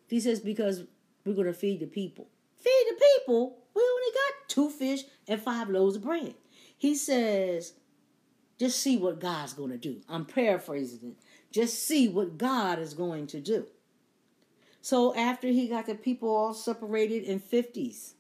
He 0.07 0.19
says, 0.19 0.40
because 0.40 0.84
we're 1.26 1.34
going 1.34 1.48
to 1.48 1.53
feed 1.53 1.80
the 1.80 1.88
people. 1.88 2.27
Feed 2.60 2.85
the 2.90 3.03
people? 3.18 3.57
We 3.73 3.81
only 3.81 4.11
got 4.14 4.49
two 4.49 4.69
fish 4.69 5.02
and 5.27 5.41
five 5.41 5.69
loaves 5.69 5.95
of 5.95 6.03
bread. 6.03 6.35
He 6.77 6.95
says, 6.95 7.73
just 8.60 8.80
see 8.80 8.98
what 8.98 9.19
God's 9.19 9.53
going 9.53 9.72
to 9.72 9.77
do. 9.77 10.02
I'm 10.07 10.26
paraphrasing 10.26 10.99
it. 11.03 11.15
Just 11.52 11.88
see 11.88 12.07
what 12.07 12.38
God 12.38 12.80
is 12.80 12.94
going 12.94 13.27
to 13.27 13.40
do. 13.40 13.65
So 14.84 15.15
after 15.15 15.47
he 15.47 15.69
got 15.69 15.85
the 15.85 15.95
people 15.95 16.27
all 16.27 16.53
separated 16.53 17.23
in 17.23 17.39
50s, 17.39 18.15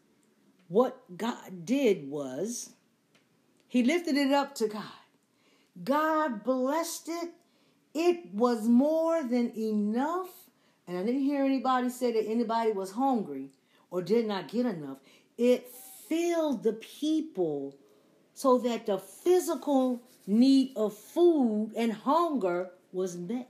what 0.69 1.17
God 1.17 1.65
did 1.65 2.09
was 2.09 2.69
he 3.67 3.83
lifted 3.83 4.15
it 4.15 4.31
up 4.31 4.55
to 4.55 4.69
God. 4.69 5.03
God 5.83 6.45
blessed 6.45 7.09
it. 7.09 7.31
It 7.93 8.33
was 8.33 8.65
more 8.65 9.23
than 9.23 9.51
enough. 9.57 10.29
And 10.87 10.97
I 10.97 11.03
didn't 11.03 11.23
hear 11.23 11.43
anybody 11.43 11.89
say 11.89 12.13
that 12.13 12.29
anybody 12.29 12.71
was 12.71 12.91
hungry 12.91 13.49
or 13.91 14.01
did 14.01 14.25
not 14.25 14.47
get 14.47 14.65
enough. 14.65 14.99
It 15.37 15.67
filled 16.07 16.63
the 16.63 16.73
people 16.73 17.75
so 18.33 18.57
that 18.59 18.85
the 18.85 18.99
physical 18.99 20.01
need 20.25 20.71
of 20.77 20.97
food 20.97 21.73
and 21.75 21.91
hunger 21.91 22.69
was 22.93 23.17
met. 23.17 23.49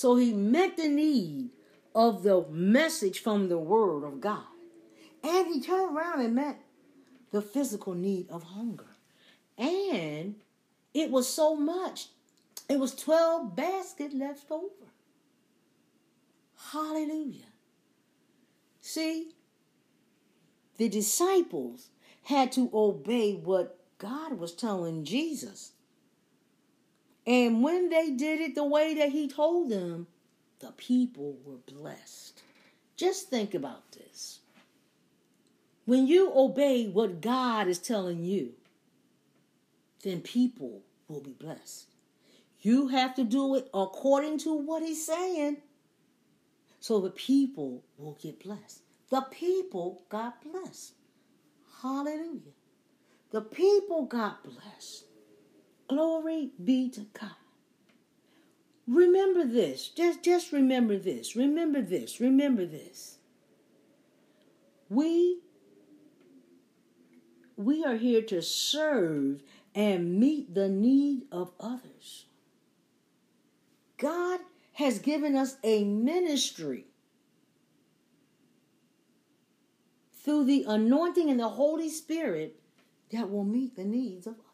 So 0.00 0.16
he 0.16 0.32
met 0.32 0.78
the 0.78 0.88
need 0.88 1.50
of 1.94 2.22
the 2.22 2.46
message 2.48 3.18
from 3.18 3.50
the 3.50 3.58
Word 3.58 4.02
of 4.02 4.18
God. 4.18 4.46
And 5.22 5.46
he 5.48 5.60
turned 5.60 5.94
around 5.94 6.22
and 6.22 6.34
met 6.34 6.58
the 7.32 7.42
physical 7.42 7.92
need 7.92 8.30
of 8.30 8.42
hunger. 8.44 8.96
And 9.58 10.36
it 10.94 11.10
was 11.10 11.28
so 11.28 11.54
much, 11.54 12.06
it 12.66 12.80
was 12.80 12.94
12 12.94 13.54
baskets 13.54 14.14
left 14.14 14.50
over. 14.50 14.88
Hallelujah. 16.72 17.52
See, 18.80 19.32
the 20.78 20.88
disciples 20.88 21.90
had 22.22 22.52
to 22.52 22.70
obey 22.72 23.34
what 23.34 23.78
God 23.98 24.38
was 24.38 24.54
telling 24.54 25.04
Jesus. 25.04 25.72
And 27.26 27.62
when 27.62 27.90
they 27.90 28.10
did 28.10 28.40
it 28.40 28.54
the 28.54 28.64
way 28.64 28.94
that 28.94 29.10
he 29.10 29.28
told 29.28 29.70
them, 29.70 30.06
the 30.60 30.72
people 30.72 31.36
were 31.44 31.58
blessed. 31.72 32.40
Just 32.96 33.28
think 33.28 33.54
about 33.54 33.92
this. 33.92 34.40
When 35.84 36.06
you 36.06 36.32
obey 36.34 36.88
what 36.88 37.20
God 37.20 37.66
is 37.68 37.78
telling 37.78 38.24
you, 38.24 38.52
then 40.02 40.20
people 40.20 40.82
will 41.08 41.20
be 41.20 41.32
blessed. 41.32 41.86
You 42.60 42.88
have 42.88 43.14
to 43.16 43.24
do 43.24 43.54
it 43.54 43.68
according 43.72 44.38
to 44.40 44.54
what 44.54 44.82
he's 44.82 45.06
saying 45.06 45.58
so 46.80 46.98
the 47.00 47.10
people 47.10 47.84
will 47.98 48.18
get 48.20 48.42
blessed. 48.42 48.82
The 49.10 49.20
people 49.20 50.02
got 50.08 50.42
blessed. 50.42 50.94
Hallelujah. 51.82 52.54
The 53.30 53.42
people 53.42 54.06
got 54.06 54.42
blessed. 54.42 55.04
Glory 55.90 56.52
be 56.62 56.88
to 56.90 57.00
God. 57.18 57.32
Remember 58.86 59.44
this. 59.44 59.88
Just, 59.88 60.22
just 60.22 60.52
remember 60.52 60.96
this. 60.96 61.34
Remember 61.34 61.82
this. 61.82 62.20
Remember 62.20 62.64
this. 62.64 63.18
We 64.88 65.40
we 67.56 67.84
are 67.84 67.96
here 67.96 68.22
to 68.22 68.40
serve 68.40 69.42
and 69.74 70.20
meet 70.20 70.54
the 70.54 70.68
need 70.68 71.22
of 71.32 71.50
others. 71.58 72.26
God 73.98 74.38
has 74.74 75.00
given 75.00 75.34
us 75.34 75.56
a 75.64 75.82
ministry 75.82 76.86
through 80.24 80.44
the 80.44 80.66
anointing 80.68 81.28
and 81.30 81.40
the 81.40 81.48
Holy 81.48 81.90
Spirit 81.90 82.60
that 83.10 83.28
will 83.28 83.44
meet 83.44 83.74
the 83.74 83.84
needs 83.84 84.28
of 84.28 84.34
others. 84.34 84.49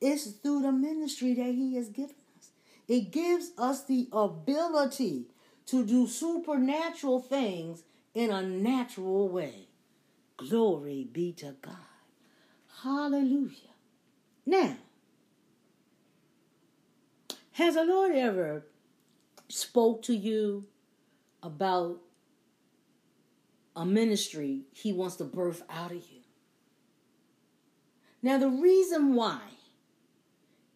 It's 0.00 0.26
through 0.26 0.62
the 0.62 0.72
ministry 0.72 1.34
that 1.34 1.54
He 1.54 1.76
has 1.76 1.88
given 1.88 2.16
us. 2.38 2.50
It 2.88 3.10
gives 3.10 3.52
us 3.58 3.84
the 3.84 4.08
ability 4.12 5.26
to 5.66 5.84
do 5.84 6.06
supernatural 6.06 7.20
things 7.20 7.82
in 8.14 8.30
a 8.30 8.42
natural 8.42 9.28
way. 9.28 9.68
Glory 10.36 11.06
be 11.12 11.32
to 11.34 11.54
God. 11.60 11.76
Hallelujah. 12.82 13.74
Now, 14.46 14.76
has 17.52 17.74
the 17.74 17.84
Lord 17.84 18.12
ever 18.12 18.64
spoke 19.48 20.02
to 20.02 20.14
you 20.14 20.64
about 21.42 22.00
a 23.76 23.84
ministry 23.84 24.62
he 24.72 24.92
wants 24.92 25.16
to 25.16 25.24
birth 25.24 25.62
out 25.68 25.90
of 25.90 25.98
you? 25.98 26.22
Now, 28.22 28.38
the 28.38 28.48
reason 28.48 29.14
why 29.14 29.40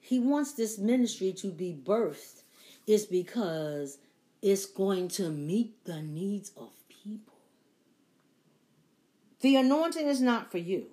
he 0.05 0.19
wants 0.19 0.53
this 0.53 0.77
ministry 0.77 1.33
to 1.33 1.51
be 1.51 1.75
birthed 1.83 2.43
is 2.87 3.07
because 3.07 3.97
it's 4.43 4.67
going 4.67 5.09
to 5.09 5.31
meet 5.31 5.83
the 5.87 6.03
needs 6.03 6.53
of 6.59 6.73
people. 6.91 7.33
The 9.41 9.57
anointing 9.57 10.07
is 10.07 10.21
not 10.21 10.51
for 10.51 10.59
you. 10.59 10.89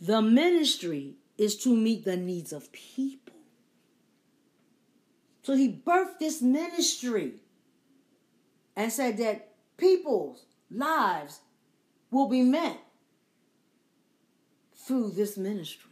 The 0.00 0.20
ministry 0.20 1.14
is 1.38 1.56
to 1.58 1.76
meet 1.76 2.04
the 2.04 2.16
needs 2.16 2.52
of 2.52 2.72
people. 2.72 3.36
So 5.44 5.54
he 5.54 5.72
birthed 5.72 6.18
this 6.18 6.42
ministry 6.42 7.34
and 8.74 8.92
said 8.92 9.18
that 9.18 9.52
people's 9.76 10.46
lives 10.68 11.42
will 12.10 12.28
be 12.28 12.42
met 12.42 12.80
through 14.74 15.12
this 15.12 15.36
ministry. 15.36 15.89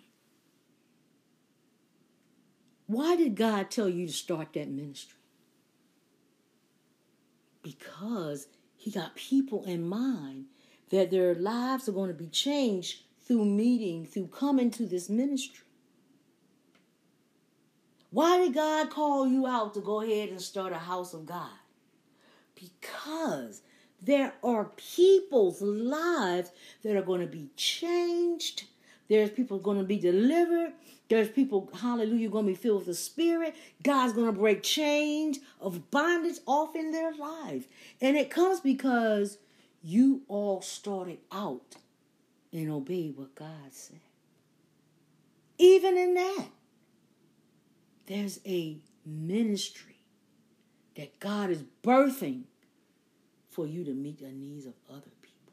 Why 2.89 3.17
did 3.17 3.37
God 3.37 3.71
tell 3.71 3.89
you 3.89 4.07
to 4.07 4.13
start 4.13 4.55
that 4.55 4.71
ministry? 4.71 5.19
Because 7.63 8.49
he 8.77 8.91
got 8.91 9.15
people 9.15 9.63
in 9.67 9.87
mind 9.87 10.47
that 10.89 11.11
their 11.11 11.35
lives 11.35 11.87
are 11.87 11.93
going 11.93 12.09
to 12.09 12.15
be 12.15 12.29
changed 12.29 13.03
through 13.27 13.45
meeting, 13.45 14.07
through 14.07 14.29
coming 14.29 14.71
to 14.71 14.87
this 14.87 15.11
ministry. 15.11 15.67
Why 18.11 18.39
did 18.39 18.55
God 18.55 18.89
call 18.89 19.29
you 19.29 19.47
out 19.47 19.75
to 19.75 19.81
go 19.81 20.01
ahead 20.01 20.31
and 20.31 20.41
start 20.41 20.73
a 20.73 20.79
house 20.79 21.13
of 21.13 21.27
God? 21.27 21.51
Because 22.55 23.61
there 24.01 24.33
are 24.43 24.73
people's 24.77 25.61
lives 25.61 26.53
that 26.83 26.97
are 26.97 27.03
going 27.03 27.21
to 27.21 27.27
be 27.27 27.51
changed. 27.55 28.65
There's 29.09 29.31
people 29.31 29.59
going 29.59 29.79
to 29.79 29.85
be 29.85 29.99
delivered. 29.99 30.73
There's 31.09 31.29
people, 31.31 31.71
hallelujah, 31.81 32.29
going 32.29 32.45
to 32.45 32.53
be 32.53 32.57
filled 32.57 32.79
with 32.79 32.87
the 32.87 32.95
Spirit. 32.95 33.55
God's 33.83 34.13
going 34.13 34.27
to 34.27 34.39
break 34.39 34.63
chains 34.63 35.39
of 35.61 35.91
bondage 35.91 36.39
off 36.47 36.77
in 36.77 36.93
their 36.93 37.15
life. 37.15 37.67
And 38.01 38.17
it 38.17 38.31
comes 38.31 38.61
because 38.61 39.39
you 39.83 40.23
all 40.29 40.61
started 40.61 41.19
out 41.33 41.77
and 42.53 42.71
obey 42.71 43.09
what 43.09 43.35
God 43.35 43.73
said. 43.73 44.01
Even 45.57 45.97
in 45.97 46.15
that, 46.15 46.47
there's 48.07 48.41
a 48.47 48.79
ministry 49.05 49.97
that 50.97 51.19
God 51.21 51.51
is 51.51 51.63
birthing 51.83 52.43
for 53.49 53.67
you 53.67 53.85
to 53.85 53.93
meet 53.93 54.21
the 54.21 54.31
needs 54.31 54.67
of 54.67 54.75
other 54.91 55.11
people. 55.23 55.53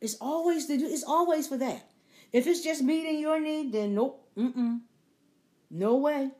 It's 0.00 0.16
always 0.20 0.66
to 0.66 0.78
do, 0.78 0.86
it's 0.86 1.04
always 1.04 1.46
for 1.46 1.56
that. 1.58 1.87
If 2.32 2.46
it's 2.46 2.62
just 2.62 2.82
meeting 2.82 3.18
your 3.18 3.40
need, 3.40 3.72
then 3.72 3.94
nope, 3.94 4.28
mm-mm. 4.36 4.80
No 5.70 5.96
way. 5.96 6.30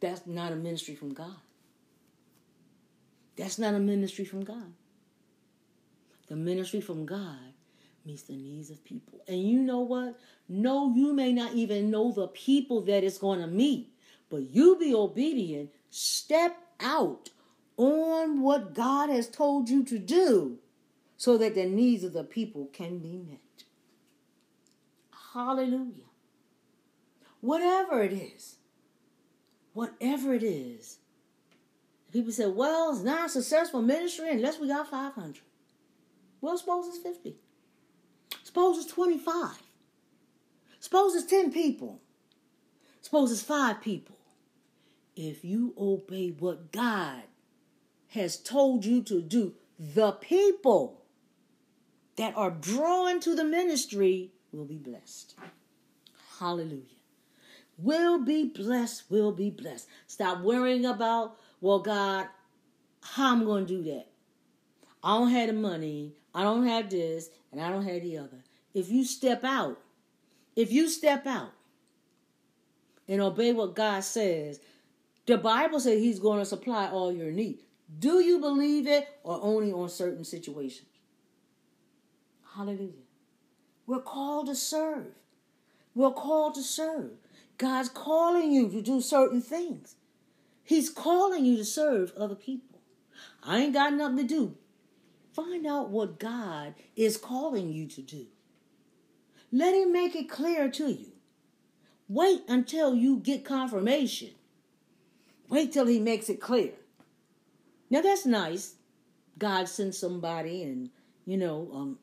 That's 0.00 0.26
not 0.26 0.52
a 0.52 0.56
ministry 0.56 0.94
from 0.94 1.14
God. 1.14 1.36
That's 3.36 3.58
not 3.58 3.74
a 3.74 3.78
ministry 3.78 4.24
from 4.24 4.44
God. 4.44 4.72
The 6.28 6.36
ministry 6.36 6.80
from 6.80 7.06
God 7.06 7.54
meets 8.04 8.22
the 8.22 8.36
needs 8.36 8.70
of 8.70 8.84
people. 8.84 9.20
And 9.28 9.42
you 9.42 9.60
know 9.60 9.80
what? 9.80 10.18
No, 10.48 10.92
you 10.94 11.12
may 11.12 11.32
not 11.32 11.54
even 11.54 11.90
know 11.90 12.12
the 12.12 12.28
people 12.28 12.82
that 12.82 13.04
it's 13.04 13.18
going 13.18 13.40
to 13.40 13.46
meet, 13.46 13.92
but 14.30 14.50
you 14.50 14.76
be 14.78 14.94
obedient. 14.94 15.70
Step 15.90 16.56
out 16.80 17.30
on 17.76 18.42
what 18.42 18.74
God 18.74 19.10
has 19.10 19.28
told 19.28 19.68
you 19.68 19.84
to 19.84 19.98
do 19.98 20.58
so 21.16 21.38
that 21.38 21.54
the 21.54 21.66
needs 21.66 22.04
of 22.04 22.12
the 22.12 22.24
people 22.24 22.68
can 22.72 22.98
be 22.98 23.16
met. 23.16 23.40
Hallelujah. 25.36 26.10
Whatever 27.40 28.02
it 28.02 28.12
is, 28.12 28.56
whatever 29.74 30.34
it 30.34 30.42
is, 30.42 30.98
People 32.16 32.32
say, 32.32 32.46
well, 32.46 32.92
it's 32.92 33.02
not 33.02 33.26
a 33.26 33.28
successful 33.28 33.82
ministry 33.82 34.30
unless 34.30 34.58
we 34.58 34.68
got 34.68 34.90
500. 34.90 35.42
Well, 36.40 36.56
suppose 36.56 36.86
it's 36.86 36.96
50. 36.96 37.36
Suppose 38.42 38.78
it's 38.78 38.92
25. 38.92 39.50
Suppose 40.80 41.14
it's 41.14 41.28
10 41.28 41.52
people. 41.52 42.00
Suppose 43.02 43.32
it's 43.32 43.42
5 43.42 43.82
people. 43.82 44.16
If 45.14 45.44
you 45.44 45.74
obey 45.76 46.30
what 46.30 46.72
God 46.72 47.24
has 48.08 48.38
told 48.38 48.86
you 48.86 49.02
to 49.02 49.20
do, 49.20 49.52
the 49.78 50.12
people 50.12 51.02
that 52.16 52.34
are 52.34 52.50
drawn 52.50 53.20
to 53.20 53.34
the 53.34 53.44
ministry 53.44 54.32
will 54.56 54.64
be 54.64 54.78
blessed. 54.78 55.34
Hallelujah. 56.38 56.82
Will 57.78 58.24
be 58.24 58.48
blessed, 58.48 59.10
will 59.10 59.32
be 59.32 59.50
blessed. 59.50 59.86
Stop 60.06 60.40
worrying 60.40 60.86
about, 60.86 61.36
well, 61.60 61.80
God, 61.80 62.26
how 63.02 63.32
I'm 63.32 63.44
going 63.44 63.66
to 63.66 63.76
do 63.76 63.82
that. 63.84 64.06
I 65.02 65.18
don't 65.18 65.30
have 65.30 65.48
the 65.48 65.52
money, 65.52 66.14
I 66.34 66.42
don't 66.42 66.66
have 66.66 66.90
this, 66.90 67.28
and 67.52 67.60
I 67.60 67.70
don't 67.70 67.86
have 67.86 68.02
the 68.02 68.18
other. 68.18 68.42
If 68.74 68.90
you 68.90 69.04
step 69.04 69.44
out, 69.44 69.78
if 70.56 70.72
you 70.72 70.88
step 70.88 71.26
out 71.26 71.52
and 73.06 73.20
obey 73.20 73.52
what 73.52 73.76
God 73.76 74.02
says, 74.02 74.60
the 75.26 75.36
Bible 75.36 75.80
says 75.80 76.00
He's 76.00 76.18
going 76.18 76.38
to 76.38 76.46
supply 76.46 76.88
all 76.88 77.12
your 77.12 77.30
needs. 77.30 77.62
Do 77.98 78.20
you 78.20 78.38
believe 78.38 78.86
it 78.86 79.06
or 79.22 79.38
only 79.42 79.72
on 79.72 79.88
certain 79.88 80.24
situations? 80.24 80.88
Hallelujah. 82.54 83.05
We're 83.86 84.00
called 84.00 84.46
to 84.46 84.54
serve. 84.54 85.14
We're 85.94 86.10
called 86.10 86.54
to 86.56 86.62
serve. 86.62 87.12
God's 87.58 87.88
calling 87.88 88.52
you 88.52 88.68
to 88.70 88.82
do 88.82 89.00
certain 89.00 89.40
things. 89.40 89.96
He's 90.62 90.90
calling 90.90 91.44
you 91.44 91.56
to 91.56 91.64
serve 91.64 92.12
other 92.16 92.34
people. 92.34 92.80
I 93.42 93.58
ain't 93.58 93.72
got 93.74 93.94
nothing 93.94 94.18
to 94.18 94.24
do. 94.24 94.56
Find 95.32 95.66
out 95.66 95.90
what 95.90 96.18
God 96.18 96.74
is 96.96 97.16
calling 97.16 97.70
you 97.72 97.86
to 97.88 98.02
do. 98.02 98.26
Let 99.52 99.74
Him 99.74 99.92
make 99.92 100.16
it 100.16 100.28
clear 100.28 100.70
to 100.70 100.88
you. 100.88 101.12
Wait 102.08 102.42
until 102.48 102.94
you 102.94 103.18
get 103.18 103.44
confirmation. 103.44 104.30
Wait 105.48 105.72
till 105.72 105.86
He 105.86 106.00
makes 106.00 106.28
it 106.28 106.40
clear. 106.40 106.72
Now 107.88 108.00
that's 108.00 108.26
nice. 108.26 108.74
God 109.38 109.68
sent 109.68 109.94
somebody 109.94 110.62
and, 110.62 110.90
you 111.24 111.36
know, 111.36 111.70
um, 111.72 111.98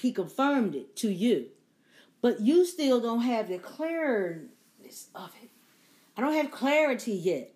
He 0.00 0.12
confirmed 0.12 0.74
it 0.74 0.96
to 0.96 1.10
you. 1.10 1.46
But 2.20 2.40
you 2.40 2.64
still 2.64 3.00
don't 3.00 3.22
have 3.22 3.48
the 3.48 3.58
clearness 3.58 5.08
of 5.14 5.30
it. 5.42 5.50
I 6.16 6.20
don't 6.20 6.34
have 6.34 6.50
clarity 6.50 7.12
yet. 7.12 7.54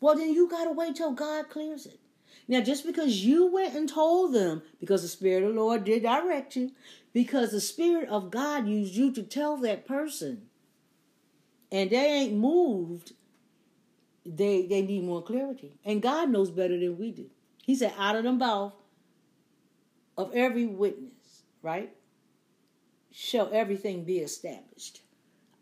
Well, 0.00 0.14
then 0.14 0.32
you 0.32 0.48
got 0.48 0.64
to 0.64 0.72
wait 0.72 0.96
till 0.96 1.12
God 1.12 1.48
clears 1.50 1.86
it. 1.86 2.00
Now, 2.46 2.60
just 2.60 2.86
because 2.86 3.24
you 3.24 3.52
went 3.52 3.74
and 3.74 3.88
told 3.88 4.32
them, 4.32 4.62
because 4.80 5.02
the 5.02 5.08
Spirit 5.08 5.44
of 5.44 5.54
the 5.54 5.60
Lord 5.60 5.84
did 5.84 6.02
direct 6.02 6.56
you, 6.56 6.72
because 7.12 7.50
the 7.50 7.60
Spirit 7.60 8.08
of 8.08 8.30
God 8.30 8.66
used 8.66 8.94
you 8.94 9.12
to 9.12 9.22
tell 9.22 9.58
that 9.58 9.86
person, 9.86 10.42
and 11.70 11.90
they 11.90 11.96
ain't 11.96 12.34
moved, 12.34 13.12
they 14.24 14.66
they 14.66 14.80
need 14.80 15.04
more 15.04 15.22
clarity. 15.22 15.78
And 15.84 16.00
God 16.00 16.30
knows 16.30 16.50
better 16.50 16.78
than 16.78 16.98
we 16.98 17.10
do. 17.10 17.26
He 17.62 17.74
said, 17.74 17.92
out 17.98 18.16
of 18.16 18.24
the 18.24 18.32
mouth 18.32 18.72
of 20.16 20.32
every 20.34 20.66
witness, 20.66 21.12
right? 21.62 21.92
Shall 23.10 23.50
everything 23.52 24.04
be 24.04 24.18
established. 24.18 25.00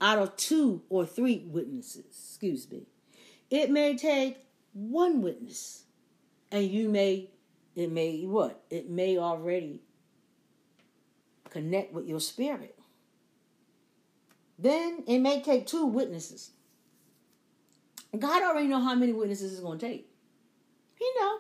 Out 0.01 0.19
of 0.19 0.37
two 0.37 0.83
or 0.89 1.07
three 1.07 1.47
witnesses, 1.47 2.05
excuse 2.11 2.71
me. 2.71 2.87
It 3.51 3.71
may 3.71 3.97
take 3.97 4.39
one 4.73 5.23
witness, 5.23 5.85
and 6.53 6.65
you 6.65 6.89
may, 6.89 7.31
it 7.75 7.91
may 7.91 8.25
what? 8.27 8.63
It 8.69 8.91
may 8.91 9.17
already 9.17 9.81
connect 11.49 11.95
with 11.95 12.07
your 12.07 12.21
spirit. 12.21 12.79
Then 14.59 15.05
it 15.07 15.19
may 15.21 15.41
take 15.41 15.67
two 15.67 15.87
witnesses. 15.87 16.51
God 18.19 18.43
already 18.43 18.69
know 18.69 18.81
how 18.81 18.95
many 18.95 19.13
witnesses 19.13 19.53
it's 19.53 19.63
going 19.63 19.79
to 19.79 19.87
take. 19.87 20.11
He 20.97 21.11
know. 21.19 21.39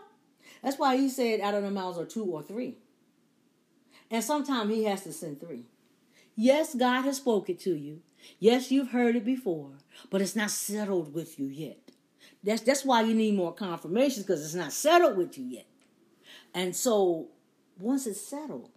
That's 0.62 0.78
why 0.78 0.97
he 0.97 1.09
said 1.09 1.41
out 1.41 1.55
of 1.55 1.62
the 1.62 1.70
mouths 1.70 1.99
are 1.99 2.05
two 2.05 2.24
or 2.24 2.43
three. 2.43 2.78
And 4.11 4.23
sometimes 4.23 4.73
he 4.73 4.85
has 4.85 5.03
to 5.03 5.12
send 5.12 5.41
three. 5.41 5.65
Yes, 6.35 6.74
God 6.74 7.03
has 7.03 7.16
spoken 7.16 7.57
to 7.59 7.74
you. 7.74 8.03
Yes, 8.39 8.70
you've 8.70 8.91
heard 8.91 9.16
it 9.16 9.24
before, 9.24 9.73
but 10.11 10.20
it's 10.20 10.37
not 10.37 10.51
settled 10.51 11.15
with 11.15 11.39
you 11.39 11.47
yet. 11.47 11.78
That's 12.43 12.62
that's 12.62 12.85
why 12.85 13.03
you 13.03 13.15
need 13.15 13.35
more 13.35 13.55
confirmations 13.55 14.27
because 14.27 14.45
it's 14.45 14.55
not 14.55 14.73
settled 14.73 15.16
with 15.16 15.39
you 15.39 15.45
yet. 15.45 15.66
And 16.55 16.77
so 16.77 17.28
once 17.78 18.07
it's 18.07 18.20
settled, 18.20 18.70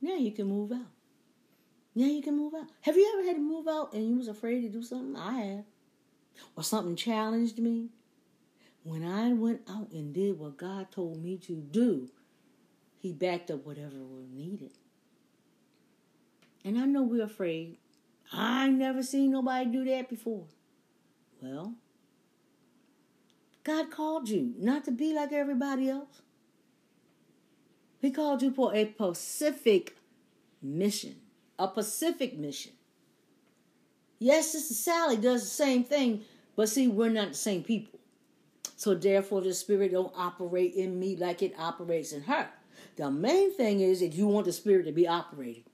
now 0.00 0.16
you 0.16 0.32
can 0.32 0.46
move 0.46 0.72
out. 0.72 0.92
Now 1.94 2.06
you 2.06 2.22
can 2.22 2.36
move 2.36 2.54
out. 2.54 2.68
Have 2.82 2.96
you 2.96 3.10
ever 3.14 3.26
had 3.26 3.36
to 3.36 3.42
move 3.42 3.68
out 3.68 3.92
and 3.94 4.08
you 4.08 4.16
was 4.16 4.28
afraid 4.28 4.62
to 4.62 4.68
do 4.68 4.82
something? 4.82 5.16
I 5.16 5.32
have 5.32 5.64
or 6.56 6.62
something 6.62 6.96
challenged 6.96 7.58
me, 7.58 7.88
when 8.82 9.04
I 9.04 9.32
went 9.32 9.62
out 9.68 9.90
and 9.92 10.12
did 10.12 10.38
what 10.38 10.56
God 10.56 10.90
told 10.90 11.22
me 11.22 11.36
to 11.38 11.54
do, 11.56 12.10
He 13.04 13.12
backed 13.12 13.50
up 13.50 13.66
whatever 13.66 13.98
was 13.98 14.30
needed. 14.32 14.72
And 16.64 16.78
I 16.78 16.86
know 16.86 17.02
we're 17.02 17.24
afraid. 17.24 17.76
I 18.32 18.68
never 18.68 19.02
seen 19.02 19.32
nobody 19.32 19.66
do 19.66 19.84
that 19.84 20.08
before. 20.08 20.46
Well, 21.38 21.74
God 23.62 23.90
called 23.90 24.30
you 24.30 24.54
not 24.56 24.86
to 24.86 24.90
be 24.90 25.12
like 25.12 25.34
everybody 25.34 25.90
else. 25.90 26.22
He 28.00 28.10
called 28.10 28.40
you 28.40 28.50
for 28.50 28.74
a 28.74 28.86
Pacific 28.86 29.98
mission. 30.62 31.16
A 31.58 31.68
Pacific 31.68 32.38
mission. 32.38 32.72
Yes, 34.18 34.52
Sister 34.52 34.72
Sally 34.72 35.18
does 35.18 35.42
the 35.42 35.48
same 35.48 35.84
thing, 35.84 36.22
but 36.56 36.70
see, 36.70 36.88
we're 36.88 37.10
not 37.10 37.28
the 37.28 37.34
same 37.34 37.64
people. 37.64 38.00
So 38.76 38.94
therefore, 38.94 39.42
the 39.42 39.52
Spirit 39.52 39.92
don't 39.92 40.14
operate 40.16 40.72
in 40.72 40.98
me 40.98 41.16
like 41.16 41.42
it 41.42 41.54
operates 41.58 42.12
in 42.12 42.22
her. 42.22 42.48
The 42.96 43.10
main 43.10 43.52
thing 43.54 43.80
is 43.80 44.00
that 44.00 44.14
you 44.14 44.26
want 44.26 44.46
the 44.46 44.52
Spirit 44.52 44.84
to 44.86 44.92
be 44.92 45.06
operating. 45.06 45.64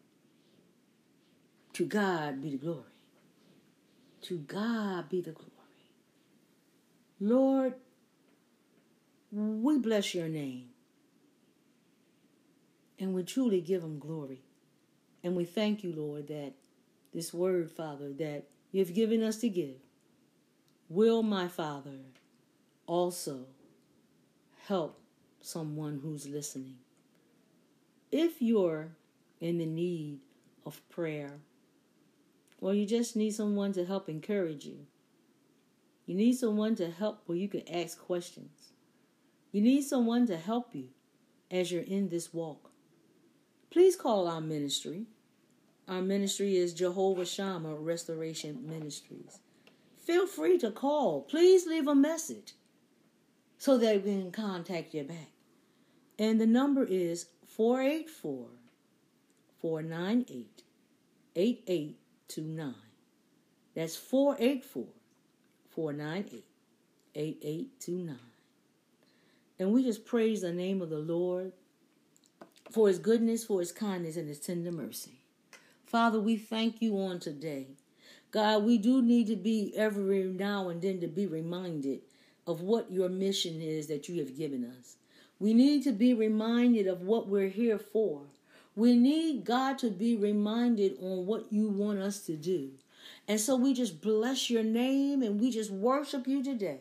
To 1.75 1.85
God 1.85 2.43
be 2.43 2.51
the 2.51 2.57
glory. 2.57 2.85
To 4.23 4.39
God 4.39 5.09
be 5.09 5.21
the 5.21 5.33
glory. 5.33 5.51
Lord, 7.21 7.75
we 9.31 9.79
bless 9.79 10.15
your 10.15 10.29
name. 10.29 10.69
And 12.99 13.15
we 13.15 13.23
truly 13.23 13.61
give 13.61 13.83
him 13.83 13.99
glory. 13.99 14.43
And 15.23 15.37
we 15.37 15.45
thank 15.45 15.85
you, 15.85 15.93
Lord, 15.93 16.29
that 16.29 16.53
this 17.13 17.33
word, 17.33 17.71
Father, 17.71 18.13
that 18.15 18.45
you've 18.73 18.95
given 18.95 19.23
us 19.23 19.39
to 19.39 19.49
give, 19.49 19.77
will 20.89 21.23
my 21.23 21.49
Father 21.49 21.99
also 22.87 23.47
help 24.67 25.01
someone 25.41 26.01
who's 26.03 26.29
listening? 26.29 26.77
If 28.11 28.41
you're 28.41 28.89
in 29.41 29.59
the 29.59 29.67
need 29.67 30.21
of 30.67 30.89
prayer, 30.91 31.41
or 32.61 32.75
you 32.75 32.87
just 32.87 33.17
need 33.17 33.33
someone 33.33 33.73
to 33.73 33.87
help 33.87 34.09
encourage 34.09 34.65
you, 34.65 34.87
you 36.07 36.15
need 36.15 36.35
someone 36.35 36.75
to 36.77 36.91
help 36.91 37.23
where 37.27 37.39
you 37.39 37.49
can 37.49 37.69
ask 37.69 37.99
questions. 37.99 38.73
You 39.53 39.63
need 39.63 39.83
someone 39.83 40.27
to 40.27 40.37
help 40.37 40.75
you 40.75 40.89
as 41.51 41.73
you're 41.73 41.83
in 41.83 42.09
this 42.09 42.35
walk. 42.35 42.71
Please 43.71 43.97
call 43.97 44.29
our 44.29 44.41
ministry 44.41 45.07
our 45.91 46.03
ministry 46.03 46.57
is 46.57 46.73
Jehovah 46.73 47.27
Shammah 47.27 47.75
Restoration 47.75 48.65
Ministries. 48.65 49.41
Feel 49.99 50.29
free 50.29 50.57
to 50.59 50.71
call. 50.71 51.23
Please 51.23 51.67
leave 51.67 51.89
a 51.89 51.97
message 51.97 52.55
so 53.59 53.77
that 53.77 54.05
we 54.05 54.13
can 54.13 54.31
contact 54.31 54.95
you 54.95 55.03
back. 55.03 55.33
And 56.17 56.41
the 56.41 56.47
number 56.47 56.85
is 56.85 57.27
484 57.61 58.47
498 59.61 60.63
8829. 61.37 62.75
That's 63.75 63.97
484 63.97 64.85
498 65.69 66.45
8829. 67.15 68.17
And 69.59 69.73
we 69.75 69.85
just 69.85 70.07
praise 70.07 70.41
the 70.41 70.55
name 70.55 70.81
of 70.81 70.89
the 70.89 71.01
Lord 71.01 71.53
for 72.71 72.89
his 72.89 72.99
goodness, 72.99 73.45
for 73.45 73.61
his 73.61 73.73
kindness, 73.73 74.17
and 74.17 74.27
his 74.27 74.41
tender 74.41 74.73
mercy. 74.73 75.21
Father, 75.85 76.19
we 76.19 76.39
thank 76.39 76.81
you 76.81 76.97
on 76.97 77.21
today. 77.21 77.67
God, 78.31 78.65
we 78.65 78.79
do 78.79 79.03
need 79.03 79.27
to 79.27 79.37
be 79.37 79.75
every 79.77 80.25
now 80.25 80.71
and 80.71 80.81
then 80.81 80.99
to 81.03 81.09
be 81.09 81.27
reminded 81.27 82.01
of 82.47 82.63
what 82.63 82.91
your 82.91 83.11
mission 83.11 83.61
is 83.61 83.87
that 83.89 84.09
you 84.09 84.19
have 84.21 84.35
given 84.35 84.65
us. 84.65 84.97
We 85.41 85.55
need 85.55 85.83
to 85.85 85.93
be 85.93 86.13
reminded 86.15 86.87
of 86.87 87.01
what 87.01 87.27
we're 87.27 87.49
here 87.49 87.79
for. 87.79 88.21
We 88.77 88.95
need 88.95 89.45
God 89.45 89.79
to 89.79 89.91
be 89.91 90.15
reminded 90.15 90.99
on 91.01 91.27
what 91.27 91.51
you 91.51 91.69
want 91.69 91.99
us 91.99 92.21
to 92.27 92.37
do. 92.37 92.71
And 93.27 93.41
so 93.41 93.57
we 93.57 93.75
just 93.75 94.03
bless 94.03 94.51
your 94.51 94.63
name 94.63 95.23
and 95.23 95.41
we 95.41 95.51
just 95.51 95.71
worship 95.71 96.29
you 96.29 96.45
today. 96.45 96.81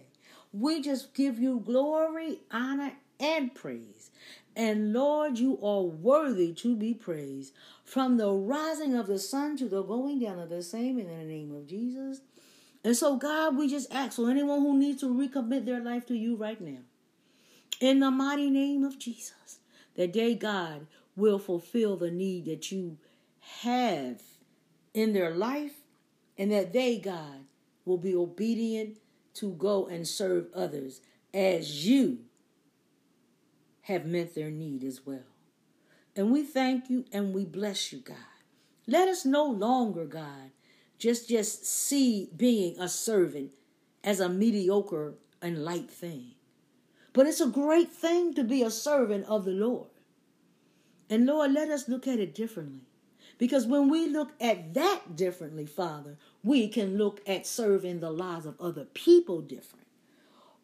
We 0.52 0.82
just 0.82 1.14
give 1.14 1.40
you 1.40 1.62
glory, 1.66 2.40
honor, 2.52 2.94
and 3.20 3.56
praise. 3.56 4.12
And 4.56 4.92
Lord, 4.92 5.38
you 5.38 5.58
are 5.64 5.82
worthy 5.82 6.52
to 6.54 6.76
be 6.76 6.94
praised. 6.94 7.54
From 7.86 8.18
the 8.18 8.32
rising 8.32 8.94
of 8.96 9.08
the 9.08 9.20
sun 9.20 9.56
to 9.58 9.70
the 9.70 9.84
going 9.84 10.20
down 10.20 10.38
of 10.38 10.50
the 10.50 10.62
same 10.62 11.00
in 11.00 11.08
the 11.08 11.24
name 11.24 11.56
of 11.56 11.66
Jesus. 11.66 12.22
And 12.84 12.96
so, 12.96 13.16
God, 13.18 13.58
we 13.58 13.70
just 13.70 13.92
ask 13.94 14.18
for 14.18 14.30
anyone 14.30 14.60
who 14.62 14.78
needs 14.78 15.00
to 15.02 15.08
recommit 15.08 15.66
their 15.66 15.82
life 15.82 16.06
to 16.08 16.16
you 16.16 16.36
right 16.36 16.60
now. 16.60 16.80
In 17.80 18.00
the 18.00 18.12
mighty 18.12 18.50
name 18.50 18.84
of 18.84 19.00
Jesus, 19.00 19.60
that 19.96 20.14
they, 20.14 20.36
God, 20.36 20.88
will 21.16 21.40
fulfill 21.40 21.96
the 21.98 22.12
need 22.12 22.46
that 22.46 22.72
you 22.72 22.98
have 23.62 24.22
in 24.94 25.14
their 25.14 25.32
life, 25.32 25.76
and 26.38 26.52
that 26.52 26.74
they, 26.74 26.98
God, 26.98 27.46
will 27.86 27.98
be 27.98 28.16
obedient 28.16 28.98
to 29.36 29.52
go 29.54 29.88
and 29.88 30.08
serve 30.08 30.48
others 30.54 31.02
as 31.34 31.88
you 31.88 32.20
have 33.82 34.06
met 34.06 34.36
their 34.36 34.52
need 34.52 34.84
as 34.84 35.06
well. 35.06 35.24
And 36.16 36.32
we 36.32 36.44
thank 36.44 36.90
you 36.90 37.06
and 37.12 37.34
we 37.34 37.46
bless 37.46 37.94
you, 37.94 38.00
God. 38.00 38.18
Let 38.88 39.08
us 39.08 39.26
no 39.26 39.46
longer, 39.46 40.06
God, 40.06 40.52
just 40.98 41.30
just 41.30 41.66
see 41.66 42.30
being 42.36 42.80
a 42.80 42.90
servant 42.90 43.52
as 44.04 44.20
a 44.20 44.28
mediocre 44.28 45.14
and 45.42 45.64
light 45.64 45.90
thing. 45.90 46.34
But 47.20 47.28
it's 47.28 47.42
a 47.42 47.48
great 47.48 47.92
thing 47.92 48.34
to 48.36 48.46
be 48.46 48.64
a 48.64 48.72
servant 48.72 49.26
of 49.26 49.44
the 49.44 49.52
Lord. 49.52 49.90
And 51.10 51.26
Lord, 51.26 51.52
let 51.52 51.68
us 51.70 51.90
look 51.90 52.08
at 52.08 52.18
it 52.18 52.34
differently. 52.34 52.80
Because 53.38 53.68
when 53.68 53.90
we 53.90 54.08
look 54.08 54.32
at 54.40 54.74
that 54.76 55.18
differently, 55.18 55.66
Father, 55.66 56.16
we 56.46 56.70
can 56.70 56.98
look 56.98 57.20
at 57.28 57.46
serving 57.46 58.00
the 58.00 58.10
lives 58.10 58.46
of 58.46 58.56
other 58.58 58.86
people 58.86 59.42
different. 59.42 59.86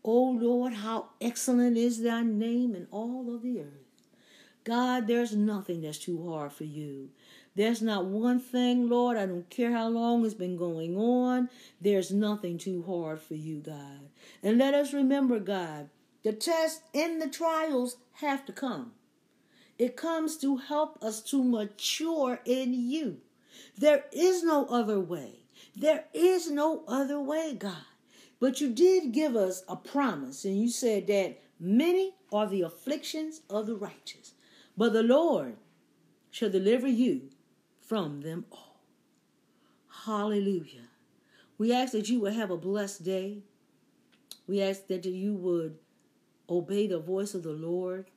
Oh 0.02 0.30
Lord, 0.30 0.76
how 0.76 1.10
excellent 1.20 1.76
is 1.76 2.02
thy 2.02 2.24
name 2.24 2.74
in 2.74 2.88
all 2.90 3.36
of 3.36 3.42
the 3.42 3.60
earth. 3.60 4.08
God, 4.64 5.08
there's 5.08 5.36
nothing 5.36 5.82
that's 5.82 5.98
too 5.98 6.26
hard 6.30 6.54
for 6.54 6.64
you. 6.64 7.10
There's 7.56 7.82
not 7.82 8.06
one 8.06 8.40
thing, 8.40 8.88
Lord, 8.88 9.18
I 9.18 9.26
don't 9.26 9.50
care 9.50 9.74
how 9.74 9.90
long 9.90 10.24
it's 10.24 10.34
been 10.34 10.56
going 10.56 10.96
on, 10.96 11.50
there's 11.82 12.12
nothing 12.12 12.58
too 12.58 12.82
hard 12.88 13.20
for 13.20 13.36
you, 13.36 13.58
God. 13.58 14.08
And 14.42 14.58
let 14.58 14.74
us 14.74 14.94
remember, 14.94 15.40
God, 15.40 15.90
the 16.26 16.34
tests 16.34 16.82
and 16.96 17.22
the 17.22 17.28
trials 17.28 17.98
have 18.14 18.44
to 18.48 18.52
come. 18.52 18.94
It 19.78 19.96
comes 19.96 20.38
to 20.38 20.58
help 20.58 20.98
us 21.04 21.22
to 21.30 21.44
mature 21.44 22.40
in 22.46 22.74
you. 22.74 23.18
There 23.78 24.06
is 24.12 24.44
no 24.44 24.66
other 24.66 25.00
way. 25.00 25.42
There 25.76 26.06
is 26.16 26.50
no 26.50 26.84
other 26.88 27.20
way, 27.20 27.54
God. 27.54 27.86
But 28.40 28.60
you 28.60 28.72
did 28.72 29.12
give 29.12 29.36
us 29.36 29.64
a 29.68 29.76
promise, 29.76 30.46
and 30.46 30.60
you 30.60 30.68
said 30.68 31.06
that 31.08 31.42
many 31.60 32.16
are 32.34 32.48
the 32.48 32.64
afflictions 32.64 33.42
of 33.48 33.68
the 33.68 33.76
righteous, 33.76 34.34
but 34.76 34.94
the 34.94 35.04
Lord 35.04 35.58
shall 36.32 36.50
deliver 36.50 36.88
you 36.88 37.30
from 37.80 38.22
them 38.22 38.46
all. 38.52 38.80
Hallelujah. 40.06 40.88
We 41.60 41.72
ask 41.72 41.92
that 41.92 42.10
you 42.10 42.22
would 42.22 42.34
have 42.34 42.50
a 42.50 42.58
blessed 42.58 43.04
day. 43.04 43.44
We 44.48 44.60
ask 44.60 44.88
that 44.88 45.06
you 45.06 45.36
would 45.36 45.78
obey 46.50 46.88
the 46.88 47.00
voice 47.00 47.34
of 47.34 47.44
the 47.44 47.54
Lord. 47.54 48.10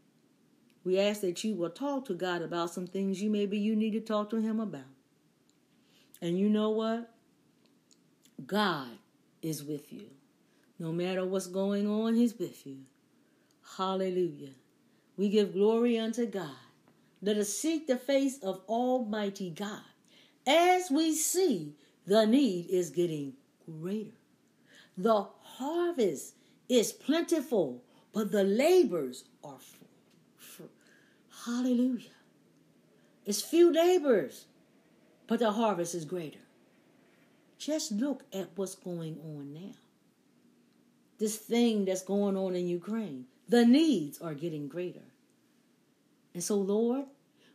We 0.85 0.99
ask 0.99 1.21
that 1.23 1.43
you 1.45 1.55
will 1.55 1.71
talk 1.71 2.07
to 2.07 2.15
God 2.15 2.43
about 2.43 2.71
some 2.71 2.87
things 2.87 3.21
you 3.21 3.31
maybe 3.31 3.59
you 3.59 3.77
need 3.77 3.93
to 3.93 4.01
talk 4.01 4.31
to 4.31 4.41
him 4.41 4.61
about. 4.61 4.83
And 6.21 6.39
you 6.39 6.49
know 6.49 6.71
what? 6.71 7.11
God 8.47 8.89
is 9.43 9.65
with 9.65 9.93
you. 9.93 10.07
No 10.79 10.93
matter 10.93 11.25
what's 11.25 11.47
going 11.47 11.89
on, 11.89 12.15
he's 12.15 12.39
with 12.39 12.67
you. 12.67 12.79
Hallelujah. 13.77 14.55
We 15.17 15.29
give 15.29 15.53
glory 15.53 15.99
unto 15.99 16.27
God. 16.27 16.51
Let 17.21 17.37
us 17.37 17.49
seek 17.49 17.87
the 17.87 17.97
face 17.97 18.39
of 18.43 18.63
Almighty 18.69 19.51
God 19.51 19.83
as 20.47 20.91
we 20.91 21.15
see 21.15 21.75
the 22.07 22.25
need 22.25 22.71
is 22.71 22.91
getting 22.91 23.35
greater. 23.67 24.13
The 24.97 25.27
harvest 25.43 26.35
is 26.69 26.93
plentiful, 26.93 27.83
but 28.13 28.33
the 28.33 28.45
labors 28.45 29.25
are 29.45 29.59
full. 30.39 30.69
Hallelujah. 31.45 32.11
It's 33.25 33.43
few 33.43 33.73
labors, 33.73 34.47
but 35.27 35.41
the 35.41 35.53
harvest 35.53 35.95
is 35.95 36.05
greater. 36.05 36.39
Just 37.59 37.93
look 37.93 38.25
at 38.33 38.51
what's 38.55 38.75
going 38.75 39.19
on 39.23 39.53
now. 39.53 39.75
This 41.19 41.37
thing 41.37 41.85
that's 41.85 42.03
going 42.03 42.37
on 42.37 42.55
in 42.55 42.69
Ukraine, 42.69 43.27
the 43.49 43.67
needs 43.67 44.21
are 44.21 44.35
getting 44.35 44.69
greater. 44.69 45.03
And 46.33 46.43
so, 46.43 46.57
Lord, 46.57 47.07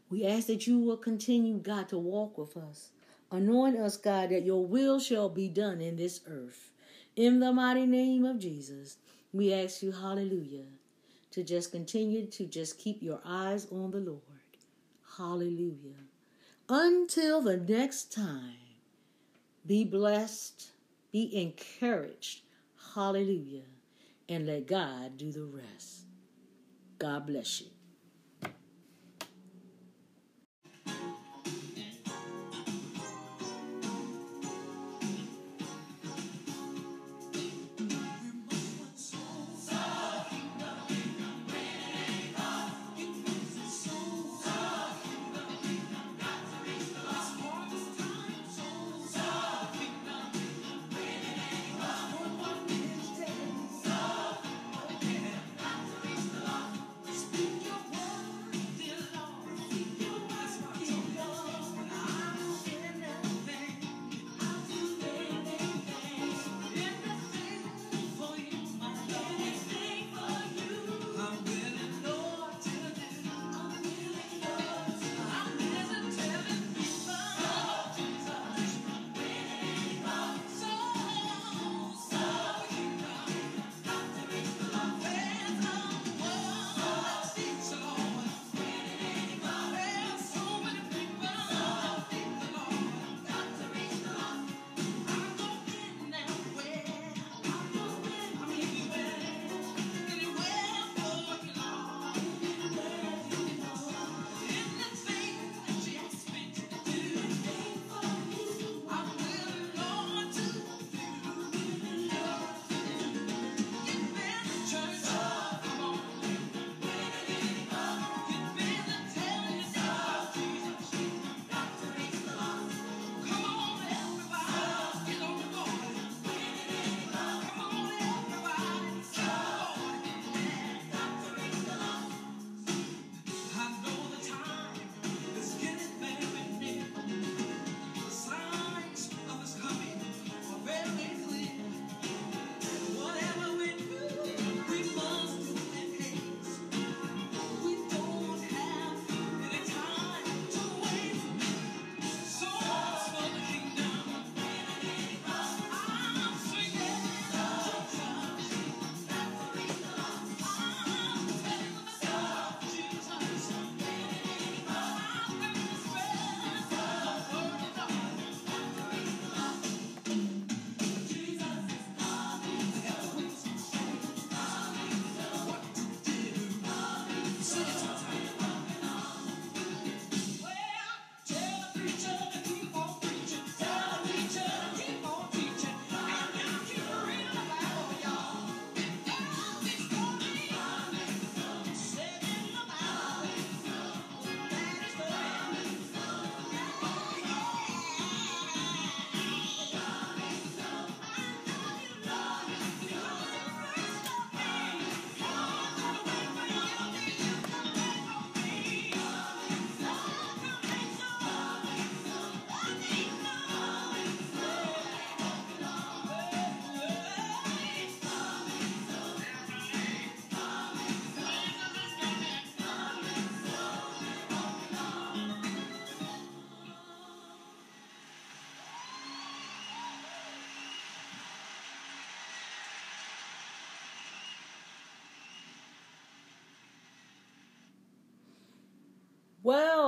we 0.09 0.25
ask 0.25 0.47
that 0.47 0.67
you 0.67 0.79
will 0.79 0.97
continue, 0.97 1.57
God, 1.57 1.87
to 1.89 1.97
walk 1.97 2.37
with 2.37 2.57
us. 2.57 2.89
Anoint 3.31 3.77
us, 3.77 3.97
God, 3.97 4.29
that 4.29 4.43
your 4.43 4.63
will 4.65 4.99
shall 4.99 5.29
be 5.29 5.47
done 5.47 5.81
in 5.81 5.95
this 5.95 6.21
earth. 6.27 6.71
In 7.15 7.39
the 7.39 7.51
mighty 7.51 7.85
name 7.85 8.25
of 8.25 8.39
Jesus, 8.39 8.97
we 9.33 9.51
ask 9.51 9.81
you, 9.81 9.91
hallelujah, 9.91 10.65
to 11.31 11.43
just 11.43 11.71
continue 11.71 12.27
to 12.27 12.45
just 12.45 12.77
keep 12.77 13.01
your 13.01 13.19
eyes 13.25 13.67
on 13.71 13.91
the 13.91 13.99
Lord. 13.99 14.21
Hallelujah. 15.17 16.05
Until 16.69 17.41
the 17.41 17.57
next 17.57 18.13
time, 18.13 18.55
be 19.65 19.83
blessed, 19.83 20.71
be 21.11 21.35
encouraged. 21.35 22.41
Hallelujah. 22.93 23.63
And 24.29 24.45
let 24.45 24.67
God 24.67 25.17
do 25.17 25.31
the 25.31 25.43
rest. 25.43 26.05
God 26.99 27.25
bless 27.25 27.61
you. 27.61 27.72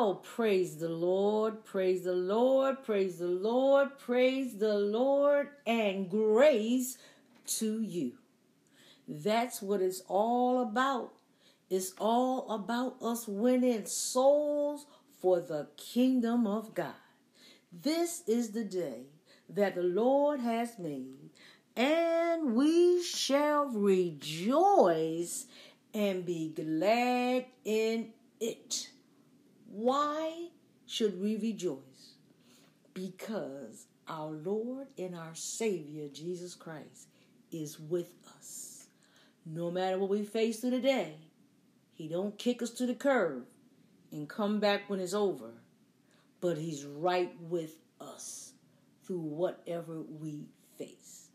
Well, 0.05 0.21
praise 0.35 0.77
the 0.77 0.87
Lord, 0.87 1.65
praise 1.65 2.03
the 2.03 2.13
Lord, 2.13 2.83
praise 2.83 3.17
the 3.17 3.25
Lord, 3.25 3.97
praise 3.97 4.55
the 4.55 4.77
Lord, 4.77 5.47
and 5.65 6.07
grace 6.07 6.99
to 7.57 7.81
you. 7.81 8.11
That's 9.07 9.63
what 9.63 9.81
it's 9.81 10.03
all 10.07 10.61
about. 10.61 11.11
It's 11.71 11.95
all 11.97 12.51
about 12.51 12.97
us 13.01 13.27
winning 13.27 13.87
souls 13.87 14.85
for 15.19 15.39
the 15.39 15.69
kingdom 15.75 16.45
of 16.45 16.75
God. 16.75 16.93
This 17.71 18.21
is 18.27 18.51
the 18.51 18.63
day 18.63 19.07
that 19.49 19.73
the 19.73 19.81
Lord 19.81 20.39
has 20.39 20.77
made, 20.77 21.31
and 21.75 22.53
we 22.53 23.01
shall 23.01 23.69
rejoice 23.69 25.47
and 25.95 26.23
be 26.23 26.49
glad 26.49 27.45
in 27.63 28.09
it. 28.39 28.89
Why 29.77 30.51
should 30.85 31.21
we 31.21 31.35
rejoice? 31.35 32.13
Because 32.93 33.87
our 34.07 34.31
Lord 34.31 34.87
and 34.97 35.13
our 35.13 35.35
Savior, 35.35 36.07
Jesus 36.07 36.55
Christ, 36.55 37.09
is 37.51 37.77
with 37.77 38.13
us. 38.37 38.87
No 39.45 39.69
matter 39.69 39.99
what 39.99 40.09
we 40.09 40.23
face 40.23 40.61
through 40.61 40.69
the 40.69 40.79
day, 40.79 41.17
He 41.91 42.07
don't 42.07 42.39
kick 42.39 42.61
us 42.61 42.69
to 42.69 42.85
the 42.85 42.95
curb 42.95 43.47
and 44.13 44.29
come 44.29 44.61
back 44.61 44.89
when 44.89 45.01
it's 45.01 45.13
over, 45.13 45.51
but 46.39 46.57
He's 46.57 46.85
right 46.85 47.35
with 47.41 47.75
us 47.99 48.53
through 49.03 49.19
whatever 49.19 50.03
we 50.03 50.45
face. 50.77 51.27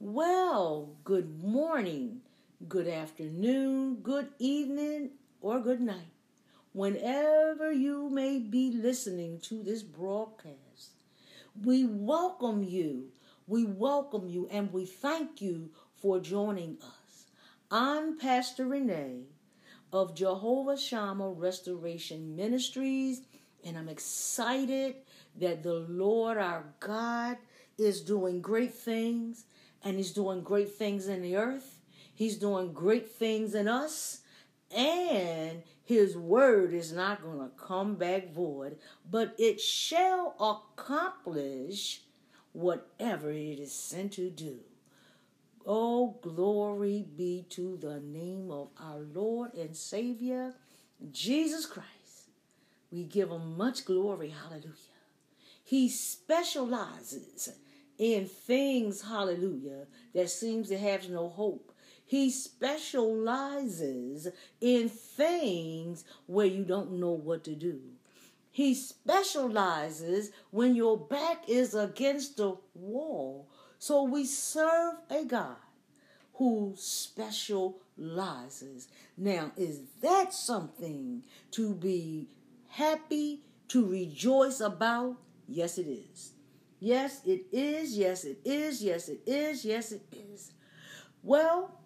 Well, 0.00 0.96
good 1.04 1.44
morning, 1.44 2.22
good 2.66 2.88
afternoon, 2.88 3.96
good 3.96 4.28
evening, 4.38 5.10
or 5.42 5.60
good 5.60 5.82
night 5.82 6.13
whenever 6.74 7.70
you 7.70 8.10
may 8.10 8.40
be 8.40 8.72
listening 8.72 9.38
to 9.38 9.62
this 9.62 9.84
broadcast. 9.84 10.90
We 11.62 11.84
welcome 11.84 12.64
you. 12.64 13.12
We 13.46 13.64
welcome 13.64 14.26
you 14.26 14.48
and 14.50 14.72
we 14.72 14.84
thank 14.84 15.40
you 15.40 15.70
for 15.94 16.18
joining 16.18 16.78
us. 16.82 17.26
I'm 17.70 18.18
Pastor 18.18 18.66
Renee 18.66 19.20
of 19.92 20.16
Jehovah 20.16 20.76
Shammah 20.76 21.30
Restoration 21.30 22.34
Ministries, 22.34 23.22
and 23.64 23.78
I'm 23.78 23.88
excited 23.88 24.96
that 25.38 25.62
the 25.62 25.74
Lord 25.74 26.38
our 26.38 26.64
God 26.80 27.36
is 27.78 28.00
doing 28.00 28.40
great 28.40 28.74
things, 28.74 29.44
and 29.84 29.96
He's 29.96 30.12
doing 30.12 30.42
great 30.42 30.74
things 30.74 31.06
in 31.06 31.22
the 31.22 31.36
earth. 31.36 31.78
He's 32.12 32.36
doing 32.36 32.72
great 32.72 33.12
things 33.12 33.54
in 33.54 33.68
us, 33.68 34.22
and 34.76 35.62
his 35.84 36.16
word 36.16 36.72
is 36.72 36.92
not 36.92 37.22
going 37.22 37.38
to 37.38 37.50
come 37.56 37.96
back 37.96 38.32
void, 38.32 38.78
but 39.10 39.34
it 39.38 39.60
shall 39.60 40.34
accomplish 40.40 42.00
whatever 42.52 43.30
it 43.30 43.58
is 43.58 43.72
sent 43.72 44.12
to 44.12 44.30
do. 44.30 44.60
Oh, 45.66 46.16
glory 46.22 47.06
be 47.16 47.46
to 47.50 47.76
the 47.76 48.00
name 48.00 48.50
of 48.50 48.68
our 48.78 48.98
Lord 48.98 49.54
and 49.54 49.76
Savior, 49.76 50.54
Jesus 51.10 51.66
Christ. 51.66 51.88
We 52.90 53.04
give 53.04 53.30
him 53.30 53.56
much 53.56 53.84
glory. 53.84 54.28
Hallelujah. 54.28 54.72
He 55.64 55.88
specializes 55.88 57.50
in 57.98 58.26
things, 58.26 59.02
hallelujah, 59.02 59.86
that 60.14 60.30
seems 60.30 60.68
to 60.68 60.78
have 60.78 61.08
no 61.08 61.28
hope. 61.28 61.72
He 62.14 62.30
specializes 62.30 64.28
in 64.60 64.88
things 64.88 66.04
where 66.26 66.46
you 66.46 66.62
don't 66.62 67.00
know 67.00 67.10
what 67.10 67.42
to 67.42 67.56
do. 67.56 67.80
He 68.52 68.72
specializes 68.72 70.30
when 70.52 70.76
your 70.76 70.96
back 70.96 71.48
is 71.48 71.74
against 71.74 72.36
the 72.36 72.56
wall. 72.72 73.48
So 73.80 74.04
we 74.04 74.26
serve 74.26 74.94
a 75.10 75.24
God 75.24 75.56
who 76.34 76.74
specializes. 76.76 78.86
Now, 79.16 79.50
is 79.56 79.80
that 80.00 80.32
something 80.32 81.24
to 81.50 81.74
be 81.74 82.28
happy, 82.68 83.40
to 83.66 83.84
rejoice 83.84 84.60
about? 84.60 85.16
Yes, 85.48 85.78
it 85.78 85.88
is. 85.88 86.30
Yes, 86.78 87.22
it 87.26 87.46
is. 87.50 87.98
Yes, 87.98 88.22
it 88.22 88.38
is. 88.44 88.84
Yes, 88.84 89.08
it 89.08 89.22
is. 89.26 89.64
Yes, 89.64 89.90
it 89.90 90.06
is. 90.12 90.52
Well, 91.20 91.80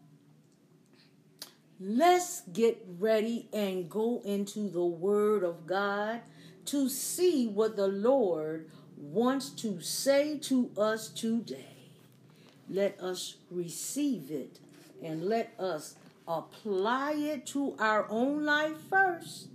Let's 1.81 2.41
get 2.53 2.85
ready 2.99 3.49
and 3.53 3.89
go 3.89 4.21
into 4.25 4.69
the 4.69 4.85
Word 4.85 5.45
of 5.45 5.65
God 5.65 6.23
to 6.67 6.89
see 6.89 7.47
what 7.47 7.77
the 7.77 7.87
Lord 7.87 8.69
wants 8.97 9.51
to 9.51 9.81
say 9.81 10.39
to 10.39 10.73
us 10.77 11.09
today. 11.09 11.93
Let 12.69 13.01
us 13.01 13.37
receive 13.49 14.33
it 14.33 14.59
and 15.03 15.27
let 15.27 15.55
us 15.57 15.95
apply 16.27 17.13
it 17.13 17.47
to 17.47 17.77
our 17.79 18.11
own 18.11 18.45
life 18.45 18.77
first. 18.91 19.47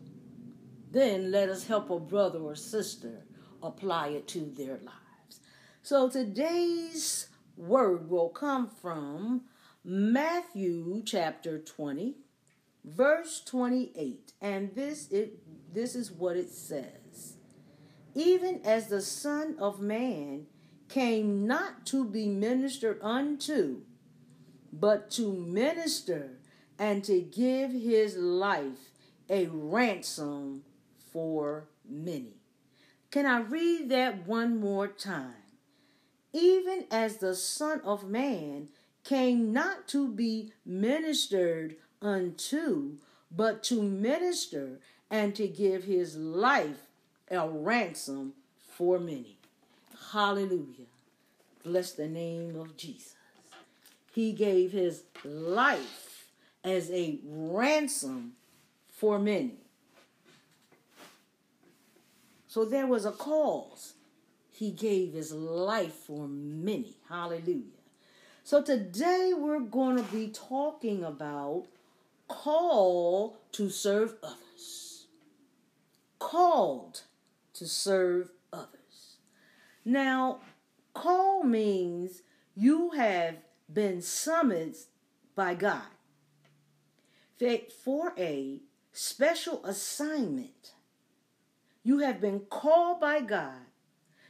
Then 0.91 1.30
let 1.30 1.50
us 1.50 1.68
help 1.68 1.90
a 1.90 2.00
brother 2.00 2.40
or 2.40 2.56
sister 2.56 3.26
apply 3.62 4.10
it 4.10 4.30
to 4.30 4.40
their 4.58 4.78
lives. 4.78 5.41
So 5.82 6.08
today's 6.08 7.28
word 7.58 8.10
will 8.10 8.30
come 8.30 8.70
from 8.82 9.41
Matthew 9.85 11.03
chapter 11.05 11.60
20, 11.60 12.15
verse 12.85 13.43
28. 13.45 14.31
And 14.39 14.73
this 14.76 15.11
it 15.11 15.39
this 15.73 15.93
is 15.93 16.10
what 16.10 16.38
it 16.38 16.49
says. 16.49 17.35
Even 18.15 18.61
as 18.64 18.88
the 18.88 19.01
Son 19.01 19.57
of 19.60 19.81
Man 19.81 20.45
came 20.88 21.45
not 21.45 21.85
to 21.88 22.05
be 22.05 22.30
ministered 22.30 22.99
unto, 23.01 23.81
but 24.72 25.11
to 25.11 25.34
minister 25.34 26.38
and 26.80 27.03
to 27.03 27.19
give 27.19 27.72
his 27.72 28.15
life 28.15 28.91
a 29.30 29.47
ransom 29.47 30.64
for 31.11 31.68
many. 31.85 32.38
Can 33.11 33.26
I 33.26 33.41
read 33.41 33.89
that 33.89 34.26
one 34.26 34.57
more 34.57 34.88
time? 34.88 35.34
Even 36.31 36.85
as 36.89 37.18
the 37.18 37.35
Son 37.35 37.81
of 37.81 38.05
Man 38.05 38.69
came 39.03 39.51
not 39.51 39.88
to 39.89 40.07
be 40.07 40.53
ministered 40.65 41.75
unto, 42.01 42.97
but 43.31 43.63
to 43.63 43.81
minister 43.81 44.80
and 45.09 45.35
to 45.35 45.47
give 45.47 45.84
his 45.84 46.15
life 46.17 46.88
a 47.30 47.47
ransom 47.47 48.34
for 48.57 48.99
many. 48.99 49.38
Hallelujah. 50.11 50.88
Bless 51.63 51.93
the 51.93 52.07
name 52.07 52.55
of 52.55 52.75
Jesus. 52.77 53.15
He 54.13 54.31
gave 54.31 54.71
his 54.71 55.03
life 55.23 56.27
as 56.63 56.89
a 56.91 57.19
ransom 57.25 58.34
for 58.89 59.17
many. 59.19 59.55
So 62.47 62.65
there 62.65 62.85
was 62.85 63.05
a 63.05 63.11
cause. 63.11 63.93
He 64.51 64.69
gave 64.71 65.13
his 65.13 65.34
life 65.34 65.93
for 65.93 66.27
many. 66.27 66.97
Hallelujah. 67.09 67.82
So 68.45 68.61
today 68.61 69.32
we're 69.36 69.61
going 69.61 69.95
to 69.95 70.11
be 70.11 70.28
talking 70.28 71.03
about 71.03 71.65
call 72.28 73.38
to 73.53 73.70
serve 73.70 74.15
others. 74.22 75.07
Called 76.20 77.03
to 77.53 77.65
serve 77.65 78.32
others. 78.52 79.18
Now, 79.86 80.40
call 80.94 81.44
means 81.44 82.22
you 82.56 82.91
have 82.91 83.38
been 83.72 84.02
summoned 84.02 84.76
by 85.36 85.56
God 85.56 85.84
for 87.84 88.14
a 88.18 88.60
special 88.91 89.65
assignment. 89.65 90.74
You 91.84 91.99
have 91.99 92.22
been 92.22 92.41
called 92.41 93.02
by 93.02 93.20
God. 93.22 93.68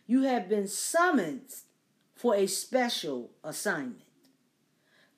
You 0.08 0.24
have 0.24 0.50
been 0.50 0.68
summoned 0.68 1.54
for 2.16 2.36
a 2.36 2.48
special 2.48 3.32
assignment. 3.44 4.03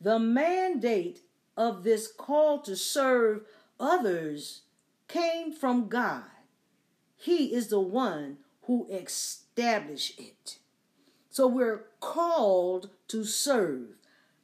The 0.06 0.20
mandate 0.20 1.22
of 1.58 1.84
this 1.84 2.06
call 2.06 2.60
to 2.60 2.76
serve 2.76 3.42
others 3.80 4.62
came 5.08 5.52
from 5.52 5.88
God. 5.88 6.26
He 7.18 7.56
is 7.56 7.70
the 7.70 7.80
one 7.80 8.38
who 8.68 8.86
established 8.92 10.20
it. 10.20 10.60
So 11.32 11.48
we're 11.48 11.86
called 12.02 12.92
to 13.08 13.24
serve. 13.24 13.96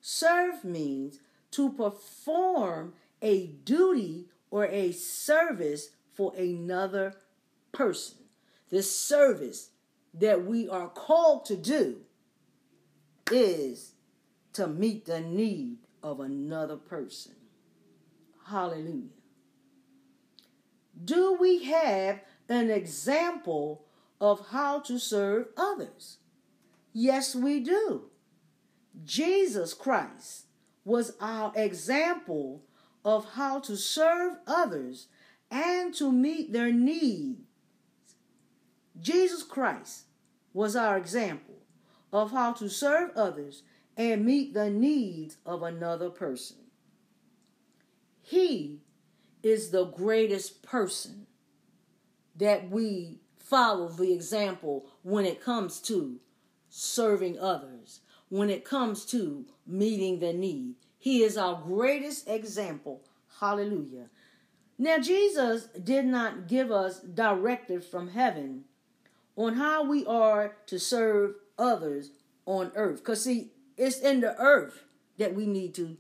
Serve 0.02 0.64
means 0.64 1.20
to 1.52 1.72
perform 1.72 2.94
a 3.22 3.46
duty 3.46 4.30
or 4.50 4.66
a 4.66 4.92
service 4.92 5.92
for 6.12 6.34
another 6.36 7.18
person. 7.72 8.18
The 8.70 8.82
service 8.82 9.70
that 10.12 10.44
we 10.44 10.68
are 10.68 10.90
called 10.90 11.46
to 11.46 11.56
do 11.56 11.98
is 13.32 13.92
to 14.54 14.68
meet 14.68 15.06
the 15.06 15.22
need 15.22 15.78
of 16.04 16.20
another 16.20 16.76
person. 16.76 17.34
Hallelujah. 18.48 19.10
Do 21.04 21.38
we 21.40 21.64
have 21.66 22.22
an 22.50 22.70
example 22.70 23.86
of 24.20 24.48
how 24.50 24.80
to 24.82 25.00
serve 25.00 25.48
others? 25.58 26.18
Yes, 26.94 27.36
we 27.36 27.60
do. 27.60 28.10
Jesus 29.06 29.74
Christ 29.74 30.46
was 30.84 31.14
our 31.22 31.54
example 31.56 32.64
of 33.06 33.34
how 33.34 33.60
to 33.62 33.78
serve 33.78 34.38
others 34.46 35.08
and 35.50 35.94
to 35.96 36.12
meet 36.12 36.52
their 36.52 36.72
needs. 36.72 37.42
Jesus 39.00 39.44
Christ 39.44 40.04
was 40.54 40.76
our 40.76 40.98
example 40.98 41.56
of 42.12 42.32
how 42.32 42.52
to 42.54 42.70
serve 42.70 43.12
others 43.16 43.64
and 44.10 44.26
meet 44.26 44.56
the 44.56 44.70
needs 44.70 45.38
of 45.46 45.62
another 45.62 46.10
person. 46.10 46.58
He 48.24 48.80
is 49.44 49.70
the 49.70 49.86
greatest 49.86 50.64
person 50.64 51.28
that 52.36 52.72
we 52.72 53.20
follow 53.38 53.90
the 53.90 54.12
example 54.12 54.88
when 55.04 55.28
it 55.28 55.40
comes 55.40 55.80
to 55.82 56.20
serving 56.68 57.38
others, 57.38 58.00
when 58.30 58.50
it 58.50 58.66
comes 58.66 59.06
to 59.06 59.46
meeting 59.68 60.20
the 60.20 60.34
need. 60.34 60.76
He 60.98 61.22
is 61.22 61.38
our 61.38 61.62
greatest 61.62 62.28
example. 62.28 63.04
Hallelujah. 63.40 64.08
Now, 64.80 64.98
Jesus 64.98 65.66
did 65.84 66.06
not 66.06 66.48
give 66.48 66.72
us 66.72 67.02
directives 67.02 67.86
from 67.86 68.10
heaven 68.10 68.64
on 69.36 69.56
how 69.56 69.84
we 69.84 70.04
are 70.08 70.58
to 70.66 70.80
serve 70.80 71.36
others 71.60 72.10
on 72.48 72.72
earth. 72.74 72.98
Because, 72.98 73.24
see, 73.24 73.52
it's 73.82 74.00
in 74.00 74.22
the 74.22 74.38
earth 74.38 74.84
that 75.18 75.34
we 75.34 75.48
need 75.48 75.74
to 75.74 75.98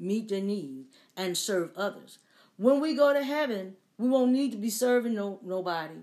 meet 0.00 0.28
the 0.28 0.40
need 0.40 0.86
and 1.16 1.38
serve 1.38 1.70
others. 1.76 2.18
When 2.56 2.80
we 2.80 2.96
go 2.96 3.12
to 3.12 3.22
heaven, 3.22 3.76
we 3.96 4.08
won't 4.08 4.32
need 4.32 4.50
to 4.50 4.58
be 4.58 4.70
serving 4.70 5.14
no, 5.14 5.38
nobody. 5.44 5.94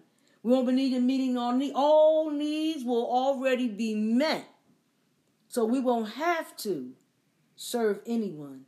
We 0.44 0.54
won't 0.54 0.68
be 0.68 0.74
needing 0.74 1.06
meeting 1.06 1.38
all 1.38 1.52
needs. 1.52 1.74
All 1.76 2.32
needs 2.32 2.86
will 2.86 3.06
already 3.06 3.68
be 3.68 3.96
met. 3.96 4.48
So 5.50 5.66
we 5.66 5.82
won't 5.82 6.12
have 6.12 6.56
to 6.58 6.94
serve 7.58 8.00
anyone 8.06 8.62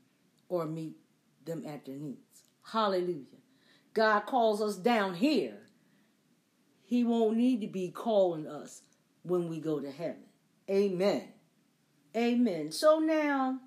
or 0.50 0.66
meet 0.66 0.98
them 1.46 1.64
at 1.66 1.86
their 1.86 1.96
needs. 1.96 2.44
Hallelujah. 2.66 3.40
God 3.94 4.26
calls 4.26 4.62
us 4.62 4.76
down 4.76 5.14
here. 5.14 5.58
He 6.84 7.06
won't 7.06 7.38
need 7.38 7.62
to 7.62 7.68
be 7.68 7.92
calling 7.92 8.46
us 8.46 8.82
when 9.24 9.48
we 9.48 9.62
go 9.62 9.80
to 9.80 9.90
heaven. 9.90 10.26
Amen. 10.70 11.30
Amen. 12.16 12.72
So 12.72 13.00
now, 13.00 13.60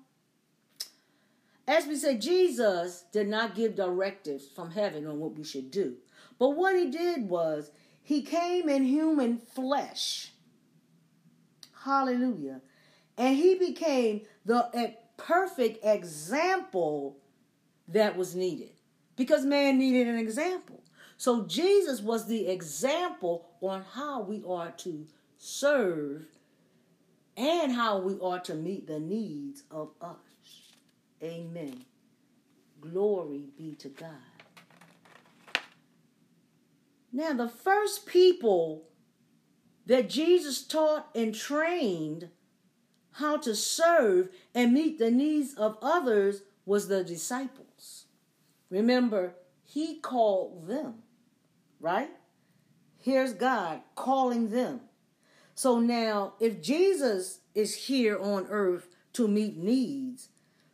as 1.67 1.87
we 1.87 1.95
say, 1.95 2.17
Jesus 2.17 3.05
did 3.11 3.27
not 3.27 3.55
give 3.55 3.75
directives 3.75 4.47
from 4.47 4.71
heaven 4.71 5.07
on 5.07 5.19
what 5.19 5.35
we 5.35 5.43
should 5.43 5.71
do. 5.71 5.95
But 6.37 6.49
what 6.49 6.75
he 6.75 6.89
did 6.91 7.27
was 7.27 7.71
he 8.03 8.21
came 8.21 8.69
in 8.69 8.83
human 8.83 9.37
flesh. 9.37 10.31
Hallelujah. 11.83 12.61
And 13.17 13.35
he 13.35 13.55
became 13.55 14.21
the 14.45 14.93
perfect 15.17 15.83
example 15.83 17.17
that 17.87 18.17
was 18.17 18.35
needed 18.35 18.71
because 19.15 19.45
man 19.45 19.77
needed 19.77 20.07
an 20.07 20.17
example. 20.17 20.83
So 21.17 21.45
Jesus 21.45 22.01
was 22.01 22.27
the 22.27 22.47
example 22.47 23.45
on 23.61 23.83
how 23.93 24.21
we 24.21 24.43
are 24.47 24.71
to 24.71 25.07
serve 25.37 26.25
and 27.37 27.71
how 27.71 27.99
we 27.99 28.17
are 28.21 28.39
to 28.41 28.55
meet 28.55 28.87
the 28.87 28.99
needs 28.99 29.63
of 29.71 29.91
us. 30.01 30.17
Amen. 31.23 31.85
Glory 32.79 33.49
be 33.57 33.75
to 33.75 33.89
God. 33.89 34.09
Now, 37.11 37.33
the 37.33 37.47
first 37.47 38.05
people 38.05 38.83
that 39.85 40.09
Jesus 40.09 40.63
taught 40.63 41.07
and 41.15 41.33
trained 41.33 42.29
how 43.13 43.37
to 43.37 43.55
serve 43.55 44.29
and 44.53 44.73
meet 44.73 44.99
the 44.99 45.11
needs 45.11 45.53
of 45.53 45.77
others 45.81 46.41
was 46.65 46.87
the 46.87 47.03
disciples. 47.03 48.05
Remember, 48.69 49.35
he 49.63 49.99
called 49.99 50.67
them, 50.67 50.95
right? 51.79 52.09
Here's 52.97 53.33
God 53.33 53.81
calling 53.95 54.49
them. 54.49 54.81
So 55.55 55.79
now, 55.79 56.33
if 56.41 56.61
Jesus 56.61 57.39
is 57.55 57.87
here 57.87 58.19
on 58.19 58.47
earth 58.49 58.89
to 59.13 59.27
meet 59.27 59.55
needs, 59.55 60.27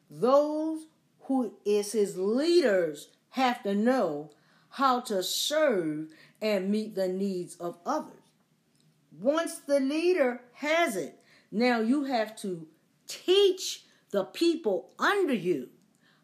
those 0.09 0.87
who 1.21 1.53
is 1.63 1.91
his 1.91 2.17
leaders 2.17 3.09
have 3.29 3.61
to 3.63 3.75
know 3.75 4.31
how 4.69 4.99
to 5.01 5.21
serve 5.21 6.09
and 6.41 6.71
meet 6.71 6.95
the 6.95 7.07
needs 7.07 7.55
of 7.57 7.77
others. 7.85 8.15
Once 9.19 9.59
the 9.59 9.79
leader 9.79 10.41
has 10.53 10.95
it, 10.95 11.19
now 11.51 11.79
you 11.79 12.05
have 12.05 12.35
to 12.37 12.67
teach 13.07 13.85
the 14.09 14.23
people 14.23 14.91
under 14.97 15.33
you 15.33 15.69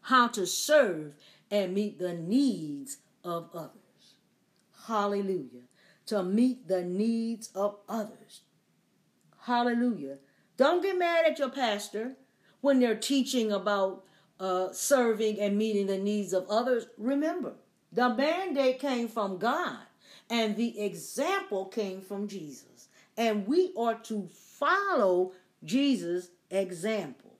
how 0.02 0.26
to 0.26 0.46
serve 0.46 1.14
and 1.50 1.74
meet 1.74 1.98
the 1.98 2.14
needs 2.14 2.98
of 3.22 3.50
others. 3.54 4.14
Hallelujah. 4.86 5.68
To 6.06 6.22
meet 6.22 6.66
the 6.66 6.82
needs 6.82 7.50
of 7.54 7.76
others. 7.88 8.40
Hallelujah. 9.42 10.18
Don't 10.56 10.82
get 10.82 10.98
mad 10.98 11.24
at 11.26 11.38
your 11.38 11.50
pastor 11.50 12.16
when 12.60 12.80
they're 12.80 12.96
teaching 12.96 13.52
about 13.52 14.04
uh, 14.40 14.72
serving 14.72 15.40
and 15.40 15.56
meeting 15.56 15.86
the 15.86 15.98
needs 15.98 16.32
of 16.32 16.46
others. 16.48 16.86
Remember, 16.96 17.54
the 17.92 18.08
mandate 18.08 18.78
came 18.78 19.08
from 19.08 19.38
God, 19.38 19.78
and 20.28 20.56
the 20.56 20.80
example 20.80 21.66
came 21.66 22.00
from 22.00 22.28
Jesus. 22.28 22.88
And 23.16 23.46
we 23.46 23.72
are 23.76 23.94
to 23.94 24.28
follow 24.32 25.32
Jesus' 25.64 26.30
example. 26.50 27.34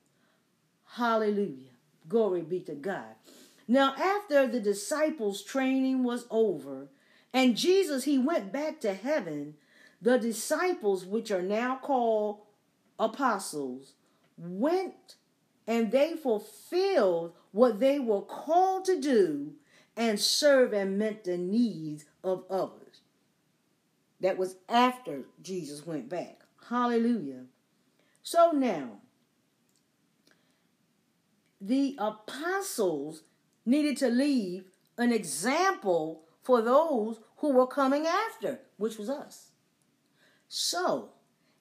Hallelujah. 0.85 1.71
Glory 2.09 2.43
be 2.43 2.61
to 2.61 2.75
God. 2.75 3.15
Now, 3.69 3.95
after 3.97 4.47
the 4.47 4.61
disciples' 4.61 5.43
training 5.43 6.03
was 6.03 6.27
over, 6.31 6.89
and 7.33 7.57
Jesus, 7.57 8.05
he 8.05 8.19
went 8.19 8.51
back 8.51 8.81
to 8.81 8.95
heaven, 8.95 9.55
the 10.01 10.19
disciples, 10.19 11.05
which 11.05 11.31
are 11.31 11.43
now 11.43 11.77
called 11.77 12.41
apostles, 12.99 13.95
went 14.37 15.17
and 15.67 15.91
they 15.91 16.15
fulfilled 16.15 17.35
what 17.53 17.79
they 17.79 17.99
were 17.99 18.23
called 18.23 18.85
to 18.87 19.01
do 19.01 19.53
and 19.97 20.19
serve 20.19 20.73
and 20.73 20.99
meet 20.99 21.25
the 21.25 21.37
needs 21.37 22.05
of 22.25 22.45
others. 22.49 23.03
That 24.21 24.39
was 24.39 24.57
after 24.69 25.25
Jesus 25.43 25.87
went 25.87 26.09
back. 26.09 26.41
Hallelujah. 26.69 27.45
So 28.23 28.53
now, 28.53 29.01
the 31.61 31.97
apostles 31.99 33.23
needed 33.67 33.97
to 33.99 34.09
leave 34.09 34.71
an 34.97 35.13
example 35.13 36.23
for 36.43 36.63
those 36.63 37.21
who 37.39 37.53
were 37.53 37.67
coming 37.67 38.07
after, 38.07 38.61
which 38.77 38.97
was 38.97 39.11
us. 39.11 39.48
So, 40.49 41.11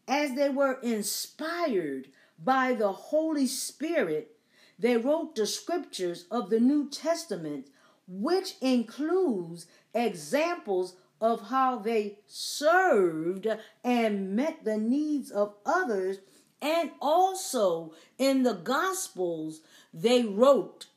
as 0.08 0.36
they 0.36 0.50
were 0.50 0.80
inspired 0.82 2.08
by 2.44 2.74
the 2.74 2.92
Holy 2.92 3.48
Spirit, 3.48 4.32
they 4.80 4.96
wrote 4.98 5.36
the 5.36 5.46
scriptures 5.46 6.26
of 6.32 6.50
the 6.50 6.60
New 6.60 6.90
Testament, 6.90 7.68
which 8.08 8.56
includes 8.62 9.68
examples 9.94 10.96
of 11.20 11.50
how 11.50 11.80
they 11.80 12.20
served 12.28 13.48
and 13.84 14.36
met 14.36 14.64
the 14.64 14.78
needs 14.78 15.32
of 15.32 15.56
others. 15.66 16.20
And 16.62 16.92
also 17.02 17.94
in 18.18 18.44
the 18.44 18.54
Gospels, 18.54 19.62
they 19.94 20.24
wrote 20.24 20.88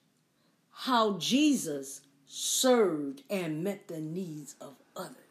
how 0.71 1.19
Jesus 1.19 2.03
served 2.27 3.23
and 3.29 3.65
met 3.65 3.89
the 3.89 4.01
needs 4.01 4.55
of 4.61 4.77
others. 4.95 5.30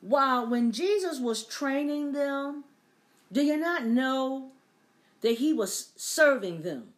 While 0.00 0.46
when 0.48 0.72
Jesus 0.72 1.20
was 1.20 1.44
training 1.44 2.12
them, 2.12 2.64
do 3.30 3.42
you 3.42 3.56
not 3.56 3.84
know 3.84 4.50
that 5.20 5.38
he 5.38 5.52
was 5.52 5.90
serving 5.96 6.62
them? 6.62 6.94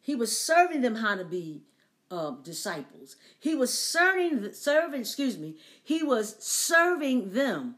He 0.00 0.14
was 0.14 0.38
serving 0.38 0.80
them 0.80 0.96
how 0.96 1.16
to 1.16 1.24
be 1.24 1.62
uh, 2.10 2.32
disciples. 2.42 3.16
He 3.38 3.54
was 3.54 3.76
serving, 3.76 4.52
serving, 4.52 5.00
excuse 5.00 5.36
me, 5.36 5.56
he 5.82 6.02
was 6.02 6.36
serving 6.38 7.32
them 7.32 7.76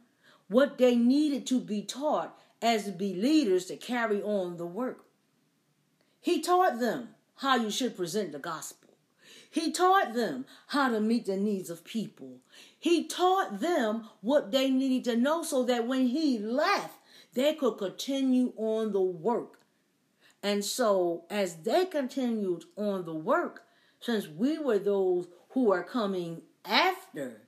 what 0.49 0.79
they 0.79 0.95
needed 0.95 1.47
to 1.49 1.61
be 1.61 1.83
taught 1.83 2.39
as 2.63 2.85
to 2.85 2.93
be 2.93 3.15
leaders 3.15 3.67
to 3.67 3.77
carry 3.77 4.23
on 4.23 4.57
the 4.57 4.67
work. 4.67 5.05
He 6.21 6.41
taught 6.41 6.81
them 6.81 7.11
how 7.37 7.57
you 7.57 7.71
should 7.71 7.97
present 7.97 8.33
the 8.33 8.39
gospel. 8.39 8.78
He 9.59 9.73
taught 9.73 10.15
them 10.15 10.47
how 10.69 10.89
to 10.91 11.01
meet 11.01 11.27
the 11.27 11.37
needs 11.37 11.69
of 11.69 11.83
people. 11.83 12.39
He 12.79 13.09
taught 13.09 13.59
them 13.59 14.09
what 14.21 14.53
they 14.53 14.71
needed 14.71 15.11
to 15.11 15.17
know 15.17 15.43
so 15.43 15.65
that 15.65 15.87
when 15.87 16.07
he 16.07 16.39
left, 16.39 16.95
they 17.35 17.55
could 17.55 17.73
continue 17.79 18.53
on 18.57 18.93
the 18.93 19.01
work. 19.01 19.61
And 20.45 20.65
so, 20.65 21.25
as 21.29 21.57
they 21.57 21.87
continued 21.87 22.67
on 22.77 23.05
the 23.05 23.15
work, 23.15 23.65
since 23.99 24.29
we 24.29 24.59
were 24.59 24.79
those 24.79 25.27
who 25.51 25.73
are 25.73 25.83
coming 25.83 26.43
after, 26.65 27.43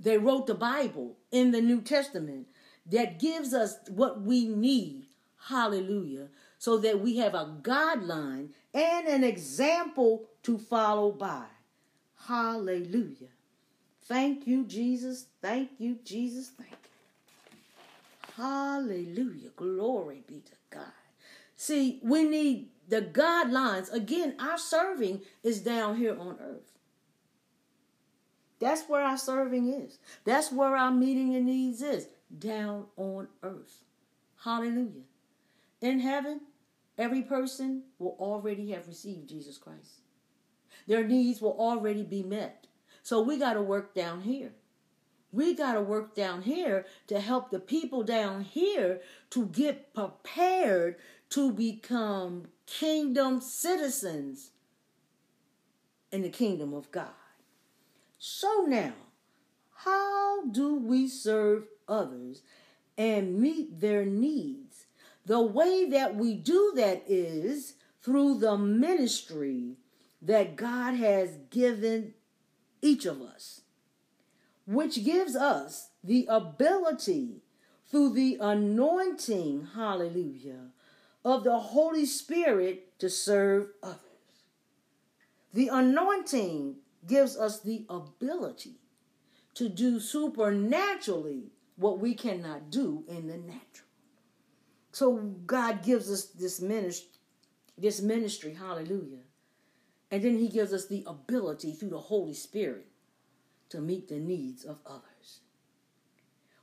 They 0.00 0.16
wrote 0.16 0.46
the 0.46 0.54
Bible 0.54 1.18
in 1.30 1.50
the 1.50 1.60
New 1.60 1.82
Testament 1.82 2.48
that 2.86 3.20
gives 3.20 3.52
us 3.52 3.76
what 3.88 4.22
we 4.22 4.46
need. 4.48 5.06
Hallelujah. 5.48 6.28
So 6.58 6.78
that 6.78 7.00
we 7.00 7.18
have 7.18 7.34
a 7.34 7.54
guideline 7.62 8.48
and 8.72 9.06
an 9.06 9.22
example 9.22 10.29
to 10.42 10.58
follow 10.58 11.12
by. 11.12 11.44
Hallelujah. 12.26 13.28
Thank 14.02 14.46
you, 14.46 14.64
Jesus. 14.64 15.26
Thank 15.40 15.70
you, 15.78 15.98
Jesus. 16.04 16.48
Thank 16.48 16.70
you. 16.70 17.58
Hallelujah. 18.36 19.50
Glory 19.56 20.22
be 20.26 20.40
to 20.40 20.52
God. 20.70 20.92
See, 21.56 22.00
we 22.02 22.24
need 22.24 22.70
the 22.88 23.02
guidelines. 23.02 23.92
Again, 23.92 24.34
our 24.40 24.58
serving 24.58 25.20
is 25.42 25.60
down 25.60 25.96
here 25.96 26.18
on 26.18 26.38
earth. 26.40 26.72
That's 28.58 28.82
where 28.88 29.02
our 29.02 29.16
serving 29.18 29.72
is. 29.72 29.98
That's 30.24 30.52
where 30.52 30.76
our 30.76 30.90
meeting 30.90 31.32
your 31.32 31.42
needs 31.42 31.82
is. 31.82 32.08
Down 32.38 32.86
on 32.96 33.28
earth. 33.42 33.84
Hallelujah. 34.44 35.04
In 35.80 36.00
heaven, 36.00 36.40
every 36.98 37.22
person 37.22 37.84
will 37.98 38.16
already 38.18 38.70
have 38.72 38.86
received 38.86 39.28
Jesus 39.28 39.56
Christ. 39.56 39.99
Their 40.90 41.06
needs 41.06 41.40
will 41.40 41.56
already 41.56 42.02
be 42.02 42.24
met. 42.24 42.66
So 43.04 43.22
we 43.22 43.38
got 43.38 43.54
to 43.54 43.62
work 43.62 43.94
down 43.94 44.22
here. 44.22 44.50
We 45.30 45.54
got 45.54 45.74
to 45.74 45.80
work 45.80 46.16
down 46.16 46.42
here 46.42 46.84
to 47.06 47.20
help 47.20 47.52
the 47.52 47.60
people 47.60 48.02
down 48.02 48.40
here 48.40 49.00
to 49.30 49.46
get 49.46 49.94
prepared 49.94 50.96
to 51.28 51.52
become 51.52 52.48
kingdom 52.66 53.40
citizens 53.40 54.50
in 56.10 56.22
the 56.22 56.28
kingdom 56.28 56.74
of 56.74 56.90
God. 56.90 57.10
So 58.18 58.64
now, 58.66 58.94
how 59.84 60.46
do 60.46 60.74
we 60.74 61.06
serve 61.06 61.68
others 61.88 62.42
and 62.98 63.38
meet 63.38 63.78
their 63.78 64.04
needs? 64.04 64.86
The 65.24 65.40
way 65.40 65.88
that 65.88 66.16
we 66.16 66.34
do 66.34 66.72
that 66.74 67.04
is 67.06 67.74
through 68.02 68.40
the 68.40 68.58
ministry 68.58 69.76
that 70.22 70.56
God 70.56 70.94
has 70.94 71.30
given 71.50 72.14
each 72.82 73.06
of 73.06 73.20
us, 73.22 73.62
which 74.66 75.04
gives 75.04 75.34
us 75.34 75.90
the 76.04 76.26
ability 76.28 77.42
through 77.88 78.12
the 78.14 78.38
anointing, 78.40 79.68
hallelujah, 79.74 80.68
of 81.24 81.44
the 81.44 81.58
Holy 81.58 82.06
Spirit 82.06 82.98
to 82.98 83.10
serve 83.10 83.68
others. 83.82 83.98
The 85.52 85.68
anointing 85.68 86.76
gives 87.06 87.36
us 87.36 87.60
the 87.60 87.84
ability 87.88 88.76
to 89.54 89.68
do 89.68 89.98
supernaturally 89.98 91.50
what 91.76 91.98
we 91.98 92.14
cannot 92.14 92.70
do 92.70 93.04
in 93.08 93.26
the 93.26 93.36
natural. 93.36 93.88
So 94.92 95.16
God 95.46 95.82
gives 95.82 96.10
us 96.10 96.26
this 96.26 96.60
ministry, 96.60 97.18
this 97.76 98.00
ministry, 98.00 98.54
hallelujah. 98.54 99.24
And 100.10 100.22
then 100.22 100.38
he 100.38 100.48
gives 100.48 100.72
us 100.72 100.86
the 100.86 101.04
ability 101.06 101.72
through 101.72 101.90
the 101.90 102.00
Holy 102.00 102.34
Spirit 102.34 102.86
to 103.68 103.80
meet 103.80 104.08
the 104.08 104.18
needs 104.18 104.64
of 104.64 104.80
others. 104.84 105.40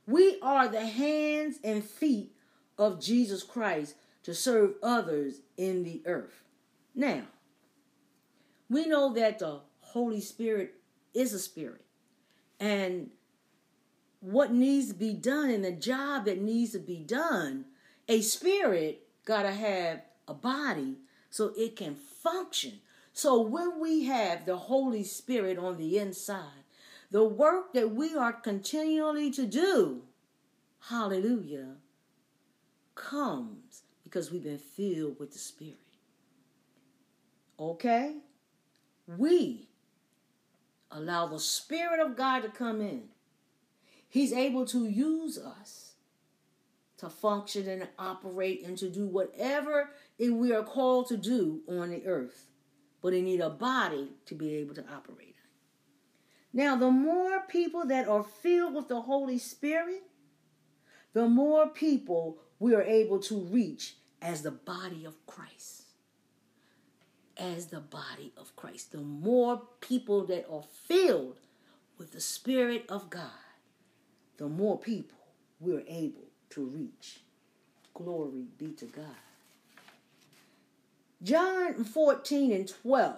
We 0.06 0.38
are 0.42 0.68
the 0.68 0.86
hands 0.86 1.58
and 1.64 1.84
feet 1.84 2.32
of 2.76 3.00
Jesus 3.00 3.42
Christ 3.42 3.94
to 4.22 4.34
serve 4.34 4.74
others 4.82 5.40
in 5.56 5.84
the 5.84 6.02
earth. 6.06 6.42
Now, 6.94 7.22
we 8.68 8.86
know 8.86 9.12
that 9.14 9.38
the 9.38 9.60
Holy 9.80 10.20
Spirit 10.20 10.74
is 11.14 11.32
a 11.32 11.38
spirit. 11.38 11.84
And 12.60 13.10
what 14.20 14.52
needs 14.52 14.88
to 14.88 14.94
be 14.94 15.14
done 15.14 15.50
and 15.50 15.64
the 15.64 15.72
job 15.72 16.24
that 16.26 16.40
needs 16.40 16.72
to 16.72 16.78
be 16.78 16.98
done, 16.98 17.66
a 18.08 18.20
spirit 18.20 19.06
got 19.24 19.42
to 19.42 19.52
have 19.52 20.02
a 20.26 20.34
body 20.34 20.96
so 21.30 21.52
it 21.56 21.76
can 21.76 21.94
function. 21.94 22.80
So 23.18 23.40
when 23.40 23.80
we 23.80 24.04
have 24.04 24.46
the 24.46 24.56
Holy 24.56 25.02
Spirit 25.02 25.58
on 25.58 25.76
the 25.76 25.98
inside, 25.98 26.62
the 27.10 27.24
work 27.24 27.72
that 27.72 27.90
we 27.90 28.14
are 28.14 28.32
continually 28.32 29.32
to 29.32 29.44
do, 29.44 30.02
hallelujah, 30.88 31.78
comes 32.94 33.82
because 34.04 34.30
we've 34.30 34.44
been 34.44 34.56
filled 34.56 35.18
with 35.18 35.32
the 35.32 35.38
Spirit. 35.40 35.74
Okay? 37.58 38.18
We 39.08 39.66
allow 40.92 41.26
the 41.26 41.40
Spirit 41.40 41.98
of 41.98 42.16
God 42.16 42.42
to 42.42 42.48
come 42.50 42.80
in. 42.80 43.08
He's 44.08 44.32
able 44.32 44.64
to 44.66 44.86
use 44.86 45.38
us 45.38 45.94
to 46.98 47.10
function 47.10 47.68
and 47.68 47.88
operate 47.98 48.64
and 48.64 48.78
to 48.78 48.88
do 48.88 49.08
whatever 49.08 49.90
we 50.20 50.52
are 50.52 50.62
called 50.62 51.08
to 51.08 51.16
do 51.16 51.62
on 51.68 51.90
the 51.90 52.06
earth. 52.06 52.44
But 53.08 53.14
he 53.14 53.22
need 53.22 53.40
a 53.40 53.48
body 53.48 54.10
to 54.26 54.34
be 54.34 54.56
able 54.56 54.74
to 54.74 54.84
operate. 54.94 55.36
Now, 56.52 56.76
the 56.76 56.90
more 56.90 57.40
people 57.48 57.86
that 57.86 58.06
are 58.06 58.22
filled 58.22 58.74
with 58.74 58.88
the 58.88 59.00
Holy 59.00 59.38
Spirit, 59.38 60.02
the 61.14 61.26
more 61.26 61.68
people 61.68 62.36
we 62.58 62.74
are 62.74 62.82
able 62.82 63.18
to 63.20 63.40
reach 63.40 63.94
as 64.20 64.42
the 64.42 64.50
body 64.50 65.06
of 65.06 65.24
Christ. 65.26 65.84
As 67.38 67.68
the 67.68 67.80
body 67.80 68.34
of 68.36 68.54
Christ. 68.56 68.92
The 68.92 68.98
more 68.98 69.62
people 69.80 70.26
that 70.26 70.44
are 70.52 70.64
filled 70.86 71.38
with 71.96 72.12
the 72.12 72.20
Spirit 72.20 72.84
of 72.90 73.08
God, 73.08 73.30
the 74.36 74.50
more 74.50 74.78
people 74.78 75.16
we're 75.60 75.84
able 75.88 76.28
to 76.50 76.62
reach. 76.62 77.20
Glory 77.94 78.48
be 78.58 78.72
to 78.72 78.84
God. 78.84 79.27
John 81.22 81.84
14 81.84 82.52
and 82.52 82.68
12. 82.68 83.16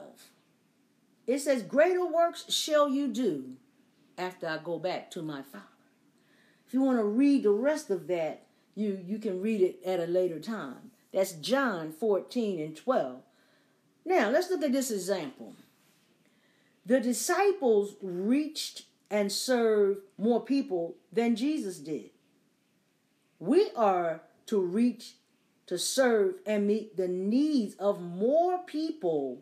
It 1.27 1.39
says, 1.41 1.63
Greater 1.63 2.07
works 2.07 2.51
shall 2.53 2.89
you 2.89 3.09
do 3.09 3.57
after 4.17 4.49
I 4.49 4.59
go 4.63 4.79
back 4.79 5.11
to 5.13 5.23
my 5.23 5.43
Father. 5.43 5.65
If 6.67 6.75
you 6.75 6.83
want 6.83 6.99
to 6.99 7.05
read 7.05 7.43
the 7.43 7.51
rest 7.51 7.91
of 7.91 8.07
that, 8.09 8.47
you, 8.75 9.01
you 9.05 9.19
can 9.19 9.41
read 9.41 9.61
it 9.61 9.81
at 9.85 10.01
a 10.01 10.07
later 10.07 10.39
time. 10.39 10.91
That's 11.13 11.33
John 11.33 11.93
14 11.93 12.61
and 12.61 12.77
12. 12.77 13.21
Now, 14.05 14.31
let's 14.31 14.51
look 14.51 14.63
at 14.63 14.73
this 14.73 14.91
example. 14.91 15.55
The 16.87 17.01
disciples 17.01 17.97
reached 18.01 18.85
and 19.11 19.31
served 19.31 20.01
more 20.17 20.41
people 20.41 20.95
than 21.13 21.37
Jesus 21.37 21.79
did. 21.79 22.11
We 23.39 23.71
are 23.77 24.23
to 24.47 24.61
reach, 24.61 25.15
to 25.71 25.79
serve, 25.79 26.35
and 26.45 26.67
meet 26.67 26.97
the 26.97 27.07
needs 27.07 27.77
of 27.77 28.03
more 28.03 28.59
people 28.59 29.39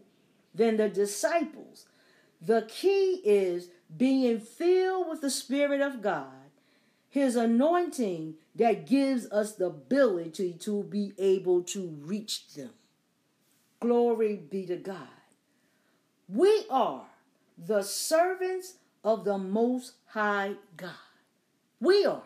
than 0.55 0.77
the 0.77 0.87
disciples. 0.87 1.87
The 2.43 2.69
key 2.69 3.23
is 3.25 3.71
being 3.97 4.39
filled 4.39 5.09
with 5.09 5.23
the 5.23 5.31
Spirit 5.31 5.81
of 5.81 6.03
God, 6.03 6.51
His 7.09 7.35
anointing 7.35 8.35
that 8.57 8.87
gives 8.87 9.27
us 9.31 9.55
the 9.55 9.69
ability 9.69 10.53
to 10.61 10.83
be 10.83 11.15
able 11.17 11.63
to 11.63 11.97
reach 12.03 12.53
them. 12.53 12.75
Glory 13.81 14.37
be 14.37 14.67
to 14.67 14.77
God. 14.77 15.09
We 16.29 16.67
are 16.69 17.07
the 17.57 17.81
servants 17.81 18.75
of 19.03 19.25
the 19.25 19.39
Most 19.39 19.95
High 20.09 20.57
God. 20.77 20.91
We 21.81 22.05
are 22.05 22.21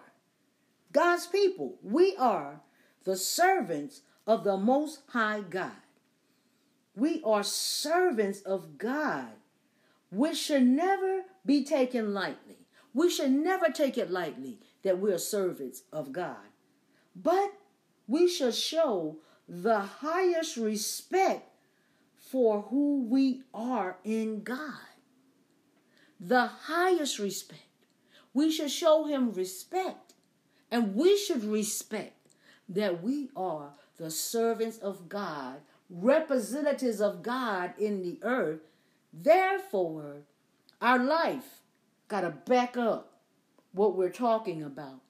God's 0.93 1.29
people. 1.29 1.77
We 1.85 2.17
are 2.17 2.63
the 3.05 3.17
servants 3.17 4.03
of 4.27 4.45
the 4.45 4.57
Most 4.57 5.01
High 5.09 5.41
God. 5.41 5.73
We 6.95 7.23
are 7.25 7.43
servants 7.43 8.41
of 8.43 8.79
God, 8.79 9.31
which 10.11 10.37
should 10.37 10.65
never 10.65 11.23
be 11.45 11.65
taken 11.65 12.13
lightly. 12.13 12.59
We 12.95 13.11
should 13.11 13.33
never 13.33 13.71
take 13.71 13.97
it 13.97 14.11
lightly 14.11 14.59
that 14.83 14.99
we're 14.99 15.19
servants 15.19 15.83
of 15.93 16.13
God. 16.13 16.37
But 17.17 17.53
we 18.07 18.29
should 18.29 18.55
show 18.55 19.17
the 19.49 19.81
highest 19.81 20.57
respect 20.57 21.49
for 22.19 22.63
who 22.63 23.07
we 23.09 23.43
are 23.55 23.97
in 24.05 24.43
God. 24.43 24.75
The 26.21 26.47
highest 26.47 27.19
respect. 27.19 27.61
We 28.35 28.53
should 28.53 28.71
show 28.71 29.05
him 29.07 29.33
respect. 29.33 30.15
And 30.71 30.95
we 30.95 31.17
should 31.17 31.45
respect 31.45 32.22
that 32.69 33.03
we 33.03 33.31
are 33.37 33.71
the 33.99 34.11
servants 34.11 34.79
of 34.79 35.09
God, 35.09 35.61
representatives 35.91 37.01
of 37.01 37.23
God 37.23 37.75
in 37.79 38.03
the 38.03 38.19
earth. 38.23 38.61
Therefore, 39.13 40.23
our 40.81 40.99
life 40.99 41.63
got 42.09 42.23
to 42.23 42.31
back 42.31 42.77
up 42.77 43.13
what 43.73 43.97
we're 43.97 44.11
talking 44.11 44.63
about. 44.63 45.01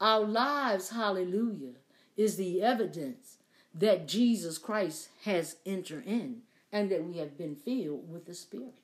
Our 0.00 0.20
lives, 0.20 0.90
hallelujah, 0.90 1.74
is 2.16 2.36
the 2.36 2.62
evidence 2.62 3.38
that 3.74 4.08
Jesus 4.08 4.58
Christ 4.58 5.10
has 5.24 5.56
entered 5.64 6.06
in 6.06 6.42
and 6.72 6.90
that 6.90 7.04
we 7.04 7.18
have 7.18 7.36
been 7.36 7.54
filled 7.54 8.10
with 8.10 8.26
the 8.26 8.34
Spirit. 8.34 8.78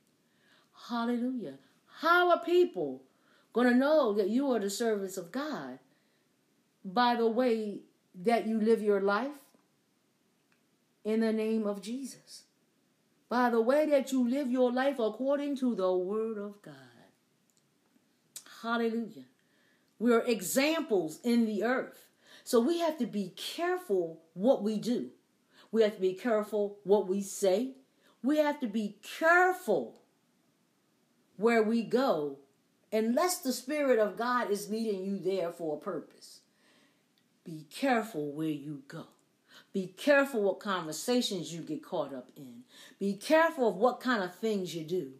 Hallelujah. 0.88 1.54
How 2.00 2.30
are 2.30 2.44
people 2.44 3.02
going 3.52 3.68
to 3.68 3.74
know 3.74 4.12
that 4.12 4.28
you 4.28 4.52
are 4.52 4.58
the 4.60 4.70
servants 4.70 5.16
of 5.16 5.32
God 5.32 5.78
by 6.84 7.16
the 7.16 7.26
way 7.26 7.80
that 8.22 8.46
you 8.46 8.60
live 8.60 8.82
your 8.82 9.00
life 9.00 9.30
in 11.04 11.20
the 11.20 11.32
name 11.32 11.66
of 11.66 11.82
Jesus. 11.82 12.44
By 13.28 13.50
the 13.50 13.60
way 13.60 13.86
that 13.86 14.12
you 14.12 14.28
live 14.28 14.50
your 14.50 14.72
life 14.72 14.98
according 14.98 15.56
to 15.58 15.74
the 15.74 15.92
word 15.92 16.38
of 16.38 16.62
God. 16.62 16.74
Hallelujah. 18.62 19.24
We 19.98 20.12
are 20.12 20.22
examples 20.22 21.20
in 21.22 21.46
the 21.46 21.64
earth. 21.64 22.06
So 22.44 22.60
we 22.60 22.80
have 22.80 22.98
to 22.98 23.06
be 23.06 23.32
careful 23.36 24.20
what 24.34 24.62
we 24.62 24.78
do. 24.78 25.10
We 25.72 25.82
have 25.82 25.96
to 25.96 26.00
be 26.00 26.14
careful 26.14 26.78
what 26.84 27.08
we 27.08 27.20
say. 27.20 27.72
We 28.22 28.38
have 28.38 28.60
to 28.60 28.66
be 28.66 28.96
careful 29.18 30.00
where 31.36 31.62
we 31.62 31.82
go 31.82 32.38
unless 32.92 33.38
the 33.38 33.52
Spirit 33.52 33.98
of 33.98 34.16
God 34.16 34.50
is 34.50 34.70
leading 34.70 35.04
you 35.04 35.18
there 35.18 35.52
for 35.52 35.76
a 35.76 35.80
purpose. 35.80 36.40
Be 37.46 37.64
careful 37.70 38.32
where 38.32 38.48
you 38.48 38.82
go. 38.88 39.04
Be 39.72 39.86
careful 39.96 40.42
what 40.42 40.58
conversations 40.58 41.54
you 41.54 41.60
get 41.60 41.82
caught 41.82 42.12
up 42.12 42.28
in. 42.36 42.64
Be 42.98 43.14
careful 43.14 43.68
of 43.68 43.76
what 43.76 44.00
kind 44.00 44.22
of 44.22 44.34
things 44.34 44.74
you 44.74 44.82
do. 44.84 45.12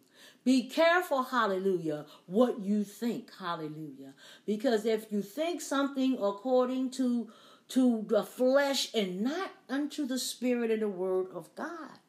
Be 0.43 0.67
careful, 0.67 1.23
hallelujah, 1.23 2.05
what 2.25 2.59
you 2.59 2.83
think, 2.83 3.29
hallelujah. 3.39 4.13
Because 4.45 4.85
if 4.85 5.11
you 5.11 5.21
think 5.21 5.61
something 5.61 6.17
according 6.21 6.91
to 6.91 7.29
to 7.69 8.05
the 8.07 8.23
flesh 8.23 8.93
and 8.93 9.21
not 9.21 9.51
unto 9.67 10.05
the 10.05 10.17
spirit 10.17 10.71
and 10.71 10.81
the 10.81 10.87
word 10.87 11.27
of 11.33 11.53
God, 11.55 11.99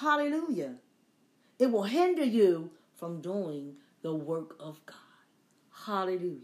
hallelujah, 0.00 0.74
it 1.58 1.70
will 1.70 1.84
hinder 1.84 2.24
you 2.24 2.70
from 2.96 3.20
doing 3.20 3.74
the 4.02 4.14
work 4.14 4.56
of 4.58 4.84
God. 4.84 4.96
Hallelujah. 5.86 6.40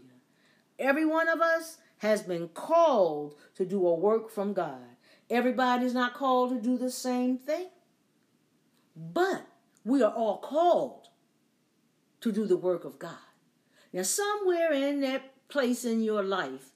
Every 0.79 1.05
one 1.05 1.27
of 1.27 1.41
us 1.41 1.77
has 2.03 2.21
been 2.21 2.49
called 2.49 3.33
to 3.55 3.65
do 3.65 3.87
a 3.87 3.95
work 3.95 4.29
from 4.29 4.51
God. 4.51 4.97
Everybody's 5.29 5.93
not 5.93 6.13
called 6.13 6.49
to 6.49 6.59
do 6.59 6.77
the 6.77 6.91
same 6.91 7.37
thing. 7.37 7.69
But 8.93 9.47
we 9.85 10.03
are 10.03 10.11
all 10.11 10.39
called 10.39 11.07
to 12.19 12.33
do 12.33 12.45
the 12.45 12.57
work 12.57 12.83
of 12.83 12.99
God. 12.99 13.25
Now, 13.93 14.03
somewhere 14.03 14.73
in 14.73 14.99
that 14.99 15.47
place 15.47 15.85
in 15.85 16.03
your 16.03 16.23
life, 16.23 16.71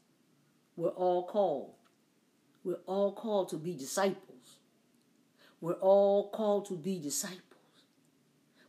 we're 0.78 0.90
all 0.90 1.28
called. 1.28 1.74
We're 2.64 2.86
all 2.86 3.12
called 3.12 3.49
to 3.49 3.58
be 3.58 3.74
disciples. 3.74 4.60
We're 5.60 5.74
all 5.74 6.30
called 6.30 6.68
to 6.70 6.78
be 6.78 6.99
disciples. 6.99 7.41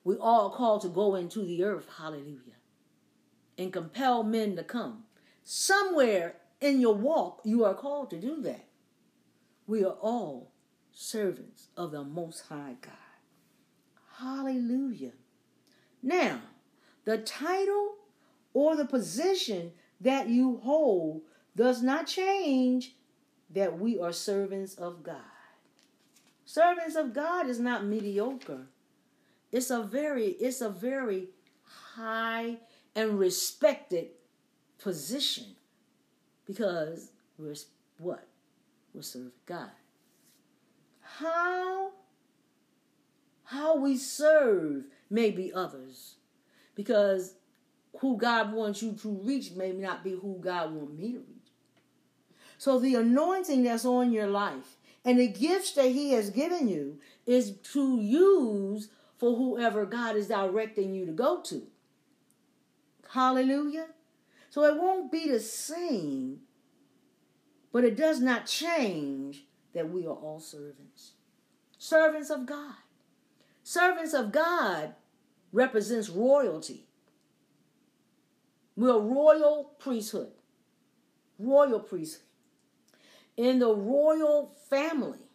We're 0.03 0.17
all 0.17 0.51
called 0.51 0.83
to 0.83 0.89
go 0.89 1.15
into 1.15 1.45
the 1.45 1.63
earth, 1.63 1.87
hallelujah, 1.99 2.59
and 3.57 3.73
compel 3.73 4.25
men 4.25 4.57
to 4.57 4.65
come. 4.65 5.05
Somewhere 5.45 6.35
in 6.61 6.81
your 6.81 6.95
walk, 6.95 7.41
you 7.45 7.65
are 7.65 7.75
called 7.75 8.11
to 8.11 8.21
do 8.21 8.43
that. 8.43 8.67
We 9.67 9.85
are 9.85 9.97
all 10.01 10.53
servants 10.93 11.69
of 11.77 11.93
the 11.93 12.05
Most 12.05 12.45
High 12.49 12.77
God. 12.81 12.93
Hallelujah. 14.19 15.13
Now, 16.03 16.41
the 17.05 17.19
title 17.19 17.95
or 18.53 18.77
the 18.77 18.85
position 18.85 19.73
that 20.01 20.29
you 20.29 20.61
hold 20.65 21.23
does 21.55 21.83
not 21.83 22.07
change 22.07 22.95
that 23.51 23.79
we 23.79 23.99
are 23.99 24.13
servants 24.13 24.75
of 24.75 25.03
God. 25.03 25.17
Servants 26.45 26.97
of 26.97 27.13
God 27.13 27.49
is 27.49 27.61
not 27.61 27.85
mediocre. 27.85 28.67
It's 29.53 29.71
a 29.71 29.83
very 29.83 30.29
it's 30.29 30.61
a 30.61 30.71
very 30.71 31.29
high 31.95 32.59
and 32.95 33.19
respected 33.19 34.09
position 34.79 35.57
because 36.49 37.12
we're 37.39 37.55
what? 37.99 38.27
We're 38.93 39.03
serving 39.03 39.31
God. 39.47 39.70
How 41.01 41.93
how 43.45 43.77
we 43.77 43.97
serve 43.97 44.85
may 45.09 45.31
be 45.31 45.53
others. 45.53 46.16
Because 46.75 47.35
who 48.01 48.16
God 48.16 48.53
wants 48.53 48.83
you 48.83 48.93
to 48.93 49.09
reach 49.23 49.53
may 49.53 49.73
not 49.73 50.03
be 50.05 50.12
who 50.12 50.39
God 50.41 50.73
wants 50.75 50.93
me 50.93 51.12
to 51.12 51.19
reach. 51.19 51.53
So 52.57 52.79
the 52.79 52.97
anointing 52.97 53.62
that's 53.62 53.85
on 53.85 54.12
your 54.12 54.27
life 54.27 54.77
and 55.05 55.19
the 55.19 55.29
gifts 55.29 55.73
that 55.73 55.93
He 55.93 56.12
has 56.12 56.31
given 56.31 56.69
you 56.69 56.99
is 57.27 57.53
to 57.73 58.01
use 58.01 58.91
for 59.19 59.37
whoever 59.37 59.87
God 59.87 60.16
is 60.16 60.29
directing 60.29 60.95
you 60.95 61.07
to 61.07 61.12
go 61.12 61.41
to. 61.43 61.62
Hallelujah. 63.11 63.89
So 64.59 64.65
it 64.65 64.77
won't 64.77 65.13
be 65.13 65.31
the 65.31 65.39
same, 65.39 66.41
but 67.73 67.85
it 67.85 67.97
does 67.97 68.21
not 68.21 68.47
change 68.47 69.45
that 69.73 69.89
we 69.89 70.05
are 70.05 70.17
all 70.17 70.41
servants. 70.41 71.13
Servants 71.79 72.29
of 72.29 72.45
God. 72.45 72.75
Servants 73.63 74.15
of 74.15 74.33
God 74.33 74.97
represents 75.53 76.09
royalty. 76.09 76.89
We're 78.75 78.97
a 78.97 78.99
royal 78.99 79.75
priesthood. 79.79 80.33
Royal 81.39 81.79
priesthood. 81.79 82.27
In 83.37 83.61
the 83.61 83.73
royal 83.73 84.57
family 84.69 85.31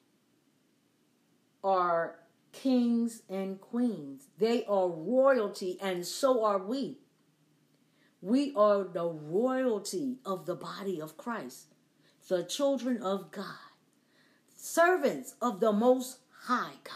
are 1.63 2.19
kings 2.51 3.21
and 3.29 3.61
queens. 3.61 4.27
They 4.37 4.65
are 4.65 4.89
royalty, 4.89 5.77
and 5.81 6.05
so 6.05 6.43
are 6.43 6.57
we. 6.57 6.97
We 8.23 8.53
are 8.55 8.85
the 8.85 9.05
royalty 9.05 10.19
of 10.25 10.45
the 10.45 10.55
body 10.55 11.01
of 11.01 11.17
Christ, 11.17 11.65
the 12.29 12.45
children 12.45 13.03
of 13.03 13.31
God, 13.31 13.73
servants 14.55 15.35
of 15.41 15.59
the 15.59 15.73
Most 15.73 16.19
High 16.45 16.75
God. 16.85 16.95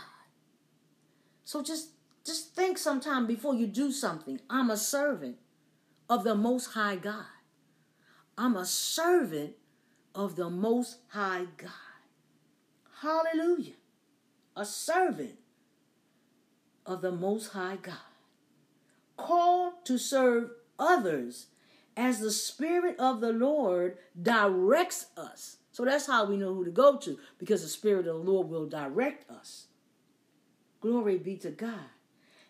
So 1.43 1.61
just 1.61 1.89
just 2.25 2.55
think 2.55 2.77
sometime 2.77 3.27
before 3.27 3.55
you 3.55 3.67
do 3.67 3.91
something. 3.91 4.39
I'm 4.49 4.69
a 4.69 4.77
servant 4.77 5.35
of 6.09 6.23
the 6.23 6.35
most 6.35 6.67
high 6.67 6.95
God. 6.95 7.25
I'm 8.37 8.55
a 8.55 8.65
servant 8.65 9.55
of 10.15 10.37
the 10.37 10.49
most 10.49 10.97
high 11.09 11.45
God. 11.57 11.71
Hallelujah. 13.01 13.75
A 14.55 14.65
servant 14.65 15.35
of 16.85 17.01
the 17.01 17.11
most 17.11 17.53
high 17.53 17.77
God. 17.81 17.95
Called 19.17 19.85
to 19.85 19.97
serve 19.97 20.51
others 20.79 21.47
as 21.95 22.19
the 22.19 22.31
Spirit 22.31 22.95
of 22.99 23.21
the 23.21 23.31
Lord 23.33 23.97
directs 24.21 25.07
us. 25.17 25.57
So 25.71 25.85
that's 25.85 26.07
how 26.07 26.25
we 26.25 26.37
know 26.37 26.53
who 26.53 26.65
to 26.65 26.71
go 26.71 26.97
to, 26.97 27.17
because 27.39 27.61
the 27.61 27.67
Spirit 27.67 28.07
of 28.07 28.25
the 28.25 28.31
Lord 28.31 28.49
will 28.49 28.67
direct 28.67 29.29
us. 29.29 29.67
Glory 30.81 31.17
be 31.17 31.37
to 31.37 31.51
God. 31.51 31.89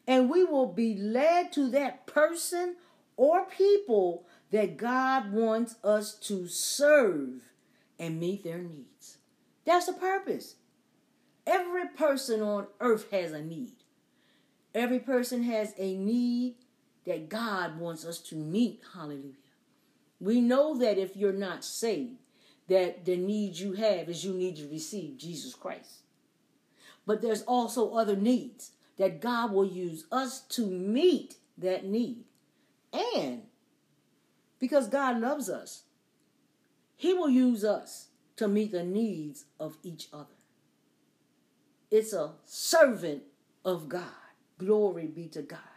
And 0.06 0.30
we 0.30 0.44
will 0.44 0.68
be 0.68 0.96
led 0.96 1.52
to 1.54 1.70
that 1.72 2.06
person 2.08 2.76
or 3.18 3.46
people 3.46 4.26
that 4.52 4.78
God 4.78 5.34
wants 5.34 5.76
us 5.84 6.14
to 6.20 6.48
serve 6.48 7.42
and 8.00 8.20
meet 8.20 8.44
their 8.44 8.60
needs. 8.60 9.18
That's 9.66 9.88
the 9.88 9.94
purpose. 9.94 10.56
Every 11.46 11.88
person 11.90 12.42
on 12.42 12.68
earth 12.80 13.12
has 13.12 13.32
a 13.32 13.42
need. 13.42 13.76
Every 14.74 15.00
person 15.00 15.44
has 15.44 15.74
a 15.78 15.96
need 15.96 16.56
that 17.08 17.30
God 17.30 17.80
wants 17.80 18.06
us 18.06 18.20
to 18.20 18.36
meet. 18.36 18.82
Hallelujah. 18.94 19.34
We 20.20 20.42
know 20.42 20.78
that 20.78 20.98
if 20.98 21.16
you're 21.16 21.32
not 21.32 21.64
saved, 21.64 22.18
that 22.68 23.06
the 23.06 23.16
need 23.16 23.58
you 23.58 23.74
have 23.74 24.10
is 24.10 24.24
you 24.26 24.34
need 24.34 24.58
to 24.58 24.68
receive 24.68 25.18
Jesus 25.18 25.56
Christ. 25.56 26.02
But 27.06 27.22
there's 27.22 27.44
also 27.44 27.94
other 27.94 28.16
needs 28.16 28.72
that 28.98 29.22
God 29.22 29.54
will 29.54 29.66
use 29.66 30.06
us 30.12 30.42
to 30.42 30.66
meet 30.66 31.36
that 31.58 31.86
need. 31.86 32.26
And 32.92 33.44
because 34.60 34.88
God 34.88 35.20
loves 35.20 35.50
us, 35.50 35.84
He 36.98 37.14
will 37.14 37.30
use 37.30 37.64
us 37.64 38.08
to 38.36 38.48
meet 38.48 38.72
the 38.74 38.84
needs 38.84 39.46
of 39.60 39.78
each 39.84 40.10
other. 40.12 40.26
It's 41.90 42.12
a 42.12 42.32
servant 42.44 43.24
of 43.64 43.88
God. 43.88 44.04
Glory 44.58 45.08
be 45.08 45.28
to 45.28 45.42
God. 45.42 45.77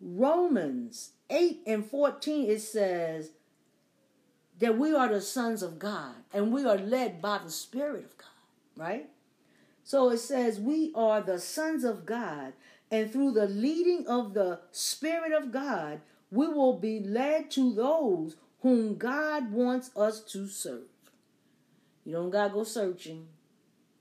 Romans 0.00 1.10
8 1.30 1.62
and 1.66 1.84
14, 1.84 2.50
it 2.50 2.60
says 2.60 3.30
that 4.58 4.78
we 4.78 4.94
are 4.94 5.08
the 5.08 5.20
sons 5.20 5.62
of 5.62 5.78
God 5.78 6.14
and 6.32 6.52
we 6.52 6.64
are 6.64 6.78
led 6.78 7.20
by 7.20 7.38
the 7.38 7.50
Spirit 7.50 8.04
of 8.04 8.18
God, 8.18 8.28
right? 8.76 9.08
So 9.88 10.10
it 10.10 10.18
says, 10.18 10.60
We 10.60 10.92
are 10.94 11.22
the 11.22 11.38
sons 11.38 11.82
of 11.82 12.04
God, 12.04 12.52
and 12.90 13.10
through 13.10 13.32
the 13.32 13.46
leading 13.46 14.06
of 14.06 14.34
the 14.34 14.60
Spirit 14.70 15.32
of 15.32 15.50
God, 15.50 16.00
we 16.30 16.46
will 16.46 16.78
be 16.78 17.00
led 17.00 17.50
to 17.52 17.72
those 17.72 18.36
whom 18.60 18.96
God 18.96 19.50
wants 19.50 19.90
us 19.96 20.20
to 20.32 20.46
serve. 20.46 20.82
You 22.04 22.12
don't 22.12 22.30
got 22.30 22.48
to 22.48 22.54
go 22.54 22.64
searching, 22.64 23.28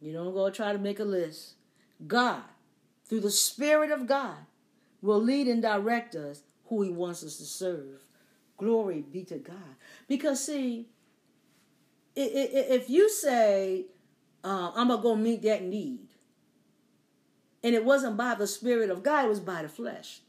you 0.02 0.14
don't 0.14 0.34
go 0.34 0.50
try 0.50 0.74
to 0.74 0.80
make 0.80 1.00
a 1.00 1.06
list. 1.06 1.54
God, 2.06 2.44
through 3.06 3.22
the 3.22 3.32
Spirit 3.32 3.92
of 3.92 4.08
God, 4.08 4.38
will 5.02 5.22
lead 5.22 5.48
and 5.48 5.62
direct 5.62 6.16
us 6.16 6.44
who 6.66 6.82
He 6.82 6.90
wants 6.90 7.24
us 7.24 7.38
to 7.38 7.46
serve. 7.46 8.04
Glory 8.58 9.02
be 9.02 9.24
to 9.26 9.38
God. 9.38 9.76
Because, 10.08 10.44
see, 10.44 10.88
if 12.16 12.90
you 12.90 13.10
say, 13.10 13.86
uh, 14.44 14.72
I'm 14.76 14.88
going 14.88 15.00
to 15.00 15.04
go 15.04 15.16
meet 15.16 15.44
that 15.44 15.64
need, 15.64 16.08
and 17.64 17.76
it 17.76 17.86
wasn't 17.86 18.18
by 18.18 18.36
the 18.36 18.48
Spirit 18.48 18.90
of 18.90 19.04
God, 19.04 19.26
it 19.26 19.30
was 19.30 19.40
by 19.40 19.62
the 19.62 19.70
flesh. 19.70 20.22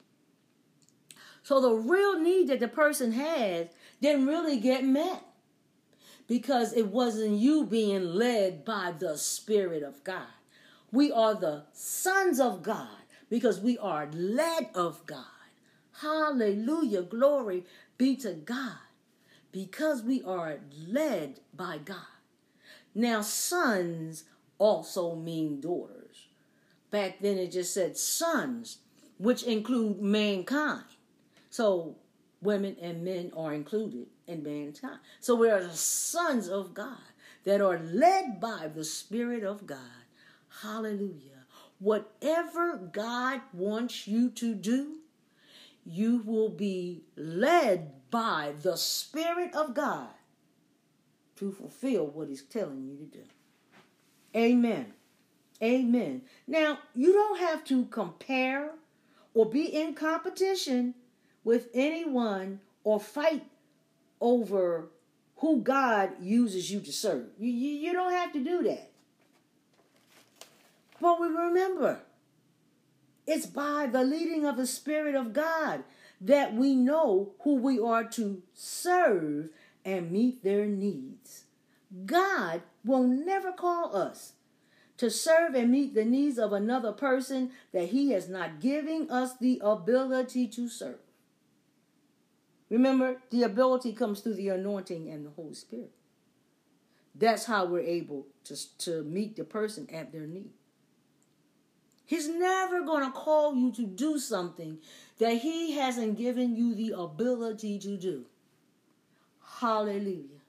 So 1.42 1.60
the 1.60 1.72
real 1.72 2.20
need 2.20 2.48
that 2.48 2.60
the 2.60 2.68
person 2.68 3.12
had 3.12 3.70
didn't 4.02 4.26
really 4.26 4.58
get 4.58 4.84
met 4.84 5.24
because 6.26 6.74
it 6.74 6.88
wasn't 6.88 7.38
you 7.38 7.64
being 7.64 8.14
led 8.14 8.64
by 8.64 8.92
the 8.98 9.16
Spirit 9.16 9.82
of 9.82 10.04
God. 10.04 10.26
We 10.92 11.10
are 11.10 11.34
the 11.34 11.64
sons 11.72 12.38
of 12.38 12.62
God 12.62 12.88
because 13.28 13.60
we 13.60 13.78
are 13.78 14.08
led 14.12 14.70
of 14.74 15.04
God. 15.06 15.24
Hallelujah. 16.00 17.02
Glory 17.02 17.64
be 17.96 18.16
to 18.16 18.32
God 18.32 18.78
because 19.52 20.02
we 20.02 20.22
are 20.22 20.58
led 20.86 21.40
by 21.54 21.78
God. 21.78 21.96
Now, 22.94 23.22
sons 23.22 24.24
also 24.58 25.14
mean 25.14 25.60
daughters. 25.60 26.26
Back 26.90 27.20
then 27.20 27.38
it 27.38 27.52
just 27.52 27.74
said 27.74 27.96
sons, 27.96 28.78
which 29.18 29.42
include 29.42 30.00
mankind. 30.00 30.84
So 31.50 31.96
women 32.40 32.76
and 32.80 33.04
men 33.04 33.32
are 33.36 33.52
included 33.52 34.06
in 34.26 34.42
mankind. 34.42 34.98
So 35.20 35.34
we 35.34 35.50
are 35.50 35.62
the 35.62 35.74
sons 35.76 36.48
of 36.48 36.74
God 36.74 36.96
that 37.44 37.60
are 37.60 37.78
led 37.78 38.40
by 38.40 38.70
the 38.74 38.84
Spirit 38.84 39.44
of 39.44 39.66
God. 39.66 39.78
Hallelujah. 40.62 41.37
Whatever 41.78 42.76
God 42.76 43.40
wants 43.52 44.06
you 44.08 44.30
to 44.30 44.54
do, 44.54 44.96
you 45.84 46.22
will 46.24 46.48
be 46.48 47.02
led 47.16 47.92
by 48.10 48.54
the 48.62 48.76
Spirit 48.76 49.54
of 49.54 49.74
God 49.74 50.08
to 51.36 51.52
fulfill 51.52 52.06
what 52.06 52.28
He's 52.28 52.42
telling 52.42 52.84
you 52.84 52.96
to 52.96 53.18
do. 53.18 53.24
Amen. 54.36 54.92
Amen. 55.62 56.22
Now, 56.46 56.78
you 56.94 57.12
don't 57.12 57.38
have 57.38 57.64
to 57.64 57.84
compare 57.86 58.70
or 59.34 59.46
be 59.46 59.64
in 59.64 59.94
competition 59.94 60.94
with 61.44 61.68
anyone 61.74 62.60
or 62.84 63.00
fight 63.00 63.44
over 64.20 64.88
who 65.36 65.60
God 65.60 66.10
uses 66.20 66.70
you 66.70 66.80
to 66.80 66.92
serve. 66.92 67.26
You, 67.38 67.50
you, 67.50 67.70
you 67.86 67.92
don't 67.92 68.12
have 68.12 68.32
to 68.32 68.42
do 68.42 68.62
that. 68.64 68.90
But 71.00 71.20
we 71.20 71.28
remember, 71.28 72.00
it's 73.26 73.46
by 73.46 73.86
the 73.86 74.02
leading 74.02 74.44
of 74.44 74.56
the 74.56 74.66
Spirit 74.66 75.14
of 75.14 75.32
God 75.32 75.84
that 76.20 76.54
we 76.54 76.74
know 76.74 77.34
who 77.40 77.54
we 77.54 77.78
are 77.78 78.04
to 78.04 78.42
serve 78.54 79.50
and 79.84 80.10
meet 80.10 80.42
their 80.42 80.66
needs. 80.66 81.44
God 82.04 82.62
will 82.84 83.04
never 83.04 83.52
call 83.52 83.96
us 83.96 84.32
to 84.96 85.10
serve 85.10 85.54
and 85.54 85.70
meet 85.70 85.94
the 85.94 86.04
needs 86.04 86.38
of 86.38 86.52
another 86.52 86.92
person 86.92 87.52
that 87.72 87.90
He 87.90 88.10
has 88.10 88.28
not 88.28 88.60
given 88.60 89.08
us 89.10 89.36
the 89.36 89.60
ability 89.62 90.48
to 90.48 90.68
serve. 90.68 90.98
Remember, 92.68 93.16
the 93.30 93.44
ability 93.44 93.92
comes 93.92 94.20
through 94.20 94.34
the 94.34 94.50
anointing 94.50 95.08
and 95.08 95.24
the 95.24 95.30
Holy 95.30 95.54
Spirit. 95.54 95.92
That's 97.14 97.46
how 97.46 97.64
we're 97.64 97.80
able 97.80 98.26
to, 98.44 98.78
to 98.78 99.02
meet 99.04 99.36
the 99.36 99.44
person 99.44 99.88
at 99.92 100.12
their 100.12 100.26
need. 100.26 100.50
He's 102.08 102.26
never 102.26 102.80
going 102.80 103.04
to 103.04 103.10
call 103.10 103.54
you 103.54 103.70
to 103.72 103.82
do 103.84 104.18
something 104.18 104.78
that 105.18 105.34
he 105.34 105.72
hasn't 105.72 106.16
given 106.16 106.56
you 106.56 106.74
the 106.74 106.98
ability 106.98 107.78
to 107.80 107.98
do. 107.98 108.24
Hallelujah. 109.58 110.40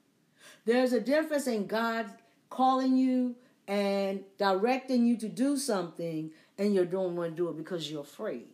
There's 0.64 0.94
a 0.94 1.00
difference 1.00 1.46
in 1.46 1.66
God 1.66 2.10
calling 2.48 2.96
you 2.96 3.36
and 3.68 4.24
directing 4.38 5.04
you 5.04 5.18
to 5.18 5.28
do 5.28 5.58
something 5.58 6.30
and 6.56 6.74
you 6.74 6.86
don't 6.86 7.14
want 7.14 7.32
to 7.32 7.36
do 7.36 7.50
it 7.50 7.58
because 7.58 7.90
you're 7.90 8.04
afraid. 8.04 8.48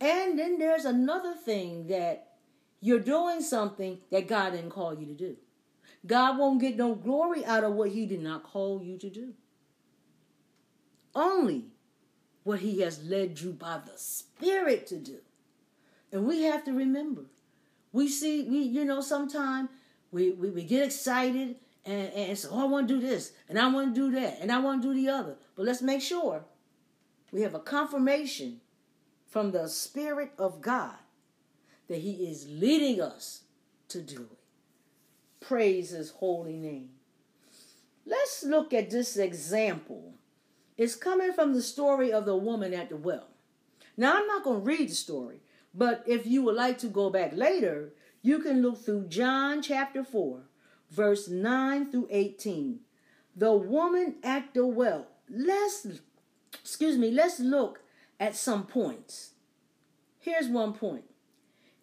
And 0.00 0.36
then 0.36 0.58
there's 0.58 0.86
another 0.86 1.34
thing 1.34 1.86
that 1.86 2.32
you're 2.80 2.98
doing 2.98 3.42
something 3.42 3.98
that 4.10 4.26
God 4.26 4.54
didn't 4.54 4.70
call 4.70 4.92
you 4.92 5.06
to 5.06 5.14
do. 5.14 5.36
God 6.04 6.36
won't 6.36 6.60
get 6.60 6.76
no 6.76 6.96
glory 6.96 7.44
out 7.44 7.62
of 7.62 7.74
what 7.74 7.90
He 7.90 8.06
did 8.06 8.22
not 8.22 8.42
call 8.42 8.82
you 8.82 8.98
to 8.98 9.08
do. 9.08 9.34
Only 11.14 11.66
what 12.44 12.60
He 12.60 12.80
has 12.80 13.02
led 13.04 13.40
you 13.40 13.52
by 13.52 13.78
the 13.84 13.96
Spirit 13.96 14.86
to 14.88 14.96
do. 14.96 15.18
And 16.12 16.26
we 16.26 16.42
have 16.42 16.64
to 16.64 16.72
remember. 16.72 17.22
We 17.92 18.08
see, 18.08 18.42
we, 18.48 18.58
you 18.58 18.84
know, 18.84 19.00
sometimes 19.00 19.68
we, 20.10 20.30
we, 20.32 20.50
we 20.50 20.64
get 20.64 20.84
excited 20.84 21.56
and, 21.84 22.12
and 22.12 22.38
say, 22.38 22.48
oh, 22.50 22.62
I 22.62 22.64
want 22.64 22.88
to 22.88 22.94
do 22.94 23.00
this, 23.00 23.32
and 23.48 23.58
I 23.58 23.68
want 23.68 23.94
to 23.94 24.00
do 24.10 24.20
that, 24.20 24.38
and 24.40 24.50
I 24.50 24.58
want 24.58 24.82
to 24.82 24.88
do 24.88 24.94
the 24.94 25.08
other. 25.08 25.36
But 25.56 25.66
let's 25.66 25.82
make 25.82 26.02
sure 26.02 26.44
we 27.32 27.42
have 27.42 27.54
a 27.54 27.60
confirmation 27.60 28.60
from 29.28 29.52
the 29.52 29.68
Spirit 29.68 30.32
of 30.38 30.60
God 30.60 30.96
that 31.88 31.98
He 31.98 32.28
is 32.28 32.46
leading 32.48 33.00
us 33.00 33.42
to 33.88 34.00
do 34.00 34.22
it. 34.22 34.38
Praise 35.40 35.90
His 35.90 36.10
holy 36.10 36.56
name. 36.56 36.90
Let's 38.06 38.44
look 38.44 38.74
at 38.74 38.90
this 38.90 39.16
example. 39.16 40.14
It's 40.80 40.96
coming 40.96 41.34
from 41.34 41.52
the 41.52 41.60
story 41.60 42.10
of 42.10 42.24
the 42.24 42.34
woman 42.34 42.72
at 42.72 42.88
the 42.88 42.96
well. 42.96 43.26
Now, 43.98 44.16
I'm 44.16 44.26
not 44.26 44.42
going 44.42 44.60
to 44.60 44.66
read 44.66 44.88
the 44.88 44.94
story, 44.94 45.42
but 45.74 46.02
if 46.06 46.26
you 46.26 46.40
would 46.44 46.54
like 46.54 46.78
to 46.78 46.86
go 46.86 47.10
back 47.10 47.32
later, 47.34 47.92
you 48.22 48.38
can 48.38 48.62
look 48.62 48.82
through 48.82 49.08
John 49.08 49.60
chapter 49.60 50.02
4, 50.02 50.40
verse 50.90 51.28
9 51.28 51.90
through 51.90 52.08
18. 52.10 52.80
The 53.36 53.52
woman 53.52 54.14
at 54.22 54.54
the 54.54 54.66
well. 54.66 55.08
Let's, 55.28 55.86
excuse 56.54 56.96
me, 56.96 57.10
let's 57.10 57.38
look 57.38 57.82
at 58.18 58.34
some 58.34 58.64
points. 58.64 59.32
Here's 60.18 60.48
one 60.48 60.72
point 60.72 61.04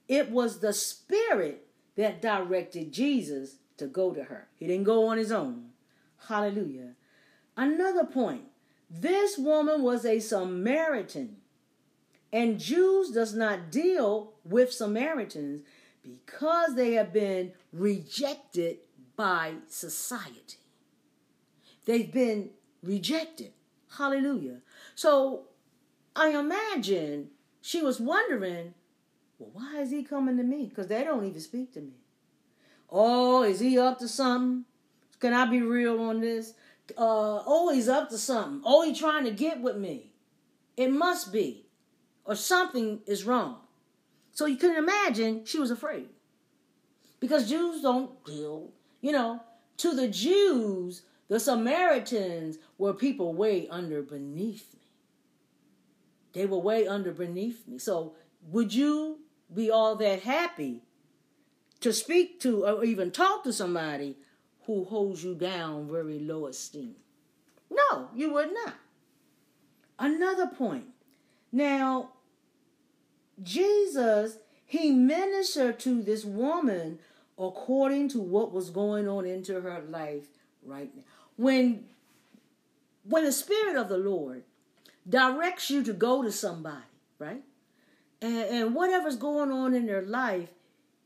it 0.08 0.32
was 0.32 0.58
the 0.58 0.74
Spirit 0.74 1.68
that 1.98 2.20
directed 2.20 2.92
Jesus 2.92 3.58
to 3.78 3.86
go 3.86 4.12
to 4.16 4.24
her. 4.24 4.48
He 4.56 4.66
didn't 4.66 4.86
go 4.86 5.06
on 5.06 5.20
his 5.20 5.32
own. 5.32 5.66
Hallelujah. 6.30 6.94
Another 7.56 8.04
point 8.04 8.46
this 8.90 9.38
woman 9.38 9.84
was 9.84 10.06
a 10.06 10.20
Samaritan, 10.20 11.38
and 12.32 12.60
Jews 12.60 13.12
does 13.12 13.34
not 13.34 13.72
deal 13.72 14.34
with 14.44 14.72
Samaritans 14.72 15.62
because 16.02 16.76
they 16.76 16.94
have 16.94 17.12
been 17.12 17.54
rejected 17.72 18.78
by 19.16 19.56
society. 19.68 20.58
They've 21.86 22.12
been 22.12 22.52
rejected. 22.84 23.54
Hallelujah. 23.98 24.60
So 24.96 25.46
I 26.16 26.30
imagine 26.30 27.30
she 27.62 27.82
was 27.82 28.00
wondering 28.00 28.74
well, 29.40 29.52
why 29.54 29.82
is 29.82 29.92
he 29.92 30.04
coming 30.04 30.38
to 30.38 30.44
me? 30.44 30.66
Because 30.66 30.88
they 30.88 31.04
don't 31.04 31.26
even 31.26 31.40
speak 31.40 31.74
to 31.74 31.82
me. 31.82 31.94
Oh, 32.90 33.44
is 33.44 33.60
he 33.60 33.78
up 33.78 34.00
to 34.00 34.08
something? 34.08 34.66
Can 35.20 35.34
I 35.34 35.46
be 35.46 35.62
real 35.62 36.00
on 36.02 36.22
this? 36.22 36.54
Uh, 36.92 37.44
oh, 37.46 37.72
he's 37.74 37.90
up 37.90 38.10
to 38.10 38.18
something. 38.18 38.62
always 38.64 38.98
trying 38.98 39.26
to 39.26 39.32
get 39.32 39.62
with 39.62 39.78
me. 39.78 40.12
It 40.76 40.92
must 40.92 41.34
be. 41.34 41.66
Or 42.24 42.36
something 42.36 43.02
is 43.06 43.26
wrong. 43.26 43.58
So 44.32 44.46
you 44.46 44.58
can 44.58 44.76
imagine 44.76 45.46
she 45.46 45.60
was 45.60 45.72
afraid. 45.72 46.10
Because 47.20 47.50
Jews 47.50 47.82
don't 47.82 48.24
deal, 48.24 48.70
you 49.02 49.12
know, 49.12 49.42
to 49.78 49.96
the 49.96 50.08
Jews, 50.08 51.02
the 51.28 51.40
Samaritans 51.40 52.58
were 52.78 52.94
people 52.94 53.34
way 53.34 53.68
under 53.70 54.02
beneath 54.02 54.74
me. 54.74 54.92
They 56.34 56.46
were 56.46 56.60
way 56.60 56.88
under 56.88 57.12
beneath 57.12 57.68
me. 57.68 57.80
So 57.80 58.14
would 58.50 58.74
you 58.74 59.20
be 59.54 59.72
all 59.72 59.96
that 59.96 60.22
happy 60.22 60.84
to 61.80 61.94
speak 61.94 62.40
to 62.42 62.66
or 62.66 62.84
even 62.84 63.12
talk 63.12 63.44
to 63.44 63.54
somebody 63.54 64.18
who 64.68 64.86
holds 64.86 65.24
you 65.24 65.34
down 65.34 65.90
very 65.90 66.20
low 66.20 66.46
esteem. 66.46 66.96
No, 67.72 68.10
you 68.16 68.34
would 68.34 68.54
not. 68.54 68.76
Another 69.98 70.48
point. 70.48 70.86
Now, 71.52 72.12
Jesus, 73.42 74.38
he 74.66 74.92
ministered 74.92 75.80
to 75.80 76.04
this 76.04 76.24
woman 76.24 77.00
according 77.40 78.10
to 78.10 78.20
what 78.20 78.52
was 78.52 78.70
going 78.70 79.08
on 79.08 79.26
into 79.26 79.60
her 79.62 79.82
life 79.90 80.28
right 80.64 80.96
now. 80.96 81.04
When 81.36 81.86
when 83.04 83.24
the 83.24 83.32
spirit 83.32 83.78
of 83.78 83.88
the 83.88 83.98
Lord 83.98 84.44
directs 85.08 85.70
you 85.70 85.82
to 85.84 85.94
go 85.94 86.22
to 86.22 86.32
somebody, 86.32 86.84
right? 87.20 87.42
and, 88.22 88.36
and 88.36 88.76
whatever's 88.76 89.16
going 89.16 89.52
on 89.52 89.74
in 89.74 89.86
their 89.86 90.02
life, 90.02 90.50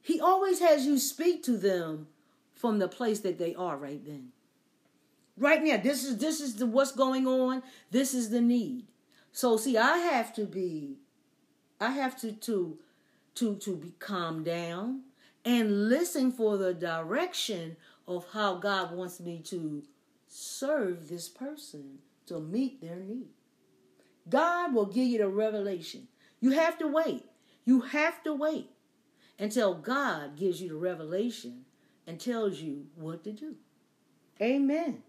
he 0.01 0.19
always 0.19 0.59
has 0.59 0.85
you 0.85 0.98
speak 0.98 1.43
to 1.43 1.57
them 1.57 2.07
from 2.61 2.77
the 2.77 2.88
place 2.88 3.22
that 3.22 3.40
they 3.40 3.56
are 3.56 3.75
right 3.75 4.06
then. 4.06 4.30
Right 5.35 5.64
now, 5.64 5.77
this 5.77 6.06
is 6.06 6.19
this 6.19 6.40
is 6.40 6.56
the 6.56 6.67
what's 6.67 6.91
going 6.91 7.25
on. 7.25 7.64
This 7.90 8.14
is 8.14 8.30
the 8.30 8.40
need. 8.40 8.85
So 9.31 9.57
see, 9.57 9.77
I 9.77 9.98
have 9.98 10.31
to 10.35 10.45
be, 10.45 10.99
I 11.80 11.91
have 11.91 12.15
to 12.22 12.31
to 12.31 12.77
to 13.35 13.56
to 13.56 13.75
be 13.75 13.93
calm 13.98 14.43
down 14.43 15.01
and 15.43 15.90
listen 15.90 16.31
for 16.31 16.57
the 16.57 16.73
direction 16.73 17.77
of 18.07 18.27
how 18.31 18.56
God 18.56 18.95
wants 18.95 19.19
me 19.19 19.40
to 19.45 19.81
serve 20.27 21.09
this 21.09 21.27
person 21.27 21.98
to 22.27 22.40
meet 22.40 22.80
their 22.80 22.98
need. 22.98 23.30
God 24.30 24.75
will 24.75 24.85
give 24.85 25.07
you 25.07 25.17
the 25.17 25.30
revelation. 25.30 26.07
You 26.40 26.51
have 26.51 26.77
to 26.77 26.88
wait. 26.88 27.25
You 27.65 27.81
have 27.81 28.22
to 28.23 28.33
wait 28.33 28.69
until 29.40 29.73
God 29.73 30.38
gives 30.38 30.61
you 30.61 30.69
the 30.69 30.75
revelation 30.75 31.65
and 32.11 32.19
tells 32.19 32.59
you 32.59 32.88
what 32.95 33.23
to 33.23 33.31
do. 33.31 33.56
Amen. 34.41 35.01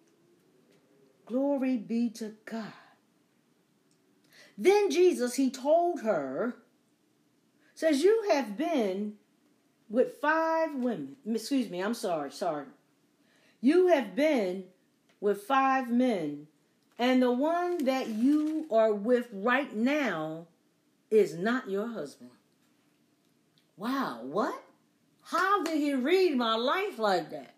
Glory 1.26 1.76
be 1.76 2.08
to 2.10 2.34
God. 2.44 2.72
Then 4.56 4.88
Jesus, 4.88 5.34
he 5.34 5.50
told 5.50 6.02
her, 6.02 6.54
says, 7.74 8.04
You 8.04 8.26
have 8.30 8.56
been 8.56 9.14
with 9.90 10.20
five 10.20 10.76
women. 10.76 11.16
Excuse 11.28 11.68
me, 11.68 11.80
I'm 11.80 11.94
sorry, 11.94 12.30
sorry. 12.30 12.66
You 13.60 13.88
have 13.88 14.14
been 14.14 14.66
with 15.20 15.42
five 15.42 15.90
men, 15.90 16.46
and 17.00 17.20
the 17.20 17.32
one 17.32 17.84
that 17.86 18.10
you 18.10 18.68
are 18.70 18.94
with 18.94 19.26
right 19.32 19.74
now 19.74 20.46
is 21.10 21.34
not 21.34 21.68
your 21.68 21.88
husband. 21.88 22.30
Wow, 23.76 24.20
what? 24.22 24.62
How 25.32 25.62
did 25.62 25.78
he 25.78 25.94
read 25.94 26.36
my 26.36 26.56
life 26.56 26.98
like 26.98 27.30
that? 27.30 27.54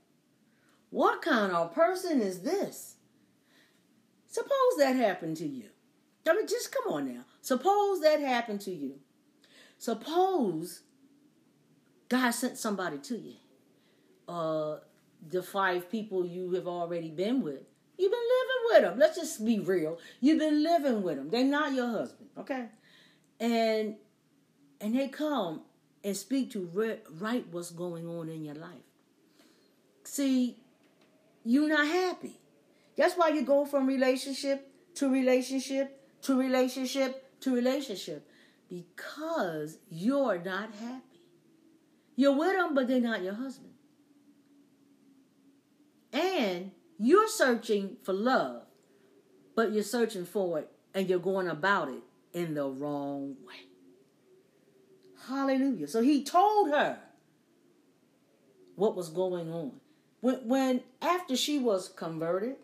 What 0.90 1.22
kind 1.22 1.50
of 1.50 1.74
person 1.74 2.20
is 2.20 2.42
this? 2.42 2.94
Suppose 4.28 4.76
that 4.78 4.94
happened 4.94 5.36
to 5.38 5.46
you. 5.46 5.70
I 6.28 6.34
mean, 6.34 6.46
just 6.46 6.72
come 6.72 6.92
on 6.92 7.12
now. 7.12 7.24
Suppose 7.42 8.00
that 8.00 8.20
happened 8.20 8.60
to 8.62 8.70
you. 8.70 9.00
Suppose 9.78 10.82
God 12.08 12.30
sent 12.30 12.58
somebody 12.58 12.98
to 12.98 13.18
you. 13.18 13.34
Uh, 14.28 14.78
the 15.28 15.42
five 15.42 15.90
people 15.90 16.24
you 16.24 16.52
have 16.52 16.68
already 16.68 17.10
been 17.10 17.42
with. 17.42 17.62
You've 17.98 18.12
been 18.12 18.20
living 18.20 18.64
with 18.70 18.82
them. 18.82 18.98
Let's 19.00 19.16
just 19.16 19.44
be 19.44 19.58
real. 19.58 19.98
You've 20.20 20.38
been 20.38 20.62
living 20.62 21.02
with 21.02 21.16
them. 21.16 21.28
They're 21.28 21.44
not 21.44 21.72
your 21.72 21.88
husband, 21.88 22.28
okay? 22.38 22.66
And 23.40 23.96
and 24.80 24.94
they 24.94 25.08
come 25.08 25.62
and 26.04 26.16
speak 26.16 26.50
to 26.52 26.68
re- 26.72 27.00
right 27.18 27.46
what's 27.50 27.70
going 27.70 28.06
on 28.06 28.28
in 28.28 28.44
your 28.44 28.54
life. 28.54 28.84
See, 30.04 30.58
you're 31.44 31.68
not 31.68 31.86
happy. 31.86 32.38
That's 32.96 33.14
why 33.14 33.30
you 33.30 33.42
go 33.42 33.64
from 33.64 33.86
relationship 33.86 34.70
to 34.96 35.10
relationship 35.10 36.00
to 36.22 36.38
relationship 36.38 37.40
to 37.40 37.54
relationship 37.54 38.28
because 38.68 39.78
you're 39.90 40.38
not 40.38 40.70
happy. 40.74 41.02
You're 42.16 42.36
with 42.36 42.52
them, 42.52 42.74
but 42.74 42.86
they're 42.86 43.00
not 43.00 43.22
your 43.22 43.34
husband. 43.34 43.72
And 46.12 46.70
you're 46.98 47.28
searching 47.28 47.96
for 48.02 48.12
love, 48.12 48.62
but 49.56 49.72
you're 49.72 49.82
searching 49.82 50.24
for 50.24 50.60
it 50.60 50.70
and 50.94 51.08
you're 51.08 51.18
going 51.18 51.48
about 51.48 51.88
it 51.88 52.02
in 52.32 52.54
the 52.54 52.68
wrong 52.68 53.36
way. 53.46 53.73
Hallelujah. 55.28 55.88
So 55.88 56.02
he 56.02 56.22
told 56.24 56.70
her 56.70 56.98
what 58.76 58.96
was 58.96 59.08
going 59.08 59.50
on. 59.52 59.72
When, 60.20 60.36
when 60.48 60.80
after 61.00 61.36
she 61.36 61.58
was 61.58 61.88
converted 61.88 62.56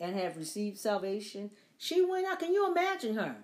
and 0.00 0.16
have 0.16 0.36
received 0.36 0.78
salvation, 0.78 1.50
she 1.76 2.04
went 2.04 2.26
out. 2.26 2.38
Can 2.38 2.52
you 2.52 2.70
imagine 2.70 3.16
her 3.16 3.36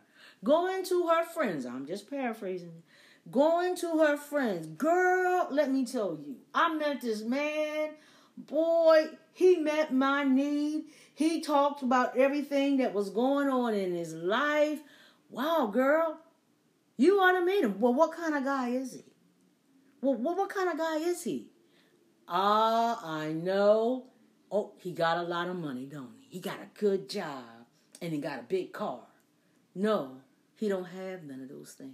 going 0.45 0.85
to 0.87 1.09
her 1.09 1.25
friends? 1.25 1.67
I'm 1.67 1.87
just 1.87 2.09
paraphrasing. 2.09 2.83
Going 3.31 3.77
to 3.79 3.99
her 3.99 4.17
friends, 4.17 4.67
girl. 4.67 5.49
Let 5.51 5.73
me 5.73 5.85
tell 5.85 6.19
you, 6.25 6.37
I 6.55 6.75
met 6.75 7.01
this 7.01 7.23
man. 7.23 7.91
Boy, 8.37 9.07
he 9.33 9.57
met 9.57 9.93
my 9.93 10.23
need. 10.23 10.85
He 11.15 11.41
talked 11.41 11.83
about 11.83 12.17
everything 12.17 12.77
that 12.77 12.95
was 12.95 13.11
going 13.11 13.49
on 13.49 13.75
in 13.75 13.95
his 13.95 14.15
life. 14.15 14.81
Wow, 15.31 15.71
girl, 15.73 16.21
you 16.97 17.21
ought 17.21 17.39
to 17.39 17.45
meet 17.45 17.65
him. 17.65 17.81
Well, 17.81 17.95
what 17.95 18.13
kind 18.13 18.35
of 18.35 18.45
guy 18.45 18.71
is 18.71 18.95
he? 18.95 19.05
Well, 20.01 20.15
what, 20.15 20.37
what 20.37 20.49
kind 20.49 20.69
of 20.71 20.79
guy 20.79 20.97
is 20.97 21.25
he? 21.25 21.49
Ah, 22.29 23.01
I 23.03 23.33
know. 23.33 24.07
Oh, 24.51 24.73
he 24.79 24.93
got 24.93 25.19
a 25.19 25.23
lot 25.23 25.49
of 25.49 25.57
money, 25.57 25.87
don't 25.87 26.13
he? 26.21 26.37
He 26.37 26.41
got 26.41 26.61
a 26.61 26.79
good 26.79 27.09
job 27.09 27.45
and 28.01 28.13
he 28.13 28.19
got 28.19 28.41
a 28.41 28.45
big 28.45 28.73
car. 28.73 29.01
No, 29.75 30.19
he 30.57 30.69
don't 30.69 30.85
have 30.85 31.25
none 31.25 31.43
of 31.43 31.49
those 31.49 31.73
things. 31.73 31.93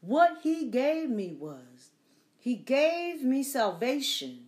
What 0.00 0.38
he 0.42 0.66
gave 0.66 1.10
me 1.10 1.36
was 1.38 1.90
he 2.38 2.56
gave 2.56 3.22
me 3.22 3.42
salvation 3.42 4.46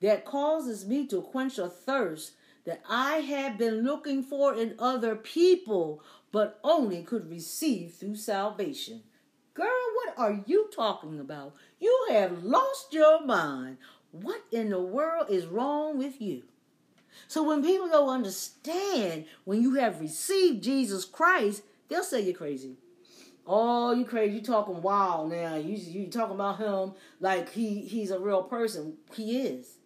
that 0.00 0.24
causes 0.24 0.86
me 0.86 1.06
to 1.06 1.22
quench 1.22 1.58
a 1.58 1.68
thirst 1.68 2.32
that 2.64 2.82
I 2.88 3.16
had 3.16 3.58
been 3.58 3.82
looking 3.82 4.22
for 4.22 4.54
in 4.54 4.74
other 4.78 5.16
people, 5.16 6.02
but 6.34 6.58
only 6.64 7.00
could 7.04 7.30
receive 7.30 7.94
through 7.94 8.16
salvation. 8.16 9.04
Girl, 9.54 9.68
what 9.68 10.18
are 10.18 10.42
you 10.46 10.68
talking 10.74 11.20
about? 11.20 11.54
You 11.78 12.06
have 12.10 12.42
lost 12.42 12.92
your 12.92 13.24
mind. 13.24 13.76
What 14.10 14.42
in 14.50 14.70
the 14.70 14.80
world 14.82 15.30
is 15.30 15.46
wrong 15.46 15.96
with 15.96 16.20
you? 16.20 16.42
So 17.28 17.44
when 17.44 17.62
people 17.62 17.86
don't 17.88 18.08
understand 18.08 19.26
when 19.44 19.62
you 19.62 19.74
have 19.74 20.00
received 20.00 20.64
Jesus 20.64 21.04
Christ, 21.04 21.62
they'll 21.88 22.02
say 22.02 22.22
you're 22.22 22.34
crazy. 22.34 22.78
Oh, 23.46 23.92
you 23.92 24.04
crazy? 24.04 24.32
You're 24.32 24.42
talking 24.42 24.82
wild 24.82 25.30
now? 25.30 25.54
You 25.54 25.76
you 25.76 26.08
talking 26.08 26.34
about 26.34 26.58
him 26.58 26.94
like 27.20 27.52
he 27.52 27.82
he's 27.82 28.10
a 28.10 28.18
real 28.18 28.42
person? 28.42 28.94
He 29.14 29.38
is, 29.42 29.76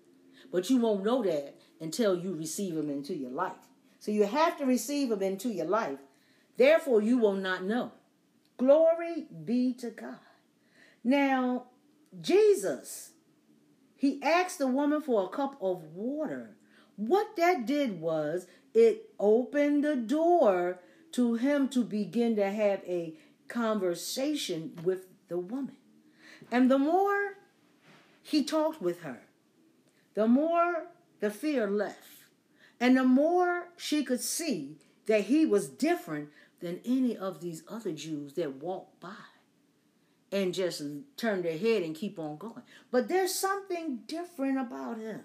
but 0.50 0.70
you 0.70 0.78
won't 0.78 1.04
know 1.04 1.22
that 1.24 1.56
until 1.78 2.18
you 2.18 2.34
receive 2.34 2.74
him 2.74 2.88
into 2.88 3.14
your 3.14 3.32
life. 3.32 3.68
So 3.98 4.12
you 4.12 4.24
have 4.24 4.56
to 4.56 4.64
receive 4.64 5.12
him 5.12 5.22
into 5.22 5.50
your 5.50 5.66
life. 5.66 5.98
Therefore, 6.58 7.00
you 7.00 7.16
will 7.16 7.34
not 7.34 7.64
know. 7.64 7.92
Glory 8.58 9.26
be 9.44 9.72
to 9.74 9.90
God. 9.90 10.18
Now, 11.04 11.66
Jesus, 12.20 13.12
he 13.96 14.20
asked 14.22 14.58
the 14.58 14.66
woman 14.66 15.00
for 15.00 15.24
a 15.24 15.28
cup 15.28 15.56
of 15.62 15.82
water. 15.94 16.56
What 16.96 17.36
that 17.36 17.64
did 17.64 18.00
was 18.00 18.48
it 18.74 19.10
opened 19.20 19.84
the 19.84 19.94
door 19.94 20.80
to 21.12 21.34
him 21.34 21.68
to 21.68 21.84
begin 21.84 22.34
to 22.36 22.50
have 22.50 22.82
a 22.84 23.14
conversation 23.46 24.78
with 24.82 25.06
the 25.28 25.38
woman. 25.38 25.76
And 26.50 26.68
the 26.70 26.78
more 26.78 27.34
he 28.22 28.42
talked 28.42 28.82
with 28.82 29.02
her, 29.02 29.20
the 30.14 30.26
more 30.26 30.88
the 31.20 31.30
fear 31.30 31.70
left. 31.70 32.24
And 32.80 32.96
the 32.96 33.04
more 33.04 33.68
she 33.76 34.04
could 34.04 34.20
see 34.20 34.76
that 35.06 35.24
he 35.24 35.46
was 35.46 35.68
different 35.68 36.28
than 36.60 36.80
any 36.84 37.16
of 37.16 37.40
these 37.40 37.62
other 37.68 37.92
Jews 37.92 38.34
that 38.34 38.56
walk 38.56 38.98
by 39.00 39.14
and 40.30 40.52
just 40.52 40.82
turn 41.16 41.42
their 41.42 41.56
head 41.56 41.82
and 41.82 41.94
keep 41.94 42.18
on 42.18 42.36
going. 42.36 42.62
But 42.90 43.08
there's 43.08 43.34
something 43.34 44.00
different 44.06 44.58
about 44.58 44.98
him. 44.98 45.20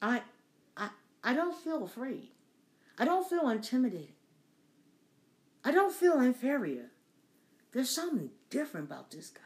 I 0.00 0.22
I 0.76 0.90
I 1.22 1.34
don't 1.34 1.56
feel 1.56 1.84
afraid. 1.84 2.30
I 2.98 3.04
don't 3.04 3.28
feel 3.28 3.48
intimidated. 3.48 4.14
I 5.64 5.70
don't 5.70 5.94
feel 5.94 6.20
inferior. 6.20 6.90
There's 7.72 7.94
something 7.94 8.30
different 8.50 8.86
about 8.86 9.10
this 9.10 9.30
guy. 9.30 9.40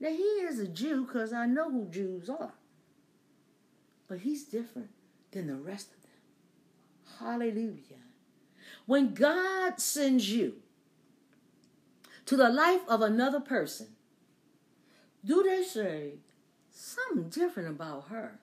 Now, 0.00 0.10
he 0.10 0.22
is 0.22 0.60
a 0.60 0.68
Jew 0.68 1.04
because 1.04 1.32
I 1.32 1.46
know 1.46 1.70
who 1.70 1.88
Jews 1.90 2.30
are. 2.30 2.52
But 4.06 4.20
he's 4.20 4.44
different 4.44 4.90
than 5.32 5.48
the 5.48 5.56
rest 5.56 5.88
of 5.92 6.02
them. 6.02 7.18
Hallelujah. 7.18 7.97
When 8.88 9.12
God 9.12 9.82
sends 9.82 10.32
you 10.32 10.62
to 12.24 12.38
the 12.38 12.48
life 12.48 12.80
of 12.88 13.02
another 13.02 13.38
person, 13.38 13.88
do 15.22 15.42
they 15.42 15.62
say 15.62 16.14
something 16.70 17.28
different 17.28 17.68
about 17.68 18.08
her? 18.08 18.40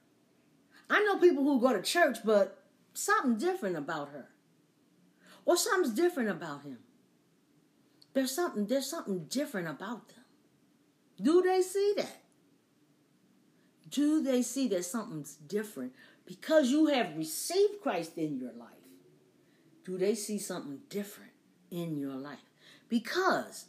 I 0.88 1.02
know 1.04 1.18
people 1.18 1.44
who 1.44 1.60
go 1.60 1.74
to 1.74 1.82
church, 1.82 2.20
but 2.24 2.62
something 2.94 3.40
different 3.40 3.76
about 3.76 4.10
her. 4.10 4.28
Or 5.46 5.58
something's 5.58 5.96
different 5.96 6.30
about 6.30 6.62
him. 6.62 6.78
There's 8.14 8.32
something, 8.32 8.68
there's 8.68 8.88
something 8.88 9.26
different 9.26 9.68
about 9.68 10.10
them. 10.10 10.26
Do 11.20 11.42
they 11.42 11.64
see 11.64 11.96
that? 11.98 12.22
Do 13.90 14.22
they 14.22 14.44
see 14.44 14.68
that 14.68 14.86
something's 14.86 15.38
different? 15.38 15.94
Because 16.28 16.70
you 16.70 16.86
have 16.86 17.18
received 17.18 17.82
Christ 17.82 18.16
in 18.20 18.38
your 18.38 18.54
life, 18.54 18.75
do 19.86 19.98
they 19.98 20.16
see 20.16 20.40
something 20.40 20.80
different 20.90 21.32
in 21.72 21.98
your 21.98 22.16
life? 22.16 22.40
Because 22.90 23.66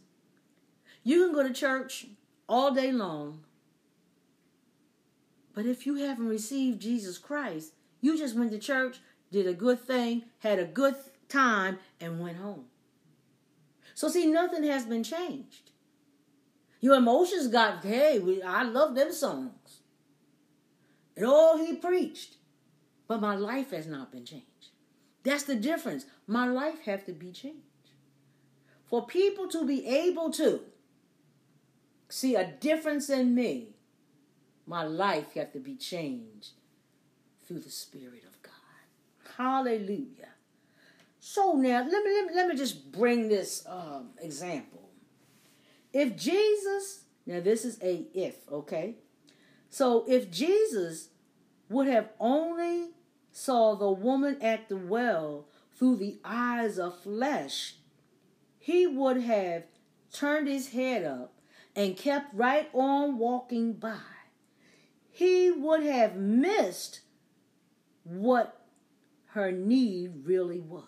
you 1.04 1.24
can 1.24 1.34
go 1.34 1.46
to 1.46 1.54
church 1.54 2.06
all 2.48 2.72
day 2.74 2.90
long, 2.90 3.44
but 5.54 5.66
if 5.66 5.86
you 5.86 5.96
haven't 5.96 6.28
received 6.28 6.82
Jesus 6.82 7.18
Christ, 7.18 7.72
you 8.00 8.18
just 8.18 8.36
went 8.36 8.50
to 8.50 8.58
church, 8.58 8.98
did 9.30 9.46
a 9.46 9.54
good 9.54 9.80
thing, 9.80 10.24
had 10.40 10.58
a 10.58 10.64
good 10.64 10.96
time, 11.28 11.78
and 12.00 12.20
went 12.20 12.38
home. 12.38 12.64
So, 13.94 14.08
see, 14.08 14.26
nothing 14.26 14.64
has 14.64 14.84
been 14.84 15.02
changed. 15.02 15.70
Your 16.80 16.96
emotions 16.96 17.48
got, 17.48 17.82
hey, 17.84 18.22
I 18.44 18.62
love 18.64 18.94
them 18.94 19.12
songs. 19.12 19.80
And 21.16 21.24
all 21.24 21.56
he 21.56 21.76
preached. 21.76 22.36
But 23.08 23.20
my 23.20 23.34
life 23.34 23.70
has 23.70 23.86
not 23.86 24.12
been 24.12 24.24
changed. 24.24 24.55
That's 25.26 25.42
the 25.42 25.56
difference. 25.56 26.06
My 26.28 26.46
life 26.46 26.82
have 26.84 27.04
to 27.06 27.12
be 27.12 27.32
changed. 27.32 27.58
For 28.84 29.04
people 29.04 29.48
to 29.48 29.66
be 29.66 29.84
able 29.84 30.30
to 30.34 30.60
see 32.08 32.36
a 32.36 32.46
difference 32.46 33.10
in 33.10 33.34
me, 33.34 33.74
my 34.68 34.84
life 34.84 35.34
have 35.34 35.52
to 35.54 35.58
be 35.58 35.74
changed 35.74 36.50
through 37.44 37.58
the 37.58 37.70
Spirit 37.70 38.22
of 38.24 38.40
God. 38.40 39.34
Hallelujah. 39.36 40.28
So 41.18 41.54
now, 41.54 41.80
let 41.80 42.04
me, 42.04 42.12
let 42.12 42.26
me, 42.26 42.34
let 42.34 42.48
me 42.48 42.54
just 42.54 42.92
bring 42.92 43.28
this 43.28 43.66
um, 43.68 44.10
example. 44.20 44.90
If 45.92 46.16
Jesus, 46.16 47.00
now 47.26 47.40
this 47.40 47.64
is 47.64 47.82
a 47.82 48.06
if, 48.14 48.36
okay? 48.48 48.94
So 49.70 50.04
if 50.06 50.30
Jesus 50.30 51.08
would 51.68 51.88
have 51.88 52.10
only 52.20 52.90
saw 53.36 53.74
the 53.74 53.90
woman 53.90 54.38
at 54.40 54.66
the 54.70 54.76
well 54.78 55.46
through 55.76 55.94
the 55.96 56.18
eyes 56.24 56.78
of 56.78 56.98
flesh, 57.02 57.74
he 58.58 58.86
would 58.86 59.18
have 59.18 59.64
turned 60.10 60.48
his 60.48 60.70
head 60.70 61.04
up 61.04 61.34
and 61.74 61.98
kept 61.98 62.34
right 62.34 62.70
on 62.72 63.18
walking 63.18 63.74
by. 63.74 63.98
He 65.10 65.50
would 65.50 65.82
have 65.82 66.16
missed 66.16 67.00
what 68.04 68.64
her 69.32 69.52
need 69.52 70.24
really 70.24 70.60
was. 70.60 70.84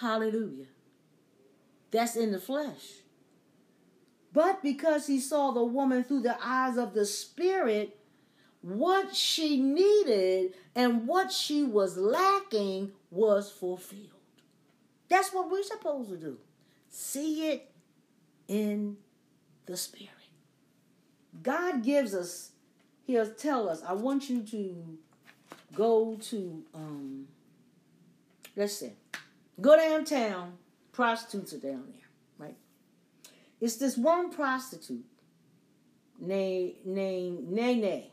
Hallelujah. 0.00 0.66
That's 1.92 2.16
in 2.16 2.32
the 2.32 2.40
flesh. 2.40 3.02
But 4.32 4.64
because 4.64 5.06
he 5.06 5.20
saw 5.20 5.52
the 5.52 5.62
woman 5.62 6.02
through 6.02 6.22
the 6.22 6.36
eyes 6.44 6.76
of 6.76 6.92
the 6.92 7.06
Spirit, 7.06 7.96
what 8.64 9.14
she 9.14 9.60
needed 9.60 10.54
and 10.74 11.06
what 11.06 11.30
she 11.30 11.62
was 11.62 11.98
lacking 11.98 12.90
was 13.10 13.52
fulfilled. 13.52 14.08
That's 15.10 15.34
what 15.34 15.50
we're 15.50 15.62
supposed 15.62 16.08
to 16.08 16.16
do. 16.16 16.38
See 16.88 17.48
it 17.50 17.70
in 18.48 18.96
the 19.66 19.76
Spirit. 19.76 20.10
God 21.42 21.82
gives 21.82 22.14
us, 22.14 22.52
He'll 23.06 23.30
tell 23.30 23.68
us, 23.68 23.82
I 23.86 23.92
want 23.92 24.30
you 24.30 24.42
to 24.44 24.98
go 25.74 26.16
to, 26.22 26.62
um, 26.74 27.28
let's 28.56 28.78
see, 28.78 28.92
go 29.60 29.76
downtown, 29.76 30.54
prostitutes 30.92 31.52
are 31.52 31.58
down 31.58 31.84
there, 31.88 32.46
right? 32.48 32.56
It's 33.60 33.76
this 33.76 33.98
one 33.98 34.32
prostitute 34.32 35.04
named, 36.18 36.76
named 36.86 37.50
Nene. 37.50 38.04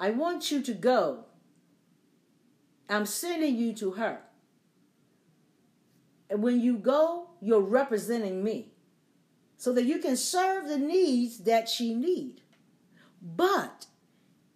I 0.00 0.10
want 0.10 0.50
you 0.50 0.62
to 0.62 0.74
go. 0.74 1.24
I'm 2.88 3.06
sending 3.06 3.56
you 3.56 3.72
to 3.74 3.92
her. 3.92 4.20
And 6.30 6.42
when 6.42 6.60
you 6.60 6.76
go, 6.76 7.30
you're 7.40 7.60
representing 7.60 8.44
me 8.44 8.72
so 9.56 9.72
that 9.72 9.84
you 9.84 9.98
can 9.98 10.16
serve 10.16 10.68
the 10.68 10.78
needs 10.78 11.38
that 11.38 11.68
she 11.68 11.94
need. 11.94 12.42
But 13.20 13.86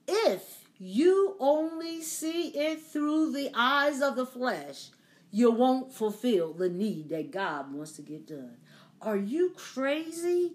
if 0.07 0.69
you 0.79 1.37
only 1.41 2.03
see 2.03 2.49
it 2.49 2.81
through 2.81 3.33
the 3.33 3.51
eyes 3.55 4.01
of 4.01 4.17
the 4.17 4.27
flesh, 4.27 4.91
you 5.31 5.51
won't 5.51 5.93
fulfill 5.93 6.53
the 6.53 6.69
need 6.69 7.09
that 7.09 7.31
God 7.31 7.73
wants 7.73 7.93
to 7.93 8.03
get 8.03 8.27
done. 8.27 8.57
Are 9.01 9.17
you 9.17 9.53
crazy? 9.57 10.53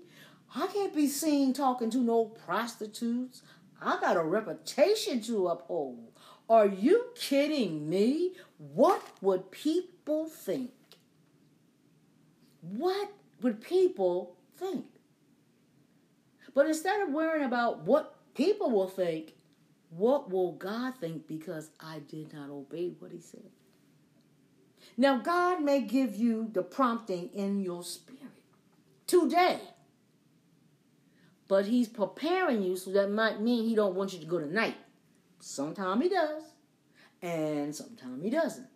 I 0.56 0.68
can't 0.68 0.96
be 0.96 1.08
seen 1.08 1.54
talking 1.54 1.90
to 1.90 1.98
no 1.98 2.26
prostitutes. 2.26 3.42
I 3.82 4.00
got 4.00 4.18
a 4.18 4.24
reputation 4.24 5.22
to 5.24 5.48
uphold. 5.48 6.12
Are 6.50 6.68
you 6.68 7.08
kidding 7.16 7.90
me? 7.90 8.34
What 8.58 9.02
would 9.22 9.52
people 9.52 10.28
think? 10.28 10.72
What 12.62 13.12
would 13.42 13.62
people 13.62 14.36
think? 14.58 14.86
But 16.54 16.68
instead 16.68 17.02
of 17.02 17.10
worrying 17.10 17.46
about 17.46 17.82
what 17.82 18.16
people 18.34 18.72
will 18.72 18.88
think, 18.88 19.34
what 19.90 20.32
will 20.32 20.54
God 20.54 20.96
think 21.00 21.28
because 21.28 21.70
I 21.80 22.00
did 22.00 22.34
not 22.34 22.50
obey 22.50 22.94
what 23.00 23.12
He 23.12 23.20
said? 23.20 23.50
Now, 24.96 25.20
God 25.20 25.62
may 25.62 25.82
give 25.82 26.16
you 26.16 26.50
the 26.52 26.64
prompting 26.64 27.30
in 27.34 27.60
your 27.60 27.84
spirit 27.84 28.22
today. 29.06 29.60
But 31.48 31.66
he's 31.66 31.88
preparing 31.88 32.62
you, 32.64 32.76
so 32.76 32.92
that 32.92 33.10
might 33.10 33.42
mean 33.42 33.68
he 33.68 33.76
don't 33.76 33.96
want 33.96 34.14
you 34.14 34.20
to 34.20 34.26
go 34.26 34.40
tonight. 34.40 34.76
Sometimes 35.40 36.04
he 36.04 36.10
does, 36.10 36.44
and 37.22 37.76
sometimes 37.76 38.24
he 38.24 38.30
doesn't. 38.30 38.68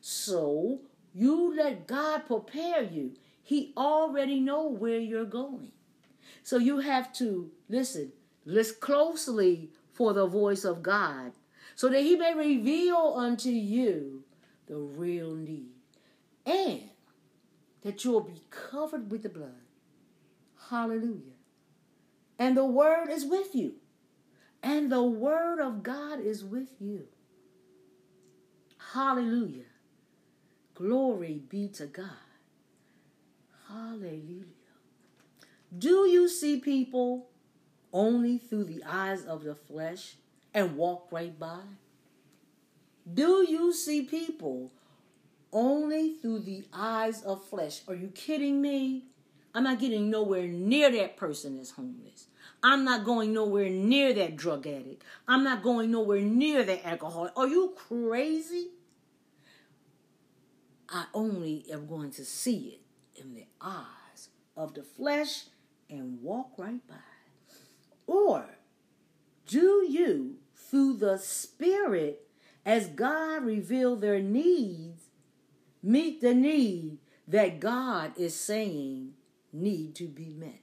So 0.00 0.80
you 1.14 1.54
let 1.54 1.86
God 1.86 2.26
prepare 2.26 2.82
you. 2.82 3.12
He 3.42 3.72
already 3.76 4.40
know 4.40 4.68
where 4.68 4.98
you're 4.98 5.24
going. 5.24 5.72
So 6.42 6.58
you 6.58 6.78
have 6.78 7.12
to 7.14 7.50
listen, 7.68 8.12
listen 8.44 8.76
closely 8.80 9.70
for 9.92 10.12
the 10.12 10.26
voice 10.26 10.64
of 10.64 10.82
God, 10.82 11.32
so 11.74 11.88
that 11.88 12.02
he 12.02 12.16
may 12.16 12.34
reveal 12.34 13.14
unto 13.16 13.50
you 13.50 14.24
the 14.66 14.76
real 14.76 15.34
need. 15.34 15.70
And 16.44 16.82
that 17.82 18.04
you'll 18.04 18.20
be 18.20 18.40
covered 18.50 19.10
with 19.10 19.22
the 19.22 19.28
blood. 19.28 19.62
Hallelujah. 20.70 21.35
And 22.38 22.56
the 22.56 22.64
word 22.64 23.08
is 23.10 23.24
with 23.24 23.54
you. 23.54 23.74
And 24.62 24.90
the 24.90 25.02
word 25.02 25.60
of 25.60 25.82
God 25.82 26.20
is 26.20 26.44
with 26.44 26.68
you. 26.80 27.06
Hallelujah. 28.92 29.64
Glory 30.74 31.42
be 31.48 31.68
to 31.68 31.86
God. 31.86 32.10
Hallelujah. 33.68 34.44
Do 35.76 36.08
you 36.08 36.28
see 36.28 36.60
people 36.60 37.28
only 37.92 38.38
through 38.38 38.64
the 38.64 38.82
eyes 38.86 39.24
of 39.24 39.44
the 39.44 39.54
flesh 39.54 40.16
and 40.54 40.76
walk 40.76 41.08
right 41.10 41.38
by? 41.38 41.60
Do 43.12 43.46
you 43.48 43.72
see 43.72 44.02
people 44.02 44.72
only 45.52 46.14
through 46.14 46.40
the 46.40 46.64
eyes 46.72 47.22
of 47.22 47.44
flesh? 47.44 47.82
Are 47.88 47.94
you 47.94 48.08
kidding 48.08 48.60
me? 48.60 49.04
I'm 49.56 49.64
not 49.64 49.78
getting 49.78 50.10
nowhere 50.10 50.46
near 50.46 50.92
that 50.92 51.16
person 51.16 51.56
that's 51.56 51.70
homeless. 51.70 52.26
I'm 52.62 52.84
not 52.84 53.06
going 53.06 53.32
nowhere 53.32 53.70
near 53.70 54.12
that 54.12 54.36
drug 54.36 54.66
addict. 54.66 55.02
I'm 55.26 55.44
not 55.44 55.62
going 55.62 55.90
nowhere 55.90 56.20
near 56.20 56.62
that 56.62 56.86
alcoholic. 56.86 57.32
Are 57.34 57.48
you 57.48 57.72
crazy? 57.74 58.68
I 60.90 61.06
only 61.14 61.64
am 61.72 61.86
going 61.86 62.10
to 62.12 62.24
see 62.26 62.78
it 62.78 63.22
in 63.22 63.34
the 63.34 63.46
eyes 63.58 64.28
of 64.58 64.74
the 64.74 64.82
flesh 64.82 65.44
and 65.88 66.20
walk 66.20 66.50
right 66.58 66.86
by. 66.86 66.96
Or 68.06 68.58
do 69.46 69.86
you, 69.88 70.34
through 70.54 70.98
the 70.98 71.16
Spirit, 71.16 72.28
as 72.66 72.88
God 72.88 73.42
reveal 73.42 73.96
their 73.96 74.20
needs, 74.20 75.04
meet 75.82 76.20
the 76.20 76.34
need 76.34 76.98
that 77.26 77.58
God 77.58 78.12
is 78.18 78.38
saying 78.38 79.14
need 79.56 79.94
to 79.96 80.06
be 80.06 80.30
met. 80.30 80.60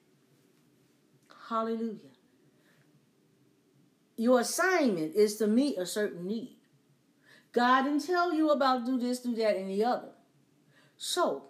Hallelujah. 1.50 2.14
Your 4.16 4.40
assignment 4.40 5.16
is 5.16 5.38
to 5.38 5.48
meet 5.48 5.78
a 5.78 5.86
certain 5.86 6.28
need. 6.28 6.58
God 7.52 7.84
didn't 7.84 8.06
tell 8.06 8.34
you 8.34 8.50
about 8.50 8.86
do 8.86 8.98
this, 8.98 9.20
do 9.20 9.36
that, 9.36 9.56
and 9.56 9.70
the 9.70 9.84
other. 9.84 10.10
So, 10.98 11.46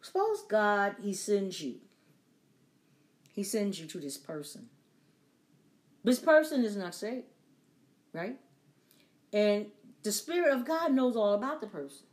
suppose 0.00 0.42
God, 0.48 0.96
He 1.02 1.12
sends 1.12 1.60
you. 1.60 1.76
He 3.32 3.42
sends 3.42 3.80
you 3.80 3.86
to 3.86 3.98
this 3.98 4.18
person. 4.18 4.68
This 6.04 6.18
person 6.18 6.64
is 6.64 6.76
not 6.76 6.94
saved, 6.94 7.26
right? 8.12 8.36
And 9.32 9.66
the 10.02 10.12
Spirit 10.12 10.52
of 10.52 10.66
God 10.66 10.92
knows 10.92 11.16
all 11.16 11.34
about 11.34 11.60
the 11.60 11.66
person. 11.66 12.06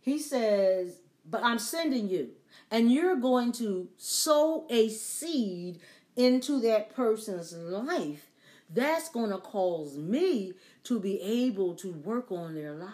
He 0.00 0.18
says, 0.18 1.00
But 1.24 1.42
I'm 1.44 1.58
sending 1.58 2.08
you 2.08 2.30
and 2.70 2.92
you're 2.92 3.16
going 3.16 3.52
to 3.52 3.88
sow 3.96 4.66
a 4.70 4.88
seed 4.88 5.80
into 6.16 6.60
that 6.60 6.94
person's 6.94 7.52
life, 7.52 8.30
that's 8.70 9.08
going 9.08 9.30
to 9.30 9.38
cause 9.38 9.96
me 9.96 10.54
to 10.84 10.98
be 10.98 11.20
able 11.20 11.74
to 11.74 11.92
work 11.92 12.32
on 12.32 12.54
their 12.54 12.72
life. 12.72 12.90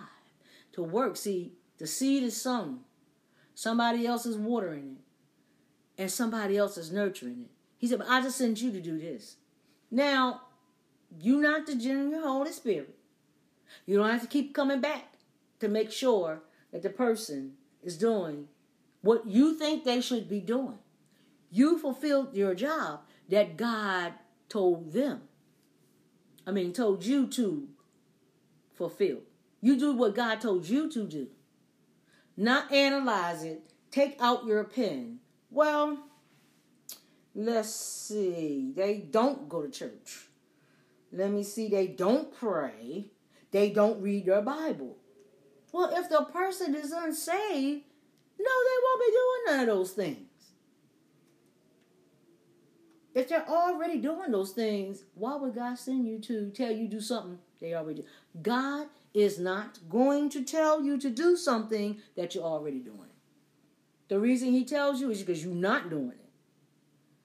To 0.73 0.83
work. 0.83 1.17
See, 1.17 1.53
the 1.79 1.87
seed 1.87 2.23
is 2.23 2.41
sown. 2.41 2.81
Somebody 3.55 4.07
else 4.07 4.27
is 4.27 4.37
watering 4.37 4.97
it. 4.97 6.03
And 6.03 6.11
somebody 6.11 6.57
else 6.57 6.77
is 6.77 6.93
nurturing 6.93 7.43
it. 7.43 7.51
He 7.77 7.87
said, 7.87 7.99
but 7.99 8.09
I 8.09 8.21
just 8.21 8.39
sent 8.39 8.61
you 8.61 8.71
to 8.73 8.81
do 8.81 8.99
this. 8.99 9.37
Now, 9.91 10.43
you're 11.21 11.43
not 11.43 11.67
the 11.67 11.75
genuine 11.75 12.23
Holy 12.23 12.53
Spirit. 12.53 12.95
You 13.87 13.97
don't 13.97 14.11
have 14.11 14.23
to 14.23 14.29
keep 14.29 14.55
coming 14.55 14.81
back 14.81 15.15
to 15.61 15.69
make 15.69 15.91
sure 15.91 16.43
that 16.73 16.83
the 16.83 16.91
person 16.91 17.55
is 17.83 17.97
doing 17.97 18.49
what 19.03 19.27
you 19.27 19.59
think 19.59 19.85
they 19.85 20.01
should 20.01 20.29
be 20.29 20.41
doing. 20.41 20.79
You 21.51 21.79
fulfilled 21.79 22.35
your 22.35 22.55
job 22.55 23.01
that 23.29 23.57
God 23.57 24.15
told 24.49 24.93
them. 24.93 25.23
I 26.47 26.53
mean, 26.53 26.73
told 26.73 27.05
you 27.05 27.27
to 27.29 27.69
fulfill. 28.75 29.19
You 29.61 29.79
do 29.79 29.93
what 29.95 30.15
God 30.15 30.41
told 30.41 30.69
you 30.69 30.91
to 30.91 31.07
do. 31.07 31.29
Not 32.37 32.73
analyze 32.73 33.43
it. 33.43 33.63
Take 33.91 34.17
out 34.21 34.47
your 34.47 34.65
pen. 34.65 35.19
Well, 35.51 35.99
let's 37.35 37.75
see. 37.75 38.73
They 38.75 38.99
don't 38.99 39.49
go 39.49 39.63
to 39.63 39.71
church. 39.71 40.29
Let 41.13 41.31
me 41.31 41.43
see. 41.43 41.69
They 41.69 41.89
don't 41.89 42.33
pray. 42.35 43.07
They 43.51 43.71
don't 43.71 44.01
read 44.01 44.27
their 44.27 44.43
Bible. 44.43 44.97
Well, 45.73 45.93
if 45.95 46.09
the 46.09 46.23
person 46.23 46.75
is 46.75 46.93
unsaved, 46.93 47.83
no, 48.43 48.65
they 48.65 48.79
won't 48.85 49.01
be 49.01 49.13
doing 49.13 49.41
none 49.47 49.61
of 49.61 49.67
those 49.77 49.93
things. 49.93 50.27
If 53.15 53.29
they're 53.29 53.49
already 53.49 53.99
doing 53.99 54.31
those 54.31 54.53
things, 54.53 55.05
why 55.15 55.37
would 55.37 55.55
God 55.55 55.79
send 55.79 56.07
you 56.07 56.19
to 56.21 56.51
tell 56.51 56.71
you 56.71 56.87
do 56.87 57.01
something 57.01 57.39
they 57.61 57.75
already 57.75 58.03
do? 58.03 58.09
God 58.41 58.87
is 59.13 59.39
not 59.39 59.79
going 59.89 60.31
to 60.31 60.45
tell 60.45 60.83
you 60.83 60.97
to 60.99 61.11
do 61.11 61.37
something 61.37 61.99
that 62.17 62.35
you're 62.35 62.45
already 62.45 62.79
doing. 62.79 63.11
The 64.09 64.21
reason 64.21 64.53
he 64.53 64.65
tells 64.65 65.01
you 65.01 65.11
is 65.11 65.23
because 65.23 65.45
you're 65.45 65.55
not 65.55 65.91
doing 65.91 66.11
it. 66.11 66.31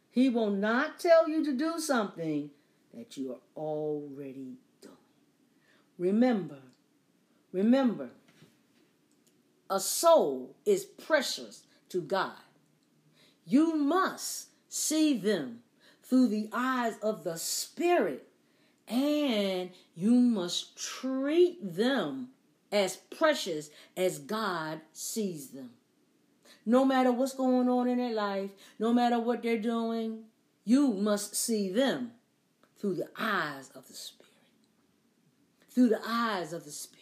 He 0.09 0.29
will 0.29 0.49
not 0.49 0.99
tell 0.99 1.27
you 1.27 1.43
to 1.43 1.53
do 1.53 1.79
something 1.79 2.49
that 2.93 3.17
you 3.17 3.33
are 3.33 3.41
already 3.55 4.55
doing. 4.81 4.95
Remember, 5.97 6.59
remember, 7.51 8.09
a 9.69 9.79
soul 9.79 10.55
is 10.65 10.85
precious 10.85 11.63
to 11.89 12.01
God. 12.01 12.33
You 13.45 13.75
must 13.75 14.47
see 14.69 15.17
them 15.17 15.59
through 16.03 16.27
the 16.27 16.49
eyes 16.51 16.97
of 17.01 17.23
the 17.23 17.37
Spirit, 17.37 18.27
and 18.87 19.71
you 19.95 20.11
must 20.11 20.77
treat 20.77 21.57
them 21.75 22.29
as 22.71 22.97
precious 22.97 23.69
as 23.95 24.19
God 24.19 24.81
sees 24.93 25.49
them. 25.49 25.71
No 26.65 26.83
matter 26.83 27.11
what's 27.11 27.33
going 27.33 27.69
on 27.69 27.87
in 27.87 27.97
their 27.97 28.13
life, 28.13 28.49
no 28.79 28.91
matter 28.91 29.19
what 29.19 29.43
they're 29.43 29.57
doing, 29.57 30.23
you 30.63 30.93
must 30.93 31.35
see 31.35 31.69
them 31.69 32.11
through 32.77 32.95
the 32.95 33.09
eyes 33.17 33.69
of 33.75 33.87
the 33.87 33.93
Spirit. 33.93 34.31
Through 35.69 35.89
the 35.89 36.01
eyes 36.05 36.53
of 36.53 36.65
the 36.65 36.71
Spirit. 36.71 36.94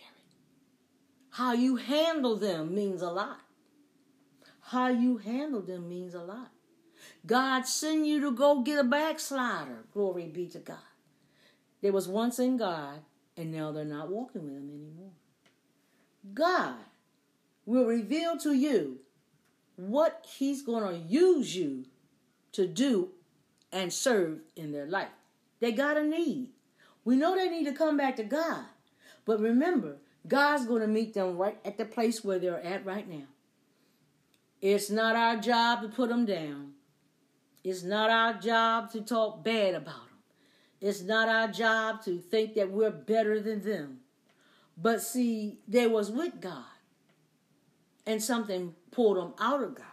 How 1.33 1.53
you 1.53 1.77
handle 1.77 2.35
them 2.35 2.75
means 2.75 3.01
a 3.01 3.09
lot. 3.09 3.39
How 4.61 4.89
you 4.89 5.17
handle 5.17 5.61
them 5.61 5.89
means 5.89 6.13
a 6.13 6.21
lot. 6.21 6.51
God 7.25 7.63
send 7.63 8.05
you 8.05 8.21
to 8.21 8.31
go 8.31 8.61
get 8.61 8.77
a 8.77 8.83
backslider. 8.83 9.85
Glory 9.91 10.27
be 10.27 10.47
to 10.49 10.59
God. 10.59 10.77
They 11.81 11.89
was 11.89 12.07
once 12.07 12.37
in 12.37 12.57
God, 12.57 12.99
and 13.35 13.51
now 13.51 13.71
they're 13.71 13.83
not 13.83 14.11
walking 14.11 14.43
with 14.43 14.53
Him 14.53 14.69
anymore. 14.69 15.13
God 16.35 16.75
will 17.65 17.85
reveal 17.85 18.37
to 18.37 18.53
you 18.53 18.99
what 19.75 20.27
He's 20.37 20.61
going 20.61 20.87
to 20.87 20.99
use 20.99 21.55
you 21.55 21.85
to 22.51 22.67
do 22.67 23.09
and 23.71 23.91
serve 23.91 24.41
in 24.55 24.71
their 24.71 24.85
life. 24.85 25.07
They 25.61 25.71
got 25.71 25.97
a 25.97 26.03
need. 26.03 26.49
We 27.03 27.15
know 27.15 27.35
they 27.35 27.49
need 27.49 27.65
to 27.65 27.73
come 27.73 27.97
back 27.97 28.17
to 28.17 28.23
God. 28.23 28.65
But 29.25 29.39
remember, 29.39 29.97
God's 30.27 30.65
going 30.65 30.81
to 30.81 30.87
meet 30.87 31.13
them 31.13 31.37
right 31.37 31.57
at 31.65 31.77
the 31.77 31.85
place 31.85 32.23
where 32.23 32.39
they're 32.39 32.63
at 32.63 32.85
right 32.85 33.07
now. 33.07 33.25
It's 34.61 34.89
not 34.89 35.15
our 35.15 35.37
job 35.37 35.81
to 35.81 35.89
put 35.89 36.09
them 36.09 36.25
down. 36.25 36.71
It's 37.63 37.83
not 37.83 38.09
our 38.09 38.33
job 38.33 38.91
to 38.91 39.01
talk 39.01 39.43
bad 39.43 39.75
about 39.75 40.07
them. 40.07 40.17
It's 40.79 41.01
not 41.01 41.29
our 41.29 41.47
job 41.47 42.03
to 42.03 42.19
think 42.19 42.55
that 42.55 42.71
we're 42.71 42.91
better 42.91 43.39
than 43.39 43.61
them. 43.61 43.99
But 44.77 45.01
see, 45.01 45.59
they 45.67 45.87
was 45.87 46.11
with 46.11 46.41
God. 46.41 46.63
And 48.05 48.21
something 48.21 48.75
pulled 48.91 49.17
them 49.17 49.33
out 49.39 49.63
of 49.63 49.75
God. 49.75 49.85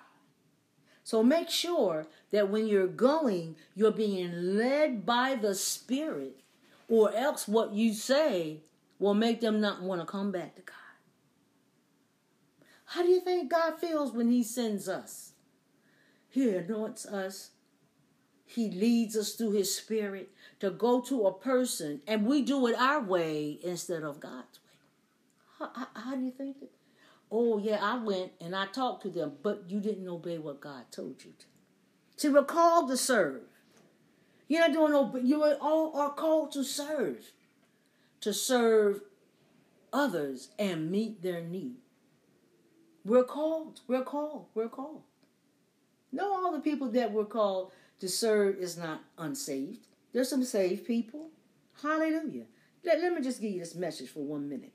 So 1.04 1.22
make 1.22 1.50
sure 1.50 2.06
that 2.30 2.50
when 2.50 2.66
you're 2.68 2.86
going, 2.86 3.56
you're 3.74 3.90
being 3.90 4.56
led 4.56 5.04
by 5.04 5.34
the 5.34 5.54
Spirit, 5.54 6.40
or 6.88 7.12
else 7.14 7.48
what 7.48 7.72
you 7.72 7.92
say 7.94 8.62
will 9.00 9.14
make 9.14 9.40
them 9.40 9.60
not 9.60 9.82
want 9.82 10.00
to 10.00 10.06
come 10.06 10.30
back 10.30 10.54
to 10.54 10.62
God. 10.62 10.76
How 12.84 13.02
do 13.02 13.08
you 13.08 13.20
think 13.20 13.50
God 13.50 13.80
feels 13.80 14.12
when 14.12 14.30
He 14.30 14.44
sends 14.44 14.88
us? 14.88 15.32
He 16.28 16.50
anoints 16.50 17.06
us 17.06 17.50
he 18.52 18.68
leads 18.68 19.16
us 19.16 19.34
through 19.34 19.52
His 19.52 19.72
Spirit 19.72 20.32
to 20.58 20.70
go 20.70 21.00
to 21.02 21.28
a 21.28 21.32
person, 21.32 22.00
and 22.08 22.26
we 22.26 22.42
do 22.42 22.66
it 22.66 22.74
our 22.74 23.00
way 23.00 23.60
instead 23.62 24.02
of 24.02 24.18
God's 24.18 24.58
way. 24.58 24.74
How, 25.60 25.70
how, 25.72 25.86
how 25.94 26.16
do 26.16 26.24
you 26.24 26.32
think 26.32 26.58
that? 26.58 26.72
Oh, 27.30 27.58
yeah, 27.58 27.78
I 27.80 28.02
went 28.02 28.32
and 28.40 28.56
I 28.56 28.66
talked 28.66 29.04
to 29.04 29.08
them, 29.08 29.34
but 29.40 29.66
you 29.68 29.78
didn't 29.78 30.08
obey 30.08 30.38
what 30.38 30.60
God 30.60 30.86
told 30.90 31.24
you 31.24 31.32
to. 31.38 31.46
See, 32.16 32.28
we're 32.28 32.42
called 32.42 32.90
to 32.90 32.96
serve. 32.96 33.42
You're 34.48 34.62
not 34.62 34.72
doing 34.72 34.90
no, 34.90 35.16
you 35.22 35.44
all 35.60 35.96
are 35.96 36.10
called 36.10 36.50
to 36.52 36.64
serve, 36.64 37.30
to 38.20 38.32
serve 38.32 39.00
others 39.92 40.50
and 40.58 40.90
meet 40.90 41.22
their 41.22 41.40
need. 41.40 41.76
We're 43.04 43.24
called, 43.24 43.80
we're 43.88 44.04
called, 44.04 44.46
we're 44.54 44.68
called. 44.68 45.02
No, 46.12 46.32
all 46.32 46.52
the 46.52 46.60
people 46.60 46.88
that 46.90 47.12
we're 47.12 47.24
called 47.24 47.72
to 48.00 48.08
serve 48.08 48.56
is 48.56 48.76
not 48.76 49.02
unsaved. 49.18 49.86
There's 50.12 50.28
some 50.28 50.44
saved 50.44 50.86
people. 50.86 51.30
Hallelujah. 51.82 52.44
Let, 52.84 53.00
let 53.00 53.14
me 53.14 53.22
just 53.22 53.40
give 53.40 53.52
you 53.52 53.60
this 53.60 53.74
message 53.74 54.10
for 54.10 54.20
one 54.20 54.48
minute. 54.48 54.72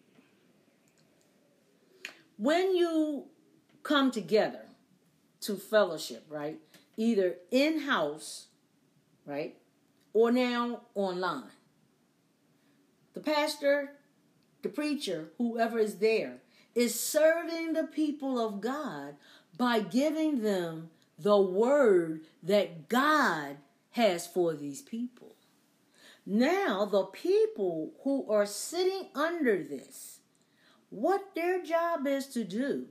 When 2.37 2.75
you 2.75 3.25
come 3.83 4.11
together 4.11 4.65
to 5.41 5.55
fellowship, 5.55 6.25
right? 6.29 6.57
Either 6.97 7.35
in 7.51 7.81
house, 7.81 8.47
right? 9.25 9.55
Or 10.13 10.31
now 10.31 10.81
online. 10.95 11.51
The 13.15 13.21
pastor, 13.21 13.93
the 14.61 14.69
preacher, 14.69 15.29
whoever 15.37 15.79
is 15.79 15.95
there, 15.95 16.41
is 16.75 16.99
serving 16.99 17.73
the 17.73 17.85
people 17.85 18.39
of 18.39 18.61
God 18.61 19.15
by 19.57 19.79
giving 19.79 20.41
them 20.41 20.89
the 21.17 21.39
word 21.39 22.25
that 22.43 22.89
God 22.89 23.57
has 23.91 24.27
for 24.27 24.53
these 24.53 24.81
people. 24.81 25.35
Now, 26.25 26.83
the 26.83 27.05
people 27.05 27.93
who 28.03 28.29
are 28.29 28.45
sitting 28.45 29.07
under 29.15 29.63
this, 29.63 30.19
what 30.89 31.33
their 31.35 31.63
job 31.63 32.05
is 32.05 32.27
to 32.27 32.43
do 32.43 32.87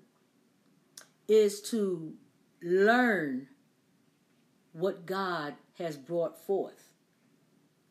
is 1.28 1.60
to 1.70 2.14
learn 2.62 3.48
what 4.72 5.04
God 5.04 5.54
has 5.78 5.96
brought 5.98 6.38
forth. 6.46 6.88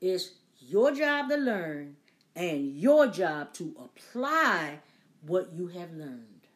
It's 0.01 0.31
your 0.59 0.93
job 0.93 1.29
to 1.29 1.37
learn 1.37 1.97
and 2.35 2.75
your 2.75 3.07
job 3.07 3.53
to 3.53 3.75
apply 3.79 4.79
what 5.25 5.53
you 5.53 5.67
have 5.67 5.93
learned. 5.93 6.47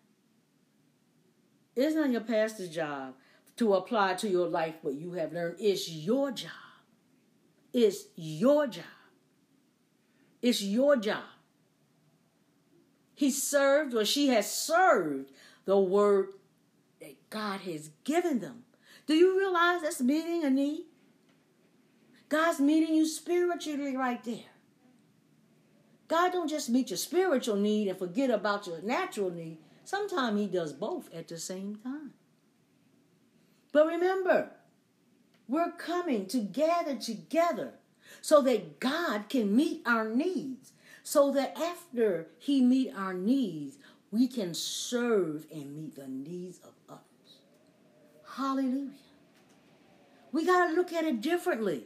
It's 1.76 1.96
not 1.96 2.10
your 2.10 2.22
pastor's 2.22 2.70
job 2.70 3.14
to 3.58 3.74
apply 3.76 4.16
to 4.16 4.28
your 4.28 4.48
life 4.48 4.76
what 4.82 4.96
you 4.96 5.14
have 5.14 5.34
learned. 5.34 5.58
It's 5.60 5.90
your 5.90 6.32
job. 6.32 6.52
It's 7.74 8.06
your 8.16 8.68
job. 8.68 8.84
It's 10.42 10.64
your 10.64 10.96
job. 10.98 11.24
He 13.14 13.32
served 13.32 13.94
or 13.94 14.06
she 14.06 14.28
has 14.30 14.52
served 14.52 15.32
the 15.66 15.78
word 15.80 16.30
that 17.00 17.16
God 17.30 17.62
has 17.62 17.90
given 18.04 18.40
them. 18.40 18.64
Do 19.06 19.14
you 19.14 19.38
realize 19.38 19.82
that's 19.82 20.02
meeting 20.02 20.44
a 20.44 20.50
need? 20.50 20.86
God's 22.30 22.60
meeting 22.60 22.96
you 22.96 23.08
spiritually 23.08 23.96
right 23.96 24.24
there. 24.24 24.52
God 26.08 26.32
don't 26.32 26.50
just 26.50 26.70
meet 26.70 26.90
your 26.90 26.98
spiritual 26.98 27.56
need 27.56 27.88
and 27.88 27.98
forget 27.98 28.30
about 28.30 28.68
your 28.68 28.82
natural 28.82 29.30
need. 29.30 29.58
Sometimes 29.84 30.40
he 30.40 30.48
does 30.48 30.74
both 30.74 31.14
at 31.14 31.28
the 31.28 31.38
same 31.38 31.76
time. 31.78 32.14
But 33.72 33.88
remember, 33.88 34.52
we're 35.48 35.72
coming 35.72 36.26
to 36.28 36.40
gather 36.40 36.96
together 36.96 37.74
so 38.22 38.42
that 38.42 38.80
God 38.80 39.30
can 39.30 39.56
meet 39.56 39.82
our 39.86 40.08
needs. 40.10 40.74
So 41.04 41.32
that 41.32 41.58
after 41.58 42.28
He 42.38 42.62
meet 42.62 42.94
our 42.94 43.14
needs, 43.14 43.78
we 44.12 44.28
can 44.28 44.54
serve 44.54 45.46
and 45.52 45.74
meet 45.74 45.96
the 45.96 46.08
needs 46.08 46.60
of 46.60 46.74
others. 46.90 47.38
Hallelujah. 48.36 48.90
We 50.34 50.46
got 50.46 50.68
to 50.68 50.74
look 50.74 50.92
at 50.92 51.06
it 51.06 51.22
differently. 51.22 51.84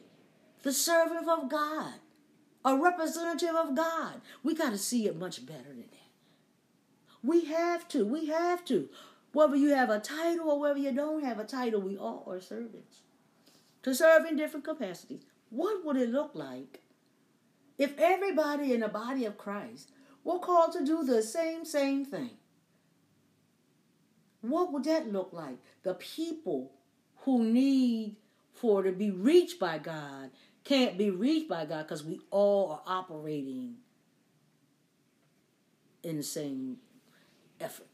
The 0.64 0.74
servant 0.74 1.28
of 1.28 1.50
God, 1.50 1.94
a 2.64 2.76
representative 2.76 3.56
of 3.56 3.76
God. 3.76 4.22
We 4.44 4.54
got 4.54 4.72
to 4.72 4.78
see 4.78 5.08
it 5.08 5.18
much 5.18 5.46
better 5.46 5.70
than 5.70 5.80
that. 5.80 5.98
We 7.24 7.46
have 7.46 7.88
to. 7.90 8.06
We 8.06 8.28
have 8.28 8.66
to. 8.66 8.90
Whether 9.34 9.56
you 9.56 9.70
have 9.70 9.90
a 9.90 10.00
title 10.00 10.50
or 10.50 10.60
whether 10.60 10.80
you 10.80 10.92
don't 10.92 11.24
have 11.24 11.40
a 11.40 11.46
title, 11.46 11.82
we 11.82 11.98
all 11.98 12.26
are 12.28 12.42
servants 12.42 13.02
to 13.84 13.96
serve 13.96 14.26
in 14.26 14.36
different 14.36 14.66
capacities. 14.66 15.22
What 15.50 15.86
would 15.86 15.98
it 15.98 16.10
look 16.10 16.32
like 16.34 16.82
if 17.78 17.98
everybody 17.98 18.74
in 18.74 18.82
the 18.82 18.88
body 18.88 19.26
of 19.26 19.38
Christ 19.38 19.92
were 20.24 20.40
called 20.40 20.74
to 20.74 20.86
do 20.86 21.04
the 21.04 21.24
same, 21.24 21.66
same 21.66 22.06
thing? 22.06 22.32
What 24.42 24.74
would 24.74 24.84
that 24.86 25.12
look 25.12 25.30
like? 25.32 25.58
The 25.84 25.94
people 25.94 26.72
who 27.18 27.44
need 27.44 28.16
for 28.54 28.84
to 28.84 28.92
be 28.92 29.12
reached 29.12 29.60
by 29.60 29.78
God 29.78 30.32
can't 30.64 30.98
be 30.98 31.10
reached 31.10 31.50
by 31.50 31.66
God 31.66 31.84
because 31.84 32.04
we 32.04 32.20
all 32.30 32.72
are 32.72 32.82
operating 32.86 33.76
in 36.04 36.18
the 36.18 36.24
same 36.24 36.78
effort. 37.60 37.88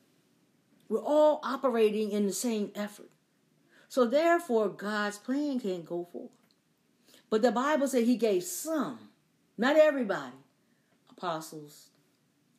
We're 0.90 1.00
all 1.00 1.40
operating 1.44 2.12
in 2.12 2.28
the 2.28 2.34
same 2.34 2.72
effort. 2.76 3.10
So 3.90 4.06
therefore, 4.06 4.70
God's 4.70 5.18
plan 5.18 5.60
can't 5.60 5.86
go 5.86 6.08
forward. 6.12 6.32
But 7.30 7.42
the 7.42 7.52
Bible 7.52 7.88
said 7.88 8.04
he 8.04 8.16
gave 8.16 8.44
some, 8.44 9.00
not 9.58 9.76
everybody, 9.76 10.38
apostles, 11.10 11.90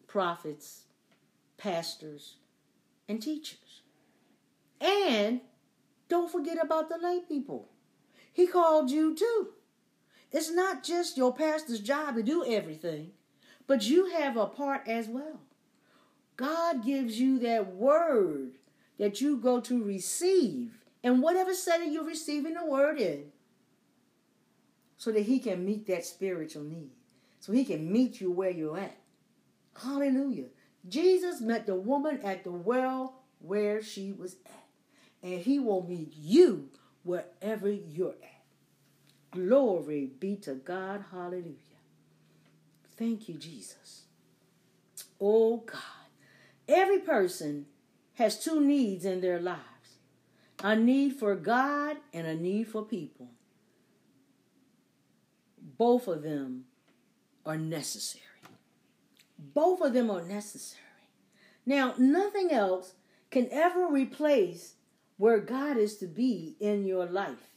prophets, 0.07 0.85
pastors, 1.57 2.37
and 3.09 3.23
teachers. 3.23 3.83
And 4.81 5.41
don't 6.09 6.31
forget 6.31 6.59
about 6.63 6.89
the 6.89 6.99
lay 6.99 7.21
people. 7.21 7.69
He 8.33 8.47
called 8.47 8.91
you 8.91 9.15
too. 9.15 9.49
It's 10.31 10.51
not 10.51 10.85
just 10.85 11.17
your 11.17 11.35
pastor's 11.35 11.81
job 11.81 12.17
to 12.17 12.23
do 12.23 12.45
everything, 12.47 13.13
but 13.67 13.89
you 13.89 14.11
have 14.11 14.37
a 14.37 14.47
part 14.47 14.87
as 14.87 15.09
well. 15.09 15.41
God 16.37 16.85
gives 16.85 17.19
you 17.19 17.39
that 17.41 17.75
word 17.75 18.53
that 18.99 19.21
you 19.21 19.37
go 19.37 19.61
to 19.61 19.83
receive 19.83 20.79
in 21.03 21.21
whatever 21.21 21.55
setting 21.55 21.93
you're 21.93 22.05
receiving 22.05 22.55
the 22.55 22.67
word 22.67 23.01
in 23.01 23.25
so 24.97 25.13
that 25.13 25.23
he 25.23 25.39
can 25.39 25.65
meet 25.65 25.87
that 25.87 26.05
spiritual 26.05 26.63
need. 26.63 26.91
So 27.41 27.53
he 27.53 27.65
can 27.65 27.91
meet 27.91 28.21
you 28.21 28.31
where 28.31 28.51
you're 28.51 28.79
at. 28.79 28.97
Hallelujah. 29.81 30.47
Jesus 30.89 31.41
met 31.41 31.67
the 31.67 31.77
woman 31.77 32.21
at 32.25 32.45
the 32.45 32.51
well 32.51 33.23
where 33.41 33.83
she 33.83 34.13
was 34.13 34.37
at. 34.47 34.65
And 35.23 35.41
he 35.41 35.59
will 35.59 35.87
meet 35.87 36.13
you 36.17 36.69
wherever 37.05 37.71
you're 37.71 38.17
at. 38.23 38.38
Glory 39.31 40.11
be 40.19 40.37
to 40.37 40.55
God. 40.55 41.05
Hallelujah. 41.11 41.55
Thank 42.97 43.29
you, 43.29 43.35
Jesus. 43.35 44.03
Oh 45.21 45.59
God. 45.59 45.79
Every 46.69 46.99
person 46.99 47.67
has 48.15 48.43
two 48.43 48.61
needs 48.61 49.05
in 49.05 49.21
their 49.21 49.41
lives 49.41 49.63
a 50.63 50.75
need 50.75 51.15
for 51.15 51.37
God 51.37 51.99
and 52.13 52.27
a 52.27 52.35
need 52.35 52.69
for 52.69 52.83
people. 52.83 53.29
Both 55.77 56.09
of 56.09 56.23
them 56.23 56.65
are 57.47 57.57
necessary. 57.57 58.25
Both 59.39 59.81
of 59.81 59.93
them 59.93 60.11
are 60.11 60.23
necessary. 60.23 60.83
Now, 61.65 61.95
nothing 61.97 62.51
else 62.51 62.95
can 63.31 63.49
ever 63.53 63.87
replace 63.87 64.75
where 65.17 65.39
God 65.39 65.77
is 65.77 65.97
to 65.99 66.07
be 66.07 66.57
in 66.59 66.85
your 66.85 67.07
life. 67.07 67.51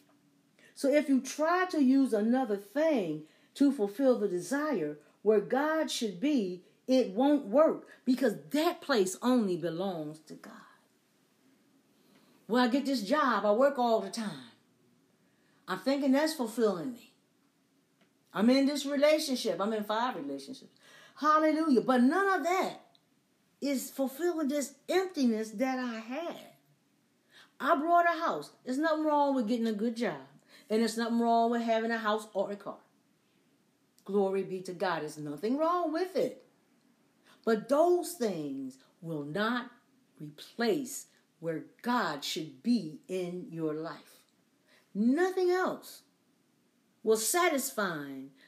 So 0.81 0.91
if 0.91 1.07
you 1.09 1.21
try 1.21 1.65
to 1.65 1.83
use 1.83 2.11
another 2.11 2.57
thing 2.57 3.25
to 3.53 3.71
fulfill 3.71 4.17
the 4.17 4.27
desire 4.27 4.97
where 5.21 5.39
God 5.39 5.91
should 5.91 6.19
be, 6.19 6.63
it 6.87 7.11
won't 7.11 7.45
work 7.45 7.87
because 8.03 8.33
that 8.49 8.81
place 8.81 9.15
only 9.21 9.57
belongs 9.57 10.17
to 10.21 10.33
God. 10.33 10.53
Well, 12.47 12.63
I 12.63 12.67
get 12.67 12.87
this 12.87 13.03
job, 13.03 13.45
I 13.45 13.51
work 13.51 13.77
all 13.77 13.99
the 14.01 14.09
time. 14.09 14.49
I'm 15.67 15.77
thinking 15.77 16.13
that's 16.13 16.33
fulfilling 16.33 16.93
me. 16.93 17.13
I'm 18.33 18.49
in 18.49 18.65
this 18.65 18.83
relationship, 18.83 19.61
I'm 19.61 19.73
in 19.73 19.83
five 19.83 20.15
relationships. 20.15 20.79
Hallelujah. 21.13 21.81
But 21.81 22.01
none 22.01 22.39
of 22.39 22.43
that 22.43 22.81
is 23.61 23.91
fulfilling 23.91 24.47
this 24.47 24.73
emptiness 24.89 25.51
that 25.51 25.77
I 25.77 25.99
had. 25.99 26.37
I 27.59 27.75
brought 27.75 28.07
a 28.07 28.19
house. 28.19 28.49
There's 28.65 28.79
nothing 28.79 29.05
wrong 29.05 29.35
with 29.35 29.47
getting 29.47 29.67
a 29.67 29.73
good 29.73 29.95
job. 29.95 30.17
And 30.71 30.79
there's 30.79 30.97
nothing 30.97 31.19
wrong 31.19 31.51
with 31.51 31.63
having 31.63 31.91
a 31.91 31.97
house 31.97 32.27
or 32.33 32.49
a 32.49 32.55
car. 32.55 32.77
Glory 34.05 34.43
be 34.43 34.61
to 34.61 34.71
God. 34.71 35.01
There's 35.01 35.17
nothing 35.17 35.57
wrong 35.57 35.91
with 35.91 36.15
it. 36.15 36.45
But 37.43 37.67
those 37.67 38.13
things 38.13 38.77
will 39.01 39.25
not 39.25 39.69
replace 40.19 41.07
where 41.41 41.65
God 41.81 42.23
should 42.23 42.63
be 42.63 43.01
in 43.09 43.47
your 43.51 43.73
life. 43.73 44.23
Nothing 44.95 45.49
else 45.49 46.03
will 47.03 47.17
satisfy 47.17 48.05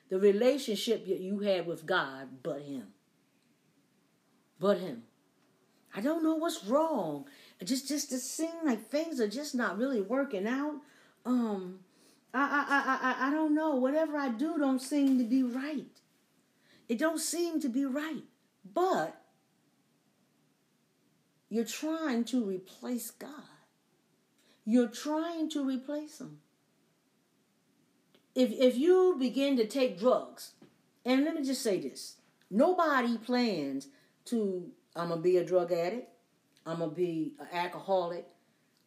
the 0.09 0.17
relationship 0.17 1.05
that 1.07 1.19
you 1.19 1.39
have 1.39 1.65
with 1.65 1.85
God 1.85 2.41
but 2.41 2.61
Him. 2.61 2.87
But 4.61 4.77
Him. 4.77 5.03
I 5.93 5.99
don't 5.99 6.23
know 6.23 6.35
what's 6.35 6.63
wrong. 6.63 7.25
Just 7.61 7.89
just 7.89 8.09
to 8.11 8.17
seem 8.17 8.53
like 8.63 8.89
things 8.89 9.19
are 9.19 9.27
just 9.27 9.53
not 9.53 9.77
really 9.77 10.01
working 10.01 10.47
out. 10.47 10.75
Um, 11.25 11.79
I 12.33 12.65
I 12.69 13.25
I 13.25 13.27
I 13.27 13.31
don't 13.31 13.53
know. 13.53 13.75
Whatever 13.75 14.17
I 14.17 14.29
do 14.29 14.57
don't 14.57 14.79
seem 14.79 15.17
to 15.19 15.23
be 15.23 15.43
right. 15.43 15.85
It 16.89 16.97
don't 16.99 17.19
seem 17.19 17.59
to 17.61 17.69
be 17.69 17.85
right. 17.85 18.23
But 18.73 19.21
you're 21.49 21.65
trying 21.65 22.23
to 22.25 22.43
replace 22.43 23.11
God. 23.11 23.29
You're 24.65 24.87
trying 24.87 25.49
to 25.51 25.63
replace 25.63 26.19
Him. 26.19 26.39
If, 28.33 28.51
if 28.51 28.75
you 28.75 29.15
begin 29.19 29.57
to 29.57 29.67
take 29.67 29.99
drugs, 29.99 30.53
and 31.05 31.23
let 31.23 31.35
me 31.35 31.43
just 31.43 31.61
say 31.61 31.79
this 31.79 32.15
nobody 32.49 33.17
plans 33.17 33.87
to, 34.25 34.71
I'm 34.95 35.09
to 35.09 35.17
be 35.17 35.37
a 35.37 35.45
drug 35.45 35.71
addict, 35.71 36.09
I'm 36.65 36.79
to 36.79 36.87
be 36.87 37.33
an 37.39 37.47
alcoholic, 37.53 38.25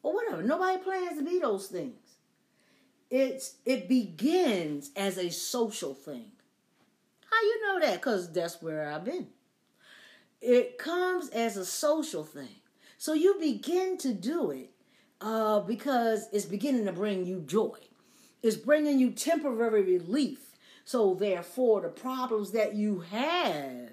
or 0.02 0.14
whatever. 0.14 0.42
Nobody 0.42 0.82
plans 0.82 1.18
to 1.18 1.24
be 1.24 1.38
those 1.38 1.68
things. 1.68 2.05
It's 3.18 3.56
it 3.64 3.88
begins 3.88 4.90
as 4.96 5.16
a 5.16 5.30
social 5.30 5.94
thing. 5.94 6.30
How 7.30 7.40
you 7.42 7.66
know 7.66 7.86
that? 7.86 7.94
Because 7.94 8.32
that's 8.32 8.60
where 8.60 8.90
I've 8.90 9.04
been 9.04 9.28
it 10.40 10.78
comes 10.78 11.28
as 11.30 11.56
a 11.56 11.64
social 11.64 12.24
thing. 12.24 12.60
So 12.98 13.14
you 13.14 13.36
begin 13.40 13.98
to 13.98 14.12
do 14.12 14.50
it 14.50 14.70
uh, 15.20 15.60
because 15.60 16.28
it's 16.32 16.44
beginning 16.44 16.84
to 16.86 16.92
bring 16.92 17.26
you 17.26 17.40
joy. 17.40 17.76
It's 18.42 18.56
bringing 18.56 18.98
you 18.98 19.10
temporary 19.10 19.82
relief. 19.82 20.56
So 20.84 21.14
therefore, 21.14 21.80
the 21.80 21.88
problems 21.88 22.52
that 22.52 22.74
you 22.74 23.00
have 23.00 23.90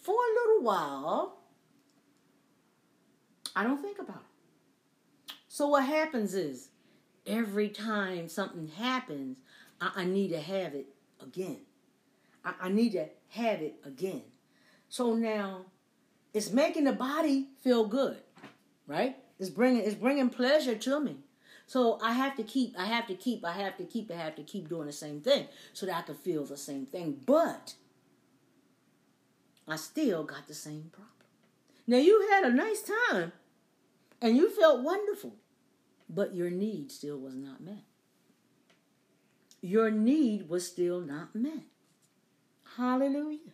for 0.00 0.14
a 0.14 0.34
little 0.40 0.62
while, 0.62 1.38
I 3.54 3.64
don't 3.64 3.82
think 3.82 3.98
about 3.98 4.16
it. 4.16 5.34
So 5.48 5.68
what 5.68 5.84
happens 5.84 6.34
is, 6.34 6.70
every 7.26 7.68
time 7.68 8.28
something 8.28 8.68
happens, 8.68 9.38
I, 9.80 9.90
I 9.96 10.04
need 10.04 10.28
to 10.28 10.40
have 10.40 10.74
it 10.74 10.86
again. 11.20 11.60
I, 12.44 12.54
I 12.62 12.68
need 12.68 12.92
to 12.92 13.06
have 13.30 13.60
it 13.60 13.76
again. 13.84 14.22
So 14.88 15.14
now 15.14 15.66
it's 16.34 16.52
making 16.52 16.84
the 16.84 16.92
body 16.92 17.48
feel 17.62 17.86
good, 17.86 18.18
right? 18.86 19.16
It's 19.38 19.50
bringing 19.50 19.82
it's 19.82 19.94
bringing 19.94 20.28
pleasure 20.28 20.74
to 20.74 21.00
me. 21.00 21.16
So 21.66 21.98
I 22.02 22.12
have 22.12 22.36
to 22.36 22.42
keep, 22.42 22.78
I 22.78 22.84
have 22.84 23.06
to 23.06 23.14
keep, 23.14 23.44
I 23.44 23.52
have 23.52 23.78
to 23.78 23.84
keep, 23.84 24.10
I 24.10 24.16
have 24.16 24.36
to 24.36 24.42
keep 24.42 24.68
doing 24.68 24.86
the 24.86 24.92
same 24.92 25.20
thing 25.22 25.46
so 25.72 25.86
that 25.86 25.96
I 25.96 26.02
can 26.02 26.16
feel 26.16 26.44
the 26.44 26.56
same 26.56 26.84
thing. 26.84 27.20
But 27.24 27.74
I 29.66 29.76
still 29.76 30.24
got 30.24 30.48
the 30.48 30.54
same 30.54 30.90
problem. 30.92 31.08
Now 31.86 31.96
you 31.96 32.28
had 32.30 32.44
a 32.44 32.52
nice 32.52 32.82
time 33.08 33.32
and 34.20 34.36
you 34.36 34.50
felt 34.50 34.82
wonderful, 34.82 35.34
but 36.14 36.34
your 36.34 36.50
need 36.50 36.92
still 36.92 37.18
was 37.18 37.34
not 37.34 37.60
met. 37.60 37.84
Your 39.60 39.90
need 39.90 40.48
was 40.48 40.66
still 40.66 41.00
not 41.00 41.34
met. 41.34 41.64
Hallelujah. 42.76 43.52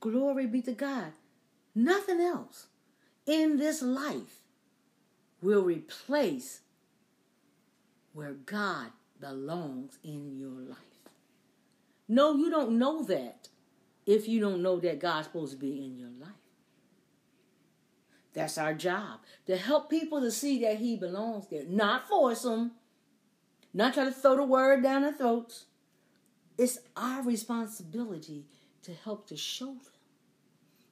Glory 0.00 0.46
be 0.46 0.62
to 0.62 0.72
God. 0.72 1.12
Nothing 1.74 2.20
else 2.20 2.66
in 3.26 3.56
this 3.56 3.82
life 3.82 4.40
will 5.40 5.62
replace 5.62 6.60
where 8.12 8.32
God 8.32 8.88
belongs 9.20 9.98
in 10.02 10.36
your 10.36 10.50
life. 10.50 10.78
No, 12.08 12.34
you 12.34 12.50
don't 12.50 12.78
know 12.78 13.04
that 13.04 13.48
if 14.04 14.26
you 14.26 14.40
don't 14.40 14.62
know 14.62 14.80
that 14.80 14.98
God's 14.98 15.28
supposed 15.28 15.52
to 15.52 15.58
be 15.58 15.84
in 15.84 15.96
your 15.96 16.10
life. 16.18 16.39
That's 18.32 18.58
our 18.58 18.74
job 18.74 19.20
to 19.46 19.56
help 19.56 19.90
people 19.90 20.20
to 20.20 20.30
see 20.30 20.60
that 20.62 20.78
He 20.78 20.96
belongs 20.96 21.48
there, 21.48 21.64
not 21.66 22.08
force 22.08 22.42
them, 22.42 22.72
not 23.74 23.94
try 23.94 24.04
to 24.04 24.12
throw 24.12 24.36
the 24.36 24.44
word 24.44 24.82
down 24.82 25.02
their 25.02 25.12
throats. 25.12 25.66
It's 26.58 26.78
our 26.96 27.22
responsibility 27.22 28.46
to 28.82 28.92
help 28.92 29.26
to 29.28 29.36
show 29.36 29.74
them 29.74 29.90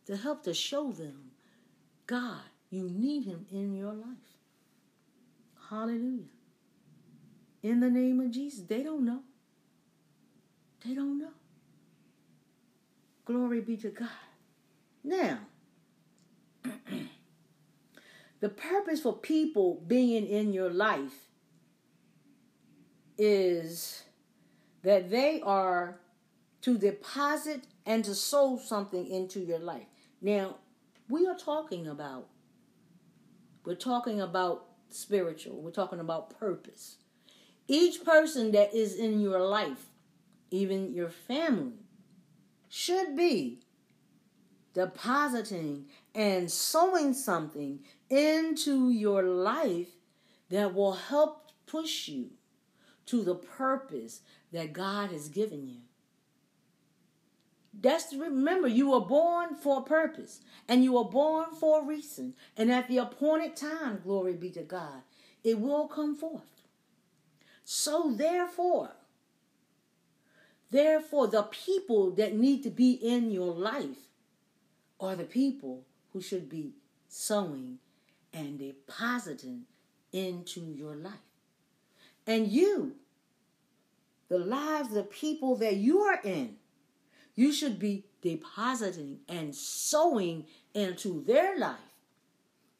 to 0.08 0.16
help 0.16 0.42
to 0.42 0.54
show 0.54 0.90
them 0.90 1.30
God 2.06 2.40
You 2.70 2.88
need 2.90 3.24
him 3.24 3.46
in 3.50 3.74
your 3.74 3.92
life. 3.92 4.30
Hallelujah. 5.70 6.32
In 7.62 7.80
the 7.80 7.90
name 7.90 8.20
of 8.20 8.30
Jesus. 8.30 8.64
They 8.66 8.82
don't 8.82 9.04
know. 9.04 9.20
They 10.84 10.94
don't 10.94 11.18
know. 11.18 11.32
Glory 13.24 13.60
be 13.60 13.76
to 13.78 13.90
God. 13.90 14.08
Now, 15.04 15.40
the 18.40 18.48
purpose 18.48 19.00
for 19.00 19.12
people 19.12 19.82
being 19.86 20.26
in 20.26 20.52
your 20.52 20.70
life 20.70 21.28
is 23.16 24.04
that 24.82 25.10
they 25.10 25.40
are 25.42 26.00
to 26.60 26.78
deposit 26.78 27.64
and 27.84 28.04
to 28.04 28.14
sow 28.14 28.58
something 28.58 29.06
into 29.06 29.40
your 29.40 29.58
life. 29.58 29.86
Now, 30.20 30.56
we 31.08 31.26
are 31.26 31.36
talking 31.36 31.86
about 31.86 32.28
we're 33.64 33.74
talking 33.74 34.20
about 34.20 34.64
spiritual. 34.88 35.60
We're 35.60 35.72
talking 35.72 36.00
about 36.00 36.38
purpose. 36.38 36.96
Each 37.66 38.02
person 38.02 38.52
that 38.52 38.74
is 38.74 38.94
in 38.94 39.20
your 39.20 39.40
life, 39.40 39.90
even 40.50 40.94
your 40.94 41.10
family, 41.10 41.74
should 42.68 43.14
be 43.14 43.60
depositing 44.72 45.86
and 46.14 46.50
sowing 46.50 47.12
something 47.12 47.80
into 48.10 48.90
your 48.90 49.22
life 49.22 49.88
that 50.50 50.74
will 50.74 50.94
help 50.94 51.50
push 51.66 52.08
you 52.08 52.30
to 53.06 53.22
the 53.22 53.34
purpose 53.34 54.20
that 54.52 54.72
God 54.72 55.10
has 55.10 55.28
given 55.28 55.66
you. 55.66 55.80
That's 57.80 58.12
remember 58.12 58.66
you 58.66 58.90
were 58.90 59.00
born 59.00 59.54
for 59.54 59.78
a 59.78 59.82
purpose 59.82 60.40
and 60.68 60.82
you 60.82 60.94
were 60.94 61.04
born 61.04 61.54
for 61.58 61.80
a 61.80 61.84
reason 61.84 62.34
and 62.56 62.72
at 62.72 62.88
the 62.88 62.98
appointed 62.98 63.56
time 63.56 64.00
glory 64.02 64.34
be 64.34 64.50
to 64.50 64.62
God 64.62 65.02
it 65.44 65.60
will 65.60 65.86
come 65.86 66.16
forth. 66.16 66.42
So 67.64 68.12
therefore 68.12 68.90
therefore 70.70 71.28
the 71.28 71.44
people 71.44 72.10
that 72.12 72.34
need 72.34 72.62
to 72.64 72.70
be 72.70 72.92
in 72.92 73.30
your 73.30 73.54
life 73.54 74.08
are 74.98 75.14
the 75.14 75.24
people 75.24 75.84
who 76.12 76.20
should 76.20 76.48
be 76.48 76.72
sowing 77.08 77.78
and 78.32 78.58
depositing 78.58 79.62
into 80.12 80.60
your 80.60 80.94
life. 80.94 81.14
And 82.26 82.48
you 82.48 82.96
the 84.28 84.38
lives 84.38 84.94
of 84.94 85.10
people 85.10 85.56
that 85.56 85.76
you 85.76 86.00
are 86.00 86.20
in 86.22 86.56
you 87.38 87.52
should 87.52 87.78
be 87.78 88.02
depositing 88.20 89.20
and 89.28 89.54
sowing 89.54 90.44
into 90.74 91.22
their 91.24 91.56
life, 91.56 91.94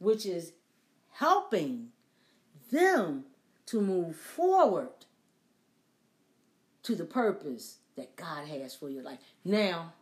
which 0.00 0.26
is 0.26 0.50
helping 1.12 1.90
them 2.72 3.22
to 3.66 3.80
move 3.80 4.16
forward 4.16 4.88
to 6.82 6.96
the 6.96 7.04
purpose 7.04 7.76
that 7.96 8.16
God 8.16 8.48
has 8.48 8.74
for 8.74 8.90
your 8.90 9.04
life. 9.04 9.20
Now, 9.44 9.92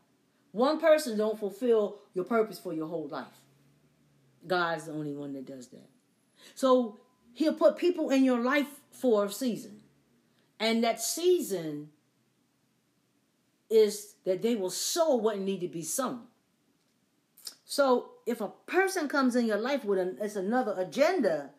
one 0.52 0.80
person 0.80 1.18
don't 1.18 1.38
fulfill 1.38 1.98
your 2.14 2.24
purpose 2.24 2.58
for 2.58 2.72
your 2.72 2.88
whole 2.88 3.08
life. 3.08 3.26
God's 4.46 4.84
the 4.84 4.92
only 4.92 5.14
one 5.14 5.32
that 5.34 5.46
does 5.46 5.68
that. 5.68 5.88
So 6.54 6.98
he'll 7.32 7.54
put 7.54 7.76
people 7.76 8.10
in 8.10 8.24
your 8.24 8.40
life 8.40 8.68
for 8.90 9.24
a 9.24 9.30
season. 9.30 9.82
And 10.58 10.82
that 10.84 11.00
season 11.00 11.90
is 13.68 14.14
that 14.24 14.42
they 14.42 14.54
will 14.54 14.70
sow 14.70 15.16
what 15.16 15.38
need 15.38 15.60
to 15.60 15.68
be 15.68 15.82
sown. 15.82 16.22
So 17.64 18.10
if 18.26 18.40
a 18.40 18.48
person 18.66 19.08
comes 19.08 19.36
in 19.36 19.46
your 19.46 19.58
life 19.58 19.84
with 19.84 19.98
an, 19.98 20.18
it's 20.20 20.36
another 20.36 20.74
agenda, 20.76 21.50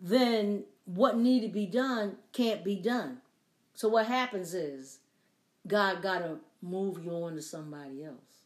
then 0.00 0.64
what 0.84 1.18
need 1.18 1.40
to 1.40 1.48
be 1.48 1.66
done 1.66 2.16
can't 2.32 2.62
be 2.64 2.76
done. 2.76 3.18
So 3.74 3.88
what 3.88 4.06
happens 4.06 4.54
is 4.54 4.98
God 5.66 6.02
got 6.02 6.18
to 6.20 6.38
move 6.62 7.04
you 7.04 7.12
on 7.12 7.36
to 7.36 7.42
somebody 7.42 8.04
else. 8.04 8.37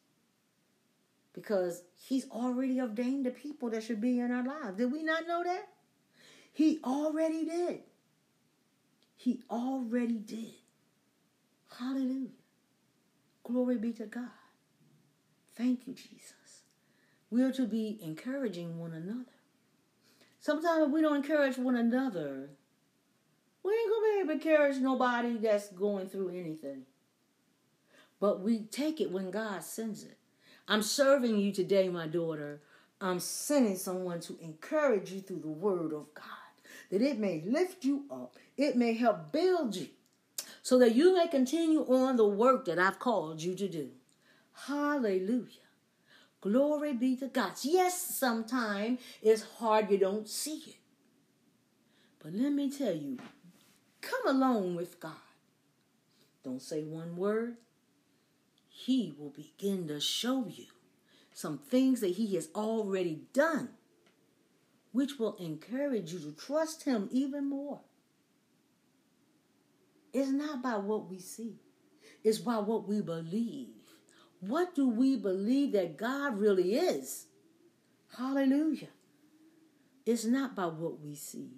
Because 1.32 1.82
he's 1.94 2.28
already 2.30 2.80
ordained 2.80 3.24
the 3.26 3.30
people 3.30 3.70
that 3.70 3.82
should 3.82 4.00
be 4.00 4.20
in 4.20 4.30
our 4.30 4.44
lives. 4.44 4.76
Did 4.76 4.92
we 4.92 5.02
not 5.02 5.26
know 5.26 5.42
that? 5.42 5.68
He 6.52 6.80
already 6.84 7.44
did. 7.44 7.80
He 9.16 9.42
already 9.50 10.18
did. 10.18 10.54
Hallelujah. 11.78 12.28
Glory 13.44 13.78
be 13.78 13.92
to 13.92 14.06
God. 14.06 14.28
Thank 15.54 15.86
you, 15.86 15.94
Jesus. 15.94 16.64
We 17.30 17.42
are 17.42 17.52
to 17.52 17.66
be 17.66 17.98
encouraging 18.02 18.78
one 18.78 18.92
another. 18.92 19.24
Sometimes 20.38 20.86
if 20.86 20.90
we 20.90 21.00
don't 21.00 21.16
encourage 21.16 21.56
one 21.56 21.76
another, 21.76 22.50
we 23.62 23.72
ain't 23.72 23.90
gonna 23.90 24.02
be 24.02 24.18
able 24.18 24.40
to 24.40 24.48
encourage 24.48 24.76
nobody 24.78 25.38
that's 25.38 25.68
going 25.68 26.08
through 26.08 26.30
anything. 26.30 26.82
But 28.20 28.40
we 28.40 28.64
take 28.64 29.00
it 29.00 29.10
when 29.10 29.30
God 29.30 29.62
sends 29.62 30.02
it. 30.02 30.18
I'm 30.68 30.82
serving 30.82 31.38
you 31.38 31.52
today, 31.52 31.88
my 31.88 32.06
daughter. 32.06 32.60
I'm 33.00 33.18
sending 33.18 33.76
someone 33.76 34.20
to 34.20 34.38
encourage 34.40 35.10
you 35.10 35.20
through 35.20 35.40
the 35.40 35.48
word 35.48 35.92
of 35.92 36.14
God. 36.14 36.24
That 36.90 37.02
it 37.02 37.18
may 37.18 37.42
lift 37.46 37.84
you 37.84 38.04
up, 38.10 38.36
it 38.56 38.76
may 38.76 38.92
help 38.92 39.32
build 39.32 39.74
you, 39.74 39.88
so 40.62 40.78
that 40.78 40.94
you 40.94 41.16
may 41.16 41.26
continue 41.26 41.80
on 41.80 42.16
the 42.16 42.28
work 42.28 42.66
that 42.66 42.78
I've 42.78 42.98
called 42.98 43.42
you 43.42 43.54
to 43.54 43.68
do. 43.68 43.90
Hallelujah. 44.66 45.46
Glory 46.42 46.92
be 46.92 47.16
to 47.16 47.28
God. 47.28 47.52
Yes, 47.62 47.98
sometimes 47.98 49.00
it's 49.22 49.42
hard, 49.42 49.90
you 49.90 49.98
don't 49.98 50.28
see 50.28 50.62
it. 50.66 50.76
But 52.22 52.34
let 52.34 52.52
me 52.52 52.70
tell 52.70 52.94
you, 52.94 53.18
come 54.00 54.26
along 54.26 54.76
with 54.76 55.00
God. 55.00 55.12
Don't 56.44 56.62
say 56.62 56.82
one 56.82 57.16
word. 57.16 57.56
He 58.84 59.14
will 59.16 59.30
begin 59.30 59.86
to 59.86 60.00
show 60.00 60.44
you 60.48 60.66
some 61.32 61.58
things 61.58 62.00
that 62.00 62.12
He 62.16 62.34
has 62.34 62.48
already 62.52 63.20
done, 63.32 63.68
which 64.90 65.20
will 65.20 65.36
encourage 65.36 66.12
you 66.12 66.18
to 66.18 66.32
trust 66.32 66.82
Him 66.82 67.08
even 67.12 67.48
more. 67.48 67.80
It's 70.12 70.30
not 70.30 70.64
by 70.64 70.78
what 70.78 71.08
we 71.08 71.20
see, 71.20 71.60
it's 72.24 72.38
by 72.38 72.58
what 72.58 72.88
we 72.88 73.00
believe. 73.00 73.68
What 74.40 74.74
do 74.74 74.88
we 74.88 75.16
believe 75.16 75.70
that 75.72 75.96
God 75.96 76.36
really 76.36 76.74
is? 76.74 77.26
Hallelujah. 78.18 78.88
It's 80.04 80.24
not 80.24 80.56
by 80.56 80.66
what 80.66 81.00
we 81.00 81.14
see, 81.14 81.50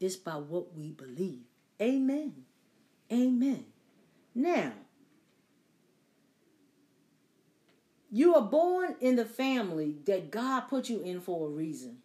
it's 0.00 0.16
by 0.16 0.36
what 0.36 0.74
we 0.74 0.92
believe. 0.92 1.42
Amen. 1.78 2.46
Amen. 3.12 3.66
Now, 4.34 4.72
you 8.10 8.34
are 8.34 8.42
born 8.42 8.96
in 9.00 9.16
the 9.16 9.24
family 9.24 9.96
that 10.06 10.30
God 10.30 10.62
put 10.62 10.88
you 10.88 11.00
in 11.00 11.20
for 11.20 11.46
a 11.46 11.50
reason. 11.50 11.98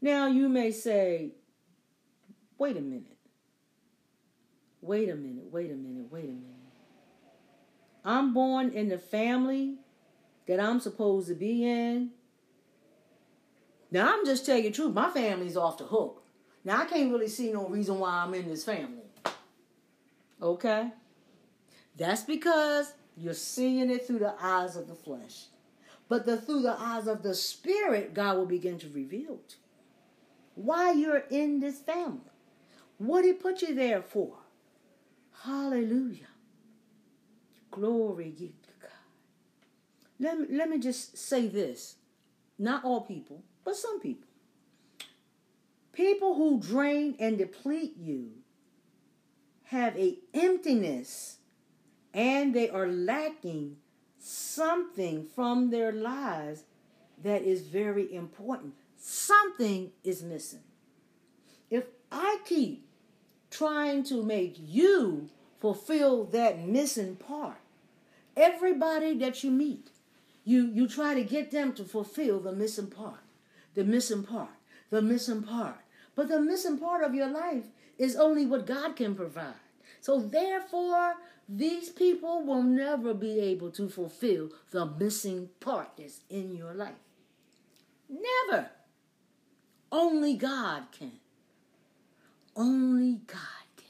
Now, 0.00 0.26
you 0.26 0.48
may 0.48 0.70
say, 0.70 1.32
wait 2.58 2.76
a 2.76 2.80
minute. 2.80 3.16
Wait 4.80 5.08
a 5.08 5.14
minute, 5.14 5.46
wait 5.50 5.70
a 5.70 5.74
minute, 5.74 6.10
wait 6.10 6.24
a 6.24 6.26
minute. 6.26 6.50
I'm 8.04 8.34
born 8.34 8.70
in 8.70 8.90
the 8.90 8.98
family 8.98 9.76
that 10.46 10.60
I'm 10.60 10.78
supposed 10.78 11.28
to 11.28 11.34
be 11.34 11.64
in. 11.66 12.10
Now, 13.90 14.12
I'm 14.12 14.26
just 14.26 14.44
telling 14.44 14.64
you 14.64 14.70
the 14.70 14.76
truth. 14.76 14.92
My 14.92 15.08
family's 15.08 15.56
off 15.56 15.78
the 15.78 15.84
hook. 15.84 16.22
Now, 16.64 16.82
I 16.82 16.84
can't 16.84 17.10
really 17.10 17.28
see 17.28 17.52
no 17.52 17.66
reason 17.68 17.98
why 17.98 18.10
I'm 18.10 18.34
in 18.34 18.48
this 18.48 18.64
family. 18.64 19.04
Okay? 20.42 20.90
That's 21.96 22.22
because 22.22 22.92
you're 23.16 23.34
seeing 23.34 23.90
it 23.90 24.06
through 24.06 24.18
the 24.20 24.34
eyes 24.40 24.76
of 24.76 24.88
the 24.88 24.94
flesh. 24.94 25.46
But 26.08 26.26
the, 26.26 26.36
through 26.36 26.62
the 26.62 26.78
eyes 26.78 27.06
of 27.06 27.22
the 27.22 27.34
spirit, 27.34 28.14
God 28.14 28.36
will 28.36 28.46
begin 28.46 28.78
to 28.78 28.88
reveal 28.88 29.38
to 29.48 29.56
why 30.54 30.92
you're 30.92 31.24
in 31.30 31.60
this 31.60 31.78
family. 31.78 32.20
What 32.98 33.24
He 33.24 33.32
put 33.32 33.62
you 33.62 33.74
there 33.74 34.02
for. 34.02 34.36
Hallelujah. 35.42 36.28
Glory 37.70 38.32
to 38.38 38.52
God. 38.80 38.90
Let 40.20 40.52
let 40.52 40.70
me 40.70 40.78
just 40.78 41.18
say 41.18 41.48
this. 41.48 41.96
Not 42.58 42.84
all 42.84 43.00
people, 43.00 43.42
but 43.64 43.76
some 43.76 44.00
people. 44.00 44.28
People 45.92 46.34
who 46.34 46.60
drain 46.60 47.16
and 47.18 47.36
deplete 47.36 47.96
you 47.96 48.30
have 49.64 49.96
a 49.96 50.18
emptiness 50.32 51.38
and 52.14 52.54
they 52.54 52.70
are 52.70 52.88
lacking 52.88 53.76
something 54.18 55.26
from 55.34 55.70
their 55.70 55.92
lives 55.92 56.62
that 57.22 57.42
is 57.42 57.62
very 57.62 58.14
important. 58.14 58.74
Something 58.96 59.90
is 60.02 60.22
missing. 60.22 60.62
If 61.70 61.84
I 62.10 62.38
keep 62.46 62.86
trying 63.50 64.04
to 64.04 64.22
make 64.22 64.56
you 64.58 65.28
fulfill 65.60 66.24
that 66.24 66.66
missing 66.66 67.16
part. 67.16 67.56
Everybody 68.36 69.16
that 69.18 69.44
you 69.44 69.50
meet, 69.50 69.88
you, 70.44 70.66
you 70.66 70.88
try 70.88 71.14
to 71.14 71.22
get 71.22 71.50
them 71.50 71.72
to 71.74 71.84
fulfill 71.84 72.40
the 72.40 72.52
missing 72.52 72.88
part. 72.88 73.20
the 73.74 73.84
missing 73.84 74.22
part, 74.22 74.50
the 74.90 75.02
missing 75.02 75.42
part. 75.42 75.78
But 76.14 76.28
the 76.28 76.40
missing 76.40 76.78
part 76.78 77.02
of 77.02 77.14
your 77.14 77.28
life 77.28 77.64
is 77.98 78.16
only 78.16 78.46
what 78.46 78.66
God 78.66 78.94
can 78.96 79.14
provide. 79.14 79.54
So 80.00 80.20
therefore, 80.20 81.14
these 81.48 81.90
people 81.90 82.42
will 82.42 82.62
never 82.62 83.12
be 83.12 83.38
able 83.40 83.70
to 83.72 83.88
fulfill 83.88 84.50
the 84.70 84.86
missing 84.86 85.50
part 85.60 85.90
that's 85.96 86.20
in 86.30 86.54
your 86.54 86.74
life. 86.74 86.94
Never. 88.08 88.70
Only 89.92 90.34
God 90.34 90.84
can. 90.90 91.12
Only 92.56 93.20
God 93.26 93.66
can. 93.76 93.86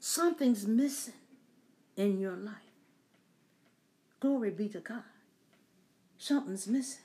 Something's 0.00 0.66
missing 0.66 1.14
in 1.96 2.18
your 2.18 2.36
life. 2.36 2.54
Glory 4.20 4.50
be 4.50 4.68
to 4.68 4.80
God. 4.80 5.02
Something's 6.18 6.66
missing. 6.66 7.02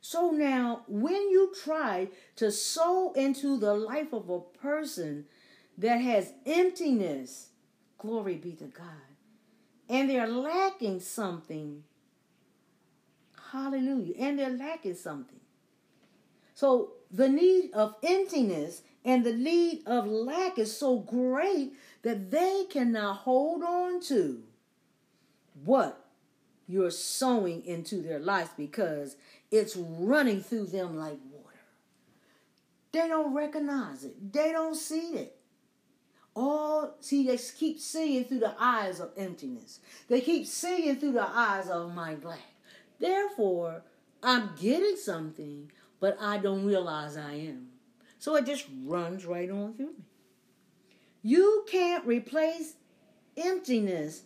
So 0.00 0.30
now, 0.30 0.82
when 0.88 1.30
you 1.30 1.52
try 1.62 2.08
to 2.36 2.50
sow 2.50 3.12
into 3.12 3.58
the 3.58 3.74
life 3.74 4.12
of 4.12 4.30
a 4.30 4.40
person 4.40 5.26
that 5.76 5.98
has 5.98 6.32
emptiness, 6.46 7.50
glory 8.00 8.36
be 8.36 8.52
to 8.52 8.64
God, 8.64 8.86
and 9.88 10.08
they're 10.08 10.26
lacking 10.26 11.00
something, 11.00 11.84
hallelujah, 13.52 14.14
and 14.18 14.38
they're 14.38 14.50
lacking 14.50 14.94
something. 14.94 15.40
So 16.54 16.92
the 17.10 17.28
need 17.28 17.72
of 17.72 17.94
emptiness 18.02 18.82
and 19.04 19.24
the 19.24 19.32
need 19.32 19.86
of 19.86 20.06
lack 20.06 20.58
is 20.58 20.76
so 20.76 20.98
great 20.98 21.72
that 22.02 22.30
they 22.30 22.64
cannot 22.70 23.18
hold 23.18 23.62
on 23.62 24.00
to 24.02 24.42
what 25.64 26.04
you're 26.68 26.90
sowing 26.90 27.64
into 27.64 28.02
their 28.02 28.18
lives 28.18 28.50
because 28.56 29.16
it's 29.50 29.76
running 29.76 30.42
through 30.42 30.66
them 30.66 30.96
like 30.96 31.18
water. 31.32 31.58
They 32.92 33.08
don't 33.08 33.34
recognize 33.34 34.04
it. 34.04 34.32
They 34.32 34.52
don't 34.52 34.76
see 34.76 35.14
it. 35.14 35.39
All 36.40 36.94
see, 37.00 37.26
they 37.26 37.36
keep 37.36 37.78
seeing 37.78 38.24
through 38.24 38.38
the 38.38 38.54
eyes 38.58 38.98
of 38.98 39.10
emptiness. 39.14 39.80
They 40.08 40.22
keep 40.22 40.46
seeing 40.46 40.96
through 40.96 41.12
the 41.12 41.28
eyes 41.28 41.68
of 41.68 41.94
my 41.94 42.14
lack. 42.14 42.54
Therefore, 42.98 43.82
I'm 44.22 44.52
getting 44.58 44.96
something, 44.96 45.70
but 46.00 46.16
I 46.18 46.38
don't 46.38 46.64
realize 46.64 47.18
I 47.18 47.34
am. 47.34 47.68
So 48.18 48.36
it 48.36 48.46
just 48.46 48.64
runs 48.84 49.26
right 49.26 49.50
on 49.50 49.74
through 49.74 49.88
me. 49.98 50.04
You 51.20 51.66
can't 51.70 52.06
replace 52.06 52.72
emptiness 53.36 54.22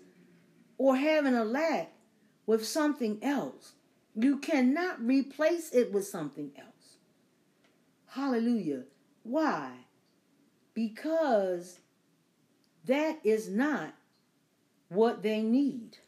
or 0.79 0.95
having 0.95 1.35
a 1.35 1.45
lack 1.45 1.95
with 2.47 2.65
something 2.65 3.19
else. 3.25 3.73
You 4.15 4.39
cannot 4.39 5.05
replace 5.05 5.73
it 5.73 5.93
with 5.93 6.07
something 6.07 6.53
else. 6.57 6.99
Hallelujah. 8.07 8.85
Why? 9.25 9.73
Because 10.75 11.81
that 12.87 13.19
is 13.25 13.49
not 13.49 13.95
what 14.89 15.23
they 15.23 15.43
need. 15.43 15.99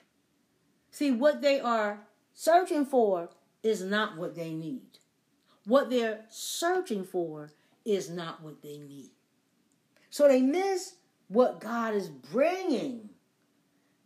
See, 0.91 1.11
what 1.11 1.43
they 1.43 1.61
are 1.61 2.01
searching 2.33 2.85
for 2.85 3.31
is 3.63 3.83
not 3.83 4.17
what 4.17 4.35
they 4.35 4.53
need. 4.53 4.99
What 5.65 5.91
they're 5.91 6.25
searching 6.29 7.05
for 7.05 7.51
is 7.85 8.09
not 8.09 8.43
what 8.43 8.63
they 8.63 8.79
need. 8.79 9.11
So 10.11 10.29
they 10.29 10.41
miss 10.41 10.95
what 11.29 11.61
God 11.61 11.95
is 11.95 12.09
bringing 12.09 13.11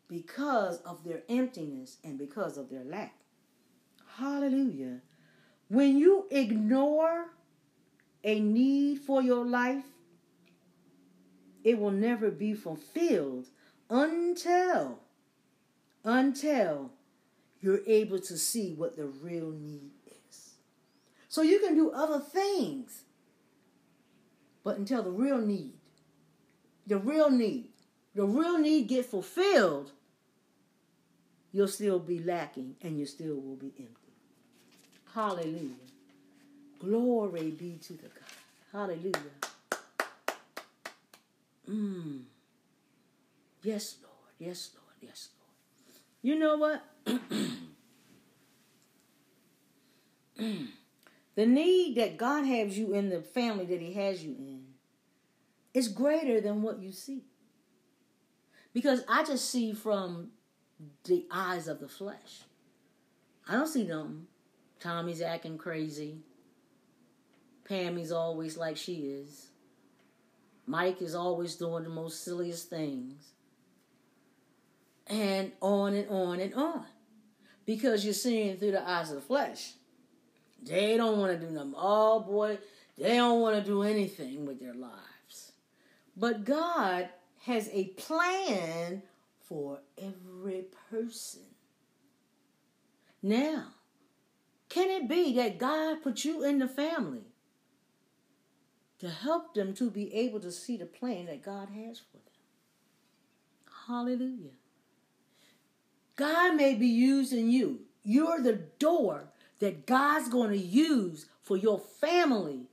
because 0.09 0.79
of 0.79 1.05
their 1.05 1.23
emptiness 1.29 1.99
and 2.03 2.19
because 2.19 2.57
of 2.57 2.71
their 2.71 2.85
lack. 2.85 3.15
Hallelujah. 4.17 5.01
When 5.69 5.97
you 5.99 6.27
ignore 6.31 7.27
a 8.25 8.41
need 8.41 9.01
for 9.01 9.23
your 9.23 9.45
life, 9.45 9.85
it 11.65 11.79
will 11.79 11.91
never 11.91 12.31
be 12.31 12.55
fulfilled 12.55 13.47
until 13.89 15.01
until 16.05 16.91
you're 17.61 17.81
able 17.87 18.19
to 18.19 18.39
see 18.39 18.73
what 18.73 18.97
the 18.97 19.05
real 19.05 19.51
need 19.51 19.91
is. 20.07 20.55
So 21.29 21.43
you 21.43 21.61
can 21.61 21.75
do 21.75 21.91
other 21.91 22.19
things, 22.19 23.03
but 24.65 24.79
until 24.79 25.03
the 25.03 25.11
real 25.11 25.39
need, 25.39 25.75
the 26.87 26.97
real 26.97 27.31
need, 27.31 27.69
the 28.15 28.25
real 28.25 28.59
need 28.59 28.89
get 28.89 29.07
fulfilled, 29.07 29.93
you'll 31.53 31.69
still 31.69 31.99
be 31.99 32.19
lacking 32.19 32.77
and 32.83 32.99
you 32.99 33.05
still 33.05 33.37
will 33.37 33.57
be 33.57 33.73
empty. 33.79 33.95
Hallelujah. 35.15 35.75
Glory 36.79 37.51
be 37.51 37.79
to 37.83 37.93
the 37.93 38.09
God. 38.09 38.73
Hallelujah. 38.73 39.50
Mm. 41.71 42.23
Yes, 43.63 43.97
Lord. 44.03 44.15
Yes, 44.39 44.71
Lord. 44.75 44.97
Yes, 45.01 45.29
Lord. 45.39 45.55
You 46.23 46.39
know 46.39 46.57
what? 46.57 46.83
the 51.37 51.47
need 51.47 51.97
that 51.97 52.17
God 52.17 52.45
has 52.45 52.79
you 52.79 52.95
in 52.95 53.11
the 53.11 53.21
family 53.21 53.67
that 53.67 53.81
He 53.81 53.93
has 53.95 54.25
you 54.25 54.35
in 54.39 54.65
is 55.75 55.89
greater 55.89 56.41
than 56.41 56.63
what 56.63 56.81
you 56.81 56.93
see. 56.93 57.23
Because 58.73 59.03
I 59.09 59.25
just 59.25 59.51
see 59.51 59.73
from 59.73 60.31
the 61.05 61.27
eyes 61.31 61.69
of 61.69 61.81
the 61.81 61.89
flesh. 61.89 62.43
I 63.49 63.53
don't 63.53 63.67
see 63.67 63.85
them. 63.85 64.29
Tommy's 64.79 65.21
acting 65.21 65.59
crazy. 65.59 66.19
Pammy's 67.65 68.13
always 68.13 68.57
like 68.57 68.77
she 68.77 68.95
is. 68.95 69.50
Mike 70.71 71.03
is 71.03 71.17
always 71.17 71.57
doing 71.57 71.83
the 71.83 71.91
most 71.91 72.23
silliest 72.25 72.71
things. 72.71 73.33
And 75.09 75.51
on 75.61 75.95
and 75.95 76.09
on 76.09 76.39
and 76.39 76.55
on. 76.55 76.87
Because 77.67 78.05
you're 78.05 78.15
seeing 78.15 78.57
through 78.57 78.71
the 78.71 78.89
eyes 78.89 79.11
of 79.11 79.17
the 79.17 79.21
flesh. 79.21 79.73
They 80.63 80.97
don't 80.97 81.19
want 81.19 81.33
to 81.33 81.45
do 81.45 81.53
nothing. 81.53 81.75
Oh 81.77 82.21
boy, 82.21 82.59
they 82.97 83.17
don't 83.17 83.41
want 83.41 83.57
to 83.57 83.69
do 83.69 83.83
anything 83.83 84.47
with 84.47 84.61
their 84.61 84.75
lives. 84.75 85.53
But 86.17 86.45
God 86.45 87.09
has 87.47 87.69
a 87.73 87.87
plan 87.87 89.03
for 89.49 89.81
every 89.99 90.67
person. 90.89 91.43
Now, 93.25 93.73
can 94.69 94.89
it 94.89 95.09
be 95.09 95.35
that 95.35 95.59
God 95.59 96.05
put 96.05 96.25
you 96.25 96.45
in 96.45 96.61
the 96.61 96.69
family 96.69 97.30
to 99.01 99.09
help 99.09 99.55
them 99.55 99.75
to 99.75 99.91
be 99.91 100.15
able 100.15 100.41
to 100.41 100.53
see 100.53 100.77
the 100.77 100.87
plan 100.87 101.27
that 101.27 101.43
God 101.43 101.69
has 101.71 101.99
for 101.99 102.17
them? 102.17 102.25
Hallelujah. 103.87 104.51
God 106.17 106.55
may 106.55 106.75
be 106.75 106.87
using 106.87 107.51
you. 107.51 107.81
You're 108.03 108.43
the 108.43 108.61
door 108.79 109.25
that 109.59 109.87
God's 109.87 110.29
going 110.29 110.51
to 110.51 110.59
use 110.59 111.27
for 111.43 111.57
your 111.57 111.79
family 111.79 112.67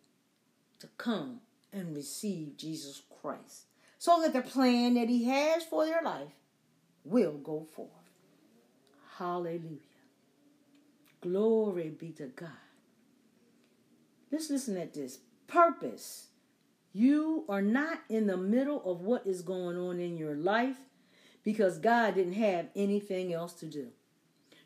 to 0.80 0.88
come 0.98 1.40
and 1.72 1.96
receive 1.96 2.58
Jesus 2.58 3.02
Christ. 3.22 3.66
So 3.98 4.22
that 4.22 4.34
the 4.34 4.42
plan 4.42 4.96
that 4.96 5.10
He 5.10 5.26
has 5.26 5.64
for 5.64 5.86
their 5.86 6.02
life 6.02 6.34
will 7.04 7.38
go 7.38 7.66
forth. 7.74 7.90
Hallelujah. 9.18 9.80
Glory 11.22 11.90
be 11.90 12.12
to 12.12 12.28
God. 12.28 12.50
Let's 14.32 14.50
listen 14.50 14.78
at 14.78 14.94
this. 14.94 15.20
Purpose. 15.48 16.27
You 16.93 17.45
are 17.48 17.61
not 17.61 18.00
in 18.09 18.27
the 18.27 18.38
middle 18.38 18.84
of 18.90 19.01
what 19.01 19.26
is 19.26 19.42
going 19.42 19.77
on 19.77 20.00
in 20.00 20.17
your 20.17 20.35
life 20.35 20.77
because 21.43 21.77
God 21.77 22.16
didn't 22.16 22.34
have 22.34 22.67
anything 22.76 23.34
else 23.34 23.53
to 23.56 23.66
do. 23.66 23.88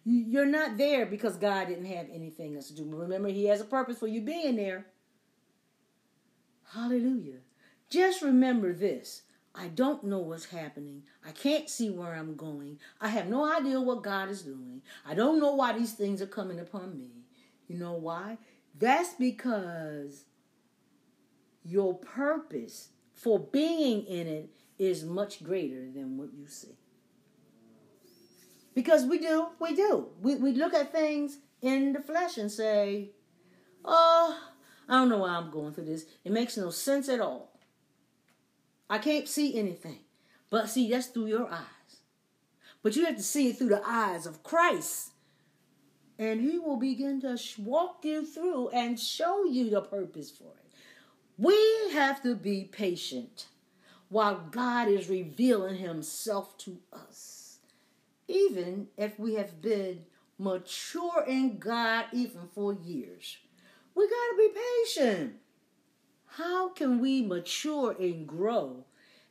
You're 0.03 0.45
not 0.45 0.77
there 0.77 1.05
because 1.05 1.37
God 1.37 1.67
didn't 1.67 1.85
have 1.85 2.07
anything 2.11 2.55
else 2.55 2.69
to 2.69 2.75
do. 2.75 2.85
Remember, 2.85 3.29
He 3.29 3.45
has 3.45 3.61
a 3.61 3.65
purpose 3.65 3.99
for 3.99 4.07
you 4.07 4.21
being 4.21 4.55
there. 4.55 4.87
Hallelujah. 6.73 7.39
Just 7.89 8.21
remember 8.21 8.73
this 8.73 9.23
I 9.53 9.67
don't 9.67 10.05
know 10.05 10.19
what's 10.19 10.45
happening. 10.45 11.03
I 11.27 11.31
can't 11.31 11.69
see 11.69 11.89
where 11.89 12.15
I'm 12.15 12.35
going. 12.35 12.79
I 13.01 13.09
have 13.09 13.27
no 13.27 13.45
idea 13.53 13.81
what 13.81 14.03
God 14.03 14.29
is 14.29 14.43
doing. 14.43 14.81
I 15.05 15.13
don't 15.13 15.39
know 15.39 15.53
why 15.53 15.77
these 15.77 15.93
things 15.93 16.21
are 16.21 16.27
coming 16.27 16.59
upon 16.59 16.97
me. 16.97 17.09
You 17.67 17.77
know 17.77 17.93
why? 17.93 18.37
That's 18.79 19.13
because 19.15 20.23
your 21.63 21.95
purpose 21.95 22.89
for 23.13 23.39
being 23.39 24.03
in 24.05 24.27
it 24.27 24.49
is 24.79 25.03
much 25.03 25.43
greater 25.43 25.91
than 25.91 26.17
what 26.17 26.33
you 26.33 26.47
see. 26.47 26.75
Because 28.73 29.05
we 29.05 29.19
do, 29.19 29.47
we 29.59 29.75
do. 29.75 30.07
We, 30.21 30.35
we 30.35 30.53
look 30.53 30.73
at 30.73 30.91
things 30.91 31.37
in 31.61 31.93
the 31.93 31.99
flesh 31.99 32.37
and 32.37 32.51
say, 32.51 33.11
oh, 33.85 34.37
I 34.87 34.93
don't 34.93 35.09
know 35.09 35.19
why 35.19 35.29
I'm 35.29 35.51
going 35.51 35.73
through 35.73 35.85
this. 35.85 36.05
It 36.23 36.31
makes 36.31 36.57
no 36.57 36.69
sense 36.69 37.09
at 37.09 37.19
all. 37.19 37.59
I 38.89 38.97
can't 38.97 39.27
see 39.27 39.57
anything. 39.57 39.99
But 40.49 40.69
see, 40.69 40.89
that's 40.89 41.07
through 41.07 41.27
your 41.27 41.49
eyes. 41.49 41.61
But 42.83 42.95
you 42.95 43.05
have 43.05 43.17
to 43.17 43.23
see 43.23 43.49
it 43.49 43.57
through 43.57 43.69
the 43.69 43.87
eyes 43.87 44.25
of 44.25 44.43
Christ. 44.43 45.11
and 46.17 46.41
He 46.41 46.57
will 46.57 46.77
begin 46.77 47.21
to 47.21 47.37
walk 47.59 47.99
you 48.03 48.25
through 48.25 48.69
and 48.69 48.99
show 48.99 49.45
you 49.45 49.69
the 49.69 49.81
purpose 49.81 50.31
for 50.31 50.53
it. 50.57 50.60
We 51.41 51.89
have 51.93 52.21
to 52.21 52.35
be 52.35 52.65
patient 52.65 53.47
while 54.09 54.45
God 54.51 54.87
is 54.87 55.09
revealing 55.09 55.77
Himself 55.77 56.55
to 56.59 56.77
us. 56.93 57.57
Even 58.27 58.89
if 58.95 59.17
we 59.17 59.33
have 59.33 59.59
been 59.59 60.03
mature 60.37 61.25
in 61.27 61.57
God 61.57 62.05
even 62.13 62.41
for 62.53 62.73
years, 62.73 63.39
we 63.95 64.07
got 64.07 64.13
to 64.13 64.37
be 64.37 64.49
patient. 64.85 65.37
How 66.27 66.69
can 66.69 66.99
we 66.99 67.23
mature 67.23 67.95
and 67.99 68.27
grow 68.27 68.85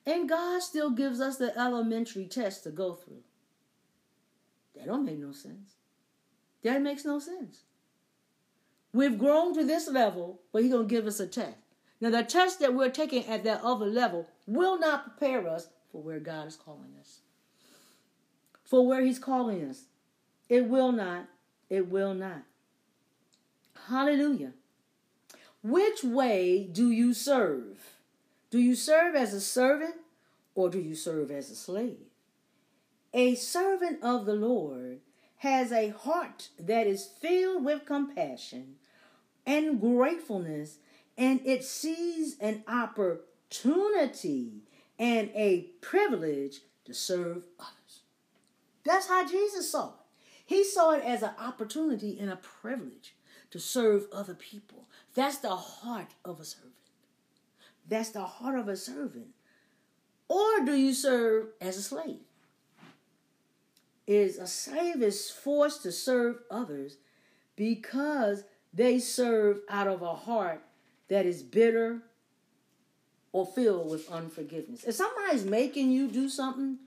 and 0.04 0.28
God 0.28 0.62
still 0.62 0.90
gives 0.90 1.20
us 1.20 1.36
the 1.36 1.56
elementary 1.56 2.26
test 2.26 2.64
to 2.64 2.70
go 2.70 2.94
through? 2.94 3.22
That 4.74 4.86
don't 4.86 5.04
make 5.04 5.20
no 5.20 5.30
sense. 5.30 5.76
That 6.64 6.82
makes 6.82 7.04
no 7.04 7.20
sense. 7.20 7.60
We've 8.92 9.16
grown 9.16 9.54
to 9.54 9.64
this 9.64 9.86
level, 9.88 10.40
but 10.52 10.62
He's 10.62 10.72
going 10.72 10.88
to 10.88 10.92
give 10.92 11.06
us 11.06 11.20
a 11.20 11.28
test. 11.28 11.59
Now, 12.00 12.10
the 12.10 12.22
test 12.22 12.60
that 12.60 12.74
we're 12.74 12.90
taking 12.90 13.26
at 13.26 13.44
that 13.44 13.62
other 13.62 13.86
level 13.86 14.26
will 14.46 14.78
not 14.78 15.18
prepare 15.18 15.46
us 15.48 15.68
for 15.92 16.02
where 16.02 16.20
God 16.20 16.48
is 16.48 16.56
calling 16.56 16.94
us. 16.98 17.20
For 18.64 18.86
where 18.86 19.02
He's 19.02 19.18
calling 19.18 19.68
us. 19.68 19.84
It 20.48 20.66
will 20.66 20.92
not. 20.92 21.26
It 21.68 21.88
will 21.88 22.14
not. 22.14 22.42
Hallelujah. 23.88 24.52
Which 25.62 26.02
way 26.02 26.68
do 26.70 26.90
you 26.90 27.12
serve? 27.12 27.96
Do 28.50 28.58
you 28.58 28.74
serve 28.74 29.14
as 29.14 29.34
a 29.34 29.40
servant 29.40 29.96
or 30.54 30.70
do 30.70 30.78
you 30.78 30.94
serve 30.94 31.30
as 31.30 31.50
a 31.50 31.54
slave? 31.54 31.98
A 33.12 33.34
servant 33.34 34.02
of 34.02 34.24
the 34.24 34.34
Lord 34.34 35.00
has 35.38 35.72
a 35.72 35.88
heart 35.88 36.48
that 36.58 36.86
is 36.86 37.06
filled 37.06 37.64
with 37.64 37.84
compassion 37.84 38.76
and 39.46 39.80
gratefulness, 39.80 40.78
and 41.20 41.42
it 41.44 41.62
sees 41.62 42.38
an 42.40 42.64
opportunity 42.66 44.62
and 44.98 45.28
a 45.34 45.66
privilege 45.82 46.60
to 46.86 46.94
serve 46.94 47.46
others. 47.58 48.00
That's 48.84 49.06
how 49.06 49.28
Jesus 49.28 49.70
saw 49.70 49.88
it. 49.88 49.94
He 50.46 50.64
saw 50.64 50.92
it 50.92 51.04
as 51.04 51.22
an 51.22 51.32
opportunity 51.38 52.18
and 52.18 52.30
a 52.30 52.36
privilege 52.36 53.14
to 53.50 53.60
serve 53.60 54.06
other 54.10 54.32
people. 54.32 54.88
That's 55.14 55.36
the 55.36 55.54
heart 55.54 56.14
of 56.24 56.40
a 56.40 56.44
servant. 56.44 56.72
That's 57.86 58.10
the 58.10 58.24
heart 58.24 58.58
of 58.58 58.68
a 58.68 58.76
servant. 58.76 59.28
Or 60.26 60.64
do 60.64 60.74
you 60.74 60.94
serve 60.94 61.48
as 61.60 61.76
a 61.76 61.82
slave? 61.82 62.20
Is 64.06 64.38
a 64.38 64.46
slave 64.46 65.02
is 65.02 65.30
forced 65.30 65.82
to 65.82 65.92
serve 65.92 66.38
others 66.50 66.96
because 67.56 68.44
they 68.72 68.98
serve 68.98 69.58
out 69.68 69.86
of 69.86 70.00
a 70.00 70.14
heart 70.14 70.62
that 71.10 71.26
is 71.26 71.42
bitter 71.42 71.98
or 73.32 73.44
filled 73.44 73.90
with 73.90 74.10
unforgiveness. 74.10 74.84
If 74.84 74.94
somebody's 74.94 75.44
making 75.44 75.90
you 75.90 76.08
do 76.08 76.28
something 76.28 76.78